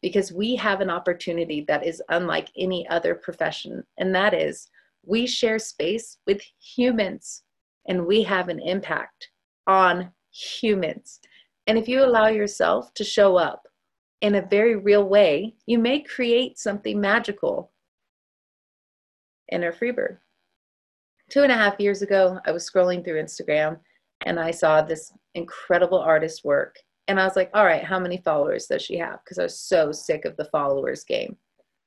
Because 0.00 0.32
we 0.32 0.56
have 0.56 0.80
an 0.80 0.88
opportunity 0.88 1.66
that 1.68 1.86
is 1.86 2.02
unlike 2.08 2.48
any 2.56 2.88
other 2.88 3.14
profession, 3.14 3.84
and 3.98 4.14
that 4.14 4.32
is 4.32 4.70
we 5.04 5.26
share 5.26 5.58
space 5.58 6.16
with 6.26 6.40
humans 6.58 7.42
and 7.86 8.06
we 8.06 8.22
have 8.22 8.48
an 8.48 8.58
impact 8.58 9.28
on 9.66 10.10
humans. 10.32 11.20
And 11.66 11.76
if 11.78 11.88
you 11.88 12.04
allow 12.04 12.28
yourself 12.28 12.94
to 12.94 13.04
show 13.04 13.36
up 13.36 13.66
in 14.20 14.36
a 14.36 14.46
very 14.46 14.76
real 14.76 15.08
way, 15.08 15.54
you 15.66 15.78
may 15.78 16.00
create 16.00 16.58
something 16.58 17.00
magical. 17.00 17.72
Enter 19.50 19.72
Freebird. 19.72 20.18
Two 21.28 21.42
and 21.42 21.52
a 21.52 21.56
half 21.56 21.80
years 21.80 22.02
ago, 22.02 22.38
I 22.46 22.52
was 22.52 22.68
scrolling 22.68 23.04
through 23.04 23.22
Instagram 23.22 23.78
and 24.24 24.38
I 24.38 24.50
saw 24.50 24.80
this 24.80 25.12
incredible 25.34 25.98
artist 25.98 26.44
work. 26.44 26.76
And 27.08 27.20
I 27.20 27.24
was 27.24 27.36
like, 27.36 27.50
all 27.54 27.64
right, 27.64 27.84
how 27.84 27.98
many 27.98 28.18
followers 28.18 28.66
does 28.66 28.82
she 28.82 28.96
have? 28.98 29.20
Because 29.24 29.38
I 29.38 29.44
was 29.44 29.58
so 29.58 29.92
sick 29.92 30.24
of 30.24 30.36
the 30.36 30.46
followers 30.46 31.04
game 31.04 31.36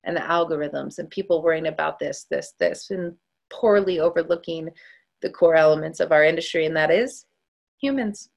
and 0.04 0.16
the 0.16 0.22
algorithms 0.22 1.00
and 1.00 1.10
people 1.10 1.42
worrying 1.42 1.68
about 1.68 2.00
this, 2.00 2.26
this, 2.30 2.54
this, 2.60 2.92
and 2.92 3.16
poorly 3.50 4.00
overlooking 4.00 4.70
the 5.22 5.30
core 5.30 5.56
elements 5.56 6.00
of 6.00 6.12
our 6.12 6.24
industry, 6.24 6.66
and 6.66 6.76
that 6.76 6.92
is 6.92 7.26
humans. 7.82 8.30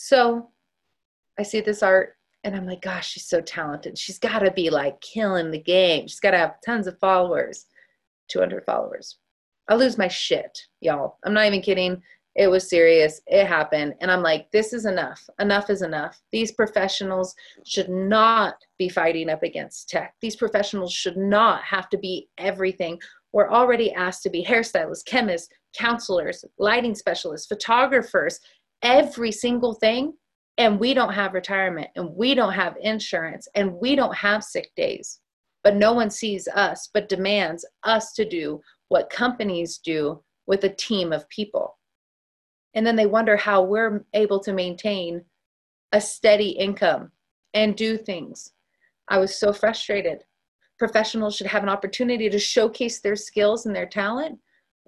So 0.00 0.50
I 1.40 1.42
see 1.42 1.60
this 1.60 1.82
art 1.82 2.14
and 2.44 2.54
I'm 2.54 2.66
like, 2.66 2.82
gosh, 2.82 3.10
she's 3.10 3.26
so 3.26 3.40
talented. 3.40 3.98
She's 3.98 4.20
got 4.20 4.38
to 4.38 4.52
be 4.52 4.70
like 4.70 5.00
killing 5.00 5.50
the 5.50 5.58
game. 5.58 6.06
She's 6.06 6.20
got 6.20 6.30
to 6.30 6.38
have 6.38 6.60
tons 6.64 6.86
of 6.86 6.96
followers, 7.00 7.66
200 8.28 8.64
followers. 8.64 9.18
I 9.68 9.74
lose 9.74 9.98
my 9.98 10.06
shit, 10.06 10.56
y'all. 10.80 11.16
I'm 11.24 11.34
not 11.34 11.46
even 11.46 11.62
kidding. 11.62 12.00
It 12.36 12.46
was 12.46 12.70
serious. 12.70 13.20
It 13.26 13.46
happened. 13.46 13.94
And 14.00 14.08
I'm 14.08 14.22
like, 14.22 14.48
this 14.52 14.72
is 14.72 14.86
enough. 14.86 15.20
Enough 15.40 15.68
is 15.68 15.82
enough. 15.82 16.22
These 16.30 16.52
professionals 16.52 17.34
should 17.66 17.88
not 17.88 18.54
be 18.78 18.88
fighting 18.88 19.28
up 19.28 19.42
against 19.42 19.88
tech. 19.88 20.14
These 20.20 20.36
professionals 20.36 20.92
should 20.92 21.16
not 21.16 21.64
have 21.64 21.88
to 21.88 21.98
be 21.98 22.28
everything. 22.38 23.00
We're 23.32 23.50
already 23.50 23.92
asked 23.92 24.22
to 24.22 24.30
be 24.30 24.44
hairstylists, 24.44 25.04
chemists, 25.04 25.48
counselors, 25.76 26.44
lighting 26.58 26.94
specialists, 26.94 27.46
photographers, 27.46 28.40
every 28.82 29.32
single 29.32 29.74
thing. 29.74 30.14
And 30.58 30.80
we 30.80 30.92
don't 30.92 31.12
have 31.12 31.34
retirement 31.34 31.88
and 31.94 32.10
we 32.16 32.34
don't 32.34 32.52
have 32.52 32.76
insurance 32.80 33.46
and 33.54 33.74
we 33.74 33.94
don't 33.94 34.14
have 34.16 34.42
sick 34.42 34.72
days. 34.76 35.20
But 35.62 35.76
no 35.76 35.92
one 35.92 36.10
sees 36.10 36.48
us, 36.48 36.88
but 36.92 37.08
demands 37.08 37.64
us 37.84 38.12
to 38.14 38.28
do 38.28 38.60
what 38.88 39.08
companies 39.08 39.78
do 39.78 40.20
with 40.48 40.64
a 40.64 40.74
team 40.74 41.12
of 41.12 41.28
people 41.28 41.78
and 42.74 42.86
then 42.86 42.96
they 42.96 43.06
wonder 43.06 43.36
how 43.36 43.62
we're 43.62 44.04
able 44.14 44.40
to 44.40 44.52
maintain 44.52 45.24
a 45.92 46.00
steady 46.00 46.50
income 46.50 47.10
and 47.54 47.76
do 47.76 47.96
things. 47.96 48.52
I 49.08 49.18
was 49.18 49.34
so 49.34 49.52
frustrated. 49.52 50.22
Professionals 50.78 51.34
should 51.34 51.46
have 51.46 51.62
an 51.62 51.68
opportunity 51.68 52.28
to 52.28 52.38
showcase 52.38 53.00
their 53.00 53.16
skills 53.16 53.66
and 53.66 53.74
their 53.74 53.86
talent 53.86 54.38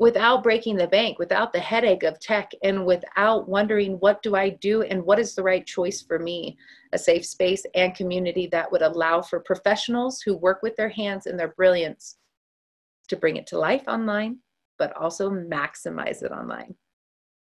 without 0.01 0.43
breaking 0.43 0.77
the 0.77 0.89
bank, 0.89 1.18
without 1.18 1.52
the 1.52 1.60
headache 1.60 2.05
of 2.05 2.18
tech, 2.18 2.51
and 2.64 2.86
without 2.86 3.47
wondering 3.47 3.93
what 4.01 4.22
do 4.22 4.35
I 4.35 4.48
do 4.48 4.81
and 4.81 5.05
what 5.05 5.18
is 5.18 5.35
the 5.35 5.43
right 5.43 5.64
choice 5.64 6.01
for 6.01 6.18
me. 6.18 6.56
A 6.94 6.98
safe 6.98 7.24
space 7.24 7.66
and 7.74 7.94
community 7.94 8.48
that 8.51 8.72
would 8.72 8.81
allow 8.81 9.20
for 9.20 9.40
professionals 9.40 10.22
who 10.22 10.35
work 10.35 10.62
with 10.62 10.74
their 10.77 10.89
hands 10.89 11.27
and 11.27 11.39
their 11.39 11.55
brilliance 11.55 12.16
to 13.09 13.16
bring 13.16 13.36
it 13.36 13.47
to 13.48 13.59
life 13.59 13.85
online, 13.86 14.39
but 14.78 14.97
also 14.97 15.31
maximize 15.31 16.22
it 16.22 16.32
online. 16.32 16.74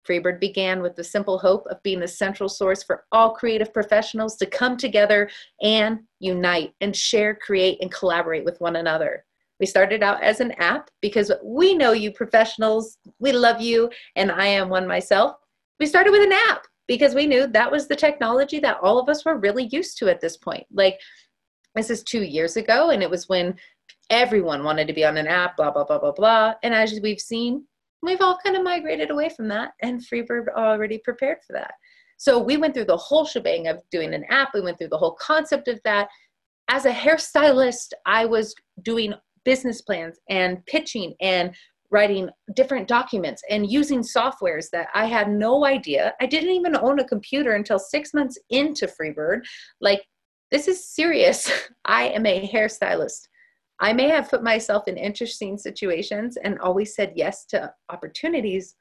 Freebird 0.05 0.41
began 0.41 0.81
with 0.81 0.97
the 0.97 1.03
simple 1.05 1.37
hope 1.39 1.65
of 1.67 1.81
being 1.83 2.01
the 2.01 2.07
central 2.07 2.49
source 2.49 2.83
for 2.83 3.05
all 3.13 3.31
creative 3.31 3.73
professionals 3.73 4.35
to 4.35 4.45
come 4.45 4.75
together 4.75 5.29
and 5.61 5.99
unite 6.19 6.73
and 6.81 6.93
share, 6.93 7.33
create, 7.33 7.77
and 7.81 7.93
collaborate 7.93 8.43
with 8.43 8.59
one 8.59 8.75
another. 8.75 9.23
We 9.61 9.67
started 9.67 10.01
out 10.01 10.23
as 10.23 10.39
an 10.39 10.53
app 10.53 10.89
because 11.01 11.31
we 11.43 11.75
know 11.75 11.91
you 11.91 12.11
professionals, 12.11 12.97
we 13.19 13.31
love 13.31 13.61
you, 13.61 13.91
and 14.15 14.31
I 14.31 14.47
am 14.47 14.69
one 14.69 14.87
myself. 14.87 15.35
We 15.79 15.85
started 15.85 16.09
with 16.09 16.23
an 16.23 16.37
app 16.49 16.65
because 16.87 17.13
we 17.13 17.27
knew 17.27 17.45
that 17.45 17.71
was 17.71 17.87
the 17.87 17.95
technology 17.95 18.59
that 18.59 18.79
all 18.81 18.99
of 18.99 19.07
us 19.07 19.23
were 19.23 19.37
really 19.37 19.69
used 19.71 19.99
to 19.99 20.09
at 20.09 20.19
this 20.19 20.35
point. 20.35 20.65
Like, 20.73 20.99
this 21.75 21.91
is 21.91 22.03
two 22.03 22.23
years 22.23 22.57
ago, 22.57 22.89
and 22.89 23.03
it 23.03 23.09
was 23.09 23.29
when 23.29 23.55
everyone 24.09 24.63
wanted 24.63 24.87
to 24.87 24.93
be 24.93 25.05
on 25.05 25.15
an 25.15 25.27
app, 25.27 25.57
blah, 25.57 25.69
blah, 25.69 25.85
blah, 25.85 25.99
blah, 25.99 26.11
blah. 26.11 26.55
And 26.63 26.73
as 26.73 26.99
we've 27.01 27.21
seen, 27.21 27.63
we've 28.01 28.19
all 28.19 28.39
kind 28.43 28.57
of 28.57 28.63
migrated 28.63 29.11
away 29.11 29.29
from 29.29 29.47
that 29.49 29.73
and 29.83 30.01
freebird 30.01 30.47
already 30.57 30.97
prepared 30.97 31.37
for 31.45 31.53
that 31.53 31.75
So 32.17 32.39
we 32.39 32.57
went 32.57 32.73
through 32.73 32.85
the 32.85 32.97
whole 32.97 33.25
shebang 33.25 33.67
of 33.67 33.83
doing 33.91 34.15
an 34.15 34.23
app. 34.29 34.55
We 34.55 34.61
went 34.61 34.79
through 34.79 34.89
the 34.89 34.97
whole 34.97 35.15
concept 35.21 35.67
of 35.67 35.79
that. 35.85 36.09
As 36.67 36.85
a 36.85 36.91
hairstylist, 36.91 37.93
I 38.05 38.25
was 38.25 38.55
doing 38.81 39.13
business 39.45 39.81
plans 39.81 40.19
and 40.29 40.65
pitching 40.65 41.13
and 41.21 41.55
writing 41.91 42.29
different 42.55 42.87
documents 42.87 43.43
and 43.49 43.69
using 43.69 44.01
softwares 44.01 44.69
that 44.71 44.87
I 44.95 45.05
had 45.05 45.29
no 45.29 45.65
idea. 45.65 46.13
I 46.21 46.25
didn't 46.25 46.51
even 46.51 46.75
own 46.75 46.99
a 46.99 47.07
computer 47.07 47.53
until 47.53 47.79
six 47.79 48.13
months 48.13 48.37
into 48.49 48.87
Freebird. 48.87 49.41
Like, 49.81 50.01
this 50.51 50.67
is 50.67 50.89
serious. 50.89 51.51
I 51.85 52.09
am 52.09 52.25
a 52.25 52.49
hairstylist. 52.49 53.27
I 53.79 53.93
may 53.93 54.09
have 54.09 54.29
put 54.29 54.43
myself 54.43 54.87
in 54.87 54.95
interesting 54.95 55.57
situations 55.57 56.37
and 56.41 56.59
always 56.59 56.95
said 56.95 57.13
yes 57.15 57.45
to 57.47 57.73
opportunities, 57.89 58.75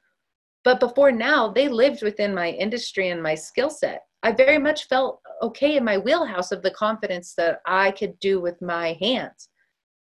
but 0.63 0.79
before 0.79 1.11
now, 1.11 1.51
they 1.51 1.67
lived 1.67 2.03
within 2.03 2.35
my 2.35 2.49
industry 2.49 3.09
and 3.09 3.21
my 3.21 3.35
skill 3.35 3.69
set. 3.69 4.03
I 4.23 4.31
very 4.31 4.59
much 4.59 4.87
felt 4.87 5.19
okay 5.41 5.77
in 5.77 5.83
my 5.83 5.97
wheelhouse 5.97 6.51
of 6.51 6.61
the 6.61 6.71
confidence 6.71 7.33
that 7.35 7.61
I 7.65 7.91
could 7.91 8.19
do 8.19 8.39
with 8.39 8.61
my 8.61 8.95
hands. 9.01 9.49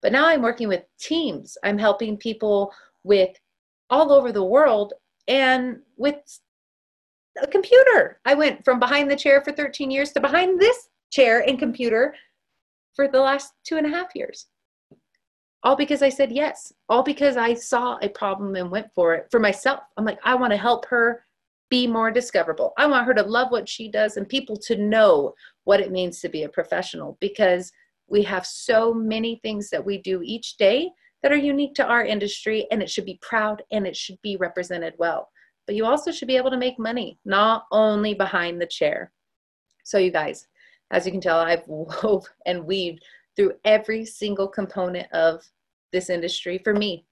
But 0.07 0.13
now 0.13 0.25
I'm 0.25 0.41
working 0.41 0.69
with 0.69 0.85
teams. 0.97 1.57
I'm 1.65 1.77
helping 1.77 2.15
people 2.15 2.73
with 3.03 3.35
all 3.89 4.13
over 4.13 4.31
the 4.31 4.41
world 4.41 4.93
and 5.27 5.79
with 5.97 6.15
a 7.43 7.45
computer. 7.45 8.21
I 8.23 8.33
went 8.33 8.63
from 8.63 8.79
behind 8.79 9.11
the 9.11 9.17
chair 9.17 9.41
for 9.41 9.51
13 9.51 9.91
years 9.91 10.13
to 10.13 10.21
behind 10.21 10.61
this 10.61 10.87
chair 11.11 11.43
and 11.45 11.59
computer 11.59 12.15
for 12.95 13.09
the 13.09 13.19
last 13.19 13.51
two 13.65 13.75
and 13.75 13.85
a 13.85 13.89
half 13.89 14.15
years. 14.15 14.45
All 15.63 15.75
because 15.75 16.01
I 16.01 16.07
said 16.07 16.31
yes. 16.31 16.71
All 16.87 17.03
because 17.03 17.35
I 17.35 17.53
saw 17.53 17.97
a 18.01 18.07
problem 18.07 18.55
and 18.55 18.71
went 18.71 18.87
for 18.95 19.13
it 19.13 19.27
for 19.29 19.41
myself. 19.41 19.81
I'm 19.97 20.05
like, 20.05 20.19
I 20.23 20.35
want 20.35 20.53
to 20.53 20.57
help 20.57 20.85
her 20.85 21.25
be 21.69 21.85
more 21.85 22.11
discoverable. 22.11 22.71
I 22.77 22.85
want 22.85 23.07
her 23.07 23.13
to 23.13 23.23
love 23.23 23.51
what 23.51 23.67
she 23.67 23.91
does 23.91 24.15
and 24.15 24.29
people 24.29 24.55
to 24.67 24.77
know 24.77 25.33
what 25.65 25.81
it 25.81 25.91
means 25.91 26.21
to 26.21 26.29
be 26.29 26.43
a 26.43 26.49
professional 26.49 27.17
because 27.19 27.73
we 28.07 28.23
have 28.23 28.45
so 28.45 28.93
many 28.93 29.39
things 29.43 29.69
that 29.69 29.85
we 29.85 29.97
do 29.97 30.21
each 30.23 30.57
day 30.57 30.89
that 31.23 31.31
are 31.31 31.37
unique 31.37 31.73
to 31.75 31.85
our 31.85 32.05
industry 32.05 32.67
and 32.71 32.81
it 32.81 32.89
should 32.89 33.05
be 33.05 33.19
proud 33.21 33.63
and 33.71 33.85
it 33.85 33.95
should 33.95 34.21
be 34.21 34.37
represented 34.37 34.93
well. 34.97 35.29
But 35.65 35.75
you 35.75 35.85
also 35.85 36.11
should 36.11 36.27
be 36.27 36.37
able 36.37 36.51
to 36.51 36.57
make 36.57 36.79
money, 36.79 37.19
not 37.25 37.65
only 37.71 38.13
behind 38.13 38.61
the 38.61 38.67
chair. 38.67 39.11
So, 39.83 39.97
you 39.97 40.11
guys, 40.11 40.47
as 40.91 41.05
you 41.05 41.11
can 41.11 41.21
tell, 41.21 41.39
I've 41.39 41.63
wove 41.67 42.25
and 42.45 42.65
weaved 42.65 43.03
through 43.35 43.53
every 43.65 44.05
single 44.05 44.47
component 44.47 45.11
of 45.11 45.43
this 45.91 46.09
industry 46.09 46.57
for 46.57 46.73
me. 46.73 47.05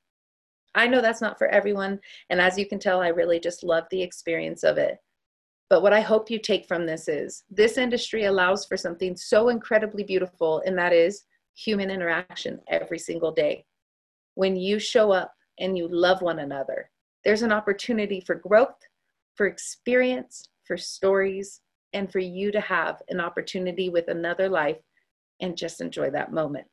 I 0.75 0.87
know 0.87 1.01
that's 1.01 1.21
not 1.21 1.37
for 1.37 1.47
everyone. 1.47 1.99
And 2.29 2.41
as 2.41 2.57
you 2.57 2.67
can 2.67 2.79
tell, 2.79 3.01
I 3.01 3.07
really 3.09 3.39
just 3.39 3.63
love 3.63 3.85
the 3.91 4.01
experience 4.01 4.63
of 4.63 4.77
it. 4.77 4.97
But 5.69 5.81
what 5.81 5.93
I 5.93 6.01
hope 6.01 6.29
you 6.29 6.39
take 6.39 6.67
from 6.67 6.85
this 6.85 7.07
is 7.07 7.43
this 7.49 7.77
industry 7.77 8.25
allows 8.25 8.65
for 8.65 8.77
something 8.77 9.15
so 9.15 9.49
incredibly 9.49 10.03
beautiful, 10.03 10.61
and 10.65 10.77
that 10.77 10.93
is 10.93 11.23
human 11.55 11.89
interaction 11.89 12.59
every 12.67 12.99
single 12.99 13.31
day. 13.31 13.65
When 14.35 14.55
you 14.55 14.77
show 14.79 15.11
up 15.11 15.33
and 15.59 15.77
you 15.77 15.87
love 15.87 16.21
one 16.21 16.39
another, 16.39 16.91
there's 17.23 17.41
an 17.41 17.51
opportunity 17.51 18.19
for 18.19 18.35
growth, 18.35 18.77
for 19.35 19.47
experience, 19.47 20.49
for 20.65 20.77
stories, 20.77 21.61
and 21.93 22.11
for 22.11 22.19
you 22.19 22.51
to 22.51 22.59
have 22.59 23.01
an 23.09 23.19
opportunity 23.19 23.89
with 23.89 24.07
another 24.09 24.49
life 24.49 24.77
and 25.39 25.57
just 25.57 25.81
enjoy 25.81 26.09
that 26.11 26.31
moment. 26.31 26.67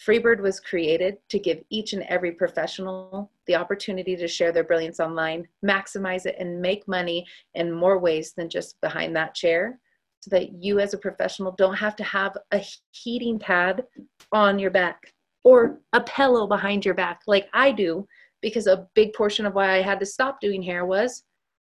Freebird 0.00 0.40
was 0.40 0.60
created 0.60 1.18
to 1.30 1.38
give 1.38 1.62
each 1.70 1.92
and 1.92 2.02
every 2.04 2.32
professional 2.32 3.30
the 3.46 3.54
opportunity 3.54 4.16
to 4.16 4.28
share 4.28 4.52
their 4.52 4.64
brilliance 4.64 5.00
online, 5.00 5.46
maximize 5.64 6.26
it, 6.26 6.36
and 6.38 6.60
make 6.60 6.86
money 6.88 7.26
in 7.54 7.72
more 7.72 7.98
ways 7.98 8.32
than 8.36 8.48
just 8.48 8.80
behind 8.80 9.14
that 9.14 9.34
chair 9.34 9.78
so 10.20 10.30
that 10.30 10.62
you 10.62 10.80
as 10.80 10.94
a 10.94 10.98
professional 10.98 11.52
don't 11.52 11.76
have 11.76 11.94
to 11.96 12.04
have 12.04 12.36
a 12.52 12.64
heating 12.92 13.38
pad 13.38 13.84
on 14.32 14.58
your 14.58 14.70
back 14.70 15.12
or 15.44 15.80
a 15.92 16.00
pillow 16.00 16.46
behind 16.46 16.84
your 16.84 16.94
back 16.94 17.20
like 17.26 17.46
I 17.52 17.72
do 17.72 18.06
because 18.40 18.66
a 18.66 18.88
big 18.94 19.12
portion 19.12 19.44
of 19.44 19.54
why 19.54 19.76
I 19.76 19.82
had 19.82 20.00
to 20.00 20.06
stop 20.06 20.40
doing 20.40 20.62
hair 20.62 20.86
was 20.86 21.24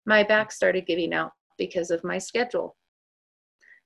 my 0.05 0.23
back 0.23 0.51
started 0.51 0.87
giving 0.87 1.13
out 1.13 1.31
because 1.57 1.91
of 1.91 2.03
my 2.03 2.17
schedule. 2.17 2.77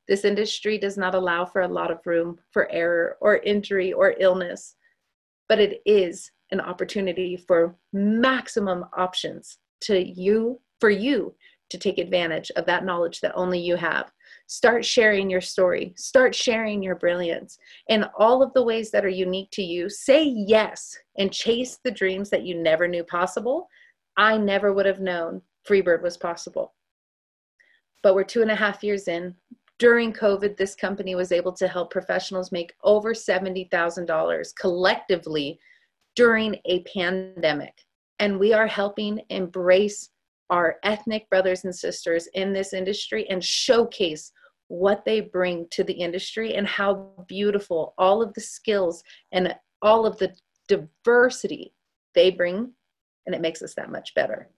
This 0.10 0.26
industry 0.26 0.80
does 0.80 0.98
not 0.98 1.14
allow 1.14 1.45
for 1.45 1.61
a 1.61 1.68
lot 1.68 1.91
of 1.91 1.99
room 2.03 2.40
for 2.52 2.69
error 2.72 3.18
or 3.22 3.38
injury 3.38 3.94
or 3.94 4.15
illness, 4.19 4.76
but 5.48 5.60
it 5.60 5.84
is 5.86 6.31
an 6.52 6.60
opportunity 6.60 7.38
for 7.38 7.76
maximum 7.94 8.86
options 8.98 9.60
to 9.81 10.03
you 10.03 10.60
for 10.80 10.90
you 10.90 11.36
to 11.69 11.77
take 11.77 11.99
advantage 11.99 12.49
of 12.56 12.65
that 12.65 12.86
knowledge 12.86 13.22
that 13.22 13.36
only 13.36 13.60
you 13.60 13.76
have. 13.76 14.11
Start 14.48 14.84
sharing 14.84 15.30
your 15.30 15.41
story, 15.41 15.94
start 15.95 16.34
sharing 16.34 16.81
your 16.81 16.95
brilliance 16.95 17.60
in 17.88 18.03
all 18.18 18.41
of 18.41 18.52
the 18.53 18.64
ways 18.64 18.90
that 18.90 19.06
are 19.06 19.10
unique 19.10 19.52
to 19.52 19.61
you. 19.61 19.91
Say 19.91 20.23
yes 20.23 20.98
and 21.19 21.31
chase 21.31 21.77
the 21.84 21.91
dreams 21.91 22.31
that 22.31 22.44
you 22.44 22.56
never 22.56 22.88
knew 22.88 23.03
possible. 23.03 23.68
I 24.18 24.40
never 24.40 24.73
would 24.73 24.88
have 24.88 25.02
known 25.02 25.44
Freebird 25.68 26.02
was 26.02 26.18
possible. 26.18 26.73
But 28.02 28.15
we're 28.15 28.23
two 28.23 28.41
and 28.41 28.49
a 28.49 28.56
half 28.56 28.84
years 28.84 29.07
in 29.07 29.36
during 29.80 30.11
COVID, 30.11 30.57
this 30.57 30.76
company 30.76 31.15
was 31.15 31.31
able 31.31 31.53
to 31.53 31.68
help 31.68 31.89
professionals 31.89 32.51
make 32.51 32.73
over 32.84 33.14
$70,000 33.14 34.56
collectively 34.60 35.57
during 36.15 36.57
a 36.65 36.84
pandemic. 36.84 37.73
And 38.19 38.38
we 38.38 38.51
are 38.53 38.68
helping 38.68 39.22
embrace 39.30 40.10
our 40.49 40.77
ethnic 40.84 41.30
brothers 41.30 41.64
and 41.64 41.73
sisters 41.73 42.27
in 42.34 42.51
this 42.51 42.73
industry 42.73 43.27
and 43.30 43.41
showcase 43.43 44.34
what 44.68 45.06
they 45.06 45.22
bring 45.22 45.65
to 45.72 45.84
the 45.85 45.93
industry 45.93 46.56
and 46.56 46.68
how 46.68 47.11
beautiful 47.27 47.93
all 47.97 48.22
of 48.22 48.34
the 48.34 48.41
skills 48.41 49.01
and 49.31 49.56
all 49.81 50.06
of 50.06 50.18
the 50.18 50.35
diversity 50.68 51.73
they 52.15 52.30
bring. 52.30 52.69
And 53.26 53.34
it 53.34 53.41
makes 53.41 53.61
us 53.61 53.76
that 53.76 53.91
much 53.91 54.14
better. 54.14 54.49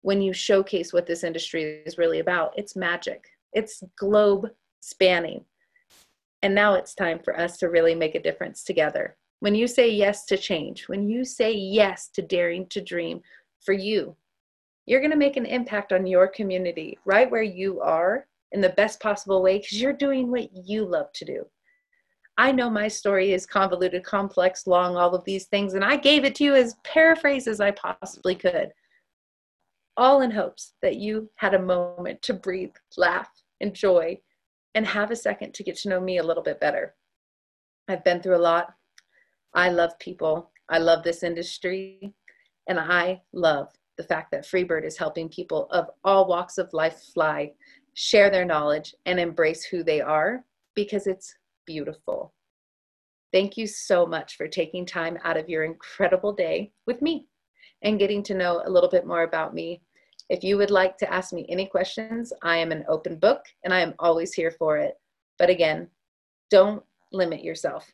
When 0.00 0.20
you 0.20 0.32
showcase 0.32 0.92
what 0.92 1.06
this 1.06 1.22
industry 1.22 1.82
is 1.86 1.96
really 1.96 2.18
about, 2.18 2.54
it's 2.56 2.74
magic 2.74 3.28
it's 3.52 3.82
globe 3.98 4.48
spanning. 4.80 5.44
And 6.42 6.54
now 6.54 6.74
it's 6.74 6.94
time 6.94 7.20
for 7.22 7.38
us 7.38 7.56
to 7.58 7.68
really 7.68 7.94
make 7.94 8.14
a 8.14 8.22
difference 8.22 8.64
together. 8.64 9.16
When 9.40 9.54
you 9.54 9.66
say 9.66 9.90
yes 9.90 10.24
to 10.26 10.36
change, 10.36 10.88
when 10.88 11.08
you 11.08 11.24
say 11.24 11.52
yes 11.52 12.08
to 12.14 12.22
daring 12.22 12.66
to 12.68 12.80
dream 12.80 13.20
for 13.64 13.72
you, 13.72 14.16
you're 14.86 15.00
going 15.00 15.12
to 15.12 15.16
make 15.16 15.36
an 15.36 15.46
impact 15.46 15.92
on 15.92 16.06
your 16.06 16.26
community 16.26 16.98
right 17.04 17.30
where 17.30 17.42
you 17.42 17.80
are 17.80 18.26
in 18.50 18.60
the 18.60 18.70
best 18.70 19.00
possible 19.00 19.42
way 19.42 19.58
because 19.58 19.80
you're 19.80 19.92
doing 19.92 20.30
what 20.30 20.48
you 20.52 20.84
love 20.84 21.12
to 21.14 21.24
do. 21.24 21.44
I 22.38 22.50
know 22.50 22.70
my 22.70 22.88
story 22.88 23.32
is 23.32 23.46
convoluted, 23.46 24.04
complex, 24.04 24.66
long, 24.66 24.96
all 24.96 25.14
of 25.14 25.24
these 25.24 25.46
things, 25.46 25.74
and 25.74 25.84
I 25.84 25.96
gave 25.96 26.24
it 26.24 26.34
to 26.36 26.44
you 26.44 26.54
as 26.54 26.76
paraphrase 26.82 27.46
as 27.46 27.60
I 27.60 27.72
possibly 27.72 28.34
could, 28.34 28.70
all 29.96 30.22
in 30.22 30.30
hopes 30.30 30.72
that 30.82 30.96
you 30.96 31.30
had 31.36 31.54
a 31.54 31.62
moment 31.62 32.22
to 32.22 32.34
breathe, 32.34 32.74
laugh, 32.96 33.28
enjoy, 33.62 34.18
and 34.74 34.86
have 34.86 35.10
a 35.10 35.16
second 35.16 35.54
to 35.54 35.62
get 35.62 35.76
to 35.78 35.88
know 35.88 36.00
me 36.00 36.18
a 36.18 36.22
little 36.22 36.42
bit 36.42 36.60
better. 36.60 36.94
I've 37.88 38.04
been 38.04 38.20
through 38.20 38.36
a 38.36 38.38
lot. 38.38 38.74
I 39.54 39.70
love 39.70 39.98
people. 39.98 40.50
I 40.68 40.78
love 40.78 41.02
this 41.02 41.22
industry. 41.22 42.14
And 42.68 42.78
I 42.78 43.22
love 43.32 43.68
the 43.96 44.04
fact 44.04 44.30
that 44.30 44.44
Freebird 44.46 44.84
is 44.84 44.96
helping 44.96 45.28
people 45.28 45.66
of 45.70 45.90
all 46.04 46.26
walks 46.26 46.58
of 46.58 46.72
life 46.72 47.02
fly, 47.12 47.52
share 47.94 48.30
their 48.30 48.44
knowledge, 48.44 48.94
and 49.04 49.18
embrace 49.18 49.64
who 49.64 49.82
they 49.82 50.00
are 50.00 50.44
because 50.74 51.06
it's 51.06 51.34
beautiful. 51.66 52.32
Thank 53.32 53.56
you 53.56 53.66
so 53.66 54.06
much 54.06 54.36
for 54.36 54.48
taking 54.48 54.86
time 54.86 55.18
out 55.24 55.36
of 55.36 55.48
your 55.48 55.64
incredible 55.64 56.32
day 56.32 56.72
with 56.86 57.02
me 57.02 57.26
and 57.82 57.98
getting 57.98 58.22
to 58.24 58.34
know 58.34 58.62
a 58.64 58.70
little 58.70 58.90
bit 58.90 59.06
more 59.06 59.22
about 59.22 59.54
me 59.54 59.82
if 60.32 60.42
you 60.42 60.56
would 60.56 60.70
like 60.70 60.96
to 60.96 61.12
ask 61.12 61.34
me 61.34 61.44
any 61.50 61.66
questions, 61.66 62.32
I 62.42 62.56
am 62.56 62.72
an 62.72 62.86
open 62.88 63.18
book 63.18 63.44
and 63.64 63.74
I 63.74 63.80
am 63.80 63.92
always 63.98 64.32
here 64.32 64.50
for 64.50 64.78
it. 64.78 64.94
But 65.38 65.50
again, 65.50 65.88
don't 66.50 66.82
limit 67.12 67.44
yourself. 67.44 67.92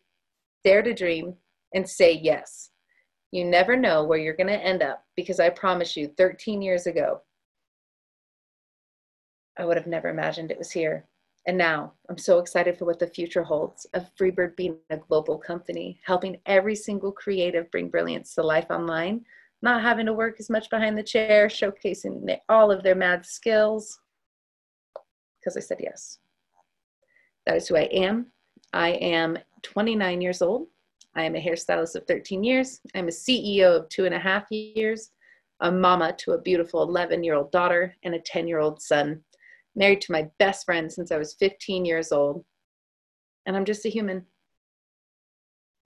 Dare 0.62 0.82
to 0.82 0.94
dream 0.94 1.34
and 1.74 1.86
say 1.86 2.12
yes. 2.12 2.70
You 3.32 3.44
never 3.44 3.74
know 3.74 4.04
where 4.04 4.20
you're 4.20 4.36
going 4.36 4.46
to 4.46 4.64
end 4.64 4.84
up 4.84 5.02
because 5.16 5.40
I 5.40 5.50
promise 5.50 5.96
you, 5.96 6.14
13 6.16 6.62
years 6.62 6.86
ago, 6.86 7.22
I 9.58 9.64
would 9.64 9.76
have 9.76 9.88
never 9.88 10.08
imagined 10.08 10.52
it 10.52 10.58
was 10.58 10.70
here. 10.70 11.06
And 11.48 11.58
now 11.58 11.94
I'm 12.08 12.18
so 12.18 12.38
excited 12.38 12.78
for 12.78 12.84
what 12.84 13.00
the 13.00 13.08
future 13.08 13.42
holds 13.42 13.84
of 13.94 14.12
Freebird 14.16 14.54
being 14.54 14.76
a 14.90 14.96
global 14.96 15.38
company, 15.38 15.98
helping 16.04 16.36
every 16.46 16.76
single 16.76 17.10
creative 17.10 17.68
bring 17.72 17.88
brilliance 17.88 18.32
to 18.36 18.42
life 18.44 18.70
online 18.70 19.24
not 19.62 19.82
having 19.82 20.06
to 20.06 20.12
work 20.12 20.36
as 20.38 20.50
much 20.50 20.70
behind 20.70 20.96
the 20.96 21.02
chair, 21.02 21.48
showcasing 21.48 22.36
all 22.48 22.70
of 22.70 22.82
their 22.82 22.94
mad 22.94 23.26
skills 23.26 23.98
because 25.48 25.56
I 25.56 25.60
said 25.60 25.78
yes. 25.80 26.18
That 27.46 27.56
is 27.56 27.68
who 27.68 27.76
I 27.76 27.84
am. 27.84 28.26
I 28.72 28.90
am 28.90 29.38
29 29.62 30.20
years 30.20 30.42
old. 30.42 30.68
I 31.14 31.24
am 31.24 31.34
a 31.34 31.40
hairstylist 31.40 31.96
of 31.96 32.06
13 32.06 32.44
years. 32.44 32.80
I'm 32.94 33.08
a 33.08 33.10
CEO 33.10 33.80
of 33.80 33.88
two 33.88 34.04
and 34.04 34.14
a 34.14 34.18
half 34.18 34.50
years, 34.50 35.10
a 35.60 35.72
mama 35.72 36.14
to 36.18 36.32
a 36.32 36.40
beautiful 36.40 36.82
11 36.82 37.24
year 37.24 37.34
old 37.34 37.50
daughter 37.50 37.94
and 38.04 38.14
a 38.14 38.20
10 38.20 38.46
year 38.46 38.60
old 38.60 38.82
son. 38.82 39.22
married 39.74 40.00
to 40.02 40.12
my 40.12 40.28
best 40.38 40.64
friend 40.64 40.92
since 40.92 41.12
I 41.12 41.18
was 41.18 41.34
15 41.34 41.84
years 41.84 42.12
old. 42.12 42.44
And 43.46 43.56
I'm 43.56 43.64
just 43.64 43.86
a 43.86 43.88
human. 43.88 44.26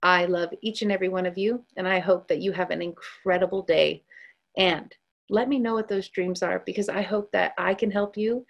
I 0.03 0.25
love 0.25 0.49
each 0.61 0.81
and 0.81 0.91
every 0.91 1.09
one 1.09 1.25
of 1.25 1.37
you, 1.37 1.63
and 1.77 1.87
I 1.87 1.99
hope 1.99 2.27
that 2.27 2.41
you 2.41 2.51
have 2.51 2.71
an 2.71 2.81
incredible 2.81 3.61
day. 3.63 4.03
And 4.57 4.93
let 5.29 5.47
me 5.47 5.57
know 5.59 5.73
what 5.73 5.87
those 5.87 6.09
dreams 6.09 6.43
are 6.43 6.61
because 6.65 6.89
I 6.89 7.01
hope 7.01 7.31
that 7.31 7.53
I 7.57 7.73
can 7.73 7.89
help 7.89 8.17
you 8.17 8.45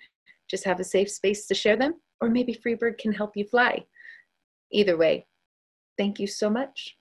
just 0.50 0.66
have 0.66 0.80
a 0.80 0.84
safe 0.84 1.10
space 1.10 1.46
to 1.48 1.54
share 1.54 1.78
them, 1.78 1.96
or 2.20 2.30
maybe 2.30 2.54
Freebird 2.56 2.98
can 2.98 3.14
help 3.14 3.38
you 3.38 3.46
fly. 3.46 3.86
Either 4.72 4.98
way, 4.98 5.28
thank 5.98 6.20
you 6.20 6.28
so 6.28 6.50
much. 6.50 6.98